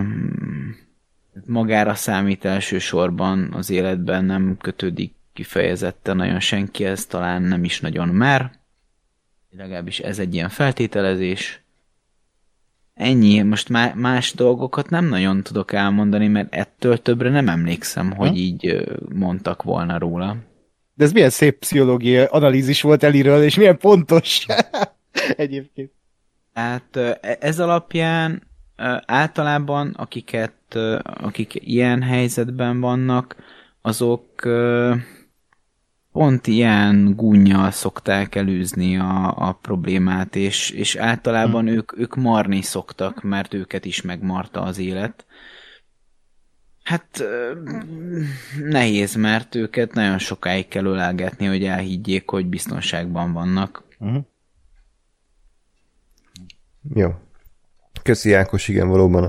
magára 1.46 1.94
számít 1.94 2.44
elsősorban 2.44 3.52
az 3.52 3.70
életben 3.70 4.24
nem 4.24 4.56
kötődik 4.60 5.12
kifejezetten 5.32 6.16
nagyon 6.16 6.40
senkihez, 6.40 7.06
talán 7.06 7.42
nem 7.42 7.64
is 7.64 7.80
nagyon 7.80 8.08
mer. 8.08 8.50
Legalábbis 9.50 9.98
ez 9.98 10.18
egy 10.18 10.34
ilyen 10.34 10.48
feltételezés. 10.48 11.62
Ennyi, 12.94 13.42
most 13.42 13.68
má- 13.68 13.94
más 13.94 14.32
dolgokat 14.32 14.90
nem 14.90 15.04
nagyon 15.04 15.42
tudok 15.42 15.72
elmondani, 15.72 16.28
mert 16.28 16.54
ettől 16.54 17.02
többre 17.02 17.30
nem 17.30 17.48
emlékszem, 17.48 18.12
hogy 18.12 18.36
így 18.36 18.84
mondtak 19.14 19.62
volna 19.62 19.98
róla. 19.98 20.36
De 20.94 21.04
ez 21.04 21.12
milyen 21.12 21.30
szép 21.30 21.58
pszichológiai 21.58 22.26
analízis 22.30 22.80
volt 22.80 23.02
Eliről, 23.02 23.42
és 23.42 23.54
milyen 23.54 23.78
pontos. 23.78 24.46
Egyébként. 25.36 25.90
Tehát 26.52 26.96
ö, 26.96 27.10
e- 27.20 27.38
ez 27.40 27.60
alapján 27.60 28.42
általában 29.06 29.90
akiket, 29.90 30.74
akik 31.02 31.54
ilyen 31.54 32.02
helyzetben 32.02 32.80
vannak, 32.80 33.36
azok 33.82 34.48
pont 36.12 36.46
ilyen 36.46 37.14
gúnyjal 37.16 37.70
szokták 37.70 38.34
elűzni 38.34 38.98
a, 38.98 39.34
a 39.36 39.52
problémát, 39.52 40.36
és, 40.36 40.70
és 40.70 40.96
általában 40.96 41.66
ők, 41.66 41.98
ők 41.98 42.14
marni 42.16 42.62
szoktak, 42.62 43.22
mert 43.22 43.54
őket 43.54 43.84
is 43.84 44.02
megmarta 44.02 44.62
az 44.62 44.78
élet. 44.78 45.26
Hát 46.82 47.24
nehéz, 48.60 49.14
mert 49.14 49.54
őket 49.54 49.92
nagyon 49.94 50.18
sokáig 50.18 50.68
kell 50.68 50.84
ölelgetni, 50.84 51.46
hogy 51.46 51.64
elhiggyék, 51.64 52.30
hogy 52.30 52.46
biztonságban 52.46 53.32
vannak. 53.32 53.82
Jó. 56.94 57.08
Köszi 58.02 58.32
Ákos, 58.32 58.68
igen, 58.68 58.88
valóban 58.88 59.24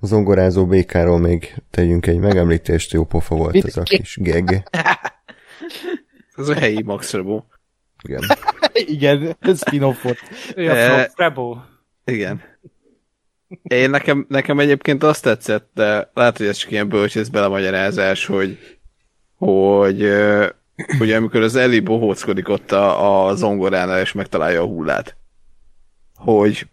a 0.00 0.06
zongorázó 0.06 0.66
békáról 0.66 1.18
még 1.18 1.54
tegyünk 1.70 2.06
egy 2.06 2.18
megemlítést, 2.18 2.92
jó 2.92 3.04
pofa 3.04 3.34
volt 3.34 3.64
ez 3.64 3.76
a 3.76 3.82
kis 3.82 4.16
geg. 4.20 4.48
Ez 6.36 6.48
a 6.48 6.54
helyi 6.54 6.82
Max 6.82 7.12
Rebo. 7.12 7.42
Igen. 8.02 8.20
Igen, 8.94 9.36
ez 9.40 9.58
spin-offot. 9.58 10.16
Ő 10.56 10.70
a 10.70 10.76
Eh, 10.76 10.94
Fro- 10.98 11.12
Frebo. 11.14 11.56
Igen. 12.04 12.42
Én 13.62 13.90
nekem, 13.90 14.26
nekem 14.28 14.58
egyébként 14.58 15.02
azt 15.02 15.22
tetszett, 15.22 15.70
de 15.74 16.10
lehet, 16.14 16.36
hogy 16.38 16.46
ez 16.46 16.56
csak 16.56 16.70
ilyen 16.70 16.88
bölcsész 16.88 17.28
belemagyarázás, 17.28 18.26
hogy, 18.26 18.78
hogy 19.36 20.02
ö, 20.02 20.46
ugye 21.00 21.16
amikor 21.16 21.40
az 21.42 21.56
Eli 21.56 21.80
bohóckodik 21.80 22.48
ott 22.48 22.72
a, 22.72 23.26
a 23.28 23.34
zongoránál, 23.34 24.00
és 24.00 24.12
megtalálja 24.12 24.62
a 24.62 24.66
hullát, 24.66 25.16
hogy, 26.14 26.66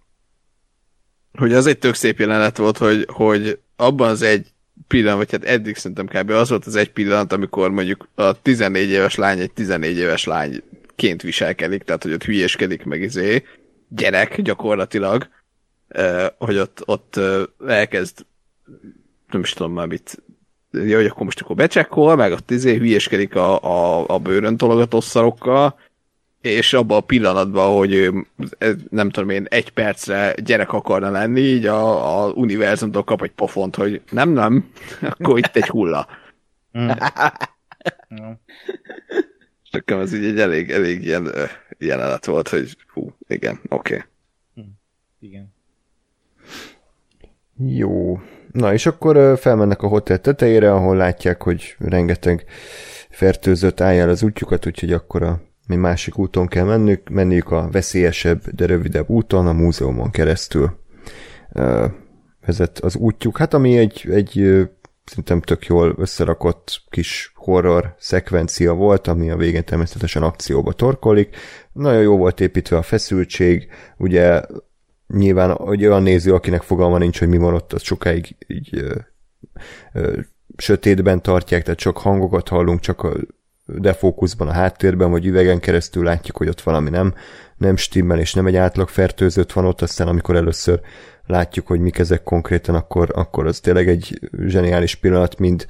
hogy 1.34 1.54
az 1.54 1.66
egy 1.66 1.78
tök 1.78 1.94
szép 1.94 2.20
jelenet 2.20 2.58
volt, 2.58 2.78
hogy, 2.78 3.06
hogy 3.14 3.60
abban 3.76 4.10
az 4.10 4.22
egy 4.22 4.48
pillanat, 4.88 5.18
vagy 5.18 5.32
hát 5.32 5.44
eddig 5.44 5.76
szerintem 5.76 6.08
kb. 6.08 6.30
az 6.30 6.50
volt 6.50 6.66
az 6.66 6.76
egy 6.76 6.92
pillanat, 6.92 7.34
amikor 7.34 7.72
mondjuk 7.72 8.08
a 8.16 8.42
14 8.42 8.90
éves 8.90 9.16
lány 9.16 9.40
egy 9.40 9.52
14 9.52 9.98
éves 9.98 10.26
lányként 10.26 11.22
viselkedik, 11.22 11.84
tehát 11.84 12.04
hogy 12.04 12.14
ott 12.14 12.24
hülyéskedik 12.24 12.84
meg 12.84 13.02
izé, 13.02 13.44
gyerek 13.90 14.42
gyakorlatilag, 14.42 15.28
hogy 16.38 16.58
ott, 16.58 16.82
ott 16.86 17.20
elkezd 17.68 18.26
nem 19.32 19.42
is 19.42 19.54
tudom 19.54 19.74
már 19.74 19.88
mit 19.88 20.24
ja, 20.72 20.96
hogy 20.98 21.06
akkor 21.06 21.24
most 21.24 21.42
akkor 21.42 21.56
becsekkol, 21.56 22.16
meg 22.16 22.32
ott 22.32 22.52
izé 22.52 22.78
hülyeskedik 22.78 23.36
a, 23.36 23.62
a, 23.62 24.06
a 24.08 24.20
bőrön 24.20 24.58
szarokkal, 24.90 25.80
és 26.42 26.74
abban 26.74 26.98
a 26.98 27.02
pillanatban, 27.02 27.76
hogy 27.78 27.94
ő, 27.94 28.26
nem 28.90 29.10
tudom 29.10 29.30
én, 29.30 29.46
egy 29.50 29.70
percre 29.70 30.34
gyerek 30.44 30.74
akarna 30.74 31.10
lenni, 31.10 31.40
így 31.40 31.66
a, 31.66 32.24
a 32.26 32.32
univerzumtól 32.32 33.04
kap 33.04 33.24
egy 33.24 33.32
pofont, 33.32 33.76
hogy 33.76 34.02
nem, 34.12 34.30
nem, 34.30 34.72
akkor 35.02 35.38
itt 35.38 35.56
egy 35.56 35.68
hulla. 35.68 36.08
Nekem 39.72 40.00
ez 40.00 40.14
így 40.14 40.26
egy 40.26 40.40
elég, 40.40 40.72
elég 40.72 41.04
ilyen 41.04 41.32
jelenet 41.78 42.26
volt, 42.26 42.48
hogy 42.48 42.78
hú, 42.94 43.16
igen, 43.28 43.60
oké. 43.70 43.94
Okay. 43.94 44.06
Igen. 45.20 45.54
Jó. 47.58 48.20
Na 48.52 48.74
és 48.74 48.86
akkor 48.86 49.16
ö, 49.16 49.34
felmennek 49.38 49.82
a 49.82 49.88
hotel 49.88 50.20
tetejére, 50.20 50.74
ahol 50.74 50.96
látják, 50.96 51.42
hogy 51.42 51.76
rengeteg 51.80 52.46
fertőzött 53.10 53.82
állja 53.82 54.02
el 54.02 54.10
az 54.10 54.24
útjukat, 54.24 54.66
úgyhogy 54.66 54.94
akkor 54.94 55.24
a 55.24 55.42
mi 55.68 55.76
másik 55.76 56.18
úton 56.18 56.48
kell 56.48 56.66
mennünk, 56.66 57.10
menniük 57.10 57.52
a 57.52 57.70
veszélyesebb, 57.72 58.50
de 58.50 58.66
rövidebb 58.66 59.10
úton, 59.10 59.48
a 59.48 59.54
múzeumon 59.54 60.12
keresztül 60.12 60.80
vezet 62.46 62.80
az 62.80 62.96
útjuk. 62.96 63.38
Hát 63.38 63.54
ami 63.54 63.78
egy, 63.78 64.08
egy 64.10 64.34
szerintem 65.06 65.42
tök 65.42 65.66
jól 65.66 65.96
összerakott 65.98 66.82
kis 66.90 67.32
horror 67.36 67.96
szekvencia 67.98 68.74
volt, 68.74 69.08
ami 69.08 69.30
a 69.30 69.38
végén 69.38 69.66
természetesen 69.66 70.24
akcióba 70.24 70.74
torkolik. 70.74 71.36
Nagyon 71.72 72.02
jó 72.02 72.18
volt 72.18 72.40
építve 72.40 72.78
a 72.78 72.82
feszültség, 72.82 73.68
ugye 73.98 74.42
nyilván 75.08 75.52
hogy 75.52 75.86
olyan 75.86 76.04
néző, 76.04 76.34
akinek 76.34 76.62
fogalma 76.62 76.98
nincs, 76.98 77.20
hogy 77.20 77.28
mi 77.28 77.38
van 77.38 77.54
ott, 77.54 77.74
az 77.74 77.82
sokáig 77.82 78.36
így 78.48 78.70
ö, 78.78 78.96
ö, 79.94 80.20
sötétben 80.58 81.22
tartják, 81.22 81.64
tehát 81.64 81.80
csak 81.80 81.98
hangokat 81.98 82.48
hallunk, 82.48 82.80
csak 82.80 83.04
a 83.04 83.14
defókuszban 83.66 84.48
a 84.48 84.52
háttérben, 84.52 85.12
vagy 85.12 85.26
üvegen 85.26 85.60
keresztül 85.60 86.04
látjuk, 86.04 86.38
hogy 86.38 86.48
ott 86.48 86.62
valami 86.62 86.90
nem, 86.90 87.14
nem 87.58 87.76
stimmel, 87.76 88.20
és 88.20 88.34
nem 88.34 88.46
egy 88.46 88.56
átlag 88.56 88.90
fertőzött 88.90 89.52
van 89.52 89.66
ott, 89.66 89.82
aztán 89.82 90.08
amikor 90.08 90.36
először 90.36 90.82
látjuk, 91.26 91.68
hogy 91.68 91.80
mik 91.80 91.98
ezek 91.98 92.24
konkrétan, 92.24 92.76
akkor, 92.76 93.12
akkor 93.14 93.46
az 93.46 93.60
tényleg 93.60 93.88
egy 93.88 94.20
zseniális 94.48 94.96
pillanat, 94.96 95.40
mind 95.40 95.66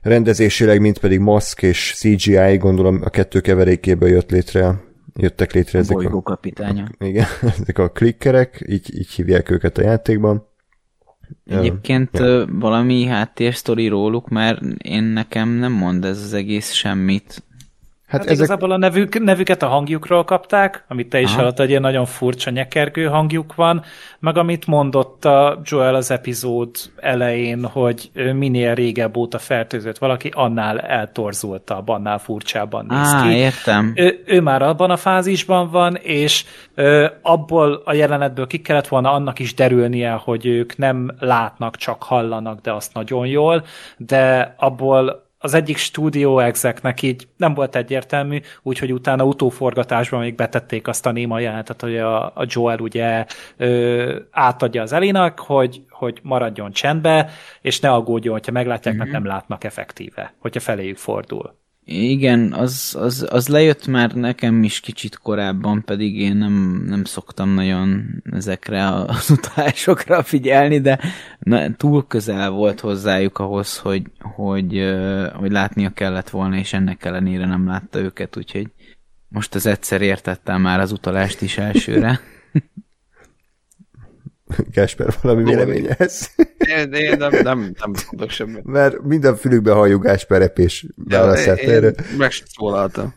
rendezésileg, 0.00 0.80
mint 0.80 0.98
pedig 0.98 1.18
maszk 1.18 1.62
és 1.62 1.94
CGI, 1.96 2.56
gondolom 2.56 3.00
a 3.04 3.10
kettő 3.10 3.40
keverékéből 3.40 4.08
jött 4.08 4.30
létre, 4.30 4.80
jöttek 5.16 5.52
létre 5.52 5.78
ezek 5.78 5.96
a, 5.96 6.22
kapitánya. 6.22 6.88
igen, 6.98 7.26
ezek 7.58 7.78
a 7.78 7.88
klikkerek, 7.88 8.64
így, 8.66 8.98
így 8.98 9.10
hívják 9.10 9.50
őket 9.50 9.78
a 9.78 9.82
játékban. 9.82 10.48
Egyébként 11.46 12.18
Ja. 12.18 12.46
valami 12.52 13.04
háttérsztori 13.04 13.88
róluk, 13.88 14.28
mert 14.28 14.62
én 14.82 15.02
nekem 15.02 15.48
nem 15.48 15.72
mond 15.72 16.04
ez 16.04 16.22
az 16.22 16.32
egész 16.32 16.72
semmit. 16.72 17.42
Hát, 18.10 18.20
hát 18.20 18.30
ezek... 18.30 18.36
igazából 18.36 18.70
a 18.70 18.76
nevük, 18.76 19.18
nevüket 19.18 19.62
a 19.62 19.66
hangjukról 19.66 20.24
kapták, 20.24 20.84
amit 20.88 21.08
te 21.08 21.20
is 21.20 21.34
hallottad, 21.34 21.60
egy 21.64 21.68
ilyen 21.70 21.80
nagyon 21.80 22.06
furcsa 22.06 22.50
nyekergő 22.50 23.04
hangjuk 23.04 23.54
van, 23.54 23.82
meg 24.18 24.36
amit 24.36 24.66
mondott 24.66 25.24
a 25.24 25.60
Joel 25.64 25.94
az 25.94 26.10
epizód 26.10 26.70
elején, 26.96 27.64
hogy 27.64 28.10
minél 28.34 28.74
régebb 28.74 29.16
óta 29.16 29.38
fertőzött 29.38 29.98
valaki, 29.98 30.30
annál 30.34 30.80
eltorzultabb, 30.80 31.88
annál 31.88 32.18
furcsábban 32.18 32.86
néz 32.88 33.12
Á, 33.12 33.22
ki. 33.22 33.34
értem. 33.34 33.92
Ő, 33.94 34.22
ő 34.26 34.40
már 34.40 34.62
abban 34.62 34.90
a 34.90 34.96
fázisban 34.96 35.70
van, 35.70 35.96
és 35.96 36.44
ö, 36.74 37.06
abból 37.22 37.82
a 37.84 37.92
jelenetből 37.92 38.46
ki 38.46 38.60
kellett 38.60 38.88
volna 38.88 39.12
annak 39.12 39.38
is 39.38 39.54
derülnie, 39.54 40.10
hogy 40.10 40.46
ők 40.46 40.76
nem 40.76 41.10
látnak, 41.18 41.76
csak 41.76 42.02
hallanak, 42.02 42.60
de 42.60 42.72
azt 42.72 42.94
nagyon 42.94 43.26
jól, 43.26 43.64
de 43.96 44.54
abból 44.58 45.28
az 45.42 45.54
egyik 45.54 45.76
stúdió 45.76 46.38
exeknek 46.38 47.02
így 47.02 47.28
nem 47.36 47.54
volt 47.54 47.76
egyértelmű, 47.76 48.40
úgyhogy 48.62 48.92
utána 48.92 49.24
utóforgatásban 49.24 50.20
még 50.20 50.34
betették 50.34 50.88
azt 50.88 51.06
a 51.06 51.12
néma 51.12 51.38
jelenetet, 51.38 51.80
hogy 51.80 51.96
a, 51.96 52.24
a 52.24 52.44
Joel 52.46 52.78
ugye 52.78 53.24
ö, 53.56 54.18
átadja 54.30 54.82
az 54.82 54.92
Elinak, 54.92 55.38
hogy, 55.38 55.82
hogy 55.88 56.20
maradjon 56.22 56.72
csendbe, 56.72 57.30
és 57.60 57.80
ne 57.80 57.90
aggódjon, 57.90 58.32
hogyha 58.32 58.52
meglátják, 58.52 58.94
mm-hmm. 58.94 59.02
mert 59.02 59.22
nem 59.22 59.26
látnak 59.32 59.64
effektíve, 59.64 60.34
hogyha 60.38 60.60
feléjük 60.60 60.96
fordul. 60.96 61.59
Igen, 61.84 62.52
az, 62.52 62.96
az, 62.98 63.26
az 63.30 63.48
lejött 63.48 63.86
már 63.86 64.14
nekem 64.14 64.62
is 64.62 64.80
kicsit 64.80 65.18
korábban, 65.18 65.84
pedig 65.84 66.18
én 66.18 66.36
nem, 66.36 66.84
nem 66.86 67.04
szoktam 67.04 67.48
nagyon 67.48 68.22
ezekre 68.32 68.88
az 68.88 69.30
utalásokra 69.36 70.22
figyelni, 70.22 70.80
de 70.80 70.98
na, 71.38 71.76
túl 71.76 72.06
közel 72.06 72.50
volt 72.50 72.80
hozzájuk 72.80 73.38
ahhoz, 73.38 73.78
hogy, 73.78 74.02
hogy, 74.18 74.94
hogy 75.34 75.50
látnia 75.50 75.90
kellett 75.90 76.30
volna, 76.30 76.56
és 76.56 76.72
ennek 76.72 77.04
ellenére 77.04 77.46
nem 77.46 77.66
látta 77.66 77.98
őket, 77.98 78.36
úgyhogy 78.36 78.70
most 79.28 79.54
az 79.54 79.66
egyszer 79.66 80.00
értettem 80.00 80.60
már 80.60 80.80
az 80.80 80.92
utalást 80.92 81.40
is 81.40 81.58
elsőre. 81.58 82.20
Gásper, 84.72 85.14
valami 85.22 85.42
véleménye 85.42 85.94
ez? 85.98 86.30
Én, 86.58 86.92
én 86.92 87.16
nem, 87.16 87.30
nem, 87.42 87.72
nem 87.80 87.92
tudok 88.10 88.30
semmit. 88.30 88.64
Mert 88.64 89.02
minden 89.02 89.36
fülükbe 89.36 89.72
halljuk 89.72 90.02
Gásper 90.02 90.40
repés 90.40 90.86
válaszát 90.96 91.58
én, 91.58 91.70
erre. 91.70 91.86
én 91.86 91.94
meg 92.18 92.30
sem 92.30 92.46
szólaltam. 92.48 93.14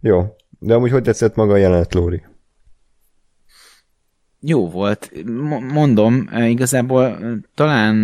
Jó, 0.00 0.36
de 0.58 0.74
amúgy 0.74 0.90
hogy 0.90 1.02
tetszett 1.02 1.34
maga 1.34 1.52
a 1.52 1.56
jelenet, 1.56 1.94
Lóri? 1.94 2.22
Jó 4.40 4.70
volt. 4.70 5.10
M- 5.24 5.72
mondom, 5.72 6.28
eh, 6.32 6.50
igazából 6.50 7.04
eh, 7.04 7.32
talán... 7.54 7.96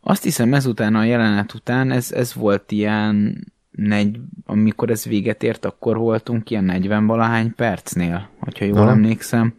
Azt 0.00 0.22
hiszem 0.22 0.54
ezután 0.54 0.94
a 0.94 1.04
jelenet 1.04 1.54
után 1.54 1.90
ez, 1.90 2.12
ez 2.12 2.34
volt 2.34 2.72
ilyen 2.72 3.44
negy, 3.76 4.20
amikor 4.46 4.90
ez 4.90 5.04
véget 5.04 5.42
ért, 5.42 5.64
akkor 5.64 5.96
voltunk 5.96 6.50
ilyen 6.50 6.64
40 6.64 7.06
valahány 7.06 7.54
percnél, 7.54 8.28
hogyha 8.40 8.64
jól 8.64 8.78
Aha. 8.78 8.90
emlékszem. 8.90 9.54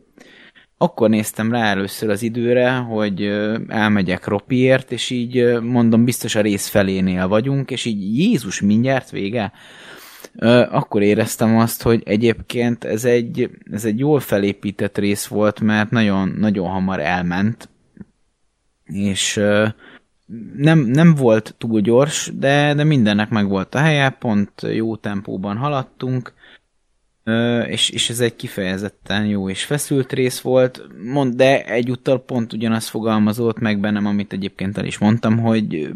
Akkor 0.78 1.10
néztem 1.10 1.52
rá 1.52 1.64
először 1.64 2.10
az 2.10 2.22
időre, 2.22 2.72
hogy 2.72 3.22
elmegyek 3.68 4.28
Ropiért, 4.28 4.92
és 4.92 5.10
így 5.10 5.62
mondom, 5.62 6.06
biztos 6.06 6.36
a 6.36 6.42
rész 6.42 6.68
felénél 6.68 7.28
vagyunk, 7.28 7.72
és 7.72 7.86
így 7.86 8.18
Jézus, 8.18 8.62
mindjárt 8.62 9.10
vége? 9.10 9.52
Akkor 10.70 11.02
éreztem 11.02 11.58
azt, 11.58 11.82
hogy 11.82 12.04
egyébként 12.06 12.84
ez 12.84 13.06
egy, 13.06 13.50
ez 13.72 13.86
egy 13.86 14.00
jól 14.00 14.20
felépített 14.20 14.98
rész 14.98 15.26
volt, 15.26 15.60
mert 15.60 15.90
nagyon, 15.90 16.36
nagyon 16.38 16.70
hamar 16.70 17.00
elment, 17.00 17.70
és 18.86 19.42
nem, 20.56 20.80
nem 20.80 21.16
volt 21.16 21.56
túl 21.58 21.82
gyors, 21.82 22.32
de, 22.34 22.74
de 22.74 22.84
mindennek 22.84 23.30
meg 23.30 23.48
volt 23.48 23.76
a 23.76 23.80
helye, 23.80 24.10
pont 24.10 24.52
jó 24.62 24.96
tempóban 24.96 25.58
haladtunk, 25.58 26.34
és, 27.68 27.90
és 27.90 28.10
ez 28.10 28.20
egy 28.20 28.36
kifejezetten 28.36 29.26
jó 29.26 29.50
és 29.50 29.66
feszült 29.66 30.14
rész 30.14 30.40
volt, 30.40 30.88
mond, 31.04 31.36
de 31.36 31.66
egyúttal 31.66 32.24
pont 32.24 32.54
ugyanaz 32.54 32.88
fogalmazott 32.88 33.60
meg 33.60 33.80
bennem, 33.80 34.06
amit 34.06 34.34
egyébként 34.34 34.78
el 34.78 34.86
is 34.86 34.98
mondtam, 34.98 35.38
hogy 35.38 35.96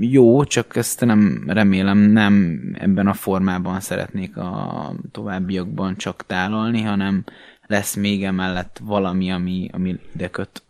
jó, 0.00 0.44
csak 0.44 0.76
ezt 0.76 1.04
nem 1.04 1.44
remélem 1.46 1.98
nem 1.98 2.60
ebben 2.78 3.06
a 3.06 3.14
formában 3.14 3.80
szeretnék 3.80 4.36
a 4.36 4.94
továbbiakban 5.10 5.96
csak 5.96 6.26
tálalni, 6.26 6.82
hanem 6.82 7.24
lesz 7.66 7.94
még 7.94 8.24
emellett 8.24 8.80
valami, 8.82 9.30
ami, 9.30 9.68
ami 9.72 9.98
ide 10.14 10.30
köt. 10.30 10.62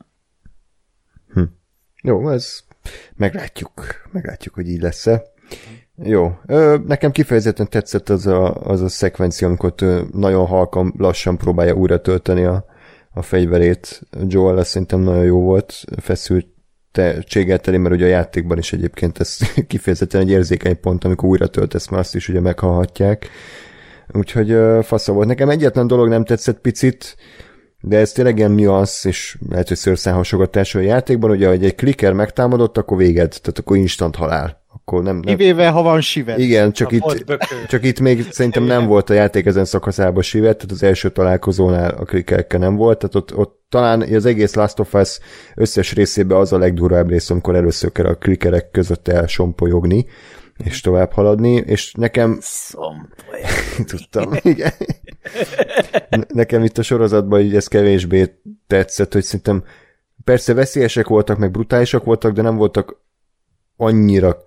Jó, 2.02 2.30
ez 2.30 2.64
meglátjuk, 3.16 3.70
meglátjuk, 4.12 4.54
hogy 4.54 4.68
így 4.68 4.80
lesz-e. 4.80 5.22
Jó, 5.96 6.32
nekem 6.86 7.10
kifejezetten 7.10 7.68
tetszett 7.68 8.08
az 8.08 8.26
a, 8.26 8.54
az 8.54 8.82
a 8.82 8.88
szekvencia, 8.88 9.46
amikor 9.46 9.74
nagyon 10.12 10.46
halkan, 10.46 10.94
lassan 10.98 11.36
próbálja 11.36 11.74
újra 11.74 12.00
tölteni 12.00 12.44
a, 12.44 12.64
a 13.10 13.22
fegyverét. 13.22 14.00
Joel 14.26 14.58
ez 14.58 14.68
szerintem 14.68 15.00
nagyon 15.00 15.24
jó 15.24 15.40
volt, 15.40 15.84
feszült 16.00 16.46
tehetséggel 16.92 17.58
teli, 17.58 17.76
mert 17.76 17.94
ugye 17.94 18.04
a 18.04 18.08
játékban 18.08 18.58
is 18.58 18.72
egyébként 18.72 19.18
ez 19.18 19.38
kifejezetten 19.66 20.20
egy 20.20 20.30
érzékeny 20.30 20.80
pont, 20.80 21.04
amikor 21.04 21.28
újra 21.28 21.46
töltesz, 21.46 21.88
mert 21.88 22.02
azt 22.02 22.14
is 22.14 22.28
ugye 22.28 22.40
meghallhatják. 22.40 23.28
Úgyhogy 24.12 24.56
fasza 24.82 25.12
volt. 25.12 25.26
Nekem 25.26 25.48
egyetlen 25.48 25.86
dolog 25.86 26.08
nem 26.08 26.24
tetszett 26.24 26.60
picit, 26.60 27.16
de 27.84 27.98
ez 27.98 28.12
tényleg 28.12 28.38
ilyen 28.38 28.50
nüansz, 28.50 29.04
és 29.04 29.38
lehet, 29.48 29.68
hogy 29.68 29.76
szőrszálhasogatás 29.76 30.74
a 30.74 30.80
játékban, 30.80 31.30
ugye, 31.30 31.48
hogy 31.48 31.64
egy 31.64 31.74
klikker 31.74 32.12
megtámadott, 32.12 32.78
akkor 32.78 32.96
véged, 32.96 33.28
tehát 33.28 33.58
akkor 33.58 33.76
instant 33.76 34.16
halál. 34.16 34.60
Akkor 34.74 35.02
nem, 35.02 35.14
nem... 35.14 35.36
Kivéve, 35.36 35.68
ha 35.68 35.82
van 35.82 36.00
sivet. 36.00 36.38
Igen, 36.38 36.72
csak 36.72 36.92
itt, 36.92 37.24
csak 37.68 37.84
itt 37.84 38.00
még 38.00 38.26
szerintem 38.30 38.64
nem 38.64 38.86
volt 38.86 39.10
a 39.10 39.14
játék 39.14 39.46
ezen 39.46 39.64
szakaszában 39.64 40.22
sivet, 40.22 40.56
tehát 40.56 40.70
az 40.70 40.82
első 40.82 41.10
találkozónál 41.10 41.90
a 41.90 42.04
klikkerekkel 42.04 42.58
nem 42.58 42.76
volt, 42.76 42.98
tehát 42.98 43.14
ott, 43.14 43.36
ott 43.36 43.60
talán 43.68 44.00
az 44.00 44.26
egész 44.26 44.54
Last 44.54 44.78
of 44.78 44.94
Us 44.94 45.18
összes 45.54 45.92
részében 45.92 46.38
az 46.38 46.52
a 46.52 46.58
legdurvább 46.58 47.08
rész, 47.08 47.30
amikor 47.30 47.54
először 47.54 47.92
kell 47.92 48.06
a 48.06 48.14
klikkerek 48.14 48.70
között 48.70 49.08
elsompolyogni, 49.08 50.06
és 50.64 50.80
tovább 50.80 51.12
haladni, 51.12 51.52
és 51.52 51.92
nekem 51.92 52.38
tudtam, 53.90 54.32
igen. 54.42 54.72
Ne- 56.08 56.24
Nekem 56.28 56.64
itt 56.64 56.78
a 56.78 56.82
sorozatban 56.82 57.40
így 57.40 57.56
ez 57.56 57.66
kevésbé 57.66 58.34
tetszett, 58.66 59.12
hogy 59.12 59.22
szerintem 59.24 59.64
persze 60.24 60.54
veszélyesek 60.54 61.06
voltak, 61.06 61.38
meg 61.38 61.50
brutálisak 61.50 62.04
voltak, 62.04 62.32
de 62.32 62.42
nem 62.42 62.56
voltak 62.56 63.00
annyira 63.76 64.42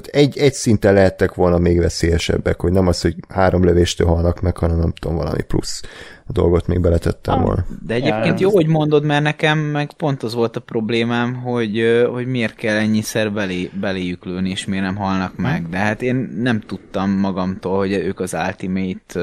tehát 0.00 0.26
egy, 0.26 0.38
egy 0.38 0.52
szinten 0.52 0.94
lehettek 0.94 1.34
volna 1.34 1.58
még 1.58 1.78
veszélyesebbek, 1.78 2.60
hogy 2.60 2.72
nem 2.72 2.86
az, 2.86 3.00
hogy 3.00 3.14
három 3.28 3.64
lövéstől 3.64 4.06
halnak 4.06 4.40
meg, 4.40 4.56
hanem 4.56 4.78
nem 4.78 4.92
tudom, 4.92 5.16
valami 5.16 5.42
plusz 5.42 5.82
a 6.26 6.32
dolgot 6.32 6.66
még 6.66 6.80
beletettem 6.80 7.42
volna. 7.42 7.64
De 7.86 7.94
egyébként 7.94 8.40
jó, 8.40 8.50
hogy 8.50 8.66
mondod, 8.66 9.04
mert 9.04 9.22
nekem 9.22 9.58
meg 9.58 9.92
pont 9.92 10.22
az 10.22 10.34
volt 10.34 10.56
a 10.56 10.60
problémám, 10.60 11.34
hogy, 11.34 12.04
hogy 12.12 12.26
miért 12.26 12.54
kell 12.54 12.76
ennyiszer 12.76 13.32
belé, 13.32 13.70
beléjük 13.80 14.24
lőni, 14.24 14.50
és 14.50 14.64
miért 14.64 14.84
nem 14.84 14.96
halnak 14.96 15.36
meg. 15.36 15.68
De 15.68 15.78
hát 15.78 16.02
én 16.02 16.16
nem 16.36 16.60
tudtam 16.60 17.10
magamtól, 17.10 17.76
hogy 17.76 17.92
ők 17.92 18.20
az 18.20 18.36
Ultimate 18.46 19.20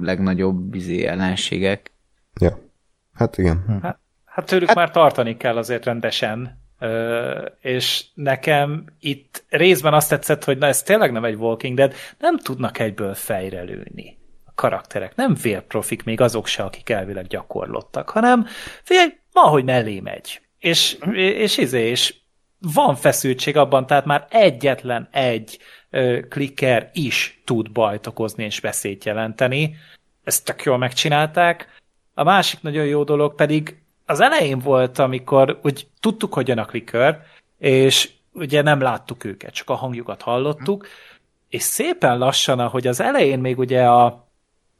legnagyobb 0.00 0.56
bizé 0.56 1.04
ellenségek. 1.04 1.92
Ja, 2.40 2.58
hát 3.14 3.38
igen. 3.38 3.80
Hát, 3.82 3.98
hát 4.24 4.46
tőlük 4.46 4.66
hát... 4.66 4.76
már 4.76 4.90
tartani 4.90 5.36
kell 5.36 5.56
azért 5.56 5.84
rendesen, 5.84 6.62
és 7.60 8.04
nekem 8.14 8.84
itt 9.00 9.44
részben 9.48 9.94
azt 9.94 10.08
tetszett, 10.08 10.44
hogy 10.44 10.58
na 10.58 10.66
ez 10.66 10.82
tényleg 10.82 11.12
nem 11.12 11.24
egy 11.24 11.34
Walking 11.34 11.76
Dead, 11.76 11.94
nem 12.18 12.38
tudnak 12.38 12.78
egyből 12.78 13.14
fejre 13.14 13.62
lőni 13.62 14.18
a 14.44 14.52
karakterek, 14.54 15.14
nem 15.14 15.36
vérprofik, 15.42 16.04
még 16.04 16.20
azok 16.20 16.46
se, 16.46 16.62
akik 16.62 16.90
elvileg 16.90 17.26
gyakorlottak, 17.26 18.10
hanem 18.10 18.46
figyelj, 18.82 19.08
ma, 19.32 19.40
hogy 19.40 19.64
mellé 19.64 20.00
megy. 20.00 20.40
És, 20.58 20.96
és, 21.12 21.32
és, 21.32 21.58
izé, 21.58 21.88
és 21.88 22.14
van 22.72 22.94
feszültség 22.94 23.56
abban, 23.56 23.86
tehát 23.86 24.04
már 24.04 24.26
egyetlen 24.30 25.08
egy 25.12 25.58
ö, 25.90 26.20
klikker 26.28 26.90
is 26.92 27.42
tud 27.44 27.70
bajt 27.70 28.06
okozni 28.06 28.44
és 28.44 28.60
veszélyt 28.60 29.04
jelenteni. 29.04 29.76
Ezt 30.24 30.44
tök 30.44 30.62
jól 30.62 30.78
megcsinálták. 30.78 31.80
A 32.14 32.22
másik 32.22 32.62
nagyon 32.62 32.84
jó 32.84 33.04
dolog 33.04 33.34
pedig 33.34 33.83
az 34.06 34.20
elején 34.20 34.58
volt, 34.58 34.98
amikor 34.98 35.58
úgy 35.62 35.86
tudtuk, 36.00 36.34
hogy 36.34 36.48
jön 36.48 36.58
a 36.58 36.64
clicker, 36.64 37.22
és 37.58 38.10
ugye 38.32 38.62
nem 38.62 38.80
láttuk 38.80 39.24
őket, 39.24 39.54
csak 39.54 39.70
a 39.70 39.74
hangjukat 39.74 40.22
hallottuk, 40.22 40.86
és 41.48 41.62
szépen 41.62 42.18
lassan, 42.18 42.58
ahogy 42.58 42.86
az 42.86 43.00
elején 43.00 43.38
még 43.38 43.58
ugye 43.58 43.84
a, 43.84 44.28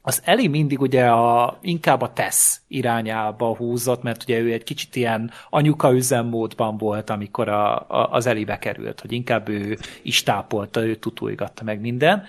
az 0.01 0.21
Eli 0.23 0.47
mindig 0.47 0.81
ugye 0.81 1.07
a, 1.07 1.57
inkább 1.61 2.01
a 2.01 2.13
tesz 2.13 2.61
irányába 2.67 3.55
húzott, 3.55 4.03
mert 4.03 4.23
ugye 4.23 4.39
ő 4.39 4.51
egy 4.51 4.63
kicsit 4.63 4.95
ilyen 4.95 5.31
anyuka 5.49 5.93
üzemmódban 5.93 6.77
volt, 6.77 7.09
amikor 7.09 7.49
a, 7.49 7.75
a, 7.75 8.11
az 8.11 8.25
Eli 8.25 8.43
bekerült, 8.43 9.01
hogy 9.01 9.11
inkább 9.11 9.49
ő 9.49 9.77
is 10.01 10.23
tápolta, 10.23 10.85
ő 10.85 10.95
tutulgatta 10.95 11.63
meg 11.63 11.79
minden. 11.79 12.23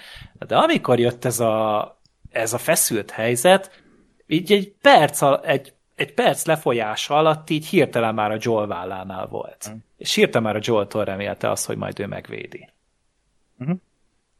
De 0.46 0.56
amikor 0.56 0.98
jött 0.98 1.24
ez 1.24 1.40
a, 1.40 1.98
ez 2.30 2.52
a 2.52 2.58
feszült 2.58 3.10
helyzet, 3.10 3.82
így 4.26 4.52
egy 4.52 4.72
perc, 4.80 5.22
egy 5.42 5.72
egy 5.96 6.14
perc 6.14 6.44
lefolyása 6.44 7.16
alatt 7.16 7.50
így 7.50 7.66
hirtelen 7.66 8.14
már 8.14 8.30
a 8.30 8.38
Joel 8.40 8.66
vállánál 8.66 9.26
volt. 9.26 9.70
Mm. 9.70 9.76
És 9.96 10.14
hirtelen 10.14 10.42
már 10.42 10.56
a 10.56 10.60
Joel-tól 10.62 11.04
remélte 11.04 11.50
azt, 11.50 11.66
hogy 11.66 11.76
majd 11.76 12.00
ő 12.00 12.06
megvédi. 12.06 12.68
Uh-huh. 13.58 13.76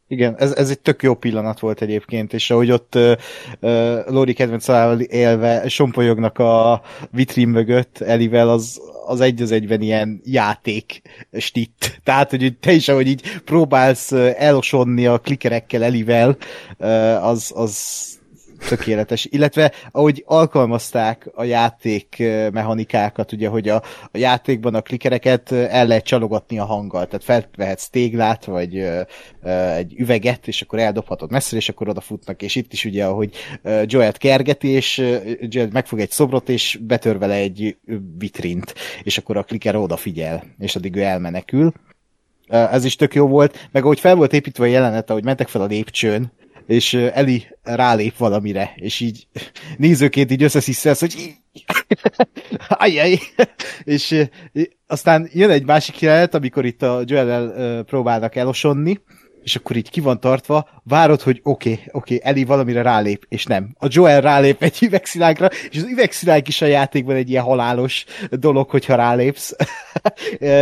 Igen, 0.07 0.35
ez, 0.37 0.51
ez 0.51 0.69
egy 0.69 0.79
tök 0.79 1.03
jó 1.03 1.15
pillanat 1.15 1.59
volt 1.59 1.81
egyébként, 1.81 2.33
és 2.33 2.49
ahogy 2.49 2.71
ott 2.71 2.95
uh, 2.95 3.11
uh, 3.59 4.09
Lori 4.09 4.33
kedvencával 4.33 4.99
élve 4.99 5.67
sompolyognak 5.67 6.39
a 6.39 6.81
vitrin 7.11 7.47
mögött 7.47 7.97
Elivel, 7.97 8.49
az, 8.49 8.81
az 9.05 9.21
egy 9.21 9.41
az 9.41 9.51
egyben 9.51 9.81
ilyen 9.81 10.21
játék 10.23 11.01
stitt. 11.31 11.99
Tehát, 12.03 12.29
hogy 12.29 12.57
te 12.59 12.71
is, 12.71 12.87
ahogy 12.87 13.07
így 13.07 13.39
próbálsz 13.45 14.11
elosonni 14.37 15.07
a 15.07 15.17
klikerekkel 15.17 15.83
Elivel, 15.83 16.37
uh, 16.77 17.25
az, 17.25 17.51
az 17.55 18.05
tökéletes. 18.69 19.25
Illetve 19.25 19.71
ahogy 19.91 20.23
alkalmazták 20.25 21.29
a 21.35 21.43
játék 21.43 22.23
mechanikákat, 22.51 23.31
ugye, 23.31 23.47
hogy 23.47 23.69
a, 23.69 23.75
a 24.11 24.17
játékban 24.17 24.75
a 24.75 24.81
klikereket 24.81 25.51
el 25.51 25.87
lehet 25.87 26.03
csalogatni 26.03 26.59
a 26.59 26.65
hanggal, 26.65 27.05
tehát 27.05 27.23
felvehetsz 27.23 27.87
téglát, 27.87 28.45
vagy 28.45 28.77
ö, 28.77 29.01
ö, 29.41 29.69
egy 29.69 29.93
üveget, 29.97 30.47
és 30.47 30.61
akkor 30.61 30.79
eldobhatod 30.79 31.31
messzire, 31.31 31.57
és 31.57 31.69
akkor 31.69 31.89
odafutnak, 31.89 32.41
és 32.41 32.55
itt 32.55 32.73
is 32.73 32.85
ugye, 32.85 33.05
ahogy 33.05 33.35
Joel-t 33.85 34.17
kergeti, 34.17 34.67
és 34.67 34.97
Joel 35.39 35.69
megfog 35.71 35.99
egy 35.99 36.11
szobrot, 36.11 36.49
és 36.49 36.79
betör 36.81 37.17
vele 37.17 37.35
egy 37.35 37.77
vitrint, 38.17 38.73
és 39.03 39.17
akkor 39.17 39.37
a 39.37 39.43
kliker 39.43 39.75
odafigyel, 39.75 40.43
és 40.59 40.75
addig 40.75 40.95
ő 40.95 41.01
elmenekül. 41.01 41.73
Ez 42.47 42.85
is 42.85 42.95
tök 42.95 43.15
jó 43.15 43.27
volt, 43.27 43.67
meg 43.71 43.83
ahogy 43.83 43.99
fel 43.99 44.15
volt 44.15 44.33
építve 44.33 44.63
a 44.63 44.67
jelenet, 44.67 45.09
ahogy 45.09 45.23
mentek 45.23 45.47
fel 45.47 45.61
a 45.61 45.65
lépcsőn, 45.65 46.31
és 46.67 46.93
Eli 46.93 47.47
rálép 47.63 48.17
valamire, 48.17 48.73
és 48.75 48.99
így 48.99 49.27
nézőként 49.77 50.31
így 50.31 50.43
összesziszelsz, 50.43 50.99
hogy 50.99 51.35
ajjaj, 52.69 53.19
és 53.83 54.25
aztán 54.87 55.29
jön 55.33 55.49
egy 55.49 55.65
másik 55.65 55.99
jelenet, 55.99 56.33
amikor 56.33 56.65
itt 56.65 56.81
a 56.81 57.01
joel 57.05 57.83
próbálnak 57.83 58.35
elosonni, 58.35 58.99
és 59.43 59.55
akkor 59.55 59.75
így 59.75 59.89
ki 59.89 59.99
van 59.99 60.19
tartva, 60.19 60.69
várod, 60.83 61.21
hogy 61.21 61.39
oké, 61.43 61.71
okay, 61.71 61.83
oké, 61.91 62.15
okay, 62.15 62.29
Eli 62.31 62.43
valamire 62.43 62.81
rálép, 62.81 63.25
és 63.29 63.45
nem. 63.45 63.75
A 63.79 63.87
Joel 63.89 64.21
rálép 64.21 64.63
egy 64.63 64.77
üvegszilágra, 64.81 65.47
és 65.69 65.77
az 65.77 65.83
üvegszilág 65.83 66.47
is 66.47 66.61
a 66.61 66.65
játékban 66.65 67.15
egy 67.15 67.29
ilyen 67.29 67.43
halálos 67.43 68.05
dolog, 68.29 68.69
hogyha 68.69 68.95
rálépsz. 68.95 69.55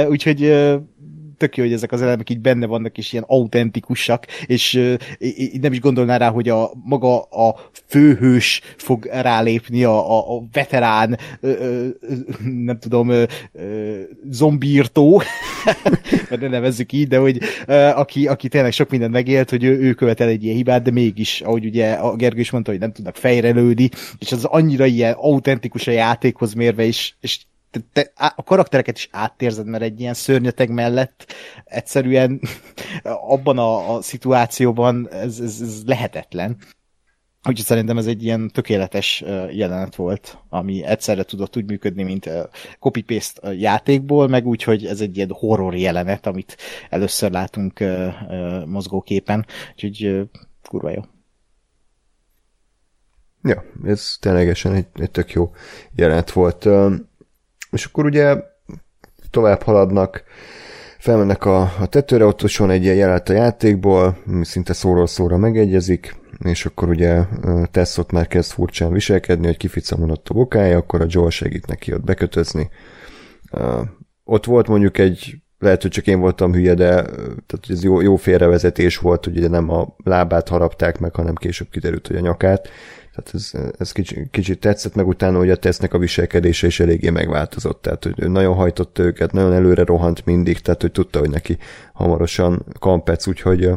Úgyhogy 0.08 0.42
tök 1.38 1.58
jó, 1.58 1.64
hogy 1.64 1.74
ezek 1.74 1.92
az 1.92 2.02
elemek 2.02 2.30
így 2.30 2.40
benne 2.40 2.66
vannak, 2.66 2.98
és 2.98 3.14
ilyen 3.14 3.26
autentikusak, 3.28 4.26
és 4.46 4.74
uh, 4.74 4.94
nem 5.62 5.72
is 5.72 5.80
gondolná 5.80 6.18
rá, 6.18 6.30
hogy 6.30 6.50
a 6.50 6.72
maga 6.84 7.22
a 7.22 7.56
főhős 7.88 8.62
fog 8.78 9.06
rálépni, 9.06 9.84
a, 9.84 10.36
a, 10.36 10.44
veterán, 10.52 11.18
uh, 11.42 11.52
uh, 11.52 11.88
nem 12.66 12.80
tudom, 12.80 13.08
uh, 13.08 13.24
uh, 13.54 14.00
zombírtó, 14.30 15.22
mert 16.30 16.42
ne 16.42 16.48
nevezzük 16.48 16.92
így, 16.92 17.08
de 17.08 17.18
hogy 17.18 17.38
uh, 17.68 18.00
aki, 18.00 18.28
aki 18.28 18.48
tényleg 18.48 18.72
sok 18.72 18.90
mindent 18.90 19.12
megélt, 19.12 19.50
hogy 19.50 19.64
ő, 19.64 19.80
ő 19.80 19.94
követel 19.94 20.28
egy 20.28 20.44
ilyen 20.44 20.56
hibát, 20.56 20.82
de 20.82 20.92
mégis, 20.92 21.42
ahogy 21.42 21.66
ugye 21.66 21.92
a 21.92 22.16
Gergő 22.16 22.40
is 22.40 22.52
mondta, 22.52 22.72
hogy 22.72 22.80
nem 22.80 22.92
tudnak 22.92 23.16
fejrelődni, 23.16 23.90
és 24.20 24.32
az 24.32 24.44
annyira 24.44 24.86
ilyen 24.86 25.14
autentikus 25.14 25.88
a 25.88 25.92
játékhoz 25.92 26.54
mérve, 26.54 26.86
és, 26.86 27.14
és 27.22 27.40
te, 27.94 28.12
a 28.36 28.44
karaktereket 28.44 28.98
is 28.98 29.10
áttérzed, 29.12 29.66
mert 29.66 29.84
egy 29.84 30.00
ilyen 30.00 30.14
szörnyeteg 30.14 30.70
mellett 30.70 31.34
egyszerűen 31.66 32.42
abban 33.34 33.58
a, 33.58 33.96
a 33.96 34.02
szituációban 34.02 35.10
ez, 35.12 35.40
ez, 35.40 35.62
ez 35.62 35.82
lehetetlen. 35.86 36.58
Úgyhogy 37.48 37.66
szerintem 37.66 37.98
ez 37.98 38.06
egy 38.06 38.24
ilyen 38.24 38.50
tökéletes 38.50 39.24
jelenet 39.52 39.96
volt, 39.96 40.38
ami 40.50 40.84
egyszerre 40.84 41.24
tudott 41.24 41.58
úgy 41.58 41.66
működni, 41.66 42.04
mint 42.04 42.30
copy-paste 42.80 43.54
játékból, 43.54 44.28
meg 44.28 44.46
úgy, 44.46 44.64
hogy 44.64 44.86
ez 44.86 45.02
egy 45.02 45.18
ilyen 45.18 45.32
horror 45.32 45.76
jelenet, 45.76 46.26
amit 46.26 46.58
először 46.90 47.32
látunk 47.32 47.84
mozgóképen. 48.66 49.46
Úgyhogy 49.72 50.30
kurva 50.70 50.90
jó. 50.90 51.02
Ja, 53.42 53.64
ez 53.84 54.18
ténylegesen 54.20 54.74
egy, 54.74 54.88
egy 54.94 55.12
tök 55.12 55.32
jó 55.32 55.52
jelenet 55.96 56.32
volt. 56.32 56.68
És 57.76 57.86
akkor 57.86 58.06
ugye 58.06 58.36
tovább 59.30 59.62
haladnak, 59.62 60.24
felmennek 61.00 61.46
a, 61.46 61.62
a 61.62 61.86
tetőre, 61.90 62.26
ott 62.26 62.56
van 62.56 62.70
egy 62.70 62.84
ilyen 62.84 62.96
jelent 62.96 63.30
a 63.30 63.34
játékból, 63.34 64.18
ami 64.28 64.46
szinte 64.46 64.74
szóról 64.74 65.08
szóra 65.08 65.38
megegyezik, 65.38 66.16
és 66.40 66.66
akkor 66.66 66.90
ugye 66.90 67.22
Tess 67.72 67.98
ott 67.98 68.12
már 68.12 68.28
kezd 68.28 68.52
furcsán 68.52 68.92
viselkedni, 68.92 69.46
hogy 69.46 69.58
kificamon 69.58 70.12
ott 70.12 70.30
a 70.30 70.34
bokája, 70.34 70.78
akkor 70.78 71.02
a 71.02 71.06
Joel 71.08 71.30
segít 71.30 71.68
neki 71.68 71.94
ott 71.94 72.04
bekötözni. 72.04 72.70
Ott 74.24 74.46
volt 74.46 74.68
mondjuk 74.68 74.98
egy, 74.98 75.36
lehet, 75.60 75.82
hogy 75.82 75.92
csak 75.92 76.08
én 76.08 76.20
voltam 76.20 76.54
hülye, 76.54 76.74
de 76.74 76.92
tehát 77.46 77.66
ez 77.68 77.84
jó, 77.84 78.02
jó 78.02 78.16
félrevezetés 78.16 78.98
volt, 78.98 79.26
hogy 79.26 79.38
ugye 79.38 79.48
nem 79.48 79.70
a 79.70 79.96
lábát 80.04 80.48
harapták 80.48 81.00
meg, 81.00 81.16
hanem 81.16 81.36
később 81.36 81.70
kiderült, 81.70 82.08
hogy 82.08 82.16
a 82.16 82.20
nyakát, 82.20 82.70
tehát 83.16 83.34
ez, 83.34 83.72
ez 83.78 83.92
kicsit, 83.92 84.30
kicsit 84.32 84.60
tetszett, 84.60 84.96
meg 84.96 85.08
utána 85.08 85.38
hogy 85.38 85.50
a 85.50 85.56
tesznek 85.56 85.94
a 85.94 85.98
viselkedése 85.98 86.68
is 86.68 86.80
eléggé 86.80 87.10
megváltozott, 87.10 87.82
tehát 87.82 88.04
hogy 88.04 88.14
ő 88.18 88.28
nagyon 88.28 88.56
hajtott 88.56 89.00
őket, 89.00 89.32
nagyon 89.32 89.54
előre 89.54 89.84
rohant 89.84 90.26
mindig, 90.26 90.60
tehát 90.60 90.82
hogy 90.82 90.92
tudta, 90.92 91.20
hogy 91.20 91.30
neki 91.30 91.58
hamarosan 91.94 92.66
kampec, 92.80 93.28
úgyhogy, 93.28 93.70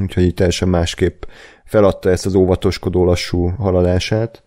úgyhogy 0.00 0.22
így 0.22 0.34
teljesen 0.34 0.68
másképp 0.68 1.22
feladta 1.64 2.10
ezt 2.10 2.26
az 2.26 2.34
óvatoskodó 2.34 3.04
lassú 3.04 3.46
haladását. 3.46 4.44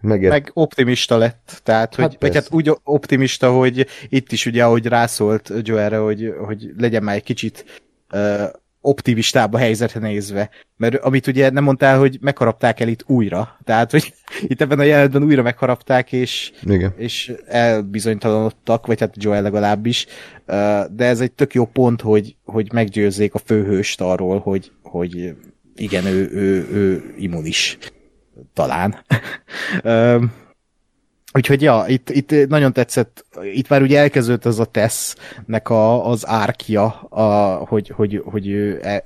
Megért... 0.00 0.32
Meg 0.32 0.50
optimista 0.54 1.16
lett, 1.16 1.60
tehát 1.62 1.94
hogy, 1.94 2.16
hát, 2.20 2.34
hát 2.34 2.48
úgy 2.50 2.72
optimista, 2.84 3.50
hogy 3.50 3.86
itt 4.08 4.32
is 4.32 4.46
ugye, 4.46 4.64
ahogy 4.64 4.86
rászólt 4.86 5.52
Joe 5.62 5.96
hogy, 5.96 6.34
hogy 6.46 6.70
legyen 6.76 7.02
már 7.02 7.14
egy 7.14 7.22
kicsit 7.22 7.82
uh, 8.12 8.44
optimistább 8.80 9.54
a 9.54 9.58
helyzetre 9.58 10.00
nézve. 10.00 10.50
Mert 10.76 10.94
amit 10.94 11.26
ugye 11.26 11.50
nem 11.50 11.64
mondtál, 11.64 11.98
hogy 11.98 12.18
megharapták 12.20 12.80
el 12.80 12.88
itt 12.88 13.04
újra. 13.06 13.58
Tehát, 13.64 13.90
hogy 13.90 14.14
itt 14.50 14.60
ebben 14.60 14.78
a 14.78 14.82
jelenetben 14.82 15.22
újra 15.22 15.42
megharapták, 15.42 16.12
és, 16.12 16.52
Igen. 16.62 16.92
és 16.96 17.32
elbizonytalanodtak, 17.46 18.86
vagy 18.86 19.00
hát 19.00 19.14
Joel 19.16 19.42
legalábbis. 19.42 20.06
De 20.90 21.04
ez 21.04 21.20
egy 21.20 21.32
tök 21.32 21.54
jó 21.54 21.64
pont, 21.64 22.00
hogy, 22.00 22.36
hogy 22.44 22.72
meggyőzzék 22.72 23.34
a 23.34 23.38
főhőst 23.38 24.00
arról, 24.00 24.38
hogy, 24.38 24.72
hogy 24.82 25.34
igen, 25.74 26.06
ő, 26.06 26.30
ő, 26.32 26.68
ő 26.72 27.14
immunis. 27.18 27.78
Talán. 28.54 29.04
Úgyhogy 31.32 31.62
ja, 31.62 31.84
itt, 31.86 32.10
itt 32.10 32.48
nagyon 32.48 32.72
tetszett, 32.72 33.24
itt 33.54 33.68
már 33.68 33.82
ugye 33.82 33.98
elkezdődött 33.98 34.44
az 34.44 34.58
a 34.58 34.64
Tess-nek 34.64 35.68
a, 35.68 36.06
az 36.06 36.26
árkja, 36.26 36.84
a, 37.00 37.54
hogy, 37.64 37.88
hogy, 37.88 38.22
hogy 38.24 38.48
ő 38.48 38.78
el, 38.82 39.00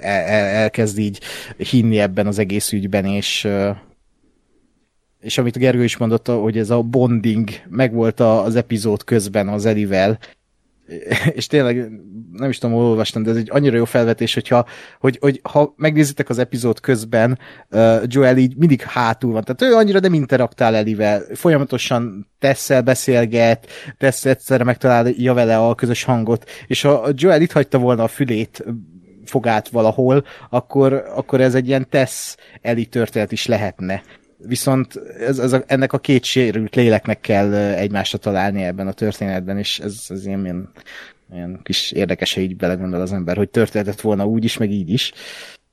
el, 0.00 0.44
elkezd 0.44 0.98
így 0.98 1.20
hinni 1.56 1.98
ebben 1.98 2.26
az 2.26 2.38
egész 2.38 2.72
ügyben, 2.72 3.04
és 3.04 3.48
és 5.20 5.38
amit 5.38 5.58
Gergő 5.58 5.84
is 5.84 5.96
mondotta, 5.96 6.40
hogy 6.40 6.58
ez 6.58 6.70
a 6.70 6.82
bonding 6.82 7.50
megvolt 7.68 8.20
az 8.20 8.56
epizód 8.56 9.04
közben 9.04 9.48
az 9.48 9.66
Elivel, 9.66 10.18
és 11.38 11.46
tényleg 11.46 11.90
nem 12.32 12.48
is 12.48 12.58
tudom, 12.58 12.76
hol 12.76 12.84
olvastam, 12.84 13.22
de 13.22 13.30
ez 13.30 13.36
egy 13.36 13.48
annyira 13.50 13.76
jó 13.76 13.84
felvetés, 13.84 14.34
hogyha, 14.34 14.66
hogy, 15.00 15.18
hogy 15.20 15.40
ha 15.42 15.74
megnézitek 15.76 16.28
az 16.28 16.38
epizód 16.38 16.80
közben, 16.80 17.38
uh, 17.70 18.02
Joel 18.06 18.36
így 18.36 18.56
mindig 18.56 18.80
hátul 18.82 19.32
van, 19.32 19.44
tehát 19.44 19.74
ő 19.74 19.76
annyira 19.76 19.98
nem 19.98 20.14
interaktál 20.14 20.74
Elivel, 20.74 21.22
folyamatosan 21.34 22.30
tesszel 22.38 22.82
beszélget, 22.82 23.66
tesz 23.98 24.24
egyszerre 24.24 24.64
megtalálja 24.64 25.34
vele 25.34 25.58
a 25.58 25.74
közös 25.74 26.04
hangot, 26.04 26.50
és 26.66 26.82
ha 26.82 27.08
Joel 27.14 27.40
itt 27.40 27.52
hagyta 27.52 27.78
volna 27.78 28.02
a 28.02 28.08
fülét 28.08 28.64
fogát 29.24 29.68
valahol, 29.68 30.24
akkor, 30.50 31.04
akkor 31.14 31.40
ez 31.40 31.54
egy 31.54 31.68
ilyen 31.68 31.88
tesz 31.90 32.36
Eli 32.62 32.86
történet 32.86 33.32
is 33.32 33.46
lehetne 33.46 34.02
viszont 34.38 34.96
ez, 35.18 35.38
ez 35.38 35.52
a, 35.52 35.62
ennek 35.66 35.92
a 35.92 35.98
két 35.98 36.24
sérült 36.24 36.74
léleknek 36.74 37.20
kell 37.20 37.54
egymásra 37.54 38.18
találni 38.18 38.62
ebben 38.62 38.86
a 38.86 38.92
történetben, 38.92 39.58
és 39.58 39.78
ez, 39.78 40.04
ez 40.08 40.26
ilyen, 40.26 40.44
ilyen, 40.44 40.68
ilyen 41.32 41.60
kis 41.62 41.92
érdekes, 41.92 42.34
hogy 42.34 42.42
így 42.42 42.56
belegondol 42.56 43.00
az 43.00 43.12
ember, 43.12 43.36
hogy 43.36 43.48
történetett 43.48 44.00
volna 44.00 44.26
úgy 44.26 44.44
is, 44.44 44.56
meg 44.56 44.70
így 44.70 44.90
is. 44.90 45.12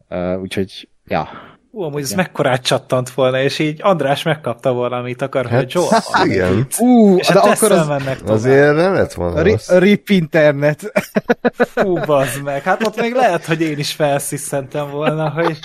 Uh, 0.09 0.41
úgyhogy, 0.41 0.89
ja. 1.07 1.29
Ú, 1.71 1.81
amúgy 1.81 2.01
ez 2.01 2.11
mekkorát 2.11 2.61
csattant 2.61 3.09
volna, 3.09 3.41
és 3.41 3.59
így 3.59 3.79
András 3.83 4.23
megkapta 4.23 4.73
volna, 4.73 4.97
amit 4.97 5.21
akar, 5.21 5.45
hát, 5.45 5.59
hogy 5.59 5.71
Joel. 5.73 6.01
Igen. 6.31 6.67
Ú, 6.79 7.17
és 7.17 7.27
de 7.27 7.39
akkor 7.39 7.71
az, 7.71 7.87
mennek 7.87 8.19
azért 8.25 8.75
nem 8.75 8.93
lett 8.93 9.13
volna 9.13 9.41
ri, 9.41 9.55
RIP 9.67 10.09
internet. 10.09 10.91
Fú, 11.57 11.93
bazd 11.93 12.43
meg. 12.43 12.61
Hát 12.61 12.87
ott 12.87 13.01
még 13.01 13.13
lehet, 13.13 13.45
hogy 13.45 13.61
én 13.61 13.77
is 13.77 13.93
felsziszentem 13.93 14.89
volna, 14.89 15.29
hogy 15.29 15.59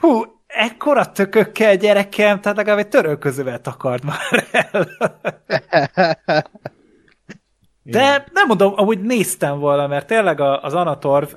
hú, 0.00 0.22
ekkora 0.54 1.12
tökökkel 1.12 1.76
gyerekem, 1.76 2.40
tehát 2.40 2.56
legalább 2.56 2.78
egy 2.78 2.88
törölközővel 2.88 3.60
takart 3.60 4.02
már 4.04 4.46
el. 4.52 4.88
De 7.84 8.24
nem 8.32 8.46
mondom, 8.46 8.72
amúgy 8.76 9.00
néztem 9.00 9.58
volna, 9.58 9.86
mert 9.86 10.06
tényleg 10.06 10.40
az 10.40 10.74
Anatorv, 10.74 11.28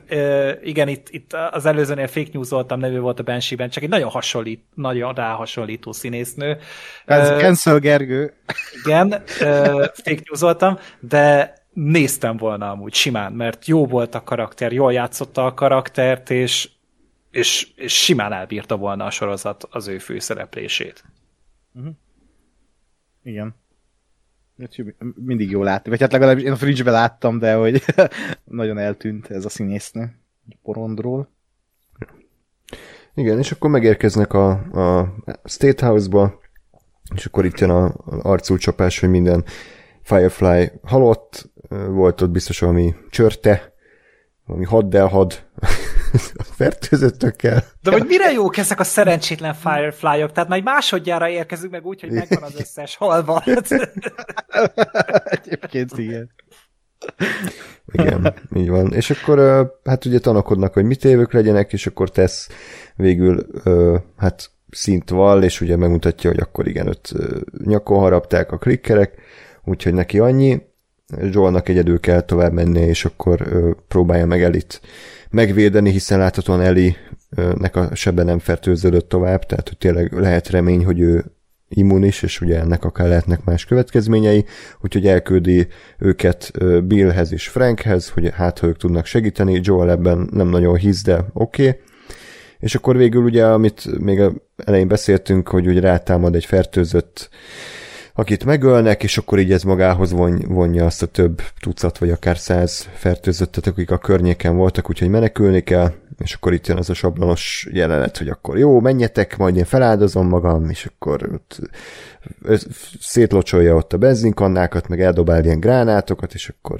igen, 0.63 0.87
itt, 0.87 1.07
itt 1.09 1.33
az 1.51 1.65
előzőnél 1.65 2.07
fake 2.07 2.29
news 2.33 2.49
voltam, 2.49 2.79
nevű 2.79 2.99
volt 2.99 3.19
a 3.19 3.23
Banshee-ben, 3.23 3.69
csak 3.69 3.83
egy 3.83 3.89
nagyon 3.89 4.09
hasonlít, 4.09 4.63
nagyon 4.73 5.13
ráhasonlító 5.13 5.91
színésznő. 5.91 6.57
Cancel 7.05 7.79
Gergő. 7.79 8.33
Igen, 8.83 9.23
fake 9.93 10.21
news 10.25 10.39
voltam, 10.39 10.77
de 10.99 11.53
néztem 11.73 12.37
volna 12.37 12.69
amúgy 12.69 12.93
simán, 12.93 13.31
mert 13.31 13.67
jó 13.67 13.85
volt 13.85 14.15
a 14.15 14.23
karakter, 14.23 14.71
jól 14.71 14.93
játszotta 14.93 15.45
a 15.45 15.53
karaktert, 15.53 16.29
és 16.29 16.69
és, 17.35 17.71
és 17.75 18.03
simán 18.03 18.33
elbírta 18.33 18.77
volna 18.77 19.05
a 19.05 19.09
sorozat 19.09 19.63
az 19.69 19.87
ő 19.87 19.97
főszereplését. 19.97 21.03
Uh-huh. 21.73 21.93
Igen. 23.23 23.55
Mindig 25.15 25.49
jól 25.49 25.63
látni, 25.63 25.89
vagy 25.89 25.99
hát 25.99 26.11
legalábbis 26.11 26.43
én 26.43 26.51
a 26.51 26.55
fridge 26.55 26.91
láttam, 26.91 27.39
de 27.39 27.53
hogy 27.53 27.83
nagyon 28.43 28.77
eltűnt 28.77 29.29
ez 29.29 29.45
a 29.45 29.49
színésznő 29.49 30.19
a 30.49 30.55
porondról. 30.63 31.29
Igen, 33.13 33.37
és 33.37 33.51
akkor 33.51 33.69
megérkeznek 33.69 34.33
a, 34.33 34.49
a 34.51 35.15
State 35.43 35.85
House-ba, 35.85 36.39
és 37.15 37.25
akkor 37.25 37.45
itt 37.45 37.59
jön 37.59 37.69
a, 37.69 37.85
a 37.85 37.93
arcúcsapás, 38.05 38.99
hogy 38.99 39.09
minden 39.09 39.43
Firefly 40.01 40.71
halott, 40.83 41.51
volt 41.69 42.21
ott 42.21 42.29
biztos 42.31 42.59
valami 42.59 42.95
csörte, 43.09 43.73
valami 44.45 44.65
haddelhad, 44.65 45.45
fertőzöttökkel. 46.57 47.63
De 47.81 47.91
hogy 47.91 48.05
mire 48.07 48.31
jók 48.31 48.57
ezek 48.57 48.79
a 48.79 48.83
szerencsétlen 48.83 49.53
Firefly-ok? 49.53 50.31
Tehát 50.31 50.49
majd 50.49 50.63
másodjára 50.63 51.29
érkezünk 51.29 51.71
meg 51.71 51.85
úgy, 51.85 52.01
hogy 52.01 52.11
megvan 52.11 52.43
az 52.43 52.55
összes 52.59 52.95
halvat. 52.95 53.47
Egyébként 55.25 55.97
igen. 55.97 56.29
Igen, 57.91 58.33
így 58.55 58.69
van. 58.69 58.93
És 58.93 59.09
akkor 59.09 59.67
hát 59.83 60.05
ugye 60.05 60.19
tanakodnak, 60.19 60.73
hogy 60.73 60.83
mit 60.83 61.05
évők 61.05 61.33
legyenek, 61.33 61.73
és 61.73 61.87
akkor 61.87 62.09
tesz 62.09 62.49
végül 62.95 63.45
hát 64.17 64.49
szint 64.69 65.09
val, 65.09 65.43
és 65.43 65.61
ugye 65.61 65.75
megmutatja, 65.75 66.29
hogy 66.29 66.39
akkor 66.39 66.67
igen, 66.67 66.87
öt 66.87 67.13
nyakon 67.65 67.99
harapták 67.99 68.51
a 68.51 68.57
klikkerek, 68.57 69.21
úgyhogy 69.63 69.93
neki 69.93 70.19
annyi, 70.19 70.61
Joelnak 71.31 71.69
egyedül 71.69 71.99
kell 71.99 72.21
tovább 72.21 72.51
menni, 72.51 72.79
és 72.79 73.05
akkor 73.05 73.41
ö, 73.41 73.71
próbálja 73.87 74.25
meg 74.25 74.43
Elit 74.43 74.81
megvédeni, 75.35 75.91
hiszen 75.91 76.19
láthatóan 76.19 76.61
Eli 76.61 76.95
nek 77.57 77.75
a 77.75 77.95
sebe 77.95 78.23
nem 78.23 78.39
fertőződött 78.39 79.09
tovább, 79.09 79.45
tehát 79.45 79.67
hogy 79.67 79.77
tényleg 79.77 80.13
lehet 80.13 80.49
remény, 80.49 80.85
hogy 80.85 80.99
ő 80.99 81.25
immunis, 81.67 82.23
és 82.23 82.41
ugye 82.41 82.59
ennek 82.59 82.83
akár 82.83 83.07
lehetnek 83.07 83.43
más 83.43 83.65
következményei, 83.65 84.45
úgyhogy 84.81 85.07
elküldi 85.07 85.67
őket 85.99 86.51
Billhez 86.83 87.31
és 87.31 87.47
Frankhez, 87.47 88.09
hogy 88.09 88.31
hát 88.33 88.59
ha 88.59 88.67
ők 88.67 88.77
tudnak 88.77 89.05
segíteni, 89.05 89.59
Joel 89.63 89.89
ebben 89.89 90.29
nem 90.31 90.47
nagyon 90.47 90.75
hisz, 90.75 91.03
de 91.03 91.25
oké. 91.33 91.67
Okay. 91.67 91.81
És 92.59 92.75
akkor 92.75 92.97
végül 92.97 93.23
ugye, 93.23 93.45
amit 93.45 93.99
még 93.99 94.21
elején 94.55 94.87
beszéltünk, 94.87 95.47
hogy 95.47 95.67
ugye 95.67 95.79
rátámad 95.79 96.35
egy 96.35 96.45
fertőzött 96.45 97.29
akit 98.17 98.45
megölnek, 98.45 99.03
és 99.03 99.17
akkor 99.17 99.39
így 99.39 99.51
ez 99.51 99.63
magához 99.63 100.11
von, 100.11 100.41
vonja 100.47 100.85
azt 100.85 101.01
a 101.01 101.05
több 101.05 101.41
tucat, 101.59 101.97
vagy 101.97 102.09
akár 102.09 102.37
száz 102.37 102.89
fertőzöttet, 102.93 103.67
akik 103.67 103.91
a 103.91 103.97
környéken 103.97 104.55
voltak, 104.55 104.89
úgyhogy 104.89 105.09
menekülni 105.09 105.61
kell, 105.61 105.93
és 106.17 106.33
akkor 106.33 106.53
itt 106.53 106.67
jön 106.67 106.77
az 106.77 106.89
a 106.89 106.93
sablonos 106.93 107.67
jelenet, 107.71 108.17
hogy 108.17 108.27
akkor 108.27 108.57
jó, 108.57 108.79
menjetek, 108.79 109.37
majd 109.37 109.55
én 109.55 109.65
feláldozom 109.65 110.27
magam, 110.27 110.69
és 110.69 110.85
akkor 110.85 111.29
ott 111.33 111.59
szétlocsolja 112.99 113.75
ott 113.75 113.93
a 113.93 113.97
benzinkannákat, 113.97 114.87
meg 114.87 115.01
eldobál 115.01 115.43
ilyen 115.43 115.59
gránátokat, 115.59 116.33
és 116.33 116.49
akkor 116.49 116.79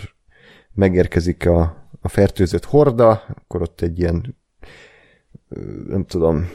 megérkezik 0.74 1.48
a, 1.48 1.90
a 2.02 2.08
fertőzött 2.08 2.66
horda, 2.66 3.24
akkor 3.28 3.62
ott 3.62 3.82
egy 3.82 4.00
ilyen 4.00 4.36
nem 5.88 6.06
tudom, 6.06 6.50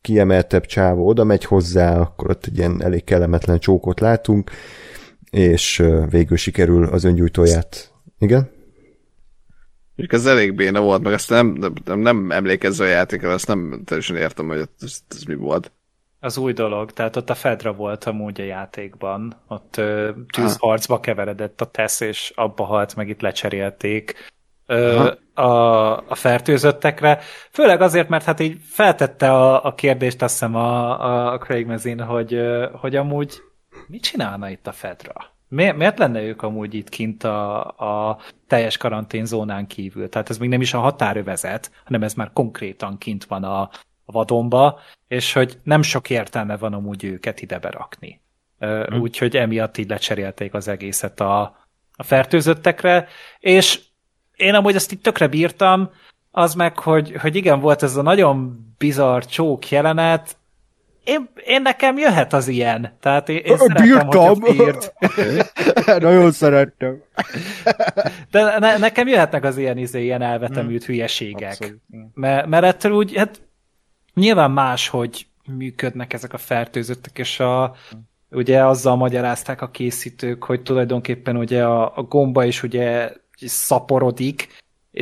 kiemeltebb 0.00 0.66
csávó 0.66 1.06
oda 1.06 1.24
megy 1.24 1.44
hozzá, 1.44 2.00
akkor 2.00 2.30
ott 2.30 2.44
egy 2.46 2.58
ilyen 2.58 2.82
elég 2.82 3.04
kellemetlen 3.04 3.58
csókot 3.58 4.00
látunk, 4.00 4.50
és 5.30 5.82
végül 6.08 6.36
sikerül 6.36 6.84
az 6.84 7.04
öngyújtóját. 7.04 7.92
Igen? 8.18 8.50
Ez 9.96 10.26
elég 10.26 10.54
béna 10.54 10.80
volt, 10.80 11.02
meg 11.02 11.12
azt 11.12 11.30
nem, 11.30 11.72
nem, 11.84 11.98
nem 11.98 12.30
emlékezze 12.30 12.84
a 12.84 12.88
játékra, 12.88 13.32
azt 13.32 13.46
nem 13.46 13.82
teljesen 13.84 14.16
értem, 14.16 14.46
hogy 14.46 14.68
ez, 14.80 15.00
ez 15.08 15.22
mi 15.22 15.34
volt. 15.34 15.72
Az 16.20 16.36
új 16.36 16.52
dolog, 16.52 16.92
tehát 16.92 17.16
ott 17.16 17.30
a 17.30 17.34
Fedra 17.34 17.72
volt 17.72 18.04
amúgy 18.04 18.40
a 18.40 18.44
játékban, 18.44 19.36
ott 19.48 19.80
tűzharcba 20.32 21.00
keveredett 21.00 21.60
a 21.60 21.70
tesz, 21.70 22.00
és 22.00 22.32
abba 22.34 22.64
halt, 22.64 22.96
meg 22.96 23.08
itt 23.08 23.20
lecserélték 23.20 24.14
a, 25.34 25.96
a 26.08 26.14
fertőzöttekre. 26.14 27.20
Főleg 27.50 27.80
azért, 27.80 28.08
mert 28.08 28.24
hát 28.24 28.40
így 28.40 28.58
feltette 28.62 29.32
a, 29.32 29.64
a 29.64 29.74
kérdést, 29.74 30.22
azt 30.22 30.32
hiszem 30.32 30.54
a, 30.54 31.32
a 31.32 31.38
Craig 31.38 31.66
Mazin, 31.66 32.00
hogy, 32.00 32.40
hogy 32.72 32.96
amúgy 32.96 33.34
mit 33.86 34.02
csinálna 34.02 34.48
itt 34.50 34.66
a 34.66 34.72
Fedra? 34.72 35.14
Miért, 35.48 35.76
miért 35.76 35.98
lenne 35.98 36.22
ők 36.22 36.42
amúgy 36.42 36.74
itt 36.74 36.88
kint 36.88 37.24
a, 37.24 37.64
a 37.66 38.18
teljes 38.46 38.76
karanténzónán 38.76 39.66
kívül? 39.66 40.08
Tehát 40.08 40.30
ez 40.30 40.38
még 40.38 40.48
nem 40.48 40.60
is 40.60 40.74
a 40.74 40.78
határövezet, 40.78 41.70
hanem 41.84 42.02
ez 42.02 42.14
már 42.14 42.30
konkrétan 42.32 42.98
kint 42.98 43.24
van 43.24 43.44
a, 43.44 43.60
a 44.04 44.12
vadonba, 44.12 44.78
és 45.08 45.32
hogy 45.32 45.58
nem 45.62 45.82
sok 45.82 46.10
értelme 46.10 46.56
van 46.56 46.72
amúgy 46.72 47.04
őket 47.04 47.40
ide 47.40 47.58
berakni. 47.58 48.20
Hmm. 48.58 49.00
Úgyhogy 49.00 49.36
emiatt 49.36 49.76
így 49.76 49.88
lecserélték 49.88 50.54
az 50.54 50.68
egészet 50.68 51.20
a, 51.20 51.40
a 51.96 52.02
fertőzöttekre, 52.02 53.08
és 53.38 53.80
én 54.40 54.54
amúgy 54.54 54.74
ezt 54.74 54.92
itt 54.92 55.02
tökre 55.02 55.28
bírtam, 55.28 55.90
az 56.30 56.54
meg, 56.54 56.78
hogy, 56.78 57.14
hogy 57.20 57.36
igen, 57.36 57.60
volt 57.60 57.82
ez 57.82 57.96
a 57.96 58.02
nagyon 58.02 58.66
bizarr 58.78 59.22
csók 59.22 59.68
jelenet, 59.68 60.38
én, 61.04 61.28
én 61.44 61.62
nekem 61.62 61.98
jöhet 61.98 62.32
az 62.32 62.48
ilyen. 62.48 62.96
Tehát 63.00 63.28
én, 63.28 63.36
én 63.36 63.56
szeretem, 63.56 63.86
Bírtam. 63.86 64.40
bírt. 64.40 64.94
Nagyon 66.02 66.30
szerettem. 66.30 67.02
De 68.30 68.58
ne, 68.58 68.76
nekem 68.76 69.08
jöhetnek 69.08 69.44
az 69.44 69.56
ilyen, 69.56 69.78
izé, 69.78 70.02
ilyen 70.02 70.22
elvetemült 70.22 70.84
hmm. 70.84 70.94
hülyeségek. 70.94 71.74
Mert, 72.14 72.46
mert 72.46 72.64
ettől 72.64 72.92
úgy, 72.92 73.16
hát 73.16 73.40
nyilván 74.14 74.50
más, 74.50 74.88
hogy 74.88 75.26
működnek 75.56 76.12
ezek 76.12 76.32
a 76.32 76.38
fertőzöttek, 76.38 77.18
és 77.18 77.40
a, 77.40 77.74
ugye 78.30 78.64
azzal 78.64 78.96
magyarázták 78.96 79.62
a 79.62 79.70
készítők, 79.70 80.44
hogy 80.44 80.62
tulajdonképpen 80.62 81.36
ugye 81.36 81.64
a, 81.64 81.96
a 81.96 82.02
gomba 82.02 82.44
is 82.44 82.62
ugye 82.62 83.12
szaporodik, 83.46 84.48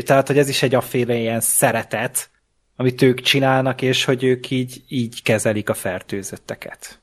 tehát, 0.04 0.26
hogy 0.26 0.38
ez 0.38 0.48
is 0.48 0.62
egy 0.62 0.74
afféle 0.74 1.14
ilyen 1.14 1.40
szeretet, 1.40 2.30
amit 2.76 3.02
ők 3.02 3.20
csinálnak, 3.20 3.82
és 3.82 4.04
hogy 4.04 4.24
ők 4.24 4.50
így, 4.50 4.84
így 4.88 5.22
kezelik 5.22 5.68
a 5.68 5.74
fertőzötteket. 5.74 7.00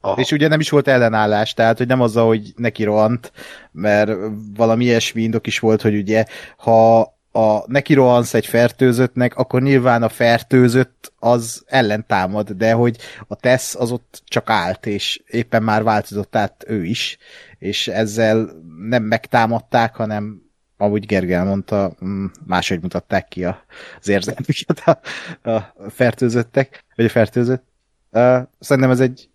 Aha. 0.00 0.20
És 0.20 0.32
ugye 0.32 0.48
nem 0.48 0.60
is 0.60 0.70
volt 0.70 0.88
ellenállás, 0.88 1.54
tehát 1.54 1.78
hogy 1.78 1.86
nem 1.86 2.00
azzal, 2.00 2.26
hogy 2.26 2.52
neki 2.56 2.84
rohant, 2.84 3.32
mert 3.72 4.10
valami 4.56 4.84
ilyesmi 4.84 5.22
indok 5.22 5.46
is 5.46 5.58
volt, 5.58 5.82
hogy 5.82 5.96
ugye 5.96 6.24
ha 6.56 7.17
a 7.32 7.70
neki 7.70 7.94
rohansz 7.94 8.34
egy 8.34 8.46
fertőzöttnek, 8.46 9.36
akkor 9.36 9.62
nyilván 9.62 10.02
a 10.02 10.08
fertőzött 10.08 11.12
az 11.18 11.62
ellentámad, 11.66 12.50
de 12.50 12.72
hogy 12.72 12.98
a 13.26 13.34
tesz 13.34 13.74
az 13.74 13.92
ott 13.92 14.22
csak 14.24 14.50
állt, 14.50 14.86
és 14.86 15.22
éppen 15.26 15.62
már 15.62 15.82
változott 15.82 16.36
át 16.36 16.64
ő 16.66 16.84
is, 16.84 17.18
és 17.58 17.88
ezzel 17.88 18.50
nem 18.88 19.02
megtámadták, 19.02 19.94
hanem 19.94 20.42
ahogy 20.76 21.06
Gergely 21.06 21.44
mondta, 21.44 21.96
mm, 22.04 22.26
máshogy 22.46 22.80
mutatták 22.80 23.28
ki 23.28 23.44
az 23.44 24.08
érzelmüket 24.08 24.82
a, 24.84 25.00
a 25.50 25.74
fertőzöttek, 25.90 26.84
vagy 26.94 27.04
a 27.04 27.08
fertőzött. 27.08 27.64
Szerintem 28.58 28.90
ez 28.90 29.00
egy 29.00 29.28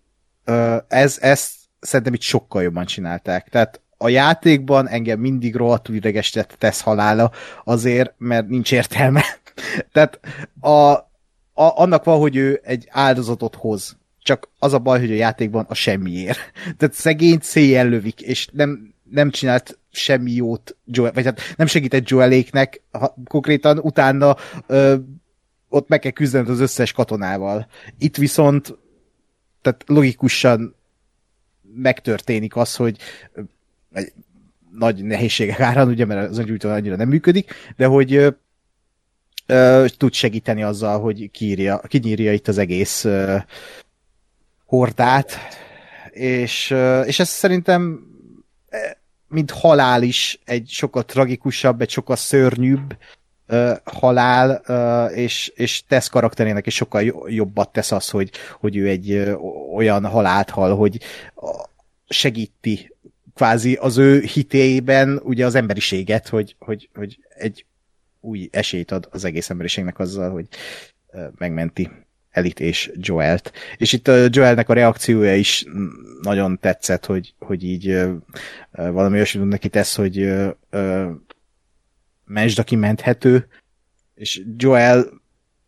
ez, 0.88 1.18
ezt 1.20 1.54
szerintem 1.80 2.14
itt 2.14 2.20
sokkal 2.20 2.62
jobban 2.62 2.84
csinálták. 2.84 3.48
Tehát 3.48 3.80
a 4.04 4.08
játékban 4.08 4.88
engem 4.88 5.20
mindig 5.20 5.54
rohadtul 5.54 5.94
idegesített 5.94 6.54
tesz 6.58 6.80
halála, 6.80 7.30
azért, 7.64 8.14
mert 8.18 8.48
nincs 8.48 8.72
értelme. 8.72 9.24
Tehát 9.92 10.20
a, 10.60 10.70
a, 10.70 11.02
annak 11.54 12.04
van, 12.04 12.18
hogy 12.18 12.36
ő 12.36 12.60
egy 12.64 12.88
áldozatot 12.90 13.54
hoz. 13.54 13.96
Csak 14.22 14.48
az 14.58 14.72
a 14.72 14.78
baj, 14.78 15.00
hogy 15.00 15.10
a 15.10 15.14
játékban 15.14 15.66
a 15.68 15.74
semmiért. 15.74 16.38
Tehát 16.78 16.94
szegényt 16.94 17.42
széjjel 17.42 17.88
lövik, 17.88 18.20
és 18.20 18.48
nem, 18.52 18.94
nem 19.10 19.30
csinált 19.30 19.78
semmi 19.90 20.32
jót 20.32 20.76
Joel, 20.84 21.12
vagy 21.12 21.24
hát 21.24 21.40
nem 21.56 21.66
segített 21.66 22.08
Joeléknek, 22.08 22.82
ha, 22.90 23.16
konkrétan 23.24 23.78
utána 23.78 24.36
ö, 24.66 24.94
ott 25.68 25.88
meg 25.88 25.98
kell 25.98 26.10
küzdened 26.10 26.48
az 26.48 26.60
összes 26.60 26.92
katonával. 26.92 27.66
Itt 27.98 28.16
viszont 28.16 28.78
tehát 29.62 29.84
logikusan 29.86 30.74
megtörténik 31.74 32.56
az, 32.56 32.76
hogy 32.76 32.98
egy 33.94 34.12
nagy 34.78 35.04
nehézségek 35.04 35.60
árán, 35.60 35.88
ugye, 35.88 36.04
mert 36.04 36.30
az 36.30 36.38
öngyújtó 36.38 36.68
annyira 36.68 36.96
nem 36.96 37.08
működik, 37.08 37.54
de 37.76 37.86
hogy 37.86 38.14
ö, 38.14 38.28
ö, 39.46 39.84
tud 39.96 40.12
segíteni 40.12 40.62
azzal, 40.62 41.00
hogy 41.00 41.30
kiírja, 41.30 41.78
kinyírja 41.78 42.32
itt 42.32 42.48
az 42.48 42.58
egész 42.58 43.04
ö, 43.04 43.36
hordát, 44.66 45.38
és, 46.10 46.70
ö, 46.70 47.00
és 47.00 47.18
ez 47.18 47.28
szerintem 47.28 48.12
mint 49.34 49.50
halál 49.50 50.02
is 50.02 50.40
egy 50.44 50.68
sokkal 50.68 51.04
tragikusabb, 51.04 51.80
egy 51.80 51.90
sokkal 51.90 52.16
szörnyűbb 52.16 52.96
uh, 53.48 53.76
halál, 53.84 54.62
uh, 54.68 55.18
és, 55.18 55.52
és 55.54 55.82
tesz 55.88 56.08
karakterének 56.08 56.66
is 56.66 56.74
sokkal 56.74 57.02
jobbat 57.26 57.72
tesz 57.72 57.92
az, 57.92 58.10
hogy, 58.10 58.30
hogy 58.60 58.76
ő 58.76 58.88
egy 58.88 59.12
uh, 59.12 59.74
olyan 59.74 60.06
halált 60.06 60.50
hal, 60.50 60.76
hogy 60.76 61.00
segíti 62.08 62.93
kvázi 63.34 63.74
az 63.74 63.96
ő 63.96 64.20
hitében 64.20 65.20
ugye 65.22 65.46
az 65.46 65.54
emberiséget, 65.54 66.28
hogy, 66.28 66.56
hogy, 66.58 66.88
hogy 66.94 67.18
egy 67.28 67.66
új 68.20 68.48
esélyt 68.52 68.90
ad 68.90 69.08
az 69.10 69.24
egész 69.24 69.50
emberiségnek 69.50 69.98
azzal, 69.98 70.30
hogy 70.30 70.46
megmenti 71.38 71.90
Elit 72.30 72.60
és 72.60 72.92
Joelt. 72.94 73.52
És 73.76 73.92
itt 73.92 74.08
a 74.08 74.26
Joelnek 74.30 74.68
a 74.68 74.72
reakciója 74.72 75.36
is 75.36 75.64
nagyon 76.22 76.58
tetszett, 76.58 77.06
hogy, 77.06 77.34
hogy 77.38 77.64
így 77.64 78.00
valami 78.70 79.14
olyasmit 79.14 79.48
neki 79.48 79.68
tesz, 79.68 79.96
hogy 79.96 80.32
mesd, 82.24 82.58
aki 82.58 82.76
menthető, 82.76 83.46
és 84.14 84.42
Joel 84.56 85.06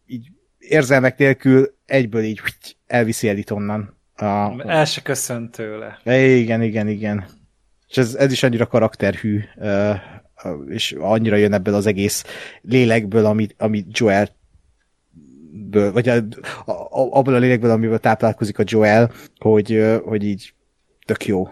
így 0.06 0.28
érzelmek 0.58 1.18
nélkül 1.18 1.74
egyből 1.86 2.22
így 2.22 2.40
elviszi 2.86 3.28
Elit 3.28 3.50
onnan. 3.50 3.96
A, 4.14 4.62
El 4.66 4.84
se 4.84 5.02
köszönt 5.02 5.50
tőle. 5.50 6.00
Igen, 6.04 6.62
igen, 6.62 6.88
igen. 6.88 7.26
És 7.96 8.02
ez, 8.02 8.14
ez 8.14 8.32
is 8.32 8.42
annyira 8.42 8.66
karakterhű, 8.66 9.40
és 10.68 10.92
annyira 10.98 11.36
jön 11.36 11.52
ebből 11.52 11.74
az 11.74 11.86
egész 11.86 12.24
lélekből, 12.60 13.24
amit, 13.26 13.54
amit 13.58 13.98
Joel 13.98 14.28
ből, 15.70 15.92
vagy 15.92 16.08
a, 16.08 16.14
a, 16.64 17.16
abból 17.18 17.34
a 17.34 17.38
lélekből, 17.38 17.70
amiből 17.70 17.98
táplálkozik 17.98 18.58
a 18.58 18.64
Joel, 18.66 19.12
hogy, 19.38 19.98
hogy 20.04 20.24
így 20.24 20.54
tök 21.04 21.26
jó. 21.26 21.48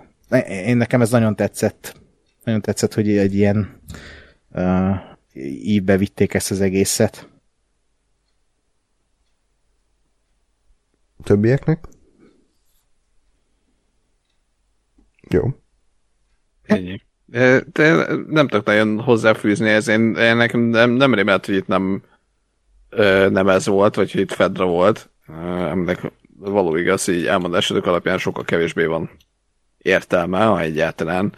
Én 0.48 0.76
nekem 0.76 1.00
ez 1.00 1.10
nagyon 1.10 1.36
tetszett. 1.36 2.00
Nagyon 2.44 2.60
tetszett, 2.60 2.94
hogy 2.94 3.16
egy 3.16 3.34
ilyen 3.34 3.80
uh, 4.50 4.94
ívbe 5.62 5.96
vitték 5.96 6.34
ezt 6.34 6.50
az 6.50 6.60
egészet. 6.60 7.28
Többieknek? 11.22 11.88
Jó. 15.28 15.63
Ennyi. 16.66 17.00
De 17.72 18.06
nem 18.28 18.48
tudok 18.48 18.66
nagyon 18.66 19.00
hozzáfűzni 19.00 19.68
ez. 19.68 19.88
Én, 19.88 20.14
én 20.14 20.36
nekem 20.36 20.60
nem, 20.60 20.90
nem 20.90 21.14
rémelt, 21.14 21.46
hogy 21.46 21.54
itt 21.54 21.66
nem 21.66 22.02
nem 23.30 23.48
ez 23.48 23.66
volt, 23.66 23.94
vagy 23.94 24.12
hogy 24.12 24.20
itt 24.20 24.32
Fedra 24.32 24.64
volt. 24.66 25.10
Ennek 25.70 26.00
való 26.36 26.76
igaz, 26.76 27.04
hogy 27.04 27.26
elmondásodok 27.26 27.86
alapján 27.86 28.18
sokkal 28.18 28.44
kevésbé 28.44 28.84
van 28.84 29.10
értelme, 29.78 30.44
ha 30.44 30.60
egyáltalán. 30.60 31.32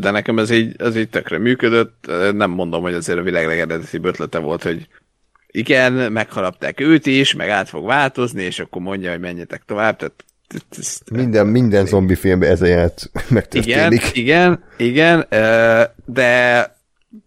De 0.00 0.10
nekem 0.10 0.38
ez 0.38 0.50
így, 0.50 0.74
ez 0.78 0.96
így 0.96 1.08
tökre 1.08 1.38
működött. 1.38 2.10
Nem 2.32 2.50
mondom, 2.50 2.82
hogy 2.82 2.94
azért 2.94 3.18
a 3.18 3.22
világ 3.22 3.46
legeredetibb 3.46 4.04
ötlete 4.04 4.38
volt, 4.38 4.62
hogy 4.62 4.88
igen, 5.46 5.92
megharapták 6.12 6.80
őt 6.80 7.06
is, 7.06 7.34
meg 7.34 7.48
át 7.48 7.68
fog 7.68 7.86
változni, 7.86 8.42
és 8.42 8.58
akkor 8.58 8.82
mondja, 8.82 9.10
hogy 9.10 9.20
menjetek 9.20 9.62
tovább. 9.64 9.96
Tehát 9.96 10.24
minden, 11.10 11.46
minden 11.46 11.86
zombi 11.86 12.14
filmben 12.14 12.50
ez 12.50 12.62
a 12.62 12.66
ját 12.66 13.10
megtörténik. 13.28 14.16
Igen, 14.16 14.64
igen, 14.76 15.26
igen, 15.26 15.26
de 16.04 16.70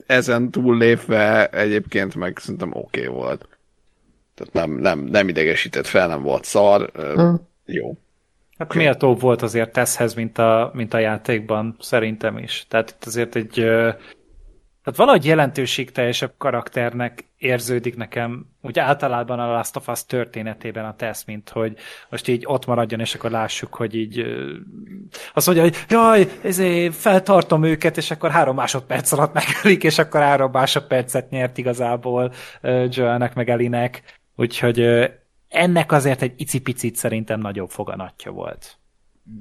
ezen 0.06 0.52
túllépve 0.52 1.48
egyébként 1.48 2.16
meg 2.16 2.38
szerintem 2.38 2.70
oké 2.74 3.08
okay 3.08 3.14
volt. 3.16 3.48
Tehát 4.36 4.54
nem, 4.54 4.80
nem, 4.80 5.00
nem 5.00 5.28
idegesített 5.28 5.88
fel, 5.88 6.08
nem 6.08 6.22
volt 6.22 6.44
szar. 6.44 6.92
Hmm. 6.94 7.48
Jó. 7.66 7.98
Hát 8.58 8.72
okay. 8.72 8.84
méltóbb 8.84 9.22
volt 9.22 9.42
azért 9.42 9.72
teszhez, 9.72 10.14
mint 10.14 10.38
a, 10.38 10.72
mint 10.74 10.94
a 10.94 11.00
játékban, 11.00 11.76
szerintem 11.80 12.38
is. 12.38 12.66
Tehát 12.70 12.90
itt 12.90 13.06
azért 13.06 13.36
egy 13.36 13.66
tehát 14.86 15.00
valahogy 15.00 15.26
jelentőségteljesebb 15.26 16.34
karakternek 16.38 17.26
érződik 17.38 17.96
nekem 17.96 18.46
úgy 18.62 18.80
általában 18.80 19.40
a 19.40 19.52
Last 19.52 19.76
of 19.76 19.88
Us 19.88 20.06
történetében 20.06 20.86
a 20.86 20.96
tesz, 20.96 21.24
mint 21.24 21.50
hogy 21.50 21.78
most 22.10 22.28
így 22.28 22.44
ott 22.48 22.66
maradjon, 22.66 23.00
és 23.00 23.16
akkor 23.16 23.32
lássuk, 23.32 23.74
hogy 23.74 23.96
így 23.96 24.26
azt 25.34 25.46
mondja, 25.46 25.64
hogy 25.64 25.86
jaj, 25.90 26.28
ezért 26.44 26.96
feltartom 26.96 27.64
őket, 27.64 27.98
és 27.98 28.12
akkor 28.12 28.32
három 28.32 28.56
másodperc 28.56 29.12
alatt 29.12 29.34
megölik, 29.34 29.84
és 29.84 29.98
akkor 29.98 30.22
három 30.22 30.52
másodpercet 30.52 31.30
nyert 31.30 31.58
igazából 31.58 32.34
Joelnek 32.90 33.36
meg 33.36 33.50
Elinek. 33.50 34.20
Úgyhogy 34.36 35.10
ennek 35.48 35.92
azért 35.92 36.22
egy 36.22 36.34
icipicit 36.38 36.96
szerintem 36.96 37.40
nagyobb 37.40 37.70
foganatja 37.70 38.32
volt. 38.32 38.78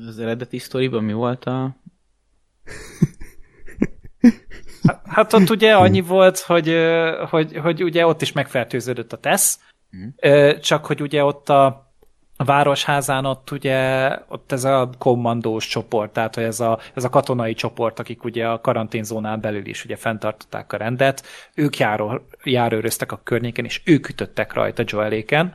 Az 0.06 0.18
eredeti 0.18 0.58
sztoriban 0.58 1.04
mi 1.04 1.12
volt 1.12 1.44
a... 1.44 1.76
Hát 5.04 5.32
ott 5.32 5.50
ugye 5.50 5.74
annyi 5.74 6.00
volt, 6.00 6.38
hogy, 6.38 6.76
hogy, 7.30 7.56
hogy 7.56 7.82
ugye 7.82 8.06
ott 8.06 8.22
is 8.22 8.32
megfertőződött 8.32 9.12
a 9.12 9.16
tesz, 9.16 9.58
mm. 9.96 10.50
csak 10.60 10.86
hogy 10.86 11.00
ugye 11.00 11.24
ott 11.24 11.48
a, 11.48 11.92
a 12.36 12.44
városházán 12.44 13.24
ott 13.24 13.50
ugye 13.50 14.08
ott 14.28 14.52
ez 14.52 14.64
a 14.64 14.90
kommandós 14.98 15.66
csoport, 15.66 16.12
tehát 16.12 16.36
ez 16.36 16.60
a, 16.60 16.78
ez 16.94 17.04
a 17.04 17.08
katonai 17.08 17.54
csoport, 17.54 17.98
akik 17.98 18.24
ugye 18.24 18.46
a 18.46 18.60
karanténzónán 18.60 19.40
belül 19.40 19.66
is 19.66 19.84
ugye 19.84 19.96
fenntartották 19.96 20.72
a 20.72 20.76
rendet, 20.76 21.26
ők 21.54 21.78
járó, 21.78 22.20
járőröztek 22.44 23.12
a 23.12 23.20
környéken, 23.24 23.64
és 23.64 23.80
ők 23.84 24.08
ütöttek 24.08 24.52
rajta 24.52 24.82
Joeléken, 24.86 25.54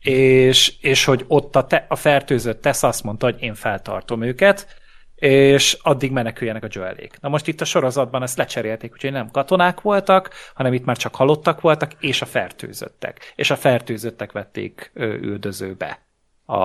és, 0.00 0.74
és 0.80 1.04
hogy 1.04 1.24
ott 1.28 1.56
a, 1.56 1.66
te, 1.66 1.86
a 1.88 1.96
fertőzött 1.96 2.62
tesz 2.62 2.82
azt 2.82 3.04
mondta, 3.04 3.26
hogy 3.26 3.42
én 3.42 3.54
feltartom 3.54 4.22
őket, 4.22 4.66
és 5.18 5.78
addig 5.82 6.12
meneküljenek 6.12 6.64
a 6.64 6.68
Joelék. 6.70 7.20
Na 7.20 7.28
most 7.28 7.46
itt 7.46 7.60
a 7.60 7.64
sorozatban 7.64 8.22
ezt 8.22 8.36
lecserélték, 8.36 8.92
úgyhogy 8.92 9.12
nem 9.12 9.30
katonák 9.30 9.80
voltak, 9.80 10.30
hanem 10.54 10.72
itt 10.72 10.84
már 10.84 10.96
csak 10.96 11.14
halottak 11.14 11.60
voltak, 11.60 11.92
és 12.00 12.22
a 12.22 12.26
fertőzöttek. 12.26 13.32
És 13.36 13.50
a 13.50 13.56
fertőzöttek 13.56 14.32
vették 14.32 14.90
üldözőbe 14.94 16.00
a, 16.44 16.56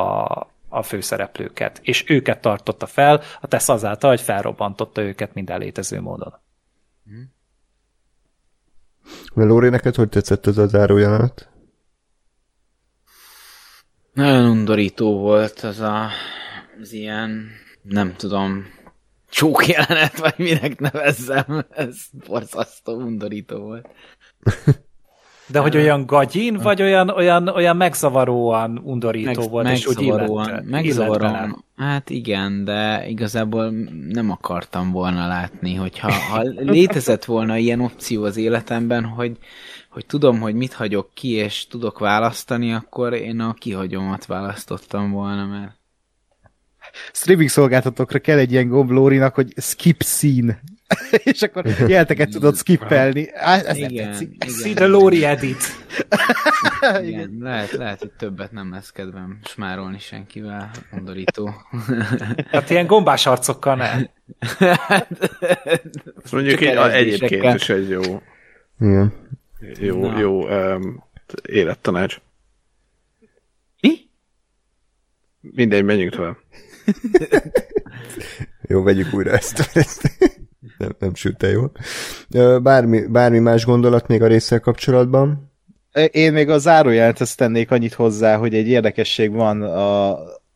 a 0.70 0.84
főszereplőket, 0.84 1.80
és 1.84 2.10
őket 2.10 2.42
tartotta 2.42 2.86
fel, 2.86 3.22
a 3.42 3.48
tesz 3.48 3.70
azáltal, 3.70 4.10
hogy 4.10 4.22
felrobbantotta 4.22 5.02
őket 5.02 5.34
minden 5.34 5.60
létező 5.60 6.02
módon. 6.02 6.34
Hmm. 7.06 7.32
Lóri, 9.34 9.70
neked 9.70 9.96
hogy 9.96 10.10
tetszett 10.10 10.48
ez 10.48 10.58
a 10.58 10.68
zárójelenet? 10.68 11.50
Nagyon 14.14 14.50
undorító 14.50 15.20
volt 15.20 15.60
az 15.60 15.80
a, 15.80 16.10
az 16.82 16.94
ilyen 16.94 17.62
nem 17.84 18.14
tudom, 18.16 18.66
csók 19.30 19.68
jelenet, 19.68 20.20
vagy 20.20 20.34
minek 20.38 20.80
nevezzem, 20.80 21.66
ez 21.70 21.96
borzasztó, 22.28 22.94
undorító 22.94 23.58
volt. 23.58 23.88
De 25.48 25.60
hogy 25.60 25.76
olyan 25.76 26.06
gagyin, 26.06 26.58
vagy 26.58 26.82
olyan, 26.82 27.10
olyan, 27.10 27.48
olyan 27.48 27.78
megzavaróan 27.78 28.82
undorító 28.84 29.42
Meg, 29.42 29.50
volt, 29.50 29.70
és 29.70 29.88
úgy 29.88 30.14
megzavaróan, 30.64 31.64
Hát 31.78 32.10
igen, 32.10 32.64
de 32.64 33.08
igazából 33.08 33.70
nem 34.10 34.32
akartam 34.32 34.92
volna 34.92 35.28
látni, 35.28 35.76
hogyha 35.76 36.12
ha 36.12 36.42
létezett 36.76 37.26
volna 37.26 37.58
ilyen 37.58 37.80
opció 37.80 38.24
az 38.24 38.38
életemben, 38.38 39.06
hogy, 39.06 39.38
hogy 39.90 40.06
tudom, 40.06 40.40
hogy 40.40 40.56
mit 40.56 40.74
hagyok 40.74 41.10
ki, 41.14 41.30
és 41.30 41.68
tudok 41.68 42.00
választani, 42.00 42.74
akkor 42.74 43.14
én 43.14 43.40
a 43.40 43.54
kihagyomat 43.54 44.26
választottam 44.26 45.12
volna, 45.12 45.46
mert 45.46 45.76
streaming 47.12 47.50
szolgáltatókra 47.50 48.20
kell 48.20 48.38
egy 48.38 48.52
ilyen 48.52 48.68
gomb 48.68 48.90
Lórinak, 48.90 49.36
hogy 49.36 49.54
skip 49.58 50.04
scene. 50.04 50.62
és 51.24 51.42
akkor 51.42 51.66
jelteket 51.88 52.30
tudod 52.30 52.56
skippelni. 52.56 53.30
Ez 53.34 53.78
igen, 53.78 53.92
nem 53.94 54.12
tetszik. 54.12 54.44
See 54.50 54.74
the 54.74 54.86
Lori 54.86 55.26
edit. 55.26 55.64
igen, 57.08 57.38
lehet, 57.40 57.72
lehet, 57.72 58.00
hogy 58.00 58.12
többet 58.12 58.52
nem 58.52 58.72
lesz 58.72 58.92
kedvem 58.92 59.40
smárolni 59.44 60.00
senkivel, 60.00 60.72
undorító. 60.92 61.54
Hát 62.52 62.70
ilyen 62.70 62.86
gombás 62.86 63.26
arcokkal 63.26 63.76
nem. 63.76 64.10
Azt 66.24 66.32
mondjuk 66.32 66.62
egy, 66.62 66.78
egyébként 66.78 67.54
is 67.54 67.70
egy 67.70 67.90
jó, 67.90 68.22
Igen. 68.80 69.14
jó, 69.80 70.08
Na. 70.08 70.20
jó 70.20 70.48
um, 70.50 71.04
élettanács. 71.46 72.18
Mi? 73.82 73.98
Mindegy, 75.40 75.84
menjünk 75.84 76.16
tovább. 76.16 76.38
Jó, 78.68 78.84
vegyük 78.84 79.14
újra 79.14 79.32
ezt. 79.32 79.70
ezt. 79.74 80.12
Nem, 80.78 80.96
nem 81.00 81.16
sült 81.16 81.44
el 81.44 81.50
jól. 81.50 81.72
Bármi, 82.62 83.08
bármi 83.08 83.40
más 83.40 83.66
gondolat 83.66 84.08
még 84.08 84.22
a 84.22 84.28
résszel 84.28 84.60
kapcsolatban? 84.60 85.52
Én 86.12 86.34
még 86.34 86.50
a 86.50 86.58
zárójelenthez 86.58 87.36
tennék 87.36 87.72
annyit 87.72 87.94
hozzá, 87.94 88.38
hogy 88.38 88.54
egy 88.54 88.68
érdekesség 88.68 89.32
van 89.32 89.62
a, 89.62 90.12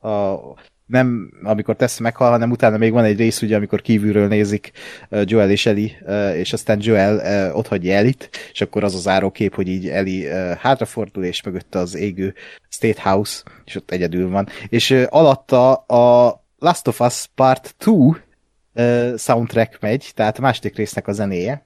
a 0.10 0.40
nem 0.88 1.32
amikor 1.44 1.76
Tess 1.76 1.98
meghal, 1.98 2.30
hanem 2.30 2.52
utána 2.52 2.78
még 2.78 2.92
van 2.92 3.04
egy 3.04 3.18
rész, 3.18 3.42
ugye, 3.42 3.56
amikor 3.56 3.82
kívülről 3.82 4.28
nézik 4.28 4.72
Joel 5.10 5.52
és 5.52 5.66
Eli, 5.66 5.98
és 6.36 6.54
aztán 6.54 6.78
Joel 6.82 7.56
ott 7.56 7.68
hagyja 7.68 7.96
Elit, 7.96 8.30
és 8.52 8.62
akkor 8.62 8.84
az 8.84 8.96
a 8.96 9.00
zárókép, 9.00 9.56
hogy 9.56 9.68
így 9.68 9.88
Eli 9.88 10.26
hátrafordul, 10.60 11.24
és 11.24 11.44
mögötte 11.44 11.80
az 11.80 11.96
égő 11.96 12.34
State 12.70 13.10
House, 13.10 13.44
és 13.66 13.76
ott 13.76 13.92
egyedül 13.92 14.30
van. 14.30 14.48
És 14.70 14.92
alatta 15.10 15.74
a 15.74 16.44
Last 16.60 16.88
of 16.88 17.00
Us 17.00 17.26
Part 17.36 17.76
2 17.78 17.92
uh, 17.92 19.18
soundtrack 19.18 19.82
megy, 19.82 20.12
tehát 20.16 20.38
a 20.38 20.42
második 20.42 20.76
résznek 20.76 21.08
a 21.08 21.12
zenéje, 21.12 21.66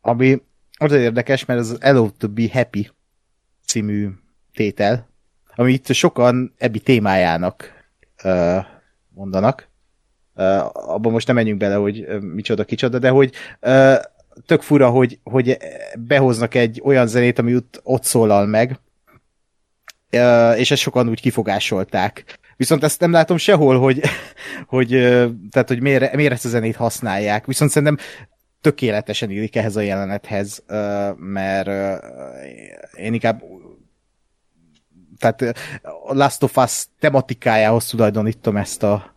ami 0.00 0.42
az 0.78 0.92
érdekes, 0.92 1.44
mert 1.44 1.60
az 1.60 1.76
Hello 1.80 2.10
to 2.18 2.28
be 2.28 2.48
Happy 2.52 2.90
című 3.66 4.08
tétel, 4.54 5.08
ami 5.54 5.72
itt 5.72 5.92
sokan 5.92 6.54
ebbi 6.58 6.80
témájának 6.80 7.79
mondanak. 9.14 9.68
Abban 10.72 11.12
most 11.12 11.26
nem 11.26 11.36
menjünk 11.36 11.58
bele, 11.58 11.74
hogy 11.74 12.06
micsoda, 12.20 12.64
kicsoda, 12.64 12.98
de 12.98 13.08
hogy 13.08 13.32
tök 14.46 14.62
fura, 14.62 14.90
hogy, 14.90 15.18
hogy 15.22 15.56
behoznak 15.98 16.54
egy 16.54 16.80
olyan 16.84 17.06
zenét, 17.06 17.38
ami 17.38 17.56
ott, 17.56 17.80
ott 17.82 18.04
szólal 18.04 18.46
meg, 18.46 18.80
és 20.56 20.70
ezt 20.70 20.82
sokan 20.82 21.08
úgy 21.08 21.20
kifogásolták. 21.20 22.38
Viszont 22.56 22.84
ezt 22.84 23.00
nem 23.00 23.12
látom 23.12 23.36
sehol, 23.36 23.78
hogy, 23.78 24.00
hogy, 24.66 24.88
tehát, 25.50 25.68
hogy 25.68 25.80
miért, 25.80 26.14
miért 26.14 26.32
ezt 26.32 26.44
a 26.44 26.48
zenét 26.48 26.76
használják. 26.76 27.46
Viszont 27.46 27.70
szerintem 27.70 28.06
tökéletesen 28.60 29.30
illik 29.30 29.56
ehhez 29.56 29.76
a 29.76 29.80
jelenethez, 29.80 30.64
mert 31.16 31.68
én 32.94 33.14
inkább 33.14 33.42
tehát 35.20 35.58
a 36.06 36.14
Last 36.14 36.42
of 36.42 36.56
Us 36.56 36.86
tematikájához 36.98 37.86
tulajdonítom 37.86 38.56
ezt 38.56 38.82
a, 38.82 39.14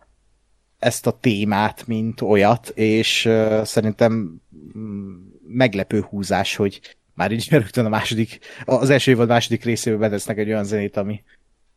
ezt 0.78 1.06
a 1.06 1.18
témát, 1.18 1.86
mint 1.86 2.20
olyat, 2.20 2.68
és 2.68 3.24
uh, 3.24 3.62
szerintem 3.62 4.40
mm, 4.78 5.14
meglepő 5.46 6.00
húzás, 6.00 6.56
hogy 6.56 6.80
már 7.14 7.32
így 7.32 7.46
rögtön 7.50 7.84
a 7.84 7.88
második, 7.88 8.38
az 8.64 8.90
első 8.90 9.10
évad 9.10 9.28
második 9.28 9.64
részében 9.64 9.98
betesznek 9.98 10.38
egy 10.38 10.48
olyan 10.48 10.64
zenét, 10.64 10.96
ami, 10.96 11.22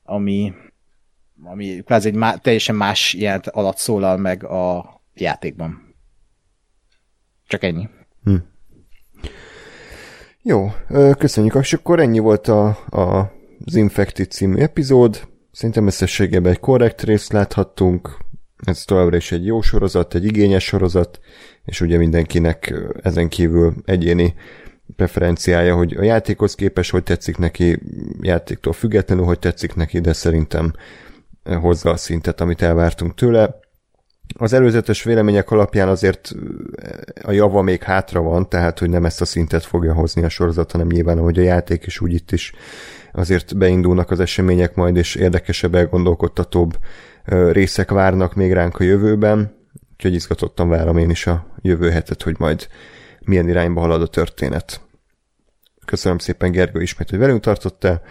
ami, 0.04 0.54
ami 1.44 1.82
kvázi 1.86 2.08
egy 2.08 2.16
má, 2.16 2.36
teljesen 2.36 2.76
más 2.76 3.14
jelent 3.14 3.48
alatt 3.48 3.78
szólal 3.78 4.18
meg 4.18 4.44
a 4.44 5.02
játékban. 5.14 5.96
Csak 7.48 7.64
ennyi. 7.64 7.90
Hm. 8.24 8.36
Jó, 10.42 10.72
köszönjük. 11.18 11.56
És 11.56 11.74
akkor 11.74 12.00
ennyi 12.00 12.20
volt 12.20 12.48
a, 12.48 12.68
a, 12.90 13.32
az 13.68 13.76
Infected 13.76 14.32
című 14.32 14.58
epizód. 14.58 15.28
Szerintem 15.52 15.86
összességében 15.86 16.52
egy 16.52 16.60
korrekt 16.60 17.02
részt 17.02 17.32
láthattunk. 17.32 18.18
Ez 18.66 18.84
továbbra 18.84 19.16
is 19.16 19.32
egy 19.32 19.46
jó 19.46 19.62
sorozat, 19.62 20.16
egy 20.16 20.26
igényes 20.26 20.64
sorozat, 20.64 21.20
és 21.66 21.82
ugye 21.82 21.98
mindenkinek 21.98 22.74
ezen 23.02 23.30
kívül 23.30 23.74
egyéni 23.86 24.34
preferenciája, 24.96 25.76
hogy 25.76 25.94
a 25.94 26.04
játékhoz 26.04 26.56
képes, 26.56 26.90
hogy 26.90 27.04
tetszik 27.04 27.38
neki, 27.38 27.80
játéktól 28.22 28.74
függetlenül, 28.74 29.26
hogy 29.26 29.40
tetszik 29.40 29.76
neki, 29.76 30.00
de 30.00 30.14
szerintem 30.14 30.74
hozza 31.44 31.90
a 31.90 31.98
szintet, 31.98 32.42
amit 32.42 32.62
elvártunk 32.62 33.16
tőle. 33.16 33.60
Az 34.38 34.54
előzetes 34.54 35.04
vélemények 35.04 35.52
alapján 35.52 35.88
azért 35.88 36.32
a 37.24 37.32
java 37.32 37.62
még 37.62 37.84
hátra 37.84 38.22
van, 38.22 38.50
tehát 38.50 38.80
hogy 38.80 38.90
nem 38.90 39.06
ezt 39.06 39.22
a 39.22 39.26
szintet 39.26 39.64
fogja 39.64 39.94
hozni 39.94 40.24
a 40.24 40.30
sorozat, 40.30 40.72
hanem 40.72 40.88
nyilván, 40.88 41.18
ahogy 41.18 41.40
a 41.40 41.42
játék 41.42 41.86
is 41.86 42.00
úgy 42.00 42.14
itt 42.14 42.32
is 42.32 42.54
azért 43.12 43.58
beindulnak 43.58 44.12
az 44.12 44.20
események 44.20 44.76
majd, 44.76 44.96
és 44.96 45.16
érdekesebb, 45.16 45.76
elgondolkodtatóbb 45.76 46.78
részek 47.52 47.92
várnak 47.92 48.34
még 48.34 48.54
ránk 48.54 48.80
a 48.80 48.84
jövőben, 48.84 49.56
úgyhogy 49.94 50.14
izgatottan 50.14 50.70
várom 50.70 50.98
én 50.98 51.10
is 51.10 51.28
a 51.28 51.46
jövő 51.62 51.90
hetet, 51.90 52.24
hogy 52.24 52.36
majd 52.40 52.68
milyen 53.20 53.50
irányba 53.50 53.82
halad 53.82 54.02
a 54.02 54.08
történet. 54.08 54.82
Köszönöm 55.86 56.18
szépen 56.18 56.52
Gergő 56.52 56.82
ismét, 56.82 57.10
hogy 57.10 57.20
velünk 57.20 57.42
tartottál. 57.42 58.02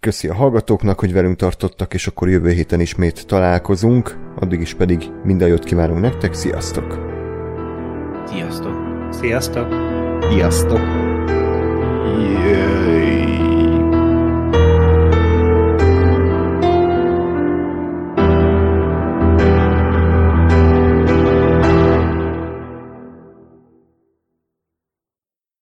Köszi 0.00 0.28
a 0.28 0.34
hallgatóknak, 0.34 1.00
hogy 1.00 1.12
velünk 1.12 1.36
tartottak, 1.36 1.94
és 1.94 2.06
akkor 2.06 2.28
jövő 2.28 2.50
héten 2.50 2.80
ismét 2.80 3.26
találkozunk. 3.26 4.18
Addig 4.36 4.60
is 4.60 4.74
pedig 4.74 5.10
minden 5.24 5.48
jót 5.48 5.64
kívánunk 5.64 6.00
nektek, 6.00 6.34
sziasztok! 6.34 6.98
Sziasztok! 8.26 8.74
Sziasztok! 9.10 9.66
Sziasztok! 10.30 10.80
Yay. 12.18 13.21